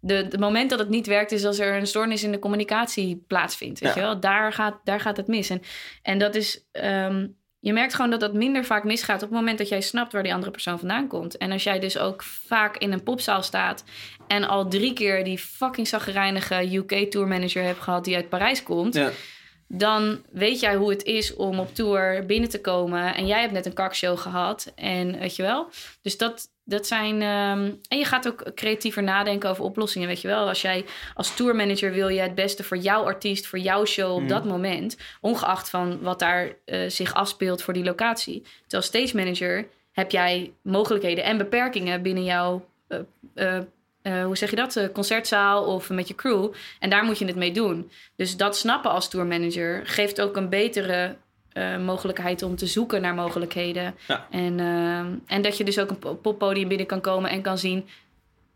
de 0.00 0.36
moment 0.38 0.70
dat 0.70 0.78
het 0.78 0.88
niet 0.88 1.06
werkt, 1.06 1.32
is 1.32 1.44
als 1.44 1.58
er 1.58 1.76
een 1.76 1.86
stoornis 1.86 2.22
in 2.22 2.32
de 2.32 2.38
communicatie 2.38 3.24
plaatsvindt. 3.26 3.80
Weet 3.80 3.94
Ja. 3.94 4.00
je 4.00 4.06
wel? 4.06 4.20
Daar, 4.20 4.52
gaat, 4.52 4.80
daar 4.84 5.00
gaat 5.00 5.16
het 5.16 5.26
mis. 5.26 5.50
En, 5.50 5.62
en 6.02 6.18
dat 6.18 6.34
is. 6.34 6.64
ehm, 6.72 7.26
je 7.66 7.72
merkt 7.72 7.94
gewoon 7.94 8.10
dat 8.10 8.20
dat 8.20 8.32
minder 8.34 8.64
vaak 8.64 8.84
misgaat 8.84 9.22
op 9.22 9.28
het 9.28 9.38
moment 9.38 9.58
dat 9.58 9.68
jij 9.68 9.80
snapt 9.80 10.12
waar 10.12 10.22
die 10.22 10.32
andere 10.32 10.50
persoon 10.50 10.78
vandaan 10.78 11.06
komt. 11.08 11.36
En 11.36 11.52
als 11.52 11.62
jij 11.62 11.78
dus 11.78 11.98
ook 11.98 12.22
vaak 12.22 12.76
in 12.76 12.92
een 12.92 13.02
popzaal 13.02 13.42
staat 13.42 13.84
en 14.26 14.44
al 14.44 14.68
drie 14.68 14.92
keer 14.92 15.24
die 15.24 15.38
fucking 15.38 15.88
zaggerijnige 15.88 16.74
UK 16.76 17.10
tourmanager 17.10 17.62
hebt 17.62 17.80
gehad 17.80 18.04
die 18.04 18.14
uit 18.14 18.28
Parijs 18.28 18.62
komt, 18.62 18.94
Ja. 18.94 19.10
dan 19.68 20.22
weet 20.32 20.60
jij 20.60 20.76
hoe 20.76 20.90
het 20.90 21.02
is 21.04 21.34
om 21.34 21.58
op 21.58 21.74
tour 21.74 22.26
binnen 22.26 22.48
te 22.50 22.60
komen. 22.60 23.14
En 23.14 23.26
jij 23.26 23.40
hebt 23.40 23.52
net 23.52 23.66
een 23.66 23.72
kakshow 23.72 24.18
gehad. 24.18 24.72
En 24.74 25.18
weet 25.18 25.36
je 25.36 25.42
wel. 25.42 25.70
Dus 26.02 26.16
dat, 26.16 26.48
dat 26.68 26.86
zijn. 26.86 27.22
ehm, 27.22 27.70
en 27.88 27.98
je 27.98 28.04
gaat 28.04 28.28
ook 28.28 28.54
creatiever 28.54 29.02
nadenken 29.02 29.50
over 29.50 29.64
oplossingen. 29.64 30.08
Weet 30.08 30.20
je 30.20 30.28
wel. 30.28 30.48
Als 30.48 30.62
jij 30.62 30.84
als 31.14 31.34
tourmanager 31.36 31.92
wil 31.92 32.08
je 32.08 32.20
het 32.20 32.34
beste 32.34 32.64
voor 32.64 32.76
jouw 32.76 33.04
artiest, 33.04 33.46
voor 33.46 33.58
jouw 33.58 33.84
show 33.84 34.12
op 34.14 34.28
dat 34.28 34.44
moment. 34.44 34.96
Ongeacht 35.20 35.70
van 35.70 36.00
wat 36.00 36.18
daar 36.18 36.52
eh, 36.64 36.88
zich 36.88 37.14
afspeelt 37.14 37.62
voor 37.62 37.74
die 37.74 37.84
locatie. 37.84 38.42
Terwijl 38.66 38.82
stage 38.82 39.16
manager 39.16 39.66
heb 39.92 40.10
jij 40.10 40.52
mogelijkheden 40.62 41.24
en 41.24 41.38
beperkingen 41.38 42.02
binnen 42.02 42.24
jouw. 42.24 42.66
eh, 43.34 43.56
eh, 44.02 44.24
hoe 44.24 44.36
zeg 44.36 44.50
je 44.50 44.56
dat? 44.56 44.88
Concertzaal 44.92 45.64
of 45.64 45.90
met 45.90 46.08
je 46.08 46.14
crew. 46.14 46.52
En 46.80 46.90
daar 46.90 47.04
moet 47.04 47.18
je 47.18 47.24
het 47.26 47.36
mee 47.36 47.52
doen. 47.52 47.90
Dus 48.16 48.36
dat 48.36 48.56
snappen 48.56 48.90
als 48.90 49.08
tourmanager 49.10 49.82
geeft 49.86 50.20
ook 50.20 50.36
een 50.36 50.48
betere 50.48 51.16
eh, 51.56 51.78
mogelijkheid 51.78 52.42
om 52.42 52.56
te 52.56 52.66
zoeken 52.66 53.00
naar 53.02 53.14
mogelijkheden. 53.14 53.94
Ja. 54.08 54.26
En, 54.30 54.60
eh, 54.60 55.34
en 55.36 55.42
dat 55.42 55.56
je 55.56 55.64
dus 55.64 55.78
ook 55.78 55.90
een 55.90 55.98
po- 55.98 56.14
poppodium 56.14 56.68
binnen 56.68 56.86
kan 56.86 57.00
komen 57.00 57.30
en 57.30 57.42
kan 57.42 57.58
zien. 57.58 57.86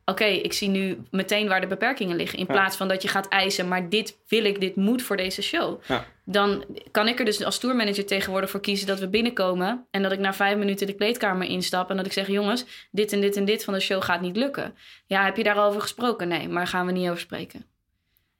Oké, 0.05 0.25
ik 0.25 0.53
zie 0.53 0.69
nu 0.69 0.99
meteen 1.11 1.49
waar 1.49 1.61
de 1.61 1.67
beperkingen 1.67 2.17
liggen. 2.17 2.39
In 2.39 2.45
Ja. 2.49 2.53
plaats 2.53 2.77
van 2.77 2.89
dat 2.89 3.03
je 3.03 3.09
gaat 3.09 3.29
eisen, 3.29 3.69
maar 3.69 3.89
dit 3.89 4.17
wil 4.29 4.45
ik, 4.45 4.61
dit 4.61 4.77
moet 4.77 5.03
voor 5.03 5.17
deze 5.17 5.43
show. 5.43 5.81
Ja. 5.87 6.05
Dan 6.25 6.65
kan 6.91 7.09
ik 7.09 7.19
er 7.19 7.25
dus 7.25 7.45
als 7.45 7.59
tourmanager 7.59 8.07
tegenwoordig 8.07 8.51
voor 8.51 8.61
kiezen 8.61 8.87
dat 8.87 8.99
we 8.99 9.09
binnenkomen. 9.09 9.87
En 9.91 10.03
dat 10.03 10.13
ik 10.13 10.19
na 10.19 10.33
vijf 10.35 10.57
minuten 10.59 10.87
de 10.87 10.93
kleedkamer 10.95 11.49
instap. 11.49 11.91
En 11.91 11.97
dat 11.97 12.07
ik 12.07 12.13
zeg: 12.13 12.27
jongens, 12.29 12.65
dit 12.91 13.13
en 13.13 13.21
dit 13.21 13.37
en 13.37 13.45
dit 13.45 13.65
van 13.65 13.75
de 13.75 13.81
show 13.81 14.03
gaat 14.03 14.21
niet 14.21 14.37
lukken. 14.37 14.75
Ja, 15.07 15.25
heb 15.25 15.37
je 15.37 15.43
daarover 15.43 15.81
gesproken? 15.81 16.29
Nee, 16.29 16.49
maar 16.49 16.67
gaan 16.67 16.87
we 16.87 16.93
niet 16.93 17.09
over 17.09 17.21
spreken. 17.21 17.65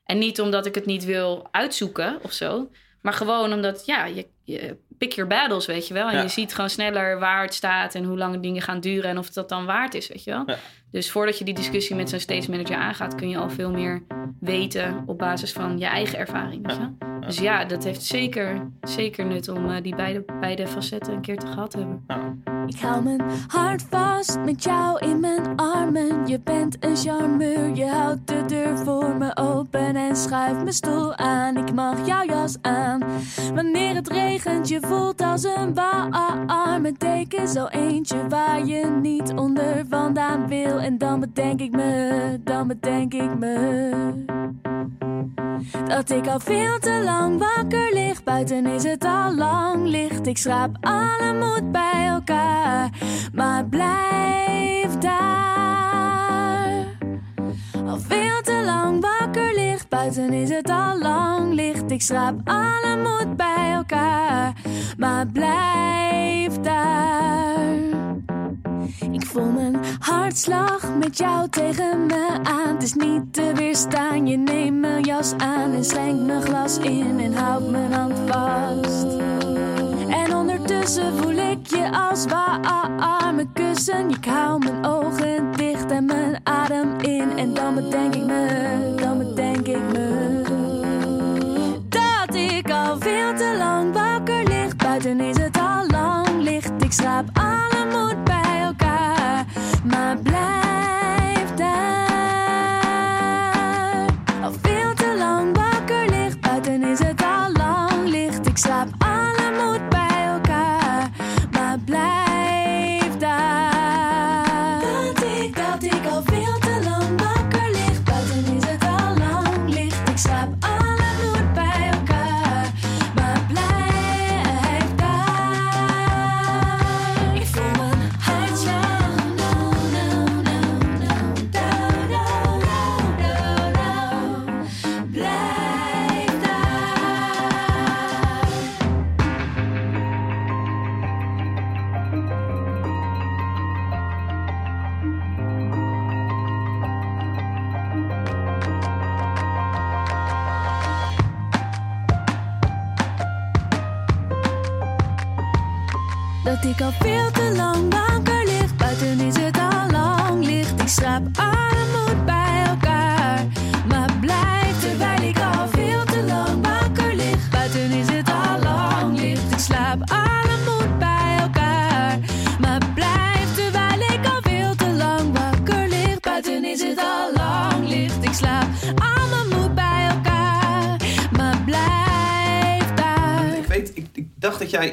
En 0.05 0.19
niet 0.19 0.41
omdat 0.41 0.67
ik 0.67 0.75
het 0.75 0.87
niet 0.87 1.05
wil 1.05 1.49
uitzoeken 1.51 2.19
of 2.23 2.33
zo. 2.33 2.71
Maar 3.01 3.13
gewoon 3.13 3.53
omdat, 3.53 3.87
ja, 3.87 4.05
je, 4.05 4.27
je 4.45 4.77
pick 4.99 5.13
your 5.13 5.31
battles, 5.31 5.67
weet 5.67 5.89
je 5.89 5.95
wel. 5.95 6.09
En 6.09 6.15
Ja. 6.17 6.23
je 6.23 6.29
ziet 6.29 6.55
gewoon 6.55 6.71
sneller 6.71 7.19
waar 7.19 7.43
het 7.43 7.55
staat 7.55 7.95
en 7.95 8.05
hoe 8.05 8.19
lang 8.19 8.41
dingen 8.43 8.63
gaan 8.63 8.81
duren 8.81 9.11
en 9.11 9.19
of 9.19 9.31
dat 9.31 9.49
dan 9.49 9.67
waard 9.67 9.95
is, 9.95 10.09
weet 10.09 10.25
je 10.25 10.31
wel. 10.31 10.43
Ja. 10.47 10.57
Dus 10.91 11.11
voordat 11.11 11.39
je 11.39 11.45
die 11.45 11.55
discussie 11.55 11.97
met 11.97 12.11
zo'n 12.11 12.19
stage 12.19 12.51
manager 12.51 12.77
aangaat, 12.77 13.15
kun 13.15 13.29
je 13.29 13.37
al 13.37 13.51
veel 13.51 13.71
meer 13.71 14.03
weten 14.41 15.03
op 15.07 15.19
basis 15.19 15.53
van 15.53 15.79
je 15.79 15.87
eigen 15.87 16.19
ervaring. 16.19 16.67
Weet 16.67 16.77
je? 16.77 16.81
wel. 16.81 17.11
Dus 17.21 17.39
ja, 17.39 17.65
dat 17.65 17.85
heeft 17.85 18.03
zeker, 18.03 18.71
zeker 18.83 19.27
nut 19.27 19.49
om 19.49 19.71
eh, 19.71 19.83
die 19.83 19.95
beide, 19.95 20.25
beide 20.41 20.67
facetten 20.67 21.13
een 21.13 21.21
keer 21.21 21.39
te 21.39 21.47
gehad 21.47 21.71
te 21.71 21.79
hebben. 21.79 22.05
Ik 22.67 22.81
hou 22.81 23.03
mijn 23.03 23.23
hart 23.49 23.83
vast 23.83 24.39
met 24.39 24.63
jou 24.63 25.07
in 25.07 25.21
mijn 25.21 25.57
armen. 25.57 26.27
Je 26.27 26.41
bent 26.41 26.85
een 26.85 26.97
charmeur, 26.97 27.75
je 27.75 27.87
houdt 27.87 28.27
de 28.27 28.45
deur 28.47 28.79
voor 28.79 29.17
me 29.17 29.37
open 29.37 29.97
en 29.97 30.17
schuift 30.17 30.61
mijn 30.61 30.73
stoel 30.73 31.15
aan. 31.15 31.57
Ik 31.57 31.75
mag 31.75 32.07
jouw 32.07 32.25
jas 32.25 32.57
aan. 32.61 33.03
Wanneer 33.55 33.95
het 33.95 34.09
regent, 34.09 34.69
je 34.69 34.81
voelt 34.81 35.21
als 35.21 35.45
een 35.45 35.75
warme 35.75 36.93
deken. 36.99 37.49
Zo 37.49 37.67
eentje 37.67 38.29
waar 38.29 38.67
je 38.67 38.87
niet 38.87 39.33
onder 39.33 39.85
vandaan 39.89 40.49
wil. 40.49 40.80
En 40.81 40.99
dan 40.99 41.21
bedenk 41.21 41.61
ik 41.61 41.73
me, 41.73 42.41
dan 42.45 42.67
bedenk 42.69 43.15
ik 43.15 43.39
me. 43.39 43.91
Dat 45.87 46.11
ik 46.11 46.27
al 46.27 46.41
veel 46.41 46.79
te 46.79 47.03
lang 47.05 47.39
wakker 47.39 47.93
lig. 47.93 48.23
Buiten 48.23 48.67
is 48.67 48.83
het 48.83 49.05
al 49.05 49.35
lang 49.35 49.87
licht. 49.87 50.27
Ik 50.27 50.39
schraap 50.39 50.77
alle 50.81 51.35
moed 51.35 51.73
bij 51.73 52.07
elkaar. 52.07 52.91
Maar 53.33 53.67
blijf 53.67 54.99
daar. 54.99 56.85
Al 57.87 57.99
veel 57.99 58.41
te 58.43 58.63
lang 58.65 59.01
wakker 59.01 59.55
ligt. 59.55 59.89
Buiten 59.89 60.33
is 60.33 60.51
het 60.51 60.71
al 60.71 60.99
lang 60.99 61.53
licht. 61.53 61.91
Ik 61.91 62.03
schraap 62.03 62.41
alle 62.45 62.97
moed 62.97 63.37
bij 63.37 63.73
elkaar. 63.73 64.53
Maar 64.97 65.27
blijf 65.27 66.61
daar. 66.61 67.21
Ik 69.11 69.27
voel 69.27 69.51
mijn 69.51 69.77
hartslag 69.99 70.97
met 70.99 71.19
jou 71.19 71.49
tegen 71.49 72.07
me 72.07 72.39
aan. 72.43 72.75
Het 72.75 72.83
is 72.83 72.95
niet 72.95 73.33
te 73.33 73.53
weerstaan. 73.55 74.27
Je 74.27 74.37
neemt 74.37 74.81
mijn 74.81 75.05
jas 75.05 75.33
aan 75.37 75.73
en 75.73 75.85
schenkt 75.85 76.27
mijn 76.27 76.43
glas 76.43 76.79
in 76.79 77.21
en 77.21 77.33
houdt 77.33 77.71
mijn 77.71 77.93
hand 77.93 78.15
vast. 78.27 79.07
En 80.09 80.35
ondertussen 80.35 81.17
voel 81.17 81.37
ik 81.37 81.67
je 81.67 81.91
als 81.93 82.25
warme 82.25 83.47
kussen. 83.53 84.11
Ik 84.11 84.25
hou 84.25 84.59
mijn 84.59 84.87
ogen 84.87 85.53
dicht 85.57 85.91
en 85.91 86.05
mijn 86.05 86.41
adem 86.43 86.99
in. 87.01 87.39
En 87.39 87.55
dan 87.55 87.75
bedenk 87.75 88.15
ik 88.15 88.25
me, 88.25 88.95
dan 88.97 89.19
bedenk 89.19 89.67
ik 89.67 89.93
me. 89.93 90.43
Dat 91.89 92.35
ik 92.35 92.71
al 92.71 92.97
veel 92.99 93.35
te 93.35 93.55
lang 93.59 93.93
wakker 93.93 94.45
lig. 94.45 94.77
Buiten 94.77 95.21
is 95.21 95.37
het 95.37 95.59
al 95.59 95.87
lang 95.87 96.43
licht. 96.43 96.73
Ik 96.83 96.93
schraap 96.93 97.29
alle 97.33 97.87
moed 97.91 98.25
bij 98.25 98.50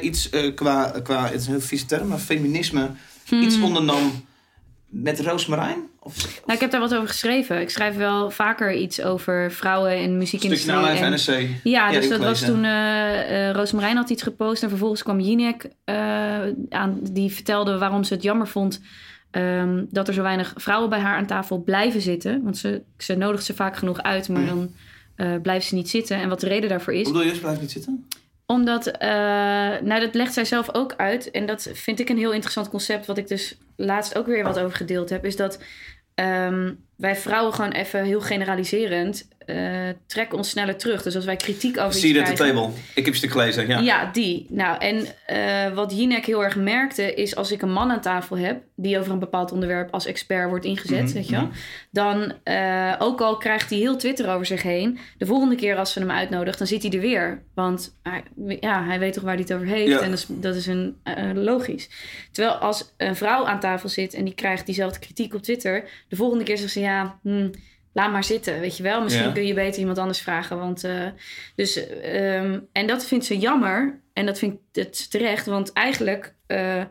iets 0.08 0.30
eh, 0.30 0.54
qua, 0.54 0.92
qua, 1.02 1.24
het 1.24 1.40
is 1.40 1.46
een 1.46 1.52
heel 1.52 1.60
vieze 1.60 1.86
term, 1.86 2.08
maar 2.08 2.18
feminisme, 2.18 2.90
iets 3.30 3.60
ondernam 3.60 4.24
met 4.88 5.20
Roosmarijn? 5.20 5.78
Of 6.00 6.24
Nou, 6.24 6.52
ik 6.52 6.60
heb 6.60 6.70
daar 6.70 6.80
wat 6.80 6.94
over 6.94 7.08
geschreven. 7.08 7.60
Ik 7.60 7.70
schrijf 7.70 7.96
wel 7.96 8.30
vaker 8.30 8.74
iets 8.74 9.02
over 9.02 9.52
vrouwen 9.52 10.00
in 10.00 10.18
muziekindustrie. 10.18 10.72
naar 10.74 10.96
en- 10.96 11.10
NRC? 11.10 11.26
Ja, 11.64 11.90
Ja, 11.90 11.90
dus 11.90 12.08
dat 12.08 12.20
was 12.20 12.40
toen 12.44 12.64
eh 12.64 13.48
eh 13.48 13.54
Roosmarijn 13.54 13.96
had 13.96 14.10
iets 14.10 14.22
gepost 14.22 14.62
en 14.62 14.68
vervolgens 14.68 15.02
kwam 15.02 15.20
Jinek 15.20 15.68
aan, 16.68 16.98
die 17.12 17.32
vertelde 17.32 17.78
waarom 17.78 18.04
ze 18.04 18.14
het 18.14 18.22
jammer 18.22 18.48
vond 18.48 18.80
ehm, 19.30 19.84
dat 19.90 20.08
er 20.08 20.14
zo 20.14 20.22
weinig 20.22 20.52
vrouwen 20.56 20.90
bij 20.90 21.00
haar 21.00 21.16
aan 21.16 21.26
tafel 21.26 21.62
blijven 21.62 22.00
zitten. 22.00 22.42
Want 22.42 22.56
ze, 22.58 22.82
ze 22.98 23.14
nodigt 23.14 23.44
ze 23.44 23.54
vaak 23.54 23.76
genoeg 23.76 24.02
uit, 24.02 24.28
maar 24.28 24.46
dan 24.46 24.70
eh 25.16 25.32
blijven 25.42 25.68
ze 25.68 25.74
niet 25.74 25.90
zitten. 25.90 26.16
En 26.16 26.28
wat 26.28 26.40
de 26.40 26.48
reden 26.48 26.68
daarvoor 26.68 26.92
is. 26.94 27.02
Hoe 27.04 27.12
bedoel 27.12 27.28
je, 27.28 27.34
ze 27.34 27.40
blijft 27.40 27.60
niet 27.60 27.70
zitten? 27.70 28.06
Omdat, 28.50 28.86
eh, 28.86 29.08
nou 29.80 30.00
dat 30.00 30.14
legt 30.14 30.32
zij 30.32 30.44
zelf 30.44 30.74
ook 30.74 30.94
uit. 30.96 31.30
En 31.30 31.46
dat 31.46 31.70
vind 31.72 32.00
ik 32.00 32.08
een 32.08 32.18
heel 32.18 32.32
interessant 32.32 32.68
concept. 32.68 33.06
Wat 33.06 33.18
ik 33.18 33.28
dus 33.28 33.58
laatst 33.76 34.18
ook 34.18 34.26
weer 34.26 34.44
wat 34.44 34.58
over 34.58 34.76
gedeeld 34.76 35.10
heb. 35.10 35.24
Is 35.24 35.36
dat 35.36 35.62
ehm, 36.14 36.74
wij 36.96 37.16
vrouwen 37.16 37.54
gewoon 37.54 37.72
even 37.72 38.04
heel 38.04 38.20
generaliserend... 38.20 39.28
eh, 39.48 39.88
trekken 40.06 40.38
ons 40.38 40.50
sneller 40.50 40.76
terug. 40.76 41.02
Dus 41.02 41.14
als 41.16 41.24
wij 41.24 41.36
kritiek 41.36 41.78
over 41.78 41.92
Zie 41.92 42.08
iets 42.08 42.18
je 42.18 42.20
at 42.24 42.28
the 42.28 42.34
krijgen... 42.34 42.56
table. 42.56 42.72
Ik 42.94 43.04
heb 43.04 43.12
je 43.12 43.18
stuk 43.18 43.30
gelezen, 43.30 43.66
ja. 43.66 43.78
Ja. 43.78 44.10
die. 44.12 44.46
Nou, 44.48 44.78
en 44.78 45.06
eh, 45.26 45.74
wat 45.74 45.96
Jinek 45.98 46.26
heel 46.26 46.44
erg 46.44 46.56
merkte 46.56 47.14
is 47.14 47.36
als 47.36 47.52
ik 47.52 47.62
een 47.62 47.72
man 47.72 47.90
aan 47.90 48.00
tafel 48.00 48.38
heb 48.38 48.62
die 48.76 48.98
over 48.98 49.12
een 49.12 49.18
bepaald 49.18 49.52
onderwerp 49.52 49.92
als 49.92 50.06
expert 50.06 50.48
wordt 50.48 50.64
ingezet, 50.64 51.02
Mhm, 51.04 51.12
weet 51.12 51.28
je 51.28 51.34
wel, 51.34 51.48
dan 51.90 52.32
eh, 52.42 52.94
ook 52.98 53.20
al 53.20 53.36
krijgt 53.36 53.70
hij 53.70 53.78
heel 53.78 53.96
Twitter 53.96 54.28
over 54.30 54.46
zich 54.46 54.62
heen, 54.62 54.98
de 55.18 55.26
volgende 55.26 55.54
keer 55.54 55.76
als 55.76 55.92
ze 55.92 55.98
hem 55.98 56.10
uitnodigen, 56.10 56.58
dan 56.58 56.66
zit 56.66 56.82
hij 56.82 56.92
er 56.92 57.00
weer, 57.00 57.42
want 57.54 57.98
hij, 58.02 58.22
ja, 58.60 58.84
hij 58.84 58.98
weet 58.98 59.12
toch 59.12 59.22
waar 59.22 59.34
hij 59.34 59.42
het 59.42 59.52
over 59.52 59.66
heeft 59.66 59.88
Ja. 59.88 60.00
en 60.00 60.10
dat 60.10 60.18
is, 60.18 60.26
dat 60.28 60.54
is 60.54 60.66
een 60.66 60.96
logisch. 61.34 61.88
Terwijl 62.32 62.56
als 62.56 62.94
een 62.96 63.16
vrouw 63.16 63.46
aan 63.46 63.60
tafel 63.60 63.88
zit 63.88 64.14
en 64.14 64.24
die 64.24 64.34
krijgt 64.34 64.66
diezelfde 64.66 64.98
kritiek 64.98 65.34
op 65.34 65.42
Twitter, 65.42 65.84
de 66.08 66.16
volgende 66.16 66.44
keer 66.44 66.58
zegt 66.58 66.72
ze 66.72 66.80
ja. 66.80 67.18
hm, 67.22 67.48
Laat 67.92 68.12
maar 68.12 68.24
zitten, 68.24 68.60
weet 68.60 68.76
je 68.76 68.82
wel. 68.82 69.02
Misschien 69.02 69.26
Ja. 69.26 69.32
kun 69.32 69.46
je 69.46 69.54
beter 69.54 69.80
iemand 69.80 69.98
anders 69.98 70.20
vragen. 70.20 70.58
Want, 70.58 70.84
eh, 70.84 71.06
dus, 71.54 71.86
ehm, 72.00 72.60
en 72.72 72.86
dat 72.86 73.06
vindt 73.06 73.24
ze 73.24 73.38
jammer. 73.38 74.00
En 74.12 74.26
dat 74.26 74.38
vind 74.38 74.52
ik 74.52 74.58
het 74.72 75.10
terecht. 75.10 75.46
Want 75.46 75.72
eigenlijk 75.72 76.34
eh, 76.46 76.82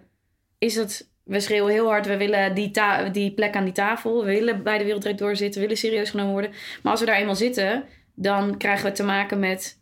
is 0.58 0.76
het... 0.76 1.10
We 1.24 1.40
schreeuwen 1.40 1.72
heel 1.74 1.88
hard, 1.88 2.06
we 2.06 2.18
willen 2.18 2.56
die, 2.56 2.72
die 3.12 3.32
plek 3.34 3.56
aan 3.56 3.64
die 3.64 3.74
tafel. 3.74 4.26
We 4.26 4.32
willen 4.32 4.64
bij 4.64 4.78
de 4.78 4.84
Wereldrijd 4.84 5.18
doorzitten. 5.18 5.62
We 5.62 5.68
willen 5.68 5.82
serieus 5.82 6.10
genomen 6.10 6.32
worden. 6.32 6.52
Maar 6.84 6.92
als 6.92 7.00
we 7.00 7.06
daar 7.06 7.18
eenmaal 7.18 7.36
zitten, 7.36 7.84
dan 8.16 8.58
krijgen 8.58 8.86
we 8.86 8.92
te 8.92 9.04
maken 9.04 9.40
met... 9.40 9.80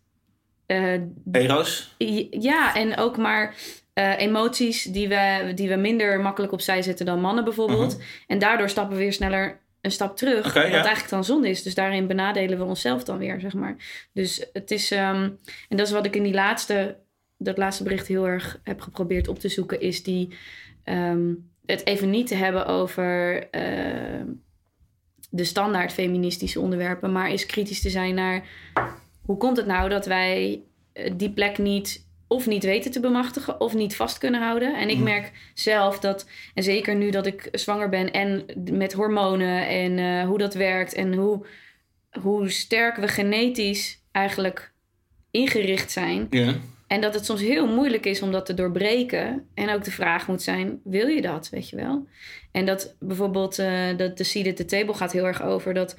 Ero's? 1.31 1.95
ja, 2.29 2.75
en 2.75 2.97
ook 2.97 3.17
maar 3.17 3.55
emoties 4.17 4.83
die 4.83 5.07
we, 5.07 5.51
die 5.55 5.69
we 5.69 5.75
minder 5.75 6.19
makkelijk 6.19 6.53
opzij 6.53 6.81
zetten 6.81 7.05
dan 7.05 7.21
mannen 7.21 7.43
bijvoorbeeld. 7.43 8.01
En 8.27 8.39
daardoor 8.39 8.69
stappen 8.69 8.97
we 8.97 9.03
weer 9.03 9.13
sneller 9.13 9.59
een 9.85 9.91
stap 9.91 10.17
terug. 10.17 10.43
Wat 10.43 10.53
ja. 10.53 10.69
eigenlijk 10.69 11.09
dan 11.09 11.23
zonde 11.23 11.49
is. 11.49 11.63
Dus 11.63 11.75
daarin 11.75 12.07
benadelen 12.07 12.57
we 12.57 12.63
onszelf 12.63 13.03
dan 13.03 13.17
weer, 13.17 13.39
zeg 13.39 13.53
maar. 13.53 13.75
Dus 14.13 14.45
het 14.53 14.71
is... 14.71 14.91
ehm, 14.91 15.29
en 15.69 15.77
dat 15.77 15.87
is 15.87 15.93
wat 15.93 16.05
ik 16.05 16.15
in 16.15 16.23
die 16.23 16.33
laatste, 16.33 16.97
dat 17.37 17.57
laatste 17.57 17.83
bericht 17.83 18.07
heel 18.07 18.27
erg 18.27 18.59
heb 18.63 18.81
geprobeerd 18.81 19.27
op 19.27 19.39
te 19.39 19.49
zoeken... 19.49 19.81
is 19.81 20.03
die... 20.03 20.35
ehm, 20.83 21.33
het 21.65 21.85
even 21.85 22.09
niet 22.09 22.27
te 22.27 22.35
hebben 22.35 22.65
over... 22.65 23.43
ehm, 23.49 24.25
de 25.29 25.43
standaard 25.43 25.93
feministische 25.93 26.59
onderwerpen, 26.59 27.11
maar 27.11 27.31
is 27.31 27.45
kritisch 27.45 27.81
te 27.81 27.89
zijn 27.89 28.15
naar 28.15 28.43
hoe 29.21 29.37
komt 29.37 29.57
het 29.57 29.65
nou 29.65 29.89
dat 29.89 30.05
wij 30.05 30.63
eh, 30.93 31.11
die 31.15 31.31
plek 31.31 31.57
niet 31.57 32.04
of 32.27 32.47
niet 32.47 32.63
weten 32.63 32.91
te 32.91 32.99
bemachtigen 32.99 33.61
of 33.61 33.73
niet 33.73 33.95
vast 33.95 34.17
kunnen 34.17 34.41
houden. 34.41 34.75
En 34.75 34.89
ik 34.89 34.97
merk 34.97 35.31
zelf 35.53 35.99
dat, 35.99 36.29
en 36.53 36.63
zeker 36.63 36.95
nu 36.95 37.09
dat 37.09 37.25
ik 37.25 37.49
zwanger 37.51 37.89
ben 37.89 38.11
en 38.11 38.45
met 38.71 38.93
hormonen 38.93 39.67
en 39.67 39.99
eh, 39.99 40.27
hoe 40.27 40.37
dat 40.37 40.53
werkt 40.53 40.93
en 40.93 41.13
hoe, 41.13 41.45
hoe 42.21 42.49
sterk 42.49 42.95
we 42.95 43.07
genetisch 43.07 44.03
eigenlijk 44.11 44.73
ingericht 45.31 45.91
zijn. 45.91 46.27
Ja. 46.29 46.53
En 46.87 47.01
dat 47.01 47.13
het 47.13 47.25
soms 47.25 47.41
heel 47.41 47.67
moeilijk 47.67 48.05
is 48.05 48.21
om 48.21 48.31
dat 48.31 48.45
te 48.45 48.53
doorbreken. 48.53 49.47
En 49.53 49.69
ook 49.69 49.83
de 49.83 49.91
vraag 49.91 50.27
moet 50.27 50.41
zijn, 50.41 50.79
wil 50.83 51.07
je 51.07 51.21
dat, 51.21 51.49
weet 51.49 51.69
je 51.69 51.75
wel? 51.75 52.07
En 52.51 52.65
dat 52.65 52.95
bijvoorbeeld 52.99 53.59
eh, 53.59 53.97
dat 53.97 54.17
de 54.17 54.23
seat 54.23 54.47
at 54.47 54.55
the 54.55 54.65
table 54.65 54.93
gaat 54.93 55.11
heel 55.11 55.25
erg 55.25 55.43
over 55.43 55.73
dat 55.73 55.95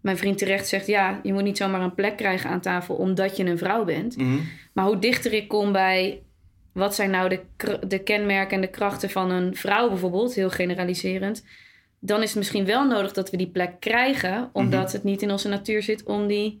mijn 0.00 0.18
vriend 0.18 0.38
terecht 0.38 0.68
zegt... 0.68 0.86
ja, 0.86 1.20
je 1.22 1.32
moet 1.32 1.42
niet 1.42 1.56
zomaar 1.56 1.80
een 1.80 1.94
plek 1.94 2.16
krijgen 2.16 2.50
aan 2.50 2.60
tafel 2.60 2.94
omdat 2.94 3.36
je 3.36 3.44
een 3.44 3.58
vrouw 3.58 3.84
bent. 3.84 4.16
Mhm. 4.16 4.38
Maar 4.72 4.84
hoe 4.84 4.98
dichter 4.98 5.32
ik 5.32 5.48
kom 5.48 5.72
bij 5.72 6.22
wat 6.72 6.94
zijn 6.94 7.10
nou 7.10 7.28
de, 7.28 7.40
de 7.86 7.98
kenmerken 7.98 8.54
en 8.54 8.60
de 8.60 8.70
krachten 8.70 9.10
van 9.10 9.30
een 9.30 9.56
vrouw 9.56 9.88
bijvoorbeeld, 9.88 10.34
heel 10.34 10.50
generaliserend, 10.50 11.44
dan 11.98 12.22
is 12.22 12.28
het 12.28 12.38
misschien 12.38 12.64
wel 12.64 12.86
nodig 12.86 13.12
dat 13.12 13.30
we 13.30 13.36
die 13.36 13.50
plek 13.50 13.80
krijgen, 13.80 14.50
omdat 14.52 14.92
het 14.92 15.04
niet 15.04 15.22
in 15.22 15.30
onze 15.30 15.48
natuur 15.48 15.82
zit 15.82 16.02
om, 16.02 16.26
die, 16.26 16.60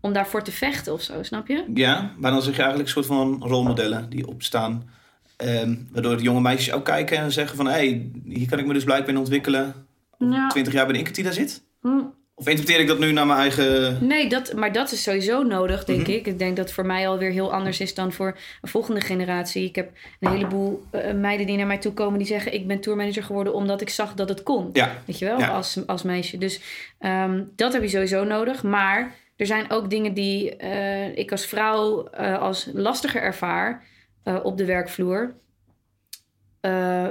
om 0.00 0.12
daarvoor 0.12 0.42
te 0.42 0.52
vechten 0.52 0.92
of 0.92 1.02
zo, 1.02 1.22
snap 1.22 1.46
je? 1.46 1.64
Ja, 1.74 2.12
maar 2.18 2.30
dan 2.30 2.42
zeg 2.42 2.56
je 2.56 2.62
eigenlijk 2.62 2.88
een 2.88 3.02
soort 3.02 3.18
van 3.18 3.42
rolmodellen 3.48 4.10
die 4.10 4.26
opstaan. 4.26 4.88
Ehm, 5.36 5.74
waardoor 5.92 6.16
de 6.16 6.22
jonge 6.22 6.40
meisjes 6.40 6.74
ook 6.74 6.84
kijken 6.84 7.18
en 7.18 7.32
zeggen 7.32 7.56
van... 7.56 7.66
hé, 7.66 7.72
hey, 7.72 8.10
hier 8.24 8.48
kan 8.48 8.58
ik 8.58 8.66
me 8.66 8.72
dus 8.72 8.84
blijkbaar 8.84 9.14
in 9.14 9.18
ontwikkelen. 9.18 9.74
Ja. 10.18 10.48
Twintig 10.48 10.72
jaar 10.72 10.86
ben 10.86 10.96
ik 10.96 11.06
het 11.06 11.14
die 11.14 11.24
daar 11.24 11.32
zit. 11.32 11.62
Hm. 11.80 12.02
Of 12.38 12.48
interpreteer 12.48 12.80
ik 12.82 12.88
dat 12.88 12.98
nu 12.98 13.12
naar 13.12 13.26
mijn 13.26 13.38
eigen... 13.38 13.98
Nee, 14.06 14.28
dat, 14.28 14.52
maar 14.52 14.72
dat 14.72 14.92
is 14.92 15.02
sowieso 15.02 15.42
nodig, 15.42 15.84
denk 15.84 16.00
Mhm. 16.00 16.10
ik. 16.10 16.26
Ik 16.26 16.38
denk 16.38 16.56
dat 16.56 16.64
het 16.64 16.74
voor 16.74 16.86
mij 16.86 17.08
alweer 17.08 17.30
heel 17.30 17.52
anders 17.52 17.80
is 17.80 17.94
dan 17.94 18.12
voor 18.12 18.38
een 18.62 18.68
volgende 18.68 19.00
generatie. 19.00 19.64
Ik 19.64 19.74
heb 19.76 19.90
een 20.20 20.30
heleboel 20.30 20.82
eh, 20.90 21.12
meiden 21.14 21.46
die 21.46 21.56
naar 21.56 21.66
mij 21.66 21.78
toe 21.78 21.92
komen 21.92 22.18
die 22.18 22.26
zeggen... 22.26 22.54
ik 22.54 22.66
ben 22.66 22.80
tourmanager 22.80 23.22
geworden 23.22 23.54
omdat 23.54 23.80
ik 23.80 23.88
zag 23.88 24.14
dat 24.14 24.28
het 24.28 24.42
kon. 24.42 24.70
Ja, 24.72 24.92
Weet 25.06 25.18
je 25.18 25.24
wel, 25.24 25.38
Ja. 25.38 25.48
als, 25.48 25.78
als 25.86 26.02
meisje. 26.02 26.38
Dus 26.38 26.60
ehm, 26.98 27.42
dat 27.54 27.72
heb 27.72 27.82
je 27.82 27.88
sowieso 27.88 28.24
nodig. 28.24 28.62
Maar 28.62 29.14
er 29.36 29.46
zijn 29.46 29.70
ook 29.70 29.90
dingen 29.90 30.14
die 30.14 30.56
eh, 30.56 31.18
ik 31.18 31.30
als 31.30 31.46
vrouw 31.46 32.06
eh, 32.08 32.38
als 32.38 32.68
lastiger 32.72 33.22
ervaar 33.22 33.82
op 34.42 34.58
de 34.58 34.64
werkvloer. 34.64 35.34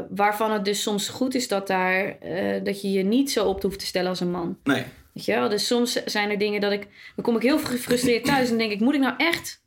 Waarvan 0.10 0.52
het 0.52 0.66
dus 0.66 0.82
soms 0.82 1.10
goed 1.10 1.36
is 1.36 1.48
dat, 1.48 1.68
daar, 1.68 2.18
dat 2.64 2.82
je 2.82 2.92
je 2.92 3.04
niet 3.04 3.32
zo 3.32 3.46
op 3.46 3.62
hoeft 3.62 3.80
te 3.80 3.86
stellen 3.86 4.10
als 4.10 4.20
een 4.20 4.32
man. 4.32 4.58
nee. 4.64 4.84
Weet 5.16 5.26
je 5.26 5.34
wel? 5.34 5.49
Dus 5.49 5.68
soms 5.68 6.03
zijn 6.05 6.30
er 6.30 6.38
dingen 6.38 6.61
dat 6.61 6.72
ik... 6.72 6.88
Dan 7.16 7.26
kom 7.26 7.36
ik 7.36 7.41
heel 7.41 7.59
gefrustreerd 7.59 8.26
thuis 8.26 8.49
en 8.49 8.57
denk 8.57 8.72
ik... 8.72 8.80
Moet 8.80 8.93
ik 8.93 8.99
nou 8.99 9.13
echt, 9.18 9.61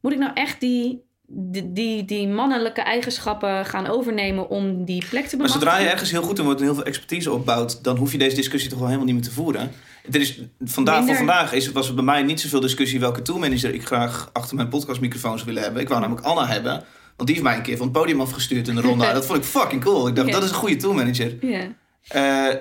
moet 0.00 0.12
ik 0.12 0.18
nou 0.18 0.30
echt 0.34 0.60
die, 0.60 1.02
die, 1.26 1.72
die, 1.72 2.04
die 2.04 2.28
mannelijke 2.28 2.80
eigenschappen 2.80 3.66
gaan 3.66 3.86
overnemen... 3.86 4.48
om 4.48 4.84
die 4.84 5.04
plek 5.08 5.26
te 5.26 5.36
Maar 5.36 5.46
bemachtigen? 5.46 5.60
zodra 5.60 5.78
je 5.78 5.88
ergens 5.88 6.10
heel 6.10 6.22
goed 6.22 6.38
in 6.38 6.44
wordt 6.44 6.60
en 6.60 6.66
heel 6.66 6.74
veel 6.74 6.84
expertise 6.84 7.32
opbouwt... 7.32 7.84
dan 7.84 7.96
hoef 7.96 8.12
je 8.12 8.18
deze 8.18 8.36
discussie 8.36 8.70
toch 8.70 8.78
wel 8.78 8.88
helemaal 8.88 9.08
niet 9.08 9.16
meer 9.16 9.28
te 9.28 9.32
voeren. 9.32 9.70
Het 10.02 10.14
is, 10.14 10.40
vandaag, 10.64 10.98
Minder. 10.98 11.16
Voor 11.16 11.26
vandaag 11.26 11.52
is, 11.52 11.72
was 11.72 11.88
er 11.88 11.94
bij 11.94 12.04
mij 12.04 12.22
niet 12.22 12.40
zoveel 12.40 12.60
discussie... 12.60 13.00
welke 13.00 13.22
toolmanager 13.22 13.74
ik 13.74 13.86
graag 13.86 14.30
achter 14.32 14.56
mijn 14.56 14.68
podcastmicrofoon 14.68 15.34
zou 15.34 15.46
willen 15.46 15.62
hebben. 15.62 15.82
Ik 15.82 15.88
wou 15.88 16.00
namelijk 16.00 16.26
Anna 16.26 16.46
hebben... 16.46 16.84
Want 17.16 17.28
die 17.28 17.38
heeft 17.38 17.48
mij 17.48 17.56
een 17.56 17.62
keer 17.62 17.76
van 17.76 17.86
het 17.86 17.96
podium 17.96 18.20
afgestuurd 18.20 18.68
in 18.68 18.74
de 18.74 18.80
ronde. 18.80 19.12
dat 19.12 19.26
vond 19.26 19.38
ik 19.38 19.44
fucking 19.44 19.84
cool. 19.84 20.08
Ik 20.08 20.16
dacht, 20.16 20.32
dat 20.32 20.42
is 20.42 20.48
een 20.48 20.54
goede 20.54 20.76
toolmanager. 20.76 21.36
Ja. 21.40 21.74
Eh, 22.08 22.56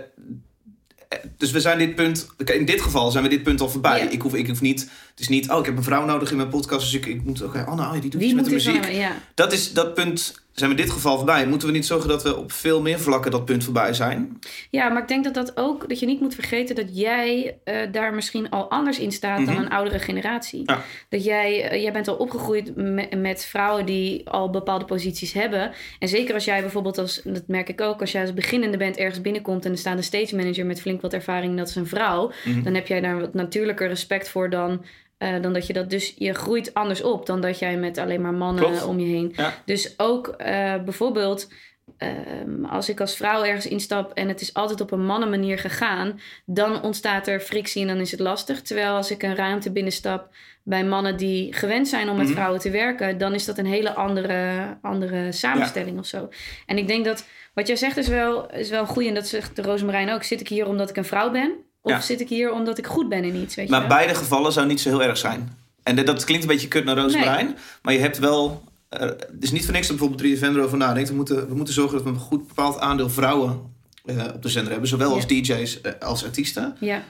dus 1.38 1.52
we 1.52 1.60
zijn 1.60 1.78
dit 1.78 1.96
punt, 1.96 2.28
in 2.46 2.66
dit 2.66 2.82
geval 2.82 3.12
zijn 3.12 3.24
we 3.24 3.30
dit 3.30 3.44
punt 3.44 3.62
al 3.62 3.70
voorbij. 3.70 4.04
Ja. 4.04 4.10
Ik, 4.10 4.22
hoef, 4.22 4.34
ik 4.34 4.48
hoef 4.48 4.62
niet, 4.62 4.82
het 4.82 5.20
is 5.20 5.28
niet, 5.28 5.50
oh 5.50 5.60
ik 5.60 5.66
heb 5.66 5.78
een 5.78 5.84
vrouw 5.84 6.06
nodig 6.06 6.32
in 6.32 6.38
mijn 6.38 6.50
podcast, 6.50 6.82
dus 6.82 6.94
ik, 6.94 7.06
ik 7.06 7.24
moet, 7.24 7.42
oké, 7.42 7.64
Anna, 7.64 7.86
oh, 7.86 8.02
die 8.02 8.10
doet 8.10 8.22
iets 8.22 8.34
met 8.34 8.46
de 8.46 8.52
muziek. 8.52 8.90
Ja. 8.90 9.12
Dat 9.34 9.54
is 9.54 9.74
dat 9.74 9.94
punt, 9.94 10.43
zijn 10.54 10.70
we 10.70 10.76
in 10.76 10.82
dit 10.84 10.92
geval 10.94 11.16
voorbij. 11.18 11.48
Moeten 11.48 11.68
we 11.68 11.74
niet 11.74 11.86
zorgen 11.86 12.10
dat 12.10 12.24
we 12.24 12.38
op 12.38 12.52
veel 12.52 12.82
meer 12.82 13.00
vlakken 13.00 13.32
dat 13.32 13.46
punt 13.46 13.64
voorbij 13.64 13.94
zijn? 13.94 14.40
Ja, 14.70 14.90
maar 14.90 15.02
ik 15.02 15.08
denk 15.08 15.24
dat 15.24 15.34
dat 15.34 15.58
ook 15.58 15.90
dat 15.90 16.00
je 16.00 16.06
niet 16.06 16.20
moet 16.20 16.36
vergeten 16.36 16.76
dat 16.76 16.98
jij 16.98 17.58
eh, 17.64 17.76
daar 17.92 18.14
misschien 18.14 18.50
al 18.50 18.70
anders 18.70 19.00
in 19.00 19.12
staat 19.12 19.46
dan 19.46 19.54
Mhm. 19.56 19.64
een 19.64 19.70
oudere 19.70 20.00
generatie. 20.00 20.62
Ja. 20.66 20.82
Dat 21.10 21.24
jij, 21.24 21.70
eh, 21.70 21.82
jij 21.82 21.92
bent 21.94 22.08
al 22.08 22.16
opgegroeid 22.16 22.76
me- 22.76 23.08
met 23.18 23.46
vrouwen 23.46 23.86
die 23.86 24.30
al 24.30 24.50
bepaalde 24.50 24.86
posities 24.86 25.34
hebben. 25.34 25.72
En 26.00 26.08
zeker 26.08 26.34
als 26.34 26.46
jij 26.46 26.62
bijvoorbeeld 26.62 26.98
als, 26.98 27.22
dat 27.24 27.48
merk 27.48 27.70
ik 27.70 27.82
ook, 27.82 28.00
als 28.02 28.12
jij 28.12 28.22
als 28.22 28.34
beginnende 28.34 28.78
bent 28.78 28.98
ergens 28.98 29.22
binnenkomt 29.22 29.66
en 29.66 29.72
er 29.72 29.78
staat 29.78 29.98
een 29.98 30.04
stage 30.04 30.36
manager 30.36 30.66
met 30.66 30.82
flink 30.82 31.02
wat 31.02 31.14
ervaring, 31.14 31.58
dat 31.58 31.68
is 31.70 31.76
een 31.76 31.88
vrouw, 31.88 32.32
Mhm. 32.46 32.64
dan 32.64 32.74
heb 32.74 32.88
jij 32.88 33.02
daar 33.02 33.20
wat 33.20 33.34
natuurlijker 33.34 33.88
respect 33.88 34.30
voor 34.30 34.50
dan. 34.50 34.86
Eh, 35.24 35.42
dan 35.42 35.54
dat 35.54 35.68
je 35.68 35.74
dat 35.74 35.90
dus, 35.90 36.14
je 36.18 36.34
groeit 36.34 36.74
anders 36.74 37.02
op 37.02 37.26
dan 37.26 37.42
dat 37.42 37.60
jij 37.60 37.78
met 37.78 37.98
alleen 37.98 38.22
maar 38.22 38.34
mannen 38.34 38.64
Klopt. 38.64 38.86
om 38.86 39.00
je 39.00 39.06
heen. 39.06 39.34
Ja. 39.36 39.54
Dus 39.66 39.94
ook 39.98 40.28
eh, 40.28 40.84
bijvoorbeeld, 40.84 41.52
ehm, 41.98 42.66
als 42.66 42.90
ik 42.90 43.00
als 43.00 43.16
vrouw 43.16 43.44
ergens 43.44 43.68
instap 43.68 44.12
en 44.14 44.28
het 44.28 44.42
is 44.42 44.54
altijd 44.54 44.82
op 44.82 44.92
een 44.92 45.06
mannenmanier 45.06 45.60
gegaan, 45.60 46.20
dan 46.46 46.82
ontstaat 46.82 47.28
er 47.28 47.40
frictie 47.40 47.82
en 47.82 47.88
dan 47.88 47.98
is 47.98 48.12
het 48.12 48.20
lastig. 48.20 48.62
Terwijl 48.62 48.96
als 48.96 49.12
ik 49.12 49.24
een 49.24 49.36
ruimte 49.36 49.72
binnenstap 49.72 50.36
bij 50.64 50.84
mannen 50.86 51.18
die 51.18 51.54
gewend 51.54 51.88
zijn 51.88 52.10
om 52.10 52.16
met 52.18 52.26
Mhm. 52.26 52.36
vrouwen 52.36 52.60
te 52.60 52.70
werken, 52.70 53.18
dan 53.18 53.34
is 53.34 53.46
dat 53.46 53.58
een 53.58 53.66
hele 53.66 53.94
andere, 53.94 54.64
andere 54.82 55.32
samenstelling 55.32 56.00
of 56.00 56.06
zo. 56.06 56.30
En 56.66 56.78
ik 56.78 56.88
denk 56.88 57.06
dat 57.06 57.26
wat 57.54 57.68
jij 57.68 57.76
zegt 57.76 57.98
is 57.98 58.08
wel, 58.08 58.52
is 58.52 58.70
wel 58.70 58.86
goed 58.86 59.06
en 59.06 59.14
dat 59.14 59.28
zegt 59.28 59.56
de 59.56 59.62
Rosemarijn 59.62 60.10
ook. 60.12 60.24
Zit 60.24 60.40
ik 60.40 60.48
hier 60.48 60.68
omdat 60.68 60.90
ik 60.90 60.98
een 60.98 61.06
vrouw 61.06 61.32
ben? 61.32 61.52
Of 61.84 61.92
Ja. 61.92 62.02
zit 62.02 62.22
ik 62.22 62.30
hier 62.30 62.52
omdat 62.52 62.78
ik 62.78 62.88
goed 62.88 63.10
ben 63.10 63.24
in 63.24 63.36
iets? 63.36 63.56
Weet 63.56 63.66
je 63.66 63.72
Maar 63.72 63.88
beide 63.88 64.16
gevallen 64.16 64.52
zou 64.52 64.68
niet 64.68 64.82
zo 64.82 64.90
heel 64.90 65.04
erg 65.04 65.18
zijn. 65.18 65.58
En 65.84 66.06
dat- 66.06 66.24
klinkt 66.24 66.44
een 66.44 66.50
beetje 66.50 66.68
kut 66.68 66.86
naar 66.86 66.98
Roosmarijn, 66.98 67.56
maar 67.82 67.94
je 67.94 68.00
hebt 68.00 68.20
wel... 68.20 68.64
eh, 68.90 69.00
het 69.00 69.36
is 69.40 69.52
niet 69.52 69.64
voor 69.64 69.74
niks 69.74 69.88
dat 69.88 69.98
bijvoorbeeld 69.98 70.40
3FM 70.40 70.44
erover 70.56 70.78
nadenkt. 70.78 71.10
We 71.10 71.16
moeten, 71.16 71.48
we 71.48 71.56
moeten 71.56 71.74
zorgen 71.74 71.94
dat 71.96 72.04
we 72.04 72.10
een 72.10 72.16
goed 72.20 72.48
bepaald 72.48 72.80
aandeel 72.80 73.10
vrouwen 73.10 73.72
eh, 74.06 74.24
op 74.34 74.42
de 74.42 74.50
zender 74.50 74.72
hebben. 74.72 74.90
Zowel 74.90 75.14
als 75.14 75.28
DJ's 75.28 75.82
eh, 75.82 75.92
als 76.00 76.26
artiesten. 76.26 76.76
Ja, 76.80 77.04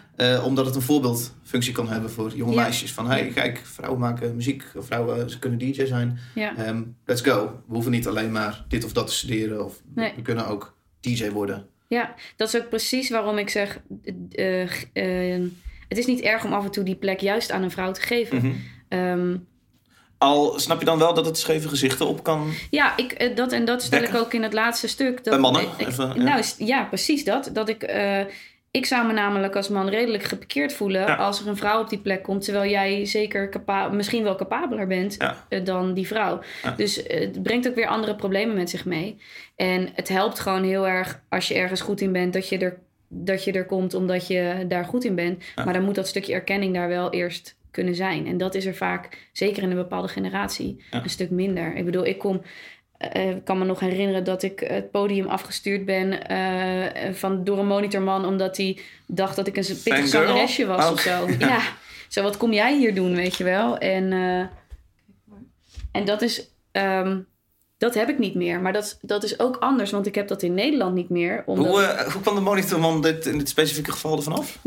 omdat 0.43 0.65
het 0.65 0.75
een 0.75 0.81
voorbeeldfunctie 0.81 1.73
kan 1.73 1.87
hebben 1.89 2.11
voor 2.11 2.35
jonge 2.35 2.55
meisjes. 2.55 2.91
Van, 2.93 3.07
hey, 3.07 3.27
kijk, 3.27 3.61
vrouwen 3.63 3.99
maken 3.99 4.35
muziek. 4.35 4.63
Vrouwen, 4.77 5.29
ze 5.29 5.39
kunnen 5.39 5.59
DJ 5.59 5.85
zijn. 5.85 6.19
Ehm, 6.35 6.81
let's 7.05 7.21
go. 7.21 7.45
We 7.67 7.73
hoeven 7.73 7.91
niet 7.91 8.07
alleen 8.07 8.31
maar 8.31 8.65
dit 8.67 8.83
of 8.85 8.91
dat 8.93 9.07
te 9.07 9.13
studeren. 9.13 9.65
Of 9.65 9.75
Nee. 9.95 10.13
we 10.15 10.21
kunnen 10.21 10.47
ook 10.47 10.73
DJ 10.99 11.29
worden. 11.29 11.65
Ja, 11.93 12.13
dat 12.35 12.47
is 12.47 12.55
ook 12.61 12.69
precies 12.69 13.09
waarom 13.09 13.37
ik 13.37 13.49
zeg... 13.49 13.79
eh, 14.31 14.61
eh, 14.93 15.41
het 15.87 15.97
is 15.97 16.05
niet 16.05 16.21
erg 16.21 16.43
om 16.45 16.53
af 16.53 16.63
en 16.63 16.71
toe 16.71 16.83
die 16.83 16.95
plek 16.95 17.19
juist 17.19 17.51
aan 17.51 17.63
een 17.63 17.71
vrouw 17.71 17.91
te 17.91 18.01
geven. 18.01 18.37
Mhm. 18.37 18.53
Ehm, 18.89 19.35
Al 20.17 20.59
snap 20.59 20.79
je 20.79 20.85
dan 20.85 20.97
wel 20.99 21.13
dat 21.13 21.25
het 21.25 21.37
scheve 21.37 21.67
gezichten 21.69 22.07
op 22.07 22.23
kan... 22.23 22.51
Ja, 22.69 22.97
ik, 22.97 23.11
eh, 23.11 23.35
dat, 23.35 23.51
en 23.51 23.65
dat 23.65 23.81
stel 23.83 23.99
Dekken. 23.99 24.17
ik 24.17 24.23
ook 24.25 24.33
in 24.33 24.43
het 24.43 24.53
laatste 24.53 24.87
stuk. 24.87 25.15
Dat, 25.15 25.23
Bij 25.33 25.37
mannen? 25.37 25.61
ik- 25.61 25.87
Even, 25.87 26.07
ja. 26.07 26.23
Nou, 26.23 26.43
ja, 26.57 26.83
precies 26.83 27.23
dat. 27.23 27.49
Dat 27.53 27.69
ik, 27.69 27.83
eh, 27.83 28.19
ik 28.75 28.85
zou 28.85 29.07
me 29.07 29.13
namelijk 29.13 29.55
als 29.55 29.69
man 29.69 29.89
redelijk 29.89 30.23
geparkeerd 30.23 30.73
voelen 30.73 31.01
Ja. 31.01 31.15
als 31.15 31.41
er 31.41 31.47
een 31.47 31.55
vrouw 31.57 31.81
op 31.81 31.89
die 31.89 31.99
plek 31.99 32.23
komt, 32.23 32.43
terwijl 32.43 32.71
jij 32.71 33.05
zeker 33.05 33.49
misschien 33.91 34.23
wel 34.23 34.35
capabeler 34.35 34.87
bent 34.87 35.15
Ja. 35.17 35.45
eh, 35.49 35.65
dan 35.65 35.93
die 35.93 36.07
vrouw. 36.07 36.39
Ja. 36.63 36.71
Dus 36.71 37.03
eh, 37.03 37.19
het 37.19 37.43
brengt 37.43 37.67
ook 37.67 37.75
weer 37.75 37.87
andere 37.87 38.15
problemen 38.15 38.55
met 38.55 38.69
zich 38.69 38.85
mee. 38.85 39.17
En 39.55 39.89
het 39.93 40.07
helpt 40.07 40.39
gewoon 40.39 40.63
heel 40.63 40.87
erg 40.87 41.21
als 41.29 41.47
je 41.47 41.53
ergens 41.53 41.81
goed 41.81 42.01
in 42.01 42.11
bent, 42.11 42.33
dat 42.33 42.49
je 42.49 42.57
er, 42.57 42.77
dat 43.07 43.43
je 43.43 43.51
er 43.51 43.65
komt 43.65 43.93
omdat 43.93 44.27
je 44.27 44.65
daar 44.67 44.85
goed 44.85 45.03
in 45.03 45.15
bent. 45.15 45.43
Maar 45.65 45.73
dan 45.73 45.83
moet 45.83 45.95
dat 45.95 46.07
stukje 46.07 46.33
erkenning 46.33 46.73
daar 46.73 46.87
wel 46.87 47.11
eerst 47.11 47.55
kunnen 47.71 47.95
zijn. 47.95 48.27
En 48.27 48.37
dat 48.37 48.55
is 48.55 48.65
er 48.65 48.75
vaak, 48.75 49.29
zeker 49.31 49.63
in 49.63 49.69
een 49.69 49.75
bepaalde 49.75 50.07
generatie, 50.07 50.83
een 50.91 51.09
stuk 51.09 51.29
minder. 51.29 51.75
Ik 51.75 51.85
bedoel, 51.85 52.05
ik 52.05 52.17
kom. 52.17 52.41
Eh, 53.11 53.29
Ik 53.29 53.43
kan 53.45 53.57
me 53.57 53.65
nog 53.65 53.79
herinneren 53.79 54.23
dat 54.23 54.43
ik 54.43 54.59
het 54.59 54.91
podium 54.91 55.27
afgestuurd 55.27 55.85
ben 55.85 56.27
eh, 56.27 57.13
van, 57.13 57.43
door 57.43 57.57
een 57.59 57.67
monitorman, 57.67 58.25
omdat 58.25 58.57
hij 58.57 58.77
dacht 59.07 59.35
dat 59.35 59.47
ik 59.47 59.57
een 59.57 59.65
pittig 59.83 60.07
zangeresje 60.07 60.65
was 60.65 60.85
Oh. 60.85 60.91
of 60.91 60.99
zo. 60.99 61.27
Ja, 61.39 61.59
zo 62.09 62.21
wat 62.23 62.37
kom 62.37 62.53
jij 62.53 62.77
hier 62.77 62.95
doen, 62.95 63.15
weet 63.15 63.35
je 63.35 63.43
wel? 63.43 63.77
En, 63.77 64.13
eh, 64.13 64.39
en 65.91 66.05
dat 66.05 66.21
is, 66.21 66.49
ehm, 66.71 67.19
dat 67.77 67.93
heb 67.93 68.09
ik 68.09 68.19
niet 68.19 68.35
meer. 68.35 68.59
Maar 68.61 68.73
dat, 68.73 68.97
dat 69.01 69.23
is 69.23 69.39
ook 69.39 69.55
anders, 69.57 69.91
want 69.91 70.07
ik 70.07 70.15
heb 70.15 70.27
dat 70.27 70.41
in 70.41 70.53
Nederland 70.53 70.95
niet 70.95 71.09
meer. 71.09 71.43
Omdat, 71.45 71.65
Hoe, 71.67 72.05
hoe 72.11 72.21
kwam 72.21 72.35
de 72.35 72.41
monitorman 72.41 73.01
dit, 73.01 73.25
in 73.25 73.37
dit 73.37 73.49
specifieke 73.49 73.91
geval 73.91 74.17
ervan 74.17 74.33
af? 74.33 74.59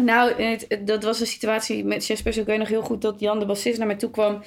Nou, 0.00 0.42
het- 0.42 0.66
dat 0.84 1.02
was 1.02 1.20
een 1.20 1.26
situatie 1.26 1.84
met 1.84 2.06
Jesper. 2.06 2.38
Ik 2.38 2.46
weet 2.46 2.58
nog 2.58 2.68
heel 2.68 2.82
goed 2.82 3.02
dat 3.02 3.20
Jan 3.20 3.38
de 3.38 3.46
bassist 3.46 3.78
naar 3.78 3.86
mij 3.86 3.96
toe 3.96 4.10
kwam. 4.10 4.42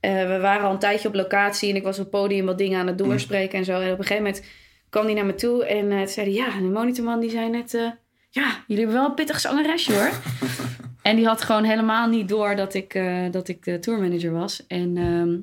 Eh, 0.00 0.26
we 0.26 0.38
waren 0.40 0.66
al 0.66 0.72
een 0.72 0.78
tijdje 0.78 1.08
op 1.08 1.14
locatie 1.14 1.70
en 1.70 1.76
ik 1.76 1.82
was 1.82 1.98
op 1.98 2.10
podium 2.10 2.46
wat 2.46 2.58
dingen 2.58 2.80
aan 2.80 2.86
het 2.86 2.98
doorspreken 2.98 3.58
en 3.58 3.64
zo. 3.64 3.80
En 3.80 3.92
op 3.92 3.98
een 3.98 4.04
gegeven 4.04 4.22
moment 4.24 4.44
kwam 4.90 5.04
hij 5.04 5.14
naar 5.14 5.26
me 5.26 5.34
toe 5.34 5.64
en 5.64 5.88
toen 5.88 6.08
zei. 6.08 6.32
Ja, 6.34 6.50
de 6.50 6.62
monitorman 6.62 7.20
die 7.20 7.30
zei 7.30 7.48
net... 7.48 7.74
eh, 7.74 7.90
ja, 8.30 8.64
jullie 8.66 8.84
hebben 8.84 9.00
wel 9.00 9.08
een 9.08 9.14
pittig 9.14 9.40
zangeresje 9.40 9.92
hoor. 9.92 10.10
en 11.02 11.16
die 11.16 11.26
had 11.26 11.42
gewoon 11.42 11.64
helemaal 11.64 12.08
niet 12.08 12.28
door 12.28 12.56
dat 12.56 12.74
ik, 12.74 13.00
dat 13.30 13.48
ik 13.48 13.64
de 13.64 13.78
tourmanager 13.78 14.32
was. 14.32 14.66
En 14.66 14.96
ehm, 14.96 15.36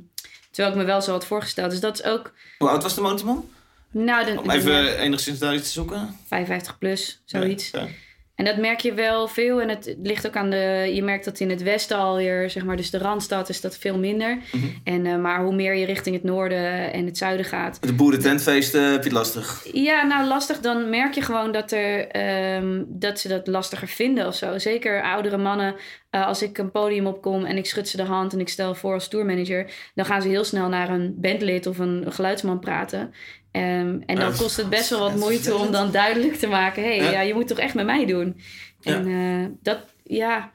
terwijl 0.51 0.75
ik 0.75 0.81
me 0.81 0.85
wel 0.85 1.01
zo 1.01 1.11
had 1.11 1.25
voorgesteld. 1.25 1.71
Dus 1.71 1.79
dat 1.79 1.99
is 1.99 2.05
ook... 2.05 2.33
Hoe 2.57 2.69
oud 2.69 2.83
was 2.83 2.95
de 2.95 3.01
monitorman? 3.01 3.49
Nou, 3.91 4.25
de, 4.25 4.39
Om 4.39 4.49
even 4.49 4.97
enigszins 4.99 5.39
daar 5.39 5.55
iets 5.55 5.67
te 5.67 5.71
zoeken. 5.71 6.15
55 6.27 6.77
plus, 6.77 7.21
zoiets. 7.25 7.69
Ja, 7.71 7.79
ja. 7.79 7.87
En 8.35 8.45
dat 8.45 8.57
merk 8.57 8.79
je 8.79 8.93
wel 8.93 9.27
veel. 9.27 9.61
En 9.61 9.69
het 9.69 9.95
ligt 10.03 10.27
ook 10.27 10.35
aan 10.35 10.49
de. 10.49 10.91
Je 10.93 11.03
merkt 11.03 11.25
dat 11.25 11.39
in 11.39 11.49
het 11.49 11.63
westen 11.63 11.97
alweer, 11.97 12.49
zeg 12.49 12.63
maar, 12.63 12.75
dus 12.75 12.89
de 12.89 12.97
randstad 12.97 13.49
is 13.49 13.61
dat 13.61 13.77
veel 13.77 13.97
minder. 13.97 14.37
Mhm. 14.51 14.65
En, 14.83 15.05
eh, 15.05 15.17
maar 15.17 15.43
hoe 15.43 15.55
meer 15.55 15.75
je 15.75 15.85
richting 15.85 16.15
het 16.15 16.23
noorden 16.23 16.93
en 16.93 17.05
het 17.05 17.17
zuiden 17.17 17.45
gaat. 17.45 17.77
De 17.81 17.93
boerententfeesten 17.93 18.81
heb 18.81 19.03
je 19.03 19.09
het 19.09 19.17
lastig. 19.17 19.67
Ja, 19.73 20.03
nou 20.05 20.27
lastig. 20.27 20.59
Dan 20.59 20.89
merk 20.89 21.13
je 21.13 21.21
gewoon 21.21 21.51
dat, 21.51 21.71
er, 21.71 22.07
ehm, 22.07 22.83
dat 22.87 23.19
ze 23.19 23.27
dat 23.27 23.47
lastiger 23.47 23.87
vinden 23.87 24.27
of 24.27 24.35
zo. 24.35 24.57
Zeker 24.57 25.03
oudere 25.03 25.37
mannen. 25.37 25.75
Eh, 26.15 26.27
als 26.27 26.41
ik 26.41 26.57
een 26.57 26.71
podium 26.71 27.07
opkom 27.07 27.45
en 27.45 27.57
ik 27.57 27.65
schud 27.65 27.87
ze 27.87 27.97
de 27.97 28.03
hand 28.03 28.33
en 28.33 28.39
ik 28.39 28.49
stel 28.49 28.75
voor 28.75 28.93
als 28.93 29.07
tourmanager, 29.07 29.71
dan 29.95 30.05
gaan 30.05 30.21
ze 30.21 30.27
heel 30.27 30.43
snel 30.43 30.69
naar 30.69 30.89
een 30.89 31.15
bandlid 31.17 31.67
of 31.67 31.77
een 31.77 32.05
geluidsman 32.07 32.59
praten. 32.59 33.13
Ehm, 33.51 34.01
en 34.05 34.15
dan 34.15 34.29
Ja, 34.29 34.37
kost 34.37 34.57
het 34.57 34.69
best 34.69 34.89
wel 34.89 34.99
wat 34.99 35.15
moeite 35.25 35.55
om 35.55 35.71
dan 35.71 35.91
duidelijk 35.91 36.33
te 36.33 36.47
maken: 36.47 36.83
hé, 36.83 36.97
hey, 36.97 37.05
Ja. 37.05 37.11
ja. 37.11 37.21
je 37.21 37.33
moet 37.33 37.47
toch 37.47 37.57
echt 37.57 37.73
met 37.73 37.85
mij 37.85 38.05
doen. 38.05 38.37
Ja. 38.79 38.95
En 38.95 39.07
eh, 39.07 39.51
dat, 39.61 39.79
ja, 40.03 40.51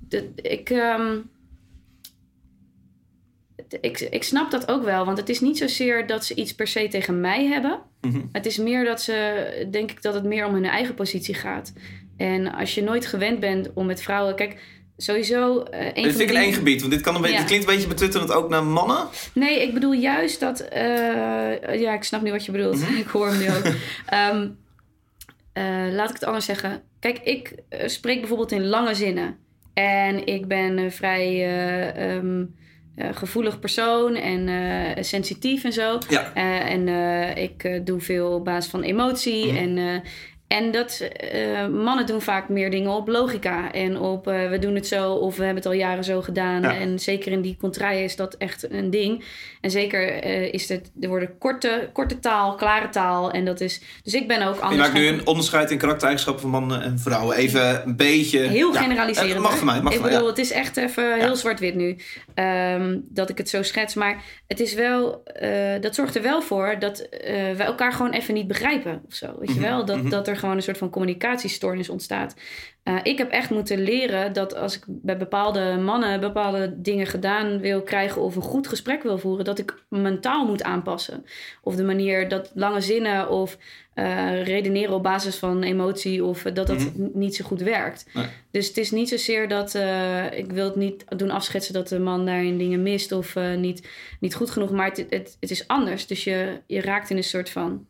dat, 0.00 0.24
ik, 0.34 0.70
ehm, 0.70 1.18
ik, 3.80 4.00
ik 4.00 4.22
snap 4.22 4.50
dat 4.50 4.68
ook 4.68 4.84
wel, 4.84 5.04
want 5.04 5.18
het 5.18 5.28
is 5.28 5.40
niet 5.40 5.58
zozeer 5.58 6.06
dat 6.06 6.24
ze 6.24 6.34
iets 6.34 6.54
per 6.54 6.66
se 6.66 6.88
tegen 6.88 7.20
mij 7.20 7.46
hebben. 7.46 7.80
Mhm. 8.00 8.20
Het 8.32 8.46
is 8.46 8.56
meer 8.56 8.84
dat 8.84 9.02
ze, 9.02 9.68
denk 9.70 9.90
ik, 9.90 10.02
dat 10.02 10.14
het 10.14 10.24
meer 10.24 10.46
om 10.46 10.54
hun 10.54 10.64
eigen 10.64 10.94
positie 10.94 11.34
gaat. 11.34 11.72
En 12.16 12.54
als 12.54 12.74
je 12.74 12.82
nooit 12.82 13.06
gewend 13.06 13.40
bent 13.40 13.70
om 13.74 13.86
met 13.86 14.02
vrouwen, 14.02 14.34
kijk, 14.34 14.60
sowieso. 14.96 15.62
eh 15.62 15.86
een 15.86 16.02
Dit 16.02 16.16
vind 16.16 16.20
ik 16.20 16.36
in 16.36 16.36
één 16.42 16.52
gebied, 16.52 16.80
want 16.80 16.92
dit, 16.92 17.00
kan 17.00 17.14
een 17.14 17.20
beetje, 17.20 17.34
Ja. 17.34 17.40
dit 17.40 17.48
klinkt 17.50 17.68
een 17.68 17.74
beetje 17.74 17.88
betuttelend 17.88 18.32
ook 18.32 18.48
naar 18.48 18.64
mannen. 18.64 19.08
Nee, 19.32 19.62
ik 19.62 19.74
bedoel 19.74 19.92
juist 19.92 20.40
dat. 20.40 20.60
eh, 20.60 21.80
ja, 21.80 21.92
ik 21.94 22.02
snap 22.02 22.22
nu 22.22 22.30
wat 22.30 22.44
je 22.44 22.52
bedoelt. 22.52 22.80
Mhm. 22.80 22.94
ik 22.96 23.06
hoor 23.06 23.26
hem 23.28 23.38
nu 23.38 23.48
ook. 23.48 23.64
Ehm, 24.06 24.48
eh, 25.52 25.92
laat 25.94 26.08
ik 26.08 26.14
het 26.14 26.24
anders 26.24 26.44
zeggen. 26.44 26.82
Kijk, 27.00 27.18
ik 27.18 27.54
spreek 27.86 28.18
bijvoorbeeld 28.18 28.52
in 28.52 28.66
lange 28.66 28.94
zinnen. 28.94 29.36
En 29.74 30.26
ik 30.26 30.46
ben 30.48 30.78
een 30.78 30.92
vrij 30.92 31.26
eh, 31.26 32.14
ehm, 32.16 32.44
eh, 32.96 33.08
gevoelig 33.12 33.58
persoon 33.58 34.14
en 34.14 35.04
sensitief 35.04 35.64
en 35.64 35.72
zo. 35.72 35.98
Ja. 36.08 36.32
En 36.64 36.88
ik 37.36 37.80
doe 37.86 38.00
veel 38.00 38.30
op 38.32 38.44
basis 38.44 38.70
van 38.70 38.82
emotie. 38.82 39.46
Mhm. 39.52 39.56
En, 39.76 40.02
en 40.48 40.70
dat 40.70 41.00
eh, 41.00 41.66
mannen 41.68 42.06
doen 42.06 42.20
vaak 42.22 42.48
meer 42.48 42.70
dingen 42.70 42.90
op 42.90 43.08
logica. 43.08 43.72
En 43.72 43.98
op 43.98 44.28
eh, 44.28 44.48
we 44.50 44.58
doen 44.58 44.74
het 44.74 44.86
zo 44.86 45.12
of 45.12 45.36
we 45.36 45.44
hebben 45.44 45.62
het 45.62 45.72
al 45.72 45.78
jaren 45.78 46.04
zo 46.04 46.22
gedaan. 46.22 46.62
Ja. 46.62 46.74
En 46.78 46.98
zeker 46.98 47.32
in 47.32 47.40
die 47.40 47.56
contraien 47.60 48.02
is 48.04 48.16
dat 48.16 48.34
echt 48.34 48.70
een 48.72 48.90
ding. 48.90 49.24
En 49.60 49.70
zeker 49.70 50.08
eh, 50.22 50.52
is 50.52 50.68
het, 50.68 50.90
er 51.00 51.08
worden 51.08 51.38
korte, 51.38 51.88
korte 51.92 52.18
taal, 52.18 52.54
klare 52.54 52.88
taal. 52.88 53.30
En 53.30 53.44
dat 53.44 53.60
is. 53.60 53.80
Dus 54.02 54.14
ik 54.14 54.28
ben 54.28 54.42
ook 54.42 54.54
Je 54.54 54.60
anders. 54.60 54.80
maakt 54.80 54.92
nu 54.94 55.06
een 55.06 55.26
onderscheid 55.26 55.70
in 55.70 55.78
karaktereigenschappen 55.78 56.42
van 56.50 56.60
mannen 56.60 56.82
en 56.82 56.98
vrouwen. 56.98 57.36
Even 57.36 57.82
een 57.86 57.96
beetje... 57.96 58.38
Heel 58.38 58.72
ja, 58.72 58.80
generaliserend. 58.82 59.32
het 59.32 59.42
mag 59.42 59.56
van 59.56 59.66
mij, 59.66 59.82
mag 59.82 59.94
ik 59.94 60.02
bedoel, 60.02 60.20
ja. 60.22 60.26
het 60.26 60.38
is 60.38 60.50
echt 60.52 60.76
even 60.76 61.20
heel 61.20 61.36
zwart-wit 61.36 61.74
nu. 61.74 61.96
ehm, 62.34 62.98
dat 63.08 63.28
ik 63.30 63.38
het 63.38 63.48
zo 63.48 63.62
schets. 63.62 63.94
Maar 63.94 64.22
het 64.46 64.60
is 64.60 64.74
wel, 64.74 65.22
dat 65.80 65.94
zorgt 65.94 66.14
er 66.16 66.22
wel 66.22 66.42
voor 66.42 66.76
dat 66.78 67.08
wij 67.56 67.56
elkaar 67.66 67.92
gewoon 67.92 68.12
even 68.12 68.34
niet 68.34 68.46
begrijpen. 68.46 69.02
Of 69.08 69.14
zo. 69.14 69.26
Weet 69.38 69.48
je 69.48 69.54
Mhm, 69.60 69.62
wel? 69.68 69.84
Dat, 69.84 69.96
mhm. 69.96 70.08
dat 70.08 70.28
er 70.28 70.35
gewoon 70.36 70.56
een 70.56 70.62
soort 70.62 70.78
van 70.78 70.90
communicatiestoornis 70.90 71.88
ontstaat. 71.88 72.34
Eh, 72.82 72.96
ik 73.02 73.18
heb 73.18 73.30
echt 73.30 73.50
moeten 73.50 73.78
leren 73.82 74.32
dat 74.32 74.54
als 74.56 74.76
ik 74.76 74.82
bij 74.86 75.16
bepaalde 75.16 75.76
mannen 75.76 76.20
bepaalde 76.20 76.74
dingen 76.80 77.06
gedaan 77.06 77.58
wil 77.60 77.82
krijgen 77.82 78.22
of 78.22 78.36
een 78.36 78.42
goed 78.42 78.68
gesprek 78.68 79.02
wil 79.02 79.18
voeren, 79.18 79.44
dat 79.44 79.58
ik 79.58 79.74
mijn 79.88 80.20
taal 80.20 80.46
moet 80.46 80.62
aanpassen. 80.62 81.24
Of 81.62 81.76
de 81.76 81.84
manier 81.84 82.28
dat 82.28 82.50
lange 82.54 82.80
zinnen 82.80 83.28
of 83.30 83.56
eh, 83.94 84.42
redeneren 84.44 84.94
op 84.94 85.02
basis 85.02 85.36
van 85.36 85.62
emotie 85.62 86.24
of 86.24 86.44
eh, 86.44 86.54
dat 86.54 86.66
dat 86.66 86.78
Mhm. 86.78 87.08
niet 87.12 87.34
zo 87.36 87.44
goed 87.44 87.60
werkt. 87.60 88.06
Nee. 88.14 88.26
Dus 88.50 88.68
het 88.68 88.76
is 88.76 88.90
niet 88.90 89.08
zozeer 89.08 89.48
dat 89.48 89.74
ik 90.32 90.52
wil 90.52 90.64
het 90.64 90.76
niet 90.76 91.04
doen 91.16 91.30
afschetsen 91.30 91.74
dat 91.74 91.88
de 91.88 91.98
man 91.98 92.26
daarin 92.26 92.58
dingen 92.58 92.82
mist 92.82 93.12
of 93.12 93.34
niet, 93.56 93.88
niet 94.20 94.34
goed 94.34 94.50
genoeg, 94.50 94.70
maar 94.70 94.88
het, 94.88 95.06
het, 95.10 95.36
het 95.40 95.50
is 95.50 95.68
anders. 95.68 96.06
Dus 96.06 96.24
je, 96.24 96.60
je 96.66 96.80
raakt 96.80 97.10
in 97.10 97.16
een 97.16 97.24
soort 97.24 97.50
van 97.50 97.86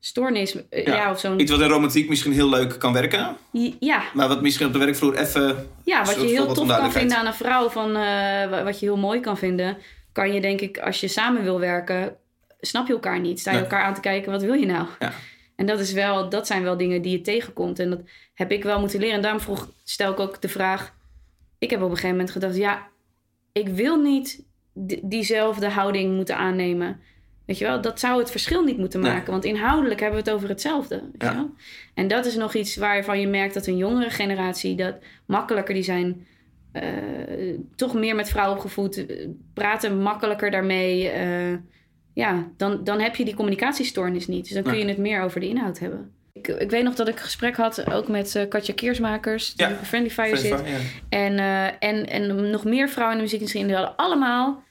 stoornis, 0.00 0.68
eh, 0.68 0.86
Ja. 0.86 0.94
ja. 0.94 1.10
of 1.10 1.20
zo'n 1.20 1.40
Iets 1.40 1.50
wat 1.50 1.60
in 1.60 1.68
romantiek 1.68 2.08
misschien 2.08 2.32
heel 2.32 2.48
leuk 2.48 2.78
kan 2.78 2.92
werken. 2.92 3.36
ja, 3.80 4.02
Maar 4.14 4.28
wat 4.28 4.42
misschien 4.42 4.66
op 4.66 4.72
de 4.72 4.78
werkvloer 4.78 5.16
even... 5.18 5.68
Ja, 5.84 6.04
wat 6.04 6.14
je 6.14 6.26
heel 6.26 6.46
wat 6.46 6.54
tof 6.54 6.66
kan 6.68 6.92
vinden 6.92 7.16
aan 7.16 7.26
een 7.26 7.34
vrouw, 7.34 7.68
van, 7.68 7.88
eh, 7.88 8.50
wa- 8.50 8.64
wat 8.64 8.80
je 8.80 8.86
heel 8.86 8.96
mooi 8.96 9.20
kan 9.20 9.38
vinden, 9.38 9.76
kan 10.12 10.32
je 10.32 10.40
denk 10.40 10.60
ik, 10.60 10.78
als 10.78 11.00
je 11.00 11.08
samen 11.08 11.42
wil 11.42 11.60
werken, 11.60 12.16
snap 12.60 12.86
je 12.86 12.92
elkaar 12.92 13.20
niet. 13.20 13.40
Sta 13.40 13.50
je 13.50 13.56
Nee. 13.56 13.64
elkaar 13.66 13.82
aan 13.84 13.94
te 13.94 14.00
kijken, 14.00 14.32
wat 14.32 14.42
wil 14.42 14.54
je 14.54 14.66
nou? 14.66 14.86
Ja. 14.98 15.12
En 15.56 15.66
dat, 15.66 15.80
is 15.80 15.92
wel, 15.92 16.28
dat 16.28 16.46
zijn 16.46 16.62
wel 16.62 16.76
dingen 16.76 17.02
die 17.02 17.12
je 17.12 17.20
tegenkomt. 17.20 17.78
En 17.78 17.90
dat 17.90 18.00
heb 18.34 18.52
ik 18.52 18.62
wel 18.62 18.80
moeten 18.80 19.00
leren. 19.00 19.14
En 19.14 19.22
daarom 19.22 19.40
vroeg, 19.40 19.68
stel 19.84 20.12
ik 20.12 20.20
ook 20.20 20.40
de 20.42 20.48
vraag. 20.48 20.94
Ik 21.58 21.70
heb 21.70 21.78
op 21.78 21.84
een 21.90 21.94
gegeven 21.94 22.10
moment 22.16 22.30
gedacht, 22.30 22.56
ja, 22.56 22.86
ik 23.52 23.68
wil 23.68 23.96
niet 23.96 24.44
diezelfde 25.02 25.68
houding 25.68 26.14
moeten 26.16 26.36
aannemen. 26.36 27.00
Weet 27.48 27.58
je 27.58 27.64
wel, 27.64 27.80
dat 27.80 28.00
zou 28.00 28.18
het 28.18 28.30
verschil 28.30 28.64
niet 28.64 28.78
moeten 28.78 29.00
Nee. 29.00 29.12
maken. 29.12 29.32
Want 29.32 29.44
inhoudelijk 29.44 30.00
hebben 30.00 30.18
we 30.24 30.24
het 30.30 30.34
over 30.36 30.48
hetzelfde. 30.48 30.94
Weet 31.18 31.30
Ja. 31.30 31.34
wel? 31.34 31.50
En 31.94 32.08
dat 32.08 32.26
is 32.26 32.36
nog 32.36 32.54
iets 32.54 32.76
waarvan 32.76 33.20
je 33.20 33.26
merkt 33.28 33.54
dat 33.54 33.66
een 33.66 33.76
jongere 33.76 34.10
generatie 34.10 34.74
dat 34.76 34.94
makkelijker 35.26 35.74
die 35.74 35.82
zijn. 35.82 36.26
eh, 36.72 36.82
toch 37.76 37.94
meer 37.94 38.14
met 38.14 38.28
vrouwen 38.28 38.56
opgevoed, 38.56 39.06
eh, 39.06 39.26
praten 39.54 39.98
makkelijker 40.00 40.50
daarmee. 40.50 41.08
eh, 41.08 41.56
ja, 42.12 42.48
dan, 42.56 42.84
dan 42.84 43.00
heb 43.00 43.16
je 43.16 43.24
die 43.24 43.34
communicatiestoornis 43.34 44.26
niet. 44.26 44.44
Dus 44.44 44.52
dan 44.52 44.62
kun 44.62 44.72
Nee. 44.72 44.80
je 44.82 44.88
het 44.88 44.98
meer 44.98 45.22
over 45.22 45.40
de 45.40 45.48
inhoud 45.48 45.78
hebben. 45.78 46.12
Ik, 46.32 46.48
ik 46.48 46.70
weet 46.70 46.82
nog 46.84 46.94
dat 46.94 47.08
ik 47.08 47.14
een 47.14 47.20
gesprek 47.24 47.56
had 47.56 47.92
ook 47.92 48.08
met 48.08 48.34
eh, 48.34 48.48
Katja 48.48 48.74
Keersmakers, 48.74 49.54
die 49.54 49.66
Ja. 49.66 49.74
bij 49.74 49.84
Friendly 49.84 50.10
Fire 50.10 50.36
zit. 50.36 50.48
Ja. 50.50 50.64
En, 51.08 51.38
en, 51.80 52.06
en 52.06 52.50
nog 52.50 52.64
meer 52.64 52.88
vrouwen 52.88 53.16
in 53.18 53.24
de 53.24 53.30
muziekindustrie. 53.30 53.62
En 53.62 53.68
die 53.68 53.76
hadden 53.76 53.96
allemaal, 53.96 54.62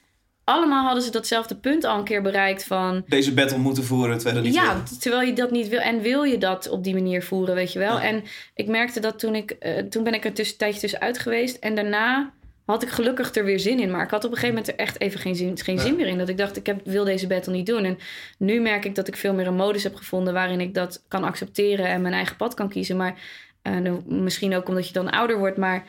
allemaal 0.48 0.86
hadden 0.86 1.03
ze 1.03 1.11
datzelfde 1.11 1.56
punt 1.56 1.84
al 1.84 1.98
een 1.98 2.03
keer 2.03 2.22
bereikt 2.22 2.64
van... 2.64 3.03
Deze 3.07 3.34
battle 3.34 3.57
moeten 3.57 3.84
voeren, 3.84 4.15
terwijl 4.15 4.36
dat 4.36 4.45
niet 4.45 4.53
Ja, 4.53 4.74
wil. 4.74 4.84
terwijl 4.99 5.22
je 5.28 5.34
dat 5.34 5.52
niet 5.52 5.68
wil. 5.68 5.80
En 5.80 6.02
wil 6.02 6.24
je 6.24 6.38
dat 6.38 6.69
op 6.69 6.84
die 6.84 6.94
manier 6.94 7.24
voeren, 7.24 7.56
weet 7.56 7.74
je 7.74 7.80
wel. 7.80 7.95
Ja. 7.95 8.03
En 8.03 8.24
ik 8.56 8.68
merkte 8.68 8.99
dat 8.99 9.19
toen 9.19 9.36
ik... 9.36 9.52
eh, 9.52 9.84
toen 9.84 10.03
ben 10.03 10.14
ik 10.14 10.26
er 10.26 10.34
tussen, 10.34 10.53
een 10.53 10.60
tijdje 10.60 10.80
tussenuit 10.80 11.19
geweest. 11.19 11.56
En 11.57 11.76
daarna 11.76 12.34
had 12.65 12.84
ik 12.84 12.90
gelukkig 12.90 13.36
er 13.36 13.45
weer 13.45 13.60
zin 13.60 13.80
in. 13.80 13.91
Maar 13.91 14.03
ik 14.03 14.10
had 14.10 14.24
op 14.24 14.32
een 14.32 14.38
gegeven 14.38 14.56
moment 14.56 14.74
er 14.74 14.80
echt 14.86 15.02
even 15.02 15.19
geen 15.19 15.36
zin, 15.36 15.57
geen 15.60 15.80
zin 15.80 15.95
meer 15.95 16.07
in. 16.07 16.18
Dat 16.18 16.30
ik 16.30 16.38
dacht, 16.38 16.57
ik 16.57 16.65
heb, 16.65 16.82
wil 16.84 17.03
deze 17.03 17.28
battle 17.28 17.53
niet 17.53 17.65
doen. 17.65 17.84
En 17.84 17.98
nu 18.38 18.60
merk 18.61 18.86
ik 18.86 18.95
dat 18.95 19.07
ik 19.07 19.15
veel 19.15 19.34
meer 19.34 19.48
een 19.48 19.56
modus 19.56 19.84
heb 19.84 19.95
gevonden... 19.95 20.34
waarin 20.34 20.61
ik 20.61 20.74
dat 20.74 21.03
kan 21.07 21.24
accepteren 21.24 21.86
en 21.88 22.02
mijn 22.02 22.14
eigen 22.14 22.36
pad 22.36 22.53
kan 22.53 22.69
kiezen. 22.69 22.98
Maar 22.98 23.15
eh, 23.61 23.76
nou, 23.76 24.02
misschien 24.06 24.56
ook 24.56 24.68
omdat 24.68 24.88
je 24.88 24.94
dan 24.94 25.10
ouder 25.10 25.38
wordt. 25.38 25.57
Maar 25.57 25.84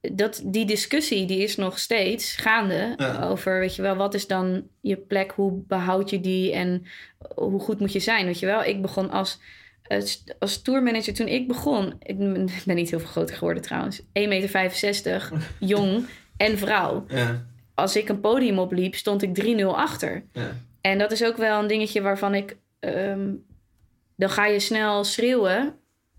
dat, 0.00 0.42
die 0.44 0.66
discussie 0.66 1.26
die 1.26 1.42
is 1.42 1.56
nog 1.56 1.78
steeds 1.78 2.36
gaande. 2.36 2.94
Ja. 2.96 3.22
Over, 3.22 3.58
weet 3.58 3.76
je 3.76 3.82
wel, 3.82 3.96
wat 3.96 4.14
is 4.14 4.26
dan 4.26 4.68
je 4.80 4.96
plek? 4.96 5.30
Hoe 5.30 5.62
behoud 5.66 6.10
je 6.10 6.20
die? 6.20 6.52
En 6.52 6.84
hoe 7.34 7.60
goed 7.60 7.80
moet 7.80 7.92
je 7.92 8.00
zijn, 8.00 8.26
weet 8.26 8.38
je 8.38 8.46
wel? 8.46 8.64
Ik 8.64 8.82
begon 8.82 9.10
als, 9.10 9.38
als, 10.38 10.62
tourmanager 10.62 11.14
toen 11.14 11.28
ik 11.28 11.48
begon. 11.48 11.92
Ik 12.12 12.18
ben 12.64 12.76
niet 12.76 12.90
heel 12.90 13.00
veel 13.00 13.08
groter 13.08 13.36
geworden 13.36 13.62
trouwens. 13.62 14.00
1,65 14.02 14.06
meter, 14.28 15.32
jong 15.58 16.06
en 16.36 16.58
vrouw. 16.58 17.04
Ja, 17.08 17.46
Als 17.74 17.96
ik 17.96 18.08
een 18.08 18.20
podium 18.20 18.58
opliep, 18.58 18.94
stond 18.94 19.22
ik 19.22 19.58
3-0 19.60 19.64
achter. 19.64 20.24
ja. 20.32 20.50
En 20.80 20.98
dat 20.98 21.12
is 21.12 21.24
ook 21.24 21.36
wel 21.36 21.60
een 21.60 21.66
dingetje 21.66 22.02
waarvan 22.02 22.34
ik... 22.34 22.56
ehm, 22.80 23.30
dan 24.16 24.30
ga 24.30 24.46
je 24.46 24.60
snel 24.60 25.04
schreeuwen. 25.04 25.77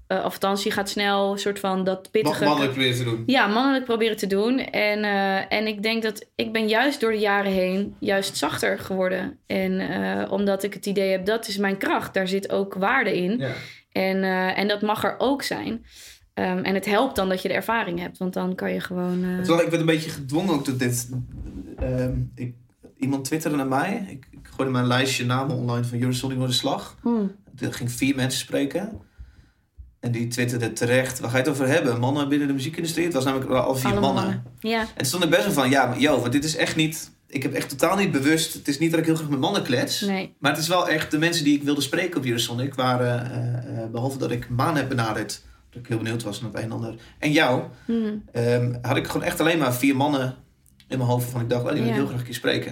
Eh, 0.10 0.18
of 0.18 0.24
althans, 0.34 0.64
je 0.64 0.72
gaat 0.72 0.90
snel 0.90 1.38
soort 1.38 1.60
van 1.60 1.84
dat 1.84 2.12
pittige... 2.12 2.44
Mannelijk 2.44 2.72
proberen 2.74 2.98
te 2.98 3.04
doen. 3.04 3.24
Ja, 3.26 3.48
mannelijk 3.48 3.86
proberen 3.86 4.18
te 4.18 4.28
doen. 4.28 4.60
En, 4.60 5.04
eh, 5.04 5.54
en 5.54 5.68
ik 5.68 5.84
denk 5.84 6.04
dat 6.04 6.26
ik 6.36 6.52
ben 6.52 6.68
juist 6.68 7.00
door 7.00 7.12
de 7.12 7.18
jaren 7.18 7.52
heen 7.52 7.96
juist 8.00 8.38
zachter 8.38 8.80
geworden. 8.80 9.38
En 9.48 9.80
eh, 9.80 10.32
omdat 10.32 10.64
ik 10.64 10.74
het 10.74 10.86
idee 10.86 11.12
heb, 11.12 11.26
dat 11.26 11.48
is 11.48 11.58
mijn 11.58 11.78
kracht. 11.78 12.14
Daar 12.14 12.28
zit 12.28 12.52
ook 12.52 12.74
waarde 12.74 13.18
in. 13.18 13.38
Ja. 13.38 13.52
En, 13.92 14.24
en 14.56 14.68
dat 14.68 14.82
mag 14.82 15.04
er 15.04 15.16
ook 15.18 15.42
zijn. 15.44 15.86
Ehm, 16.34 16.58
en 16.58 16.74
het 16.74 16.86
helpt 16.86 17.16
dan 17.16 17.30
dat 17.30 17.42
je 17.42 17.48
de 17.48 17.54
ervaring 17.54 18.00
hebt. 18.00 18.18
Want 18.18 18.34
dan 18.34 18.56
kan 18.56 18.74
je 18.74 18.80
gewoon... 18.80 19.22
Terwijl 19.22 19.62
ik 19.64 19.70
werd 19.70 19.80
een 19.82 19.86
beetje 19.86 20.10
gedwongen 20.10 20.54
ook 20.54 20.64
tot 20.64 20.80
dit. 20.80 21.10
ehm, 21.80 22.14
ik, 22.36 22.54
iemand 22.98 23.26
twitterde 23.26 23.58
naar 23.58 23.68
mij. 23.68 24.06
Ik, 24.10 24.28
ik 24.32 24.48
gooide 24.56 24.74
mijn 24.74 24.88
lijstje 24.88 25.26
namen 25.26 25.56
online 25.56 25.86
van 25.86 26.00
Eurosonic 26.00 26.38
door 26.38 26.48
de 26.48 26.54
slag. 26.54 26.98
hmm, 27.02 27.36
Er 27.60 27.74
ging 27.74 27.92
vier 27.92 28.16
mensen 28.16 28.40
spreken. 28.40 29.08
En 30.00 30.12
die 30.12 30.28
twitterden 30.28 30.74
terecht. 30.74 31.20
Waar 31.20 31.30
ga 31.30 31.38
je 31.38 31.44
het 31.44 31.52
over 31.52 31.68
hebben? 31.68 32.00
Mannen 32.00 32.30
binnen 32.30 32.48
de 32.48 32.54
muziekindustrie? 32.54 33.06
Het 33.06 33.14
was 33.14 33.24
namelijk 33.24 33.50
al 33.52 33.76
vier 33.76 33.92
allemaal 33.92 34.14
mannen. 34.14 34.44
Ja, 34.60 34.80
En 34.82 34.88
toen 34.96 35.06
stond 35.06 35.24
ik 35.24 35.30
best 35.30 35.44
wel 35.44 35.54
van, 35.54 35.70
ja, 35.70 35.96
yo, 35.98 36.20
want 36.20 36.32
dit 36.32 36.44
is 36.44 36.56
echt 36.56 36.76
niet... 36.76 37.12
Ik 37.28 37.44
heb 37.44 37.54
echt 37.54 37.70
totaal 37.70 37.96
niet 37.98 38.12
bewust... 38.12 38.54
Het 38.54 38.68
is 38.68 38.80
niet 38.80 38.92
dat 38.92 39.00
ik 39.00 39.06
heel 39.06 39.16
graag 39.16 39.30
met 39.30 39.40
mannen 39.40 39.64
klets. 39.64 40.02
nee. 40.02 40.36
Maar 40.40 40.52
het 40.52 40.60
is 40.62 40.68
wel 40.68 40.90
echt... 40.90 41.12
De 41.12 41.18
mensen 41.18 41.44
die 41.44 41.56
ik 41.58 41.64
wilde 41.64 41.82
spreken 41.82 42.18
op 42.18 42.26
Eurosonic 42.26 42.74
waren... 42.74 43.32
eh, 43.32 43.84
eh, 43.84 43.90
behalve 43.92 44.18
dat 44.18 44.32
ik 44.32 44.50
Maan 44.50 44.76
heb 44.76 44.90
benaderd... 44.90 45.42
Dat 45.70 45.82
ik 45.82 45.88
heel 45.88 45.98
benieuwd 45.98 46.24
was 46.24 46.42
naar 46.42 46.50
het 46.52 46.60
een 46.60 46.66
en 46.66 46.72
ander. 46.72 46.96
En 47.20 47.32
jou. 47.32 47.64
Hmm. 47.86 48.24
ehm, 48.32 48.74
had 48.82 48.98
ik 48.98 49.08
gewoon 49.08 49.24
echt 49.24 49.40
alleen 49.40 49.58
maar 49.58 49.74
vier 49.74 49.96
mannen 49.96 50.36
in 50.88 50.98
mijn 50.98 51.10
hoofd. 51.10 51.30
Van 51.30 51.42
ik 51.42 51.50
dacht, 51.50 51.64
oh, 51.64 51.70
die 51.72 51.78
wil 51.78 51.88
ik 51.88 51.94
Ja. 51.94 52.00
heel 52.00 52.08
graag 52.08 52.20
een 52.20 52.26
keer 52.26 52.34
spreken. 52.34 52.72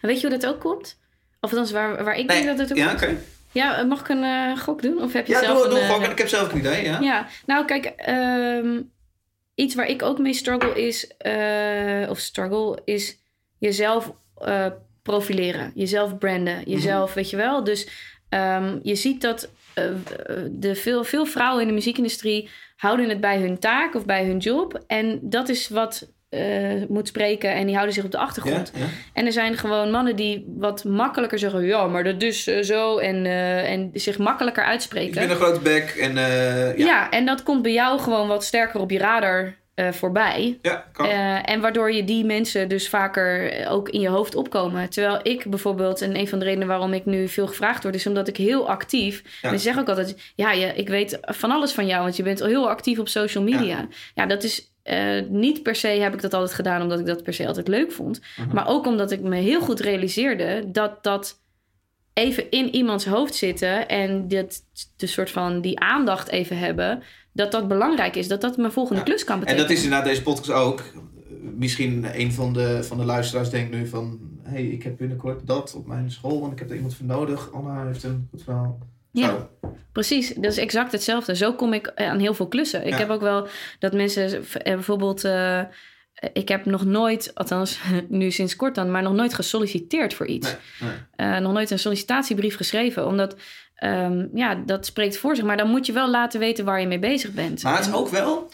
En 0.00 0.08
weet 0.08 0.20
je 0.20 0.28
hoe 0.28 0.38
dat 0.38 0.50
ook 0.50 0.60
komt? 0.60 0.98
Of 1.40 1.50
althans, 1.50 1.70
waar, 1.72 2.04
waar 2.04 2.16
ik 2.16 2.28
denk 2.28 2.46
dat 2.46 2.58
het 2.58 2.70
ook 2.70 2.76
ja, 2.76 2.88
komt? 2.88 3.02
oké. 3.02 3.16
Ja, 3.54 3.82
mag 3.82 4.00
ik 4.00 4.08
een 4.08 4.24
eh, 4.24 4.58
gok 4.58 4.82
doen? 4.82 5.02
Of 5.02 5.12
heb 5.12 5.26
je 5.26 5.32
Ja, 5.32 5.40
zelf 5.40 5.56
doe, 5.56 5.64
een... 5.64 5.70
doe 5.70 5.78
eh, 5.78 5.86
gewoon. 5.86 6.10
Ik 6.10 6.18
heb 6.18 6.28
zelf 6.28 6.52
een 6.52 6.58
idee, 6.58 6.84
ja. 6.84 7.00
Ja, 7.00 7.26
nou 7.46 7.64
kijk, 7.64 7.84
ehm, 7.84 8.80
iets 9.54 9.74
waar 9.74 9.86
ik 9.86 10.02
ook 10.02 10.18
mee 10.18 10.34
struggle 10.34 10.86
is, 10.86 11.16
eh, 11.16 12.10
of 12.10 12.18
struggle, 12.18 12.78
is 12.84 13.18
jezelf 13.58 14.12
eh, 14.34 14.66
profileren, 15.02 15.72
jezelf 15.74 16.18
branden, 16.18 16.62
jezelf, 16.66 17.14
weet 17.14 17.30
je 17.30 17.36
wel. 17.36 17.64
Dus 17.64 17.88
ehm, 18.28 18.78
je 18.82 18.94
ziet 18.94 19.20
dat 19.20 19.48
eh, 19.74 19.84
de 20.50 20.74
veel, 20.74 21.04
veel 21.04 21.26
vrouwen 21.26 21.62
in 21.62 21.68
de 21.68 21.74
muziekindustrie 21.74 22.50
houden 22.76 23.08
het 23.08 23.20
bij 23.20 23.38
hun 23.38 23.58
taak 23.58 23.94
of 23.94 24.04
bij 24.04 24.24
hun 24.24 24.38
job. 24.38 24.84
En 24.86 25.18
dat 25.22 25.48
is 25.48 25.68
wat 25.68 26.12
eh, 26.34 26.88
moet 26.88 27.08
spreken 27.08 27.54
en 27.54 27.64
die 27.64 27.74
houden 27.74 27.94
zich 27.94 28.04
op 28.04 28.10
de 28.10 28.18
achtergrond. 28.18 28.72
ja. 28.74 28.84
En 29.12 29.26
er 29.26 29.32
zijn 29.32 29.56
gewoon 29.56 29.90
mannen 29.90 30.16
die 30.16 30.44
wat 30.56 30.84
makkelijker 30.84 31.38
zeggen, 31.38 31.64
ja, 31.64 31.86
maar 31.86 32.04
dat 32.04 32.22
eh, 32.22 32.62
zo. 32.62 32.98
En, 32.98 33.26
eh, 33.26 33.70
en 33.72 33.90
zich 33.92 34.18
makkelijker 34.18 34.62
Ik 34.62 34.68
uitspreken. 34.68 35.14
ben 35.14 35.30
een 35.30 35.36
grote 35.36 35.60
bek 35.60 35.88
en 36.00 36.14
Ja. 36.14 36.72
ja. 36.76 37.10
en 37.10 37.26
dat 37.26 37.42
komt 37.42 37.62
bij 37.62 37.72
jou 37.72 38.00
gewoon 38.00 38.28
wat 38.28 38.44
sterker 38.44 38.80
op 38.80 38.90
je 38.90 38.98
radar 38.98 39.54
voorbij. 39.90 40.58
Ja, 40.62 40.84
kan. 40.92 41.06
En 41.44 41.60
waardoor 41.60 41.92
je 41.92 42.04
die 42.04 42.24
mensen 42.24 42.68
dus 42.68 42.88
vaker 42.88 43.52
ook 43.68 43.88
in 43.88 44.00
je 44.00 44.08
hoofd 44.08 44.34
opkomen. 44.34 44.90
Terwijl 44.90 45.20
ik 45.22 45.50
bijvoorbeeld, 45.50 46.00
en 46.00 46.16
een 46.16 46.28
van 46.28 46.38
de 46.38 46.44
redenen 46.44 46.68
waarom 46.68 46.92
ik 46.92 47.04
nu 47.04 47.28
veel 47.28 47.46
gevraagd 47.46 47.82
word, 47.82 47.94
is 47.94 48.06
omdat 48.06 48.28
ik 48.28 48.36
heel 48.36 48.68
actief. 48.68 49.22
Ja. 49.24 49.30
Mensen 49.50 49.60
zeggen 49.60 49.82
ook 49.82 49.88
altijd: 49.88 50.32
ja, 50.34 50.52
je, 50.52 50.66
ik 50.66 50.88
weet 50.88 51.18
van 51.20 51.50
alles 51.50 51.72
van 51.72 51.86
jou, 51.86 52.02
want 52.02 52.16
je 52.16 52.22
bent 52.22 52.40
heel 52.40 52.68
actief 52.68 52.98
op 52.98 53.08
social 53.08 53.44
media. 53.44 53.86
Ja, 54.14 54.26
dat 54.26 54.42
is. 54.42 54.72
Eh, 54.84 55.20
niet 55.28 55.62
per 55.62 55.74
se 55.74 55.88
heb 55.88 56.14
ik 56.14 56.20
dat 56.20 56.34
altijd 56.34 56.54
gedaan 56.54 56.82
omdat 56.82 56.98
ik 57.00 57.06
dat 57.06 57.22
per 57.22 57.34
se 57.34 57.46
altijd 57.46 57.68
leuk 57.68 57.92
vond. 57.92 58.20
Mhm. 58.36 58.54
Maar 58.54 58.68
ook 58.68 58.86
omdat 58.86 59.10
ik 59.10 59.20
me 59.20 59.36
heel 59.36 59.60
goed 59.60 59.80
realiseerde 59.80 60.64
dat 60.72 61.02
dat 61.02 61.42
even 62.12 62.50
in 62.50 62.74
iemands 62.74 63.04
hoofd 63.04 63.34
zitten 63.34 63.88
en 63.88 64.28
dit, 64.28 64.62
de 64.96 65.06
soort 65.06 65.30
van 65.30 65.60
die 65.60 65.80
aandacht 65.80 66.28
even 66.28 66.58
hebben, 66.58 67.02
dat 67.32 67.52
dat 67.52 67.68
belangrijk 67.68 68.16
is. 68.16 68.28
Dat 68.28 68.40
dat 68.40 68.56
mijn 68.56 68.72
volgende 68.72 68.98
Ja. 69.00 69.04
klus 69.06 69.24
kan 69.24 69.34
En 69.34 69.40
betekenen. 69.40 69.68
dat 69.68 69.76
is 69.76 69.82
inderdaad 69.84 70.06
deze 70.08 70.22
podcast 70.22 70.50
ook. 70.50 70.82
Misschien 71.56 72.06
een 72.20 72.32
van 72.32 72.52
de, 72.52 72.82
van 72.84 72.96
de 72.98 73.04
luisteraars 73.04 73.50
denkt 73.50 73.70
nu 73.74 73.86
van... 73.86 74.18
hey, 74.42 74.64
ik 74.66 74.82
heb 74.82 74.96
binnenkort 74.96 75.46
dat 75.46 75.74
op 75.74 75.86
mijn 75.86 76.10
school 76.10 76.44
en 76.44 76.52
ik 76.52 76.58
heb 76.58 76.68
er 76.70 76.74
iemand 76.76 76.94
voor 76.94 77.06
nodig. 77.06 77.52
Anna 77.52 77.86
heeft 77.86 78.02
een 78.02 78.28
goed 78.30 78.42
verhaal. 78.42 78.78
Ja. 79.14 79.26
Zo. 79.28 79.50
Precies, 79.92 80.28
dat 80.34 80.44
is 80.52 80.58
exact 80.58 80.92
hetzelfde. 80.92 81.36
Zo 81.36 81.52
kom 81.52 81.72
ik 81.72 81.92
aan 81.94 82.18
heel 82.18 82.34
veel 82.34 82.48
klussen. 82.48 82.82
Ik 82.86 82.92
Ja. 82.92 82.96
heb 82.98 83.10
ook 83.10 83.20
wel 83.20 83.48
dat 83.78 83.92
mensen 83.92 84.44
eh, 84.52 84.74
bijvoorbeeld. 84.74 85.24
eh, 85.24 85.60
ik 86.32 86.48
heb 86.48 86.64
nog 86.64 86.84
nooit, 86.84 87.30
althans 87.34 87.78
nu 88.08 88.30
sinds 88.30 88.56
kort 88.56 88.74
dan, 88.74 88.90
maar 88.90 89.02
nog 89.02 89.12
nooit 89.12 89.34
gesolliciteerd 89.34 90.14
voor 90.14 90.26
iets. 90.26 90.56
Nee, 90.80 90.90
nee. 91.16 91.30
Eh, 91.34 91.40
nog 91.40 91.52
nooit 91.52 91.70
een 91.70 91.78
sollicitatiebrief 91.78 92.56
geschreven. 92.56 93.06
Omdat, 93.06 93.36
ehm, 93.74 94.26
ja, 94.34 94.54
dat 94.66 94.86
spreekt 94.86 95.16
voor 95.16 95.36
zich. 95.36 95.44
Maar 95.44 95.56
dan 95.56 95.70
moet 95.70 95.86
je 95.86 95.92
wel 95.92 96.10
laten 96.10 96.40
weten 96.40 96.64
waar 96.64 96.80
je 96.80 96.86
mee 96.86 96.98
bezig 96.98 97.32
bent. 97.32 97.62
Maar 97.62 97.76
het 97.76 97.86
is 97.86 97.92
ook 97.92 98.08
wel... 98.08 98.50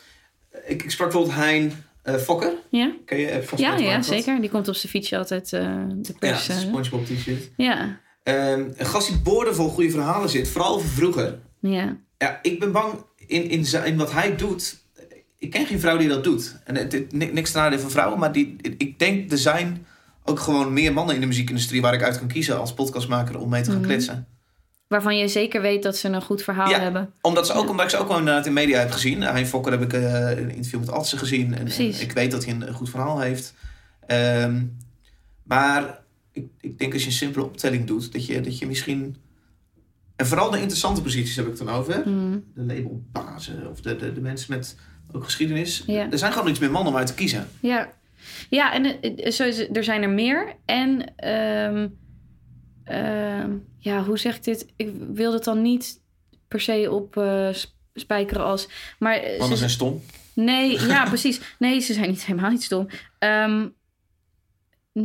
Ik, 0.66 0.82
ik 0.82 0.90
sprak 0.90 1.10
bijvoorbeeld 1.10 1.38
Hein 1.38 1.84
eh, 2.02 2.14
Fokker. 2.14 2.52
Ja, 2.68 2.92
Ken 3.04 3.18
je? 3.18 3.42
Vast 3.42 3.62
ja, 3.62 3.76
ja 3.76 4.02
zeker. 4.02 4.40
Die 4.40 4.50
komt 4.50 4.68
op 4.68 4.74
zijn 4.74 4.92
fietsje 4.92 5.18
altijd 5.18 5.52
eh, 5.52 5.60
de 5.96 6.12
Ja, 6.12 6.18
pers. 6.18 6.48
eh, 6.48 6.56
Spongebob 6.56 7.04
t-shirt. 7.06 7.50
ja, 7.56 8.00
Ehm, 8.36 8.64
een 8.76 8.86
gast 8.86 9.08
die 9.08 9.18
boordevol 9.18 9.68
goede 9.68 9.90
verhalen 9.90 10.28
zit. 10.28 10.48
Vooral 10.48 10.74
over 10.74 10.88
vroeger. 10.88 11.38
ja. 11.60 11.96
Ja, 12.18 12.38
ik 12.42 12.58
ben 12.60 12.72
bang 12.72 12.92
in, 13.26 13.48
in, 13.50 13.66
in 13.84 13.96
wat 13.96 14.12
hij 14.12 14.36
doet. 14.36 14.78
Ik 15.38 15.50
ken 15.50 15.66
geen 15.66 15.80
vrouw 15.80 15.96
die 15.96 16.08
dat 16.08 16.24
doet. 16.24 16.56
En 16.64 16.76
het, 16.76 16.92
het- 16.92 17.12
ni- 17.12 17.30
niks 17.32 17.50
ten 17.52 17.80
van 17.80 17.90
vrouwen, 17.90 18.18
maar 18.18 18.32
die, 18.32 18.56
ik 18.78 18.98
denk 18.98 19.30
er 19.32 19.38
zijn 19.38 19.86
ook 20.24 20.40
gewoon 20.40 20.72
meer 20.72 20.92
mannen 20.92 21.14
in 21.14 21.20
de 21.20 21.26
muziekindustrie 21.26 21.80
waar 21.80 21.94
ik 21.94 22.02
uit 22.02 22.18
kan 22.18 22.28
kiezen 22.28 22.58
als 22.58 22.74
podcastmaker 22.74 23.38
om 23.38 23.48
mee 23.48 23.62
te 23.62 23.70
gaan 23.70 23.78
Mhm. 23.78 23.88
kletsen. 23.88 24.26
Waarvan 24.88 25.18
je 25.18 25.28
zeker 25.28 25.60
weet 25.60 25.82
dat 25.82 25.96
ze 25.96 26.08
een 26.08 26.22
goed 26.22 26.42
verhaal 26.42 26.68
Ja. 26.70 26.80
hebben. 26.80 27.12
Omdat, 27.20 27.46
ze 27.46 27.52
ook, 27.52 27.68
omdat 27.70 27.84
ik 27.84 27.90
ze 27.90 27.96
ook 27.98 28.08
wel 28.08 28.18
inderdaad 28.18 28.46
in 28.46 28.52
media 28.52 28.78
heb 28.78 28.90
gezien. 28.90 29.22
Hein 29.22 29.46
Fokker 29.46 29.72
heb 29.72 29.82
ik 29.82 29.92
eh, 29.92 30.30
een 30.30 30.50
interview 30.50 30.80
met 30.80 30.90
Atze 30.90 31.18
gezien. 31.18 31.54
En, 31.54 31.66
ik 32.00 32.12
weet 32.12 32.30
dat 32.30 32.44
hij 32.44 32.54
een, 32.54 32.68
een 32.68 32.74
goed 32.74 32.90
verhaal 32.90 33.20
heeft. 33.20 33.54
Ehm, 34.06 34.62
maar 35.42 35.98
ik, 36.42 36.70
ik 36.70 36.78
denk 36.78 36.92
als 36.92 37.02
je 37.02 37.08
een 37.08 37.14
simpele 37.14 37.44
optelling 37.44 37.84
doet, 37.86 38.12
dat 38.12 38.26
je, 38.26 38.40
dat 38.40 38.58
je 38.58 38.66
misschien... 38.66 39.16
En 40.16 40.26
vooral 40.26 40.50
de 40.50 40.58
interessante 40.60 41.02
posities 41.02 41.36
heb 41.36 41.44
ik 41.44 41.50
het 41.58 41.66
dan 41.66 41.74
over. 41.76 42.02
Mm. 42.08 42.44
de 42.54 42.62
labelbazen 42.62 43.70
of 43.70 43.80
de, 43.80 43.96
de, 43.96 44.12
de 44.12 44.20
mensen 44.20 44.54
met 44.56 44.76
ook 45.12 45.24
geschiedenis. 45.24 45.82
Ja. 45.86 46.10
Er 46.10 46.18
zijn 46.18 46.32
gewoon 46.32 46.48
iets 46.48 46.58
meer 46.58 46.70
mannen 46.70 46.92
om 46.92 46.98
uit 46.98 47.06
te 47.06 47.14
kiezen. 47.14 47.48
Ja, 47.60 47.92
ja 48.50 48.72
en 48.72 48.84
eh, 49.00 49.26
eh, 49.26 49.32
zo 49.32 49.44
is 49.44 49.68
er 49.72 49.84
zijn 49.84 50.02
er 50.02 50.10
meer. 50.10 50.54
En 50.64 51.16
ehm, 51.16 51.88
ehm, 52.84 53.50
ja, 53.78 54.04
hoe 54.04 54.18
zeg 54.18 54.36
ik 54.36 54.44
dit? 54.44 54.66
Ik 54.76 54.90
wil 55.12 55.32
het 55.32 55.44
dan 55.44 55.62
niet 55.62 56.00
per 56.48 56.60
se 56.60 56.90
op 56.90 57.12
sp- 57.52 57.72
spijkeren 57.94 58.44
als. 58.44 58.68
Maar 58.98 59.20
Mannen 59.22 59.48
ze- 59.48 59.56
zijn 59.56 59.70
stom. 59.70 60.02
nee, 60.34 60.80
ja, 60.86 61.04
precies. 61.04 61.40
Nee, 61.58 61.80
ze 61.80 61.92
zijn 61.92 62.08
niet 62.08 62.24
helemaal 62.24 62.50
niet 62.50 62.62
stom. 62.62 62.86
Ehm, 63.18 63.68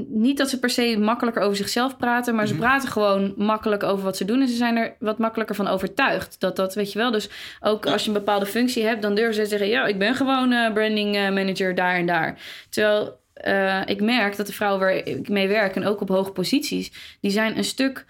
niet 0.08 0.38
dat 0.38 0.50
ze 0.50 0.60
per 0.60 0.70
se 0.70 0.98
makkelijker 1.00 1.42
over 1.42 1.58
zichzelf 1.58 1.98
praten, 1.98 2.36
maar 2.36 2.48
ze 2.48 2.54
Mhm. 2.54 2.62
praten 2.62 2.90
gewoon 2.90 3.34
makkelijk 3.38 3.84
over 3.84 4.04
wat 4.04 4.18
ze 4.18 4.26
doen. 4.26 4.42
En 4.42 4.48
ze 4.48 4.56
zijn 4.56 4.78
er 4.78 4.96
wat 5.00 5.18
makkelijker 5.18 5.56
van 5.56 5.68
overtuigd. 5.68 6.40
Dat 6.40 6.56
dat, 6.56 6.76
weet 6.76 6.92
je 6.92 7.00
wel. 7.00 7.12
Dus 7.12 7.30
ook 7.60 7.86
als 7.86 8.02
je 8.02 8.08
een 8.08 8.14
bepaalde 8.18 8.46
functie 8.46 8.84
hebt, 8.86 9.02
dan 9.02 9.16
durven 9.16 9.34
ze 9.36 9.42
te 9.42 9.48
zeggen: 9.48 9.68
Ja, 9.68 9.86
ik 9.86 10.00
ben 10.00 10.16
gewoon 10.16 10.52
eh, 10.52 10.74
branding 10.74 11.16
eh, 11.16 11.22
manager 11.32 11.76
daar 11.76 11.96
en 11.96 12.06
daar. 12.06 12.40
Terwijl 12.70 13.20
eh, 13.34 13.82
ik 13.86 14.02
merk 14.02 14.36
dat 14.36 14.48
de 14.48 14.54
vrouwen 14.54 14.80
waar 14.82 14.94
ik 14.96 15.30
mee 15.30 15.48
werk 15.48 15.76
en 15.76 15.86
ook 15.86 16.02
op 16.02 16.10
hoge 16.10 16.32
posities, 16.32 17.18
die 17.22 17.32
zijn 17.32 17.58
een 17.58 17.64
stuk 17.64 18.06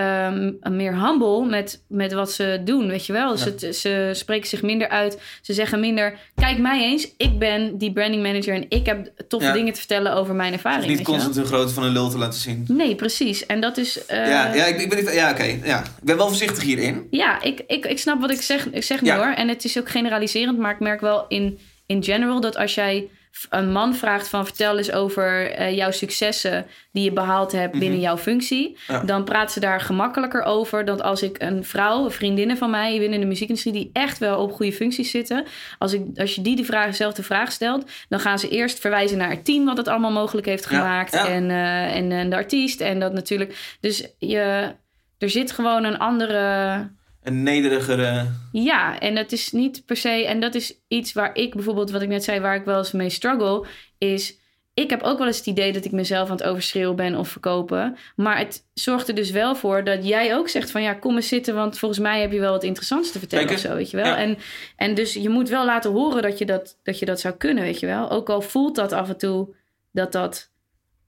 ehm, 0.00 0.76
meer 0.76 1.06
humble 1.06 1.44
met, 1.46 1.82
met 1.88 2.12
wat 2.12 2.32
ze 2.32 2.60
doen, 2.64 2.88
weet 2.88 3.06
je 3.06 3.12
wel. 3.12 3.36
Ze, 3.36 3.72
ze 3.72 4.10
spreken 4.14 4.48
zich 4.48 4.62
minder 4.62 4.88
uit. 4.88 5.20
Ze 5.42 5.52
zeggen 5.52 5.80
minder, 5.80 6.18
kijk 6.34 6.58
mij 6.58 6.82
eens, 6.82 7.14
ik 7.16 7.38
ben 7.38 7.78
die 7.78 7.92
branding 7.92 8.22
manager 8.22 8.54
en 8.54 8.64
ik 8.68 8.86
heb 8.86 9.10
toffe 9.28 9.46
Ja. 9.46 9.52
dingen 9.52 9.72
te 9.72 9.78
vertellen 9.78 10.14
over 10.14 10.34
mijn 10.34 10.52
ervaring. 10.52 10.86
niet 10.86 11.02
constant 11.02 11.36
hun 11.36 11.44
grootte 11.46 11.74
van 11.74 11.82
een 11.82 11.92
lul 11.92 12.08
te 12.10 12.18
laten 12.18 12.40
zien. 12.40 12.64
Nee, 12.68 12.94
precies. 12.94 13.46
En 13.46 13.60
dat 13.60 13.76
is... 13.76 14.06
eh, 14.06 14.28
ja, 14.28 14.54
ja, 14.54 14.64
ik, 14.64 14.80
ik 14.80 14.88
ben 14.88 15.14
ja, 15.14 15.30
oké. 15.30 15.58
ja. 15.64 15.80
Ik 15.80 16.02
ben 16.04 16.16
wel 16.16 16.26
voorzichtig 16.28 16.62
hierin. 16.62 17.06
Ja, 17.10 17.42
ik, 17.42 17.62
ik, 17.66 17.86
ik 17.86 17.98
snap 17.98 18.20
wat 18.20 18.30
ik 18.30 18.42
zeg, 18.42 18.66
ik 18.70 18.82
zeg 18.84 19.00
nu 19.02 19.10
hoor. 19.12 19.32
En 19.34 19.48
het 19.48 19.64
is 19.64 19.78
ook 19.78 19.88
generaliserend, 19.88 20.58
maar 20.58 20.72
ik 20.72 20.80
merk 20.80 21.00
wel 21.00 21.24
in, 21.28 21.58
in 21.86 22.04
general 22.04 22.40
dat 22.40 22.56
als 22.56 22.74
jij 22.74 23.08
een 23.50 23.72
man 23.72 23.94
vraagt 23.94 24.28
van 24.28 24.44
vertel 24.46 24.76
eens 24.78 24.92
over 24.92 25.50
eh, 25.50 25.76
jouw 25.76 25.90
successen 25.90 26.66
die 26.92 27.04
je 27.04 27.12
behaald 27.12 27.52
hebt 27.52 27.78
binnen 27.78 28.00
jouw 28.00 28.16
functie, 28.16 28.76
Ja. 28.86 29.00
dan 29.00 29.24
praat 29.24 29.52
ze 29.52 29.60
daar 29.60 29.80
gemakkelijker 29.80 30.42
over 30.42 30.84
dan 30.84 31.00
als 31.00 31.22
ik 31.22 31.36
een 31.42 31.64
vrouw, 31.64 32.04
een 32.04 32.10
vriendinnen 32.10 32.56
van 32.56 32.70
mij 32.70 32.98
binnen 32.98 33.20
de 33.20 33.26
muziekindustrie 33.26 33.74
die 33.74 33.90
echt 33.92 34.18
wel 34.18 34.38
op 34.42 34.52
goede 34.52 34.72
functies 34.72 35.10
zitten, 35.10 35.44
als, 35.78 35.92
ik, 35.92 36.02
als 36.16 36.34
je 36.34 36.42
die, 36.42 36.56
die 36.56 36.64
vraag, 36.64 36.86
dezelfde 36.86 37.22
vraag 37.22 37.52
stelt, 37.52 37.90
dan 38.08 38.20
gaan 38.20 38.38
ze 38.38 38.48
eerst 38.48 38.78
verwijzen 38.78 39.18
naar 39.18 39.30
het 39.30 39.44
team 39.44 39.64
wat 39.64 39.76
het 39.76 39.88
allemaal 39.88 40.12
mogelijk 40.12 40.46
heeft 40.46 40.66
gemaakt 40.66 41.12
ja. 41.12 41.28
En, 41.28 41.50
eh, 41.50 41.96
en, 41.96 42.12
en 42.12 42.30
de 42.30 42.36
artiest 42.36 42.80
en 42.80 43.00
dat 43.00 43.12
natuurlijk. 43.12 43.76
Dus 43.80 44.06
je, 44.18 44.72
er 45.18 45.30
zit 45.30 45.52
gewoon 45.52 45.84
een 45.84 45.98
andere. 45.98 46.98
Een 47.22 47.42
nederigere... 47.42 48.26
Ja, 48.52 48.98
en 48.98 49.14
dat 49.14 49.32
is 49.32 49.52
niet 49.52 49.82
per 49.86 49.96
se. 49.96 50.26
En 50.26 50.40
dat 50.40 50.54
is 50.54 50.74
iets 50.88 51.12
waar 51.12 51.34
ik 51.34 51.54
bijvoorbeeld, 51.54 51.90
wat 51.90 52.02
ik 52.02 52.08
net 52.08 52.24
zei, 52.24 52.40
waar 52.40 52.54
ik 52.54 52.64
wel 52.64 52.78
eens 52.78 52.92
mee 52.92 53.10
struggle, 53.10 53.66
is. 53.98 54.38
Ik 54.74 54.90
heb 54.90 55.02
ook 55.02 55.18
wel 55.18 55.26
eens 55.26 55.36
het 55.36 55.46
idee 55.46 55.72
dat 55.72 55.84
ik 55.84 55.92
mezelf 55.92 56.30
aan 56.30 56.36
het 56.36 56.46
overschreeuwen 56.46 56.96
ben 56.96 57.16
of 57.16 57.28
verkopen. 57.28 57.96
Maar 58.16 58.38
het 58.38 58.64
zorgt 58.74 59.08
er 59.08 59.14
dus 59.14 59.30
wel 59.30 59.56
voor 59.56 59.84
dat 59.84 60.06
jij 60.06 60.36
ook 60.36 60.48
zegt 60.48 60.70
van 60.70 60.82
ja, 60.82 60.94
kom 60.94 61.16
eens 61.16 61.28
zitten, 61.28 61.54
want 61.54 61.78
volgens 61.78 62.00
mij 62.00 62.20
heb 62.20 62.32
je 62.32 62.40
wel 62.40 62.52
wat 62.52 62.64
interessants 62.64 63.12
te 63.12 63.18
vertellen 63.18 63.48
Zeker. 63.48 63.64
of 63.64 63.70
zo, 63.70 63.76
weet 63.76 63.90
je 63.90 63.96
wel. 63.96 64.06
Ja. 64.06 64.16
En, 64.16 64.38
en 64.76 64.94
dus 64.94 65.14
je 65.14 65.28
moet 65.28 65.48
wel 65.48 65.64
laten 65.64 65.90
horen 65.90 66.22
dat 66.22 66.38
je 66.38 66.46
dat, 66.46 66.78
dat 66.82 66.98
je 66.98 67.06
dat 67.06 67.20
zou 67.20 67.34
kunnen, 67.34 67.64
weet 67.64 67.80
je 67.80 67.86
wel. 67.86 68.10
Ook 68.10 68.28
al 68.28 68.40
voelt 68.40 68.74
dat 68.74 68.92
af 68.92 69.08
en 69.08 69.18
toe 69.18 69.54
dat 69.92 70.12
dat 70.12 70.50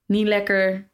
niet 0.07 0.27
lekker, 0.27 0.89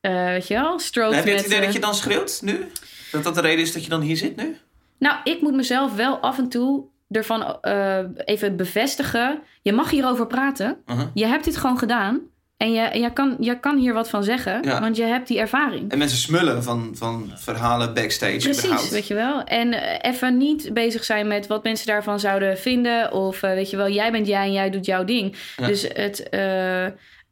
eh, 0.00 0.26
weet 0.26 0.46
je 0.46 0.54
wel, 0.54 0.78
stroke 0.78 1.14
Heb 1.14 1.24
je 1.26 1.30
het 1.30 1.46
idee 1.46 1.58
eh, 1.58 1.64
dat 1.64 1.74
je 1.74 1.80
dan 1.80 1.94
schreeuwt 1.94 2.40
nu? 2.42 2.66
Dat 3.14 3.24
dat 3.24 3.34
de 3.34 3.40
reden 3.48 3.64
is 3.64 3.72
dat 3.72 3.84
je 3.84 3.90
dan 3.90 4.00
hier 4.00 4.16
zit 4.16 4.36
nu? 4.36 4.56
Nou, 4.98 5.16
ik 5.24 5.40
moet 5.40 5.54
mezelf 5.54 5.94
wel 5.94 6.16
af 6.18 6.38
en 6.38 6.48
toe 6.48 6.84
ervan 7.10 7.60
eh, 7.60 7.98
even 8.24 8.56
bevestigen. 8.56 9.38
Je 9.62 9.72
mag 9.72 9.90
hierover 9.90 10.26
praten. 10.26 10.76
Uh-huh. 10.86 11.06
Je 11.14 11.26
hebt 11.26 11.44
dit 11.44 11.56
gewoon 11.56 11.78
gedaan. 11.78 12.20
En 12.56 12.72
je, 12.72 12.98
je, 12.98 13.12
kan, 13.12 13.36
je 13.40 13.60
kan 13.60 13.78
hier 13.78 13.92
wat 13.94 14.10
van 14.10 14.24
zeggen, 14.24 14.62
Ja. 14.62 14.80
want 14.80 14.96
je 14.96 15.02
hebt 15.02 15.28
die 15.28 15.38
ervaring. 15.38 15.90
En 15.92 15.98
mensen 15.98 16.18
smullen 16.18 16.62
van, 16.62 16.90
van 16.94 17.32
verhalen 17.34 17.94
backstage. 17.94 18.36
Precies, 18.38 18.58
überhaupt. 18.64 18.90
weet 18.90 19.06
je 19.06 19.14
wel. 19.14 19.44
En 19.44 19.72
eh, 19.72 20.10
even 20.12 20.36
niet 20.36 20.70
bezig 20.74 21.04
zijn 21.04 21.26
met 21.26 21.46
wat 21.46 21.62
mensen 21.62 21.86
daarvan 21.86 22.20
zouden 22.20 22.58
vinden. 22.58 23.12
Of 23.12 23.42
eh, 23.42 23.50
weet 23.50 23.70
je 23.70 23.76
wel, 23.76 23.88
jij 23.90 24.12
bent 24.12 24.26
jij 24.26 24.44
en 24.46 24.52
jij 24.52 24.70
doet 24.70 24.86
jouw 24.86 25.04
ding. 25.04 25.36
Ja. 25.56 25.66
Dus 25.66 25.82
het, 25.92 26.28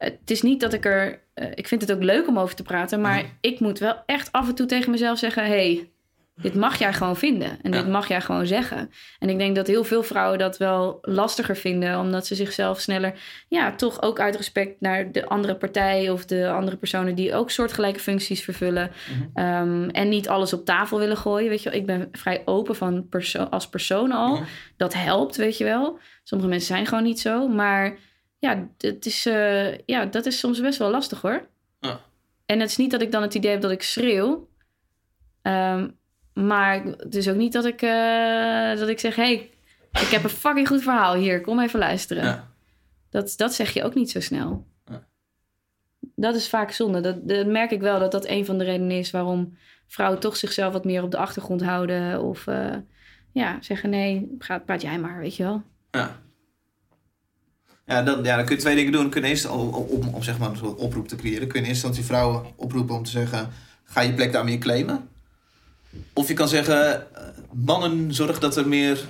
het 0.05 0.31
is 0.31 0.43
niet 0.43 0.61
dat 0.61 0.73
ik 0.73 0.85
er... 0.85 1.21
eh, 1.35 1.47
ik 1.55 1.69
vind 1.69 1.81
het 1.81 1.93
ook 1.93 2.03
leuk 2.03 2.29
om 2.29 2.39
over 2.39 2.55
te 2.55 2.63
praten. 2.63 3.01
Maar 3.01 3.17
Mhm. 3.19 3.27
ik 3.41 3.61
moet 3.61 3.79
wel 3.79 3.95
echt 4.07 4.33
af 4.33 4.49
en 4.49 4.55
toe 4.55 4.67
tegen 4.67 4.91
mezelf 4.91 5.19
zeggen... 5.19 5.45
hey, 5.47 5.91
dit 6.37 6.55
mag 6.55 6.79
jij 6.79 6.93
gewoon 6.93 7.17
vinden. 7.17 7.49
En 7.63 7.73
Ja. 7.73 7.79
dit 7.83 7.89
mag 7.89 8.09
jij 8.09 8.21
gewoon 8.21 8.47
zeggen. 8.47 8.91
En 9.19 9.29
ik 9.29 9.39
denk 9.39 9.57
dat 9.57 9.67
heel 9.67 9.85
veel 9.85 10.03
vrouwen 10.03 10.39
dat 10.39 10.57
wel 10.57 10.99
lastiger 11.03 11.57
vinden. 11.57 11.99
Omdat 11.99 12.27
ze 12.27 12.35
zichzelf 12.35 12.81
sneller... 12.81 13.13
Ja, 13.49 13.75
toch 13.75 14.03
ook 14.03 14.21
uit 14.21 14.37
respect 14.37 14.81
naar 14.81 15.13
de 15.13 15.27
andere 15.27 15.55
partij... 15.57 16.11
of 16.11 16.25
de 16.25 16.51
andere 16.51 16.77
personen 16.77 17.15
die 17.15 17.35
ook 17.35 17.51
soortgelijke 17.51 18.01
functies 18.01 18.43
vervullen... 18.45 18.91
Ehm, 19.35 19.89
en 19.89 20.09
niet 20.09 20.29
alles 20.29 20.53
op 20.53 20.65
tafel 20.65 20.99
willen 20.99 21.17
gooien. 21.17 21.49
Weet 21.49 21.63
je 21.63 21.71
wel. 21.71 21.79
Ik 21.79 21.87
ben 21.87 22.09
vrij 22.13 22.43
open 22.45 22.77
van 22.77 23.09
perso- 23.09 23.47
als 23.51 23.69
persoon 23.69 24.13
al. 24.13 24.35
Mhm. 24.35 24.45
Dat 24.77 24.95
helpt, 24.95 25.37
weet 25.37 25.59
je 25.59 25.65
wel. 25.65 25.99
Sommige 26.23 26.51
mensen 26.51 26.75
zijn 26.75 26.87
gewoon 26.87 27.05
niet 27.05 27.21
zo. 27.21 27.49
Maar 27.49 27.97
ja, 28.43 28.69
het 28.79 29.07
is, 29.07 29.27
eh, 29.27 29.79
ja, 29.79 30.07
dat 30.07 30.27
is 30.27 30.39
soms 30.39 30.61
best 30.61 30.79
wel 30.79 30.91
lastig 30.91 31.21
hoor. 31.21 31.49
En 32.47 32.61
het 32.61 32.71
is 32.71 32.77
niet 32.77 32.91
dat 32.91 33.03
ik 33.03 33.13
dan 33.13 33.23
het 33.23 33.35
idee 33.35 33.51
heb 33.51 33.61
dat 33.61 33.71
ik 33.71 33.83
schreeuw. 33.83 34.49
Ehm, 35.43 35.89
maar 36.35 36.85
het 36.85 37.15
is 37.15 37.29
ook 37.29 37.37
niet 37.37 37.53
dat 37.53 37.65
ik, 37.65 37.83
eh, 37.83 38.77
dat 38.77 38.89
ik 38.89 38.99
zeg... 38.99 39.17
hey, 39.17 39.51
ik 39.93 40.09
heb 40.11 40.25
een 40.25 40.31
fucking 40.31 40.69
goed 40.69 40.83
verhaal 40.83 41.15
hier. 41.15 41.41
Kom 41.41 41.61
even 41.61 41.79
luisteren. 41.79 42.25
Ja. 42.25 42.49
Dat, 43.11 43.35
dat 43.37 43.55
zeg 43.55 43.73
je 43.73 43.85
ook 43.85 43.95
niet 43.95 44.11
zo 44.11 44.21
snel. 44.21 44.67
Ja. 44.85 45.07
Dat 46.15 46.35
is 46.35 46.49
vaak 46.49 46.71
zonde. 46.71 47.01
Dat, 47.01 47.29
dat 47.29 47.47
merk 47.47 47.71
ik 47.71 47.81
wel 47.81 47.99
dat 47.99 48.13
dat 48.13 48.27
een 48.27 48.45
van 48.45 48.59
de 48.59 48.65
redenen 48.65 48.99
is 48.99 49.11
waarom 49.11 49.57
vrouwen 49.87 50.21
toch 50.21 50.37
zichzelf 50.37 50.73
wat 50.73 50.85
meer 50.85 51.03
op 51.03 51.11
de 51.11 51.17
achtergrond 51.17 51.63
houden. 51.63 52.23
Of 52.23 52.47
eh, 52.47 52.77
ja, 53.33 53.59
zeggen 53.61 53.91
nee, 53.91 54.37
praat 54.39 54.83
jij 54.83 54.99
maar, 54.99 55.19
weet 55.19 55.37
je 55.37 55.43
wel. 55.43 55.63
Ja. 55.91 56.21
Ja 57.87 58.03
dan, 58.03 58.25
ja, 58.25 58.37
dan 58.37 58.45
kun 58.45 58.55
je 58.55 58.61
twee 58.61 58.77
dingen 58.77 58.93
doen. 58.93 59.01
Dan 59.03 59.11
kun 59.11 59.23
je 59.23 59.29
eerst, 59.29 59.49
om, 59.49 59.69
om, 59.69 60.09
om 60.15 60.23
zeg 60.23 60.39
maar 60.39 60.51
een 60.51 60.65
oproep 60.65 61.09
te 61.09 61.17
creëren, 61.17 61.49
kun 61.49 61.61
je 61.61 61.65
in 61.65 61.71
eerste 61.71 61.87
instantie 61.87 62.05
vrouwen 62.05 62.43
oproepen 62.57 62.95
om 62.95 63.03
te 63.03 63.11
zeggen: 63.11 63.49
ga 63.85 64.01
je 64.01 64.15
plek 64.15 64.33
daarmee 64.33 64.59
claimen. 64.59 65.09
Of 66.13 66.29
je 66.29 66.35
kan 66.35 66.49
zeggen: 66.49 67.15
eh, 67.15 67.23
mannen, 67.53 68.15
zorg 68.15 68.39
dat 68.39 68.57
er 68.57 68.69
meer 68.69 69.01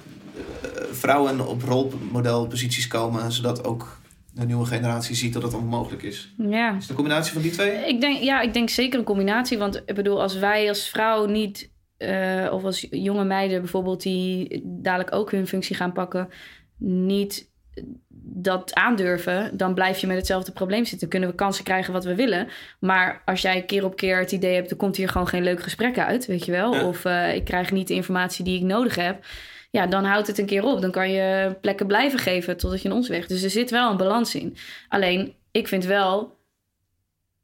eh, 0.62 0.68
vrouwen 0.90 1.48
op 1.48 1.62
rolmodelposities 1.62 2.86
komen, 2.86 3.32
zodat 3.32 3.64
ook 3.64 4.00
de 4.34 4.46
nieuwe 4.46 4.66
generatie 4.66 5.16
ziet 5.16 5.32
dat 5.32 5.42
het 5.42 5.54
allemaal 5.54 5.78
mogelijk 5.78 6.02
is. 6.02 6.34
Ja. 6.36 6.68
Is 6.68 6.80
het 6.80 6.88
een 6.88 6.94
combinatie 6.94 7.32
van 7.32 7.42
die 7.42 7.50
twee? 7.50 7.86
Ik 7.86 8.00
denk, 8.00 8.22
ja, 8.22 8.40
ik 8.40 8.52
denk 8.52 8.68
zeker 8.68 8.98
een 8.98 9.04
combinatie. 9.04 9.58
Want 9.58 9.82
ik 9.86 9.94
bedoel, 9.94 10.22
als 10.22 10.38
wij 10.38 10.68
als 10.68 10.88
vrouw 10.88 11.26
niet, 11.26 11.70
eh, 11.96 12.48
of 12.52 12.64
als 12.64 12.86
jonge 12.90 13.24
meiden 13.24 13.60
bijvoorbeeld, 13.60 14.02
die 14.02 14.62
dadelijk 14.64 15.14
ook 15.14 15.30
hun 15.30 15.46
functie 15.46 15.76
gaan 15.76 15.92
pakken, 15.92 16.28
niet 16.78 17.50
dat 18.34 18.74
aandurven, 18.74 19.56
dan 19.56 19.74
blijf 19.74 19.98
je 19.98 20.06
met 20.06 20.16
hetzelfde 20.16 20.52
probleem 20.52 20.84
zitten. 20.84 21.08
Kunnen 21.08 21.28
we 21.28 21.34
kansen 21.34 21.64
krijgen 21.64 21.92
wat 21.92 22.04
we 22.04 22.14
willen. 22.14 22.48
Maar 22.78 23.22
als 23.24 23.42
jij 23.42 23.62
keer 23.62 23.84
op 23.84 23.96
keer 23.96 24.18
het 24.18 24.32
idee 24.32 24.54
hebt, 24.54 24.70
er 24.70 24.76
komt 24.76 24.96
hier 24.96 25.08
gewoon 25.08 25.28
geen 25.28 25.42
leuk 25.42 25.62
gesprek 25.62 25.98
uit, 25.98 26.26
weet 26.26 26.44
je 26.44 26.52
wel. 26.52 26.74
Ja. 26.74 26.86
Of 26.86 27.04
eh, 27.04 27.34
ik 27.34 27.44
krijg 27.44 27.70
niet 27.70 27.88
de 27.88 27.94
informatie 27.94 28.44
die 28.44 28.58
ik 28.58 28.64
nodig 28.64 28.94
heb. 28.94 29.24
Ja, 29.70 29.86
dan 29.86 30.04
houdt 30.04 30.26
het 30.26 30.38
een 30.38 30.46
keer 30.46 30.64
op. 30.64 30.80
Dan 30.80 30.90
kan 30.90 31.10
je 31.10 31.56
plekken 31.60 31.86
blijven 31.86 32.18
geven 32.18 32.56
totdat 32.56 32.82
je 32.82 32.88
in 32.88 32.94
ons 32.94 33.08
weg. 33.08 33.26
Dus 33.26 33.42
er 33.42 33.50
zit 33.50 33.70
wel 33.70 33.90
een 33.90 33.96
balans 33.96 34.34
in. 34.34 34.56
Alleen, 34.88 35.34
ik 35.50 35.68
vind 35.68 35.84
wel 35.84 36.40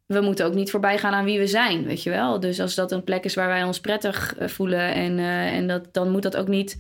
we 0.09 0.21
moeten 0.21 0.47
ook 0.47 0.55
niet 0.55 0.71
voorbij 0.71 0.99
gaan 0.99 1.13
aan 1.13 1.25
wie 1.25 1.39
we 1.39 1.47
zijn, 1.47 1.85
weet 1.85 2.03
je 2.03 2.11
wel. 2.11 2.41
Dus 2.41 2.61
als 2.61 2.75
dat 2.75 2.93
een 2.93 3.05
plek 3.05 3.25
is 3.25 3.35
waar 3.35 3.49
wij 3.49 3.65
ons 3.65 3.81
prettig 3.81 4.37
eh, 4.37 4.49
voelen 4.49 4.95
en, 4.95 5.19
eh, 5.19 5.55
en 5.55 5.67
dat, 5.67 5.89
dan 5.93 6.11
moet 6.11 6.23
dat 6.23 6.37
ook 6.37 6.49
niet. 6.49 6.79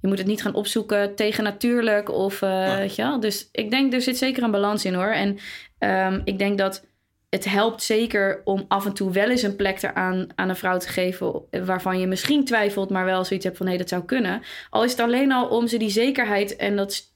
Je 0.00 0.08
moet 0.08 0.18
het 0.18 0.26
niet 0.26 0.42
gaan 0.42 0.54
opzoeken 0.54 1.14
tegen 1.14 1.44
natuurlijk 1.44 2.10
of 2.10 2.42
eh, 2.42 2.76
weet 2.76 2.94
je 2.94 3.02
wel. 3.02 3.20
Dus 3.20 3.48
ik 3.52 3.70
denk 3.70 3.92
er 3.92 4.00
zit 4.00 4.18
zeker 4.18 4.42
een 4.42 4.50
balans 4.50 4.84
in 4.84 4.94
hoor. 4.94 5.10
En 5.10 5.38
ehm, 5.78 6.20
ik 6.24 6.38
denk 6.38 6.58
dat 6.58 6.84
het 7.30 7.44
helpt 7.44 7.82
zeker 7.82 8.40
om 8.44 8.64
af 8.68 8.86
en 8.86 8.92
toe 8.92 9.12
wel 9.12 9.30
eens 9.30 9.42
een 9.42 9.56
plek 9.56 9.82
eraan 9.82 10.26
aan 10.34 10.48
een 10.48 10.56
vrouw 10.56 10.78
te 10.78 10.88
geven 10.88 11.42
waarvan 11.64 11.98
je 12.00 12.06
misschien 12.06 12.44
twijfelt, 12.44 12.90
maar 12.90 13.04
wel 13.04 13.24
zoiets 13.24 13.44
hebt 13.44 13.56
van 13.56 13.66
hé, 13.66 13.76
dat 13.76 13.88
zou 13.88 14.04
kunnen. 14.04 14.42
Al 14.70 14.84
is 14.84 14.90
het 14.90 15.00
alleen 15.00 15.32
al 15.32 15.48
om 15.48 15.66
ze 15.66 15.76
die 15.76 15.90
zekerheid 15.90 16.56
en 16.56 16.76
dat, 16.76 17.12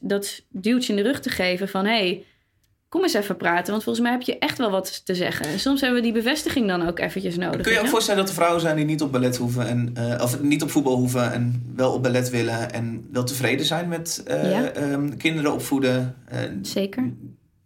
dat 0.00 0.42
duwtje 0.48 0.92
in 0.92 1.02
de 1.02 1.08
rug 1.08 1.20
te 1.20 1.30
geven 1.30 1.68
van 1.68 1.84
hé, 1.84 1.98
hey, 1.98 2.24
kom 2.92 3.02
eens 3.02 3.14
even 3.14 3.36
praten, 3.36 3.70
want 3.72 3.82
volgens 3.84 4.04
mij 4.04 4.12
heb 4.14 4.22
je 4.22 4.38
echt 4.38 4.58
wel 4.58 4.70
wat 4.70 5.04
te 5.04 5.14
zeggen. 5.14 5.46
En 5.46 5.60
soms 5.60 5.80
hebben 5.80 5.98
we 5.98 6.04
die 6.04 6.12
bevestiging 6.22 6.68
dan 6.68 6.88
ook 6.88 6.98
eventjes 6.98 7.36
nodig. 7.36 7.60
Kun 7.60 7.72
je 7.72 7.80
ook 7.80 7.86
voorstellen 7.86 8.20
dat 8.20 8.28
er 8.28 8.34
vrouwen 8.34 8.60
zijn 8.60 8.76
die 8.76 8.84
niet 8.84 9.02
op 9.02 9.12
ballet 9.12 9.36
hoeven 9.36 9.66
en 9.66 9.90
eh, 9.94 10.22
of 10.22 10.42
niet 10.42 10.62
op 10.62 10.70
voetbal 10.70 10.96
hoeven 10.96 11.32
en 11.32 11.72
wel 11.76 11.92
op 11.92 12.02
ballet 12.02 12.30
willen 12.30 12.72
en 12.72 13.08
wel 13.12 13.24
tevreden 13.24 13.66
zijn 13.66 13.88
met 13.88 14.22
eh, 14.26 14.50
Ja. 14.50 14.70
ehm, 14.70 15.16
kinderen 15.16 15.52
opvoeden? 15.52 16.16
Eh, 16.24 16.38
Zeker. 16.62 17.12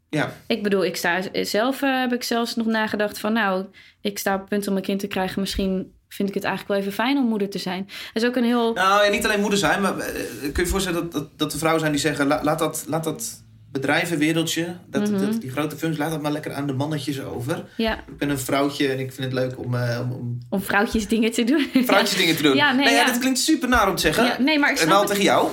ja, 0.08 0.32
Ik 0.46 0.62
bedoel, 0.62 0.84
ik 0.84 0.96
sta 0.96 1.20
zelf 1.32 1.80
heb 1.80 2.12
ik 2.12 2.22
zelfs 2.22 2.54
nog 2.56 2.66
nagedacht 2.66 3.18
van 3.18 3.32
nou, 3.32 3.64
ik 4.00 4.18
sta 4.18 4.34
op 4.34 4.40
het 4.40 4.48
punt 4.48 4.68
om 4.68 4.76
een 4.76 4.82
kind 4.82 5.00
te 5.00 5.06
krijgen. 5.06 5.40
Misschien 5.40 5.92
vind 6.08 6.28
ik 6.28 6.34
het 6.34 6.44
eigenlijk 6.44 6.72
wel 6.74 6.82
even 6.82 7.04
fijn 7.04 7.16
om 7.18 7.28
moeder 7.28 7.50
te 7.50 7.58
zijn. 7.58 7.84
Dat 8.12 8.22
is 8.22 8.28
ook 8.28 8.36
een 8.36 8.44
heel. 8.44 8.72
Nou, 8.72 9.04
ja, 9.04 9.10
niet 9.10 9.24
alleen 9.24 9.40
moeder 9.40 9.58
zijn, 9.58 9.80
maar 9.80 9.94
kun 9.94 10.52
je 10.52 10.60
je 10.60 10.66
voorstellen 10.66 11.02
dat, 11.02 11.12
dat, 11.12 11.38
dat 11.38 11.52
er 11.52 11.58
vrouwen 11.58 11.80
zijn 11.80 11.92
die 11.92 12.02
zeggen: 12.02 12.26
la- 12.26 12.40
laat, 12.42 12.58
dat, 12.58 12.84
laat 12.88 13.04
dat 13.04 13.44
bedrijvenwereldje, 13.80 14.76
dat, 14.86 15.10
Mhm. 15.10 15.20
dat, 15.20 15.40
die 15.40 15.50
grote 15.50 15.76
functies, 15.76 16.00
laat 16.02 16.10
dat 16.10 16.22
maar 16.22 16.32
lekker 16.32 16.52
aan 16.52 16.66
de 16.66 16.72
mannetjes 16.72 17.22
over. 17.22 17.64
Ja, 17.76 17.94
Ik 17.98 18.16
ben 18.18 18.28
een 18.30 18.38
vrouwtje 18.38 18.88
en 18.88 18.98
ik 18.98 19.12
vind 19.12 19.24
het 19.24 19.32
leuk 19.32 19.58
om, 19.58 19.74
eh, 19.74 20.00
om, 20.02 20.12
om 20.12 20.38
om 20.50 20.62
vrouwtjes 20.62 21.08
dingen 21.08 21.32
te 21.32 21.44
doen. 21.44 21.66
vrouwtjes 21.86 22.18
dingen 22.18 22.36
te 22.36 22.42
doen. 22.42 22.54
Ja, 22.56 22.72
nee, 22.72 22.84
ja, 22.84 22.90
ja. 22.90 23.06
dat 23.06 23.18
klinkt 23.18 23.38
super 23.38 23.68
naar 23.68 23.88
om 23.88 23.94
te 23.94 24.00
zeggen. 24.02 24.24
Ja, 24.24 24.40
nee, 24.40 24.58
maar 24.58 24.70
ik 24.70 24.76
en 24.76 24.82
snap 24.82 24.92
wel 24.92 25.00
het. 25.00 25.08
tegen 25.10 25.24
jou. 25.24 25.48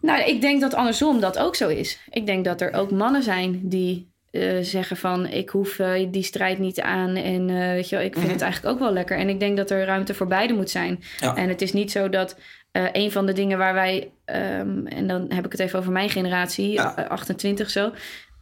Nou, 0.00 0.22
ik 0.22 0.40
denk 0.40 0.60
dat 0.60 0.74
andersom 0.74 1.20
dat 1.20 1.38
ook 1.38 1.56
zo 1.56 1.68
is. 1.68 1.98
Ik 2.10 2.26
denk 2.26 2.44
dat 2.44 2.60
er 2.60 2.72
ook 2.72 2.90
mannen 2.90 3.22
zijn 3.22 3.60
die 3.62 4.10
eh, 4.30 4.58
zeggen 4.60 4.96
van... 4.96 5.26
ik 5.26 5.48
hoef 5.50 5.78
eh, 5.78 6.06
die 6.10 6.22
strijd 6.22 6.58
niet 6.58 6.80
aan 6.80 7.16
en 7.16 7.46
weet 7.46 7.88
je 7.88 7.96
wel, 7.96 8.04
ik 8.04 8.12
vind 8.12 8.24
Mhm. 8.24 8.32
het 8.34 8.42
eigenlijk 8.42 8.74
ook 8.74 8.80
wel 8.80 8.92
lekker. 8.92 9.18
En 9.18 9.28
ik 9.28 9.40
denk 9.40 9.56
dat 9.56 9.70
er 9.70 9.84
ruimte 9.84 10.14
voor 10.14 10.26
beide 10.26 10.52
moet 10.54 10.70
zijn. 10.70 11.02
En 11.34 11.48
het 11.48 11.62
is 11.62 11.72
niet 11.72 11.90
zo 11.90 12.08
dat 12.08 12.36
eh, 12.72 12.84
een 12.92 13.10
van 13.12 13.26
de 13.26 13.32
dingen 13.32 13.58
waar 13.58 13.74
wij... 13.74 14.12
ehm, 14.24 14.86
en 14.86 15.06
dan 15.06 15.26
heb 15.32 15.44
ik 15.44 15.52
het 15.52 15.60
even 15.60 15.78
over 15.78 15.92
mijn 15.92 16.10
generatie, 16.10 16.70
Ja. 16.70 16.96
eh, 16.96 17.08
28 17.10 17.70
zo... 17.70 17.92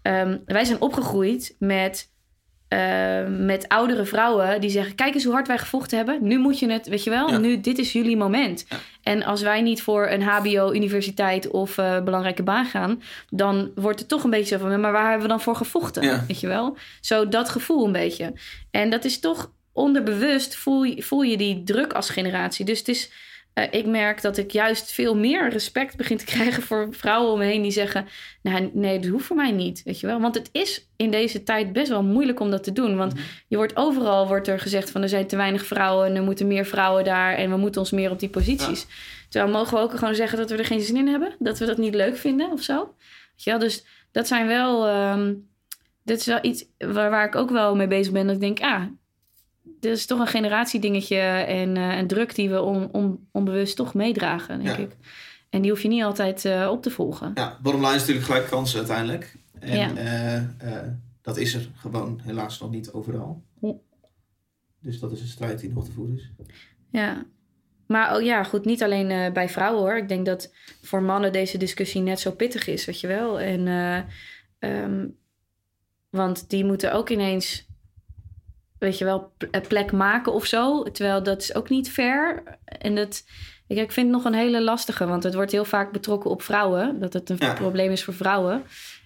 ehm, 0.03 0.39
wij 0.47 0.65
zijn 0.65 0.81
opgegroeid 0.81 1.57
met... 1.59 2.09
eh, 2.69 3.27
met 3.29 3.69
oudere 3.69 4.05
vrouwen 4.05 4.61
die 4.61 4.71
zeggen: 4.71 4.95
Kijk 4.95 5.15
eens 5.15 5.25
hoe 5.25 5.33
hard 5.33 5.47
wij 5.47 5.59
gevochten 5.59 5.97
hebben. 5.97 6.19
Nu 6.23 6.39
moet 6.39 6.59
je 6.59 6.71
het, 6.71 6.89
weet 6.89 7.05
je 7.05 7.11
wel, 7.11 7.31
Ja. 7.31 7.39
nu, 7.39 7.61
dit 7.61 7.79
is 7.79 7.93
jullie 7.93 8.17
moment. 8.17 8.65
Ja. 8.69 8.77
En 9.03 9.23
als 9.25 9.43
wij 9.43 9.61
niet 9.63 9.83
voor 9.83 10.09
een 10.09 10.23
HBO, 10.23 10.73
universiteit 10.73 11.51
of 11.51 11.75
belangrijke 11.75 12.43
baan 12.43 12.65
gaan, 12.67 13.03
dan 13.31 13.71
wordt 13.75 13.99
het 13.99 14.09
toch 14.09 14.25
een 14.25 14.31
beetje 14.31 14.59
zo 14.59 14.69
van: 14.69 14.81
Maar 14.81 14.93
waar 14.93 15.05
hebben 15.05 15.23
we 15.23 15.29
dan 15.29 15.41
voor 15.41 15.57
gevochten? 15.57 16.03
Weet 16.27 16.41
je 16.41 16.47
wel? 16.47 16.77
Zo 17.01 17.29
dat 17.29 17.49
gevoel 17.49 17.87
een 17.87 17.93
beetje. 17.93 18.33
En 18.71 18.91
dat 18.91 19.05
is 19.05 19.21
toch 19.21 19.53
onderbewust, 19.73 20.55
voel 20.57 20.83
je, 20.83 21.03
voel 21.03 21.23
je 21.23 21.37
die 21.37 21.63
druk 21.63 21.93
als 21.93 22.11
generatie. 22.11 22.65
Dus 22.65 22.79
het 22.79 22.89
is. 22.89 23.11
Eh, 23.61 23.81
ik 23.81 23.87
merk 23.87 24.23
dat 24.23 24.37
ik 24.37 24.51
juist 24.51 24.93
veel 24.93 25.17
meer 25.17 25.51
respect 25.51 25.97
begin 25.97 26.17
te 26.17 26.25
krijgen 26.35 26.63
voor 26.63 26.89
vrouwen 26.91 27.33
om 27.33 27.39
me 27.39 27.45
heen 27.45 27.63
die 27.63 27.71
zeggen: 27.71 28.07
Nou, 28.43 28.71
nee, 28.73 28.99
dat 28.99 29.11
hoeft 29.11 29.25
voor 29.25 29.37
mij 29.37 29.51
niet. 29.51 29.83
Weet 29.85 30.01
je 30.01 30.07
wel? 30.07 30.21
Want 30.21 30.35
het 30.35 30.49
is 30.53 30.89
in 30.97 31.11
deze 31.11 31.43
tijd 31.43 31.73
best 31.73 31.89
wel 31.89 32.03
moeilijk 32.03 32.41
om 32.41 32.51
dat 32.51 32.65
te 32.65 32.73
doen. 32.73 32.97
Want 32.97 33.15
je 33.49 33.57
wordt 33.57 33.77
overal 33.77 34.27
wordt 34.27 34.49
er 34.49 34.61
gezegd 34.61 34.91
van 34.91 35.03
er 35.03 35.09
zijn 35.09 35.27
te 35.27 35.37
weinig 35.37 35.67
vrouwen 35.67 36.07
en 36.07 36.17
er 36.17 36.23
moeten 36.23 36.47
meer 36.47 36.67
vrouwen 36.67 37.05
daar 37.05 37.35
en 37.35 37.51
we 37.51 37.57
moeten 37.57 37.81
ons 37.81 37.91
meer 37.91 38.11
op 38.11 38.19
die 38.19 38.29
posities. 38.29 38.87
Terwijl 39.29 39.53
mogen 39.53 39.77
we 39.77 39.83
ook 39.83 39.99
gewoon 39.99 40.15
zeggen 40.15 40.39
dat 40.39 40.51
we 40.51 40.57
er 40.57 40.65
geen 40.65 40.81
zin 40.81 40.97
in 40.97 41.09
hebben, 41.09 41.35
dat 41.39 41.59
we 41.59 41.67
dat 41.67 41.79
niet 41.79 41.95
leuk 41.95 42.17
vinden 42.17 42.53
of 42.53 42.63
zo. 42.63 42.77
Weet 42.77 43.45
je 43.45 43.51
wel? 43.51 43.59
Dus 43.59 43.85
dat 44.13 44.27
zijn 44.27 44.47
wel. 44.47 44.87
ehm 44.87 45.33
dit 46.11 46.21
is 46.21 46.27
wel 46.27 46.39
iets 46.43 46.65
waar, 46.79 47.11
waar 47.11 47.27
ik 47.27 47.35
ook 47.35 47.51
wel 47.51 47.77
mee 47.77 47.87
bezig 47.87 48.13
ben. 48.13 48.27
Dat 48.27 48.35
ik 48.35 48.41
denk, 48.41 48.61
ah, 48.61 48.83
dit 49.81 49.97
is 49.97 50.07
toch 50.07 50.19
een 50.21 50.27
generatiedingetje 50.27 51.17
en 51.47 51.77
eh, 51.77 51.97
een 51.99 52.07
druk 52.07 52.35
die 52.35 52.51
we 52.51 52.63
on, 52.63 52.89
on- 52.93 53.29
onbewust 53.33 53.77
toch 53.77 53.95
meedragen, 53.95 54.63
denk 54.65 54.77
Ja. 54.77 54.83
ik. 54.83 54.97
En 55.51 55.63
die 55.63 55.71
hoef 55.71 55.83
je 55.83 55.89
niet 55.89 56.03
altijd 56.03 56.45
eh, 56.45 56.69
op 56.71 56.83
te 56.83 56.91
volgen. 56.91 57.31
Ja, 57.35 57.59
bottom 57.63 57.81
line 57.81 57.95
is 57.95 58.01
natuurlijk 58.01 58.27
gelijk 58.27 58.47
kansen 58.47 58.79
uiteindelijk. 58.79 59.35
En 59.61 59.77
Ja. 59.95 60.45
eh, 60.59 60.83
dat 61.23 61.37
is 61.37 61.55
er 61.55 61.69
gewoon 61.75 62.21
helaas 62.23 62.61
nog 62.61 62.71
niet 62.71 62.93
overal. 62.93 63.43
Ja. 63.61 63.73
Dus 64.81 64.99
dat 65.01 65.13
is 65.13 65.21
een 65.21 65.27
strijd 65.27 65.61
die 65.61 65.73
nog 65.73 65.85
te 65.85 65.93
voeren 65.93 66.17
is. 66.17 66.31
Ja. 66.91 67.25
Maar 67.87 68.17
oh 68.17 68.23
ja, 68.23 68.43
goed, 68.45 68.65
niet 68.65 68.83
alleen 68.83 69.33
bij 69.33 69.49
vrouwen 69.49 69.81
hoor. 69.83 69.97
Ik 69.97 70.09
denk 70.09 70.27
dat 70.27 70.53
voor 70.83 71.03
mannen 71.03 71.33
deze 71.33 71.59
discussie 71.59 72.01
net 72.01 72.21
zo 72.21 72.31
pittig 72.33 72.67
is, 72.67 72.85
weet 72.85 73.01
je 73.01 73.07
wel. 73.07 73.41
En, 73.41 73.67
eh, 73.69 73.99
ehm, 74.59 75.07
want 76.11 76.51
die 76.51 76.65
moeten 76.65 76.93
ook 76.93 77.09
ineens, 77.11 77.67
weet 78.81 78.99
je 78.99 79.05
wel, 79.05 79.33
een 79.51 79.67
plek 79.69 79.93
maken 79.93 80.33
of 80.33 80.47
zo. 80.47 80.83
Terwijl 80.83 81.23
dat 81.23 81.43
is 81.43 81.55
ook 81.55 81.69
niet 81.69 81.91
fair. 81.91 82.43
En 82.65 82.95
dat, 82.95 83.25
ik, 83.67 83.77
ik 83.79 83.93
vind 83.93 84.07
het 84.07 84.17
nog 84.17 84.25
een 84.25 84.39
hele 84.39 84.63
lastige, 84.63 85.07
want 85.07 85.23
het 85.23 85.35
wordt 85.35 85.53
heel 85.53 85.65
vaak 85.65 85.93
betrokken 85.93 86.31
op 86.31 86.43
vrouwen. 86.43 87.01
Dat 87.01 87.13
het 87.13 87.31
een 87.31 87.37
Ja. 87.39 87.53
probleem 87.53 87.91
is 87.91 88.05
voor 88.05 88.15
vrouwen. 88.15 88.63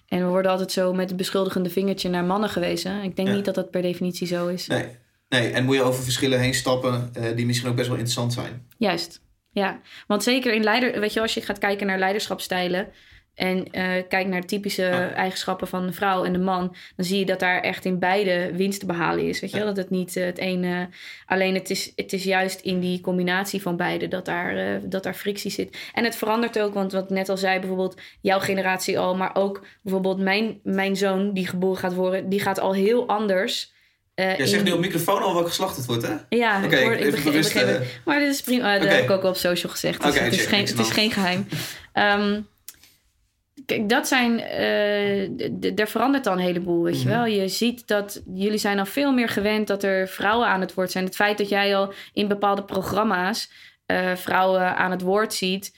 En 0.07 0.19
we 0.19 0.25
worden 0.25 0.51
altijd 0.51 0.71
zo 0.71 0.93
met 0.93 1.07
het 1.09 1.17
beschuldigende 1.17 1.69
vingertje 1.69 2.09
naar 2.09 2.23
mannen 2.23 2.49
gewezen. 2.49 3.03
Ik 3.03 3.15
denk 3.15 3.27
Ja. 3.27 3.33
niet 3.33 3.45
dat 3.45 3.55
dat 3.55 3.71
per 3.71 3.81
definitie 3.81 4.27
zo 4.27 4.47
is. 4.47 4.67
Nee. 4.67 4.85
nee, 5.29 5.51
en 5.51 5.65
moet 5.65 5.75
je 5.75 5.81
over 5.83 6.03
verschillen 6.03 6.39
heen 6.39 6.53
stappen 6.53 7.09
eh, 7.13 7.35
die 7.35 7.45
misschien 7.45 7.69
ook 7.69 7.75
best 7.75 7.87
wel 7.87 7.97
interessant 7.97 8.33
zijn. 8.33 8.67
Juist, 8.77 9.21
ja. 9.51 9.79
Want 10.07 10.23
zeker 10.23 10.53
in 10.53 10.63
leider, 10.63 10.99
weet 10.99 11.13
je, 11.13 11.21
als 11.21 11.33
je 11.33 11.41
gaat 11.41 11.57
kijken 11.57 11.87
naar 11.87 11.99
leiderschapstijlen 11.99 12.87
en 13.35 13.71
eh 13.71 14.03
kijkt 14.09 14.29
naar 14.29 14.45
typische 14.45 14.87
eigenschappen 15.15 15.67
van 15.67 15.85
de 15.85 15.93
vrouw 15.93 16.23
en 16.25 16.33
de 16.33 16.39
man, 16.39 16.75
dan 16.95 17.05
zie 17.05 17.19
je 17.19 17.25
dat 17.25 17.39
daar 17.39 17.61
echt 17.61 17.85
in 17.85 17.99
beide 17.99 18.51
winst 18.53 18.79
te 18.79 18.85
behalen 18.85 19.27
is. 19.27 19.39
Weet 19.39 19.51
je, 19.51 19.57
wel? 19.57 19.65
dat 19.65 19.77
het 19.77 19.89
niet 19.89 20.15
eh, 20.17 20.25
het 20.25 20.37
ene, 20.37 20.89
alleen 21.25 21.53
het 21.53 21.69
is, 21.69 21.91
het 21.95 22.13
is 22.13 22.23
juist 22.23 22.59
in 22.59 22.79
die 22.79 23.01
combinatie 23.01 23.61
van 23.61 23.77
beide 23.77 24.07
dat 24.07 24.25
daar, 24.25 24.57
eh, 24.57 24.65
dat 24.83 25.03
daar 25.03 25.13
frictie 25.13 25.51
zit. 25.51 25.77
En 25.93 26.03
het 26.03 26.15
verandert 26.15 26.59
ook, 26.59 26.73
want 26.73 26.91
wat 26.91 27.03
ik 27.03 27.09
net 27.09 27.29
al 27.29 27.37
zei, 27.37 27.59
bijvoorbeeld 27.59 28.01
jouw 28.21 28.39
generatie 28.39 28.99
al, 28.99 29.15
maar 29.15 29.35
ook 29.35 29.65
bijvoorbeeld 29.81 30.19
mijn, 30.19 30.59
mijn 30.63 30.95
zoon 30.95 31.33
die 31.33 31.47
geboren 31.47 31.77
gaat 31.79 31.93
worden, 31.93 32.29
die 32.29 32.39
gaat 32.39 32.59
al 32.59 32.73
heel 32.73 33.07
anders. 33.07 33.73
eh, 34.15 34.25
Jij 34.25 34.37
in- 34.37 34.47
zegt 34.47 34.63
nu 34.63 34.71
op 34.71 34.79
microfoon 34.79 35.21
al 35.21 35.33
welk 35.33 35.47
geslacht 35.47 35.75
het 35.77 35.85
wordt, 35.85 36.03
hè? 36.03 36.13
ja, 36.29 36.63
Oké, 36.65 36.75
ik, 36.75 36.83
hoor, 36.83 36.93
ik- 36.93 36.99
begin, 36.99 37.17
ik 37.17 37.23
bewust, 37.23 37.53
begin- 37.53 37.81
Maar 38.05 38.19
dit 38.19 38.29
is 38.33 38.41
prima. 38.41 38.79
Dat 38.79 38.87
heb 38.91 39.03
ik 39.03 39.11
ook 39.11 39.21
wel 39.21 39.31
op 39.31 39.37
social 39.37 39.71
gezegd. 39.71 40.03
Dus 40.03 40.19
het, 40.19 40.33
is 40.33 40.39
check, 40.39 40.47
geen, 40.49 40.65
het 40.65 40.79
is 40.79 40.89
geen 40.91 41.11
geheim. 41.11 41.47
Ehm, 41.93 42.41
kijk, 43.65 43.89
dat 43.89 44.07
zijn... 44.07 44.39
er 45.77 45.87
verandert 45.87 46.23
dan 46.23 46.33
een 46.33 46.43
heleboel, 46.45 46.83
weet 46.83 47.01
je 47.01 47.07
Mhm. 47.07 47.17
wel. 47.17 47.25
Je 47.25 47.47
ziet 47.47 47.87
dat... 47.87 48.23
Jullie 48.33 48.57
zijn 48.57 48.79
al 48.79 48.85
veel 48.85 49.13
meer 49.13 49.29
gewend 49.29 49.67
dat 49.67 49.83
er 49.83 50.07
vrouwen 50.07 50.47
aan 50.47 50.61
het 50.61 50.73
woord 50.73 50.91
zijn. 50.91 51.05
Het 51.05 51.15
feit 51.15 51.37
dat 51.37 51.49
jij 51.49 51.75
al 51.75 51.93
in 52.13 52.27
bepaalde 52.27 52.63
programma's... 52.63 53.51
eh, 53.85 54.15
vrouwen 54.15 54.75
aan 54.77 54.91
het 54.91 55.01
woord 55.01 55.33
ziet... 55.33 55.75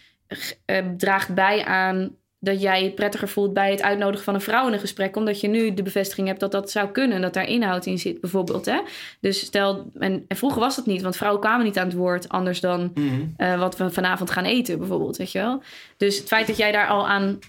eh, 0.65 0.77
draagt 0.97 1.34
bij 1.34 1.65
aan 1.65 2.15
dat 2.39 2.61
jij 2.61 2.84
je 2.84 2.91
prettiger 2.91 3.27
voelt 3.27 3.53
bij 3.53 3.72
het 3.72 3.81
uitnodigen 3.81 4.23
van 4.26 4.34
een 4.34 4.41
vrouw 4.41 4.68
in 4.68 4.73
een 4.73 4.80
gesprek. 4.80 5.15
Omdat 5.15 5.41
je 5.41 5.47
nu 5.47 5.73
de 5.73 5.84
bevestiging 5.84 6.27
hebt 6.27 6.39
dat 6.39 6.51
dat 6.51 6.72
zou 6.72 6.91
kunnen. 6.91 7.22
Dat 7.22 7.34
daar 7.34 7.47
inhoud 7.47 7.85
in 7.85 7.97
zit, 7.99 8.22
bijvoorbeeld. 8.22 8.65
Hè? 8.65 8.80
Dus 9.22 9.39
stel, 9.39 9.91
en, 9.99 10.26
en 10.27 10.38
vroeger 10.38 10.59
was 10.59 10.76
dat 10.76 10.85
niet, 10.85 11.01
want 11.01 11.15
vrouwen 11.18 11.41
kwamen 11.41 11.65
niet 11.65 11.77
aan 11.77 11.88
het 11.88 11.95
woord 11.95 12.30
anders 12.30 12.59
dan 12.59 12.91
Mhm. 12.95 13.59
wat 13.59 13.77
we 13.77 13.89
vanavond 13.91 14.31
gaan 14.31 14.45
eten, 14.45 14.77
bijvoorbeeld. 14.77 15.18
Weet 15.18 15.31
je 15.31 15.39
wel? 15.39 15.61
Dus 15.97 16.18
het 16.18 16.27
feit 16.27 16.47
dat 16.47 16.57
jij 16.57 16.72
daar 16.72 16.88
al 16.88 17.07
aan 17.07 17.39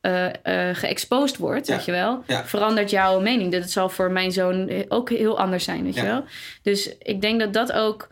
eh 0.00 0.26
geëxposed 0.72 1.36
wordt, 1.36 1.66
Ja. 1.66 1.76
weet 1.76 1.84
je 1.84 1.92
wel, 1.92 2.22
Ja. 2.26 2.44
verandert 2.44 2.90
jouw 2.90 3.20
mening. 3.20 3.52
Dat 3.52 3.70
zal 3.70 3.88
voor 3.88 4.10
mijn 4.10 4.32
zoon 4.32 4.70
ook 4.88 5.10
heel 5.10 5.38
anders 5.38 5.64
zijn, 5.64 5.84
weet 5.84 5.94
Ja. 5.94 6.02
je 6.02 6.08
wel. 6.08 6.24
Dus 6.62 6.96
ik 6.98 7.20
denk 7.20 7.40
dat 7.40 7.52
dat 7.52 7.72
ook. 7.72 8.08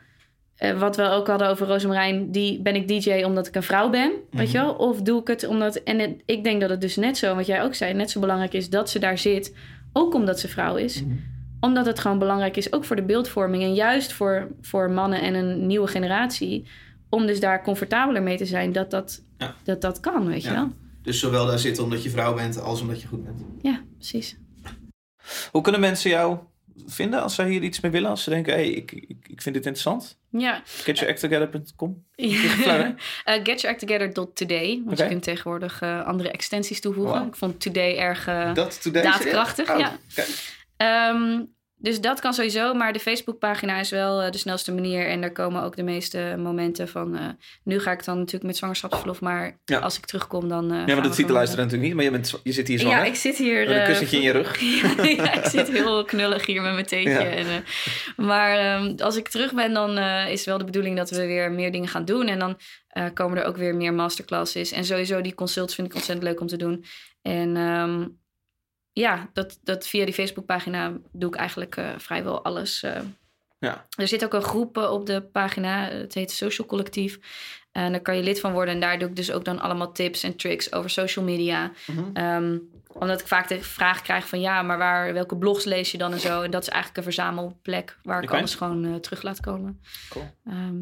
eh, 0.58 0.78
wat 0.78 0.96
we 0.96 1.02
ook 1.08 1.26
hadden 1.26 1.48
over 1.48 1.66
Rosemarijn, 1.66 2.30
die 2.30 2.60
ben 2.62 2.74
ik 2.74 2.88
DJ 2.88 3.22
omdat 3.24 3.46
ik 3.46 3.54
een 3.54 3.62
vrouw 3.62 3.90
ben, 3.90 4.10
weet 4.30 4.46
Mhm. 4.48 4.56
je 4.56 4.64
wel? 4.64 4.72
Of 4.74 5.00
doe 5.02 5.20
ik 5.20 5.26
het 5.26 5.46
omdat. 5.46 5.76
En 5.76 5.98
het- 5.98 6.22
ik 6.26 6.44
denk 6.44 6.60
dat 6.60 6.70
het 6.70 6.80
dus 6.80 6.96
net 6.96 7.16
zo, 7.18 7.34
wat 7.34 7.46
jij 7.46 7.62
ook 7.62 7.74
zei, 7.74 7.94
net 7.94 8.10
zo 8.10 8.20
belangrijk 8.20 8.52
is 8.52 8.70
dat 8.70 8.90
ze 8.90 8.98
daar 8.98 9.18
zit, 9.18 9.54
ook 9.92 10.14
omdat 10.14 10.40
ze 10.40 10.48
vrouw 10.48 10.76
is 10.76 11.02
Mhm. 11.02 11.12
omdat 11.60 11.86
het 11.86 11.98
gewoon 11.98 12.18
belangrijk 12.18 12.56
is, 12.56 12.72
ook 12.72 12.84
voor 12.84 12.96
de 12.96 13.02
beeldvorming. 13.02 13.62
En 13.62 13.74
juist 13.74 14.12
voor, 14.12 14.48
voor 14.60 14.90
mannen 14.90 15.20
en 15.20 15.34
een 15.34 15.66
nieuwe 15.66 15.86
generatie. 15.88 16.66
Om 17.10 17.26
dus 17.26 17.40
daar 17.40 17.62
comfortabeler 17.62 18.22
mee 18.22 18.36
te 18.36 18.46
zijn 18.46 18.72
dat 18.72 18.90
dat, 18.90 19.22
dat, 19.64 19.80
dat 19.80 20.00
kan, 20.00 20.26
weet 20.28 20.42
je 20.42 20.50
wel. 20.52 20.70
Dus 21.08 21.18
zowel 21.20 21.46
daar 21.46 21.58
zitten 21.58 21.84
omdat 21.84 22.02
je 22.02 22.10
vrouw 22.10 22.34
bent, 22.34 22.60
als 22.60 22.80
omdat 22.80 23.00
je 23.02 23.08
goed 23.08 23.24
bent. 23.24 23.40
Ja, 23.62 23.82
precies. 23.96 24.36
Hoe 25.50 25.62
kunnen 25.62 25.80
mensen 25.80 26.10
jou 26.10 26.38
vinden 26.86 27.22
als 27.22 27.34
zij 27.34 27.48
hier 27.50 27.62
iets 27.62 27.80
mee 27.80 27.90
willen? 27.92 28.10
Als 28.10 28.22
ze 28.22 28.30
denken, 28.30 28.52
hey, 28.52 28.68
ik, 28.70 28.92
ik, 28.92 29.08
ik 29.08 29.42
vind 29.42 29.54
dit 29.54 29.66
interessant. 29.66 30.18
Ja. 30.30 30.62
Getyouracttogether.com 30.64 32.04
uh, 32.16 32.40
getyouracttogether.today. 33.24 34.82
Want 34.84 34.92
Oké. 34.92 35.02
je 35.02 35.08
kunt 35.08 35.22
tegenwoordig 35.22 35.80
eh, 35.80 36.06
andere 36.06 36.30
extensies 36.30 36.80
toevoegen. 36.80 37.18
Wow. 37.18 37.26
Ik 37.28 37.36
vond 37.36 37.60
today 37.60 37.96
erg... 37.98 38.26
eh, 38.26 38.54
Dat 38.54 38.82
today 38.82 39.02
daadkrachtig, 39.02 39.70
Oh, 39.70 39.78
ja. 39.78 39.98
kijk. 40.14 40.56
Ehm, 40.76 41.42
dus 41.78 42.00
dat 42.00 42.20
kan 42.20 42.32
sowieso, 42.34 42.74
maar 42.74 42.92
de 42.92 42.98
Facebookpagina 42.98 43.78
is 43.80 43.90
wel 43.90 44.22
eh, 44.22 44.30
de 44.30 44.38
snelste 44.38 44.72
manier. 44.72 45.06
En 45.06 45.20
daar 45.20 45.32
komen 45.32 45.62
ook 45.62 45.76
de 45.76 45.82
meeste 45.82 46.34
momenten 46.38 46.88
van. 46.88 47.16
eh, 47.16 47.26
nu 47.64 47.80
ga 47.80 47.92
ik 47.92 48.04
dan 48.04 48.16
natuurlijk 48.16 48.44
met 48.44 48.56
zwangerschapsverlof, 48.56 49.20
maar 49.20 49.58
Ja. 49.64 49.78
als 49.78 49.96
ik 49.98 50.06
terugkom 50.06 50.48
dan. 50.48 50.72
eh, 50.72 50.86
Ja, 50.86 50.94
maar 50.94 51.02
dat 51.02 51.14
ziet 51.14 51.26
de 51.26 51.32
luisteraar 51.32 51.64
natuurlijk 51.64 51.88
niet. 51.94 51.96
Maar 51.96 52.04
je, 52.12 52.18
bent, 52.20 52.40
je 52.44 52.52
zit 52.52 52.68
hier 52.68 52.78
zwanger. 52.78 52.98
Ja, 52.98 53.04
ik 53.04 53.14
zit 53.14 53.36
hier. 53.36 53.66
Met 53.68 53.76
een 53.76 53.84
kussentje 53.84 54.16
in 54.16 54.22
je 54.22 54.30
rug. 54.30 54.60
ja, 55.16 55.32
ik 55.34 55.44
zit 55.44 55.68
heel 55.70 56.04
knullig 56.04 56.46
hier 56.46 56.62
met 56.62 56.72
mijn 56.72 56.86
theetje. 56.86 57.10
Ja. 57.10 57.24
En, 57.24 57.46
eh, 57.46 57.54
maar 58.16 58.56
ehm, 58.58 58.94
als 58.98 59.16
ik 59.16 59.28
terug 59.28 59.54
ben, 59.54 59.72
dan 59.74 59.98
is 60.28 60.44
wel 60.44 60.58
de 60.58 60.64
bedoeling 60.64 60.96
dat 60.96 61.10
we 61.10 61.26
weer 61.26 61.52
meer 61.52 61.72
dingen 61.72 61.88
gaan 61.88 62.04
doen. 62.04 62.26
En 62.26 62.38
dan 62.38 62.56
komen 63.14 63.38
er 63.38 63.44
ook 63.44 63.56
weer 63.56 63.74
meer 63.74 63.94
masterclasses. 63.94 64.72
En 64.72 64.84
sowieso 64.84 65.20
die 65.20 65.34
consults 65.34 65.74
vind 65.74 65.86
ik 65.86 65.94
ontzettend 65.94 66.28
leuk 66.28 66.40
om 66.40 66.46
te 66.46 66.56
doen. 66.56 66.84
En 67.22 67.56
ehm, 67.56 68.06
ja, 68.98 69.30
dat, 69.32 69.58
dat 69.62 69.86
via 69.86 70.04
die 70.04 70.14
Facebookpagina 70.14 70.92
doe 71.12 71.28
ik 71.28 71.36
eigenlijk 71.36 71.76
eh, 71.76 71.88
vrijwel 71.96 72.44
alles. 72.44 72.82
eh. 72.82 73.00
Ja. 73.58 73.86
Er 73.96 74.08
zit 74.08 74.24
ook 74.24 74.34
een 74.34 74.42
groep 74.42 74.78
eh, 74.78 74.90
op 74.92 75.06
de 75.06 75.22
pagina, 75.22 75.88
het 75.88 76.14
heet 76.14 76.30
Social 76.30 76.66
Collectief. 76.66 77.18
En 77.72 77.92
daar 77.92 78.00
kan 78.00 78.16
je 78.16 78.22
lid 78.22 78.40
van 78.40 78.52
worden. 78.52 78.74
En 78.74 78.80
daar 78.80 78.98
doe 78.98 79.08
ik 79.08 79.16
dus 79.16 79.32
ook 79.32 79.44
dan 79.44 79.60
allemaal 79.60 79.92
tips 79.92 80.22
en 80.22 80.36
tricks 80.36 80.72
over 80.72 80.90
social 80.90 81.24
media. 81.24 81.72
Mhm. 81.86 82.04
Ehm, 82.12 82.58
omdat 82.88 83.20
ik 83.20 83.26
vaak 83.26 83.48
de 83.48 83.60
vraag 83.60 84.02
krijg 84.02 84.28
van 84.28 84.40
ja, 84.40 84.62
maar 84.62 84.78
waar, 84.78 85.12
welke 85.12 85.36
blogs 85.36 85.64
lees 85.64 85.90
je 85.90 85.98
dan 85.98 86.12
en 86.12 86.20
zo. 86.20 86.42
En 86.42 86.50
dat 86.50 86.62
is 86.62 86.68
eigenlijk 86.68 86.96
een 86.96 87.12
verzamelplek 87.12 87.98
waar 88.02 88.22
ik 88.22 88.30
alles 88.30 88.54
gewoon 88.54 89.00
terug 89.00 89.22
laat 89.22 89.40
komen. 89.40 89.80
Cool. 90.08 90.24
Ehm, 90.44 90.76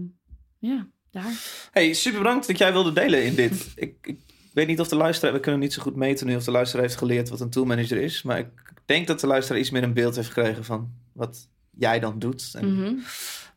ja, 0.58 0.86
daar. 1.10 1.32
Hey, 1.72 1.92
super 1.92 2.18
bedankt 2.18 2.46
dat 2.46 2.58
jij 2.58 2.72
wilde 2.72 2.92
delen 2.92 3.24
in 3.24 3.34
dit. 3.34 3.72
ik, 3.74 3.96
ik 4.02 4.20
weet 4.56 4.66
niet 4.66 4.80
of 4.80 4.88
de 4.88 4.96
luisteraar... 4.96 5.32
We 5.34 5.40
kunnen 5.40 5.60
niet 5.60 5.72
zo 5.72 5.82
goed 5.82 5.96
meten 5.96 6.26
nu 6.26 6.36
of 6.36 6.44
de 6.44 6.50
luisteraar 6.50 6.84
heeft 6.84 6.98
geleerd 6.98 7.28
wat 7.28 7.40
een 7.40 7.50
toolmanager 7.50 7.96
is. 7.96 8.22
Maar 8.22 8.38
ik 8.38 8.48
denk 8.84 9.06
dat 9.06 9.20
de 9.20 9.26
luisteraar 9.26 9.60
iets 9.60 9.70
meer 9.70 9.82
een 9.82 9.92
beeld 9.92 10.16
heeft 10.16 10.32
gekregen 10.32 10.64
van 10.64 10.90
wat 11.12 11.48
jij 11.70 12.00
dan 12.00 12.18
doet. 12.18 12.50
En, 12.54 12.74
Mhm. 12.74 12.94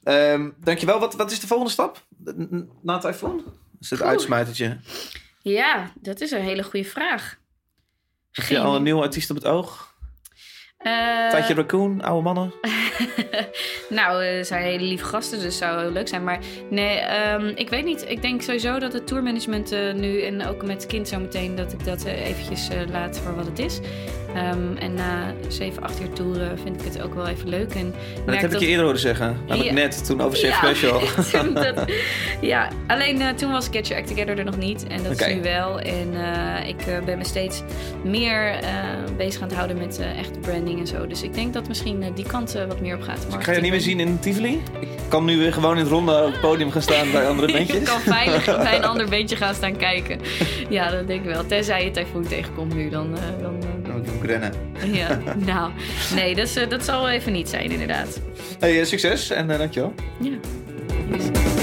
Ehm, 0.03 0.49
dankjewel. 0.63 0.99
Wat, 0.99 1.15
wat 1.15 1.31
is 1.31 1.39
de 1.39 1.47
volgende 1.47 1.71
stap 1.71 2.05
na 2.81 2.95
het 2.95 3.03
iPhone? 3.03 3.43
Is 3.79 3.89
het 3.89 3.99
Oeh. 3.99 4.09
uitsmijtertje? 4.09 4.77
Ja, 5.41 5.91
dat 6.01 6.21
is 6.21 6.31
een 6.31 6.41
hele 6.41 6.63
goede 6.63 6.85
vraag. 6.89 7.37
Heb 8.31 8.45
je 8.45 8.59
al 8.59 8.75
een 8.75 8.83
nieuwe 8.83 9.01
artiest 9.01 9.29
op 9.29 9.35
het 9.35 9.45
oog? 9.45 9.88
Eh, 10.79 11.29
Tijdje 11.29 11.53
Raccoon, 11.53 12.01
oude 12.01 12.23
mannen? 12.23 12.53
nou, 13.89 14.23
eh, 14.23 14.43
zijn 14.43 14.63
hele 14.63 14.83
lieve 14.83 15.05
gasten, 15.05 15.39
dus 15.39 15.57
zou 15.57 15.81
heel 15.81 15.91
leuk 15.91 16.07
zijn. 16.07 16.23
Maar 16.23 16.39
nee, 16.69 16.97
ehm, 16.97 17.47
ik 17.55 17.69
weet 17.69 17.85
niet. 17.85 18.05
Ik 18.09 18.21
denk 18.21 18.41
sowieso 18.41 18.79
dat 18.79 18.93
het 18.93 19.07
tourmanagement 19.07 19.71
eh, 19.71 19.93
nu 19.93 20.21
en 20.21 20.45
ook 20.45 20.65
met 20.65 20.75
het 20.75 20.85
kind 20.85 21.07
zometeen... 21.07 21.55
dat 21.55 21.73
ik 21.73 21.85
dat 21.85 22.05
eh, 22.05 22.27
eventjes 22.27 22.69
laat 22.91 23.19
voor 23.19 23.35
wat 23.35 23.45
het 23.45 23.59
is. 23.59 23.79
Ehm, 24.35 24.77
en 24.77 24.93
na 24.93 25.33
7, 25.47 25.83
8 25.83 26.01
uur 26.01 26.13
toeren 26.13 26.59
vind 26.63 26.79
ik 26.79 26.93
het 26.93 27.01
ook 27.01 27.13
wel 27.13 27.27
even 27.27 27.49
leuk. 27.49 27.73
En 27.73 27.93
dat 28.25 28.35
heb 28.35 28.53
ik 28.53 28.59
je 28.59 28.67
eerder 28.67 28.85
horen 28.85 28.99
zeggen. 28.99 29.37
namelijk 29.47 29.71
net, 29.71 30.05
toen 30.05 30.21
over 30.21 30.37
Chef 30.37 30.55
Special. 30.55 31.01
ja, 32.41 32.67
alleen 32.87 33.21
eh, 33.21 33.29
toen 33.29 33.51
was 33.51 33.67
Get 33.71 33.87
Your 33.87 34.01
Act 34.01 34.11
Together 34.11 34.37
er 34.37 34.45
nog 34.45 34.57
niet. 34.57 34.87
En 34.87 35.03
dat 35.03 35.19
is 35.19 35.27
nu 35.27 35.41
wel. 35.41 35.79
En 35.79 36.13
eh, 36.13 36.69
ik 36.69 36.81
eh, 36.81 37.03
ben 37.05 37.17
me 37.17 37.25
steeds 37.25 37.63
meer 38.03 38.59
bezig 39.17 39.41
aan 39.41 39.47
het 39.47 39.57
houden 39.57 39.77
met 39.77 40.01
echt 40.17 40.41
branding 40.41 40.79
en 40.79 40.87
zo. 40.87 41.07
Dus 41.07 41.23
ik 41.23 41.33
denk 41.33 41.53
dat 41.53 41.67
misschien 41.67 42.11
die 42.15 42.25
kant 42.25 42.53
wat 42.67 42.81
meer 42.81 42.95
op 42.95 43.01
gaat. 43.01 43.25
Dus 43.25 43.33
ik 43.33 43.43
ga 43.43 43.51
je 43.51 43.61
niet 43.61 43.71
meer 43.71 43.81
zien 43.81 43.99
in 43.99 44.19
Tivoli? 44.19 44.61
Ik 44.79 44.87
kan 45.07 45.25
nu 45.25 45.37
weer 45.37 45.53
gewoon 45.53 45.73
in 45.73 45.79
het 45.79 45.87
ronde 45.87 46.23
op 46.23 46.31
het 46.31 46.41
podium 46.41 46.71
gaan 46.71 46.81
staan 46.81 47.11
bij 47.11 47.27
andere 47.27 47.51
bandjes. 47.53 47.77
ik 47.77 47.85
kan 47.85 47.99
veilig 47.99 48.45
bij 48.45 48.75
een 48.75 48.83
ander 48.83 49.09
bandje 49.09 49.35
gaan 49.35 49.53
staan 49.55 49.77
kijken. 49.77 50.19
ja, 50.69 50.89
dat 50.91 51.07
denk 51.07 51.23
ik 51.25 51.31
wel. 51.31 51.45
Tenzij 51.45 51.83
je 51.83 51.91
tegenkomt 52.27 52.75
nu, 52.75 52.89
dan... 52.89 53.17
Oh, 53.41 54.18
ja, 54.91 55.19
nou, 55.51 55.71
nee, 56.15 56.35
dat, 56.35 56.55
eh, 56.55 56.69
dat 56.69 56.85
zal 56.85 57.09
even 57.09 57.31
niet 57.31 57.49
zijn 57.49 57.71
inderdaad. 57.71 58.19
Hey, 58.59 58.79
eh, 58.79 58.85
succes 58.85 59.29
en 59.29 59.51
eh, 59.51 59.57
dankjewel. 59.57 59.93
Ja, 60.19 60.31
yes. 61.11 61.58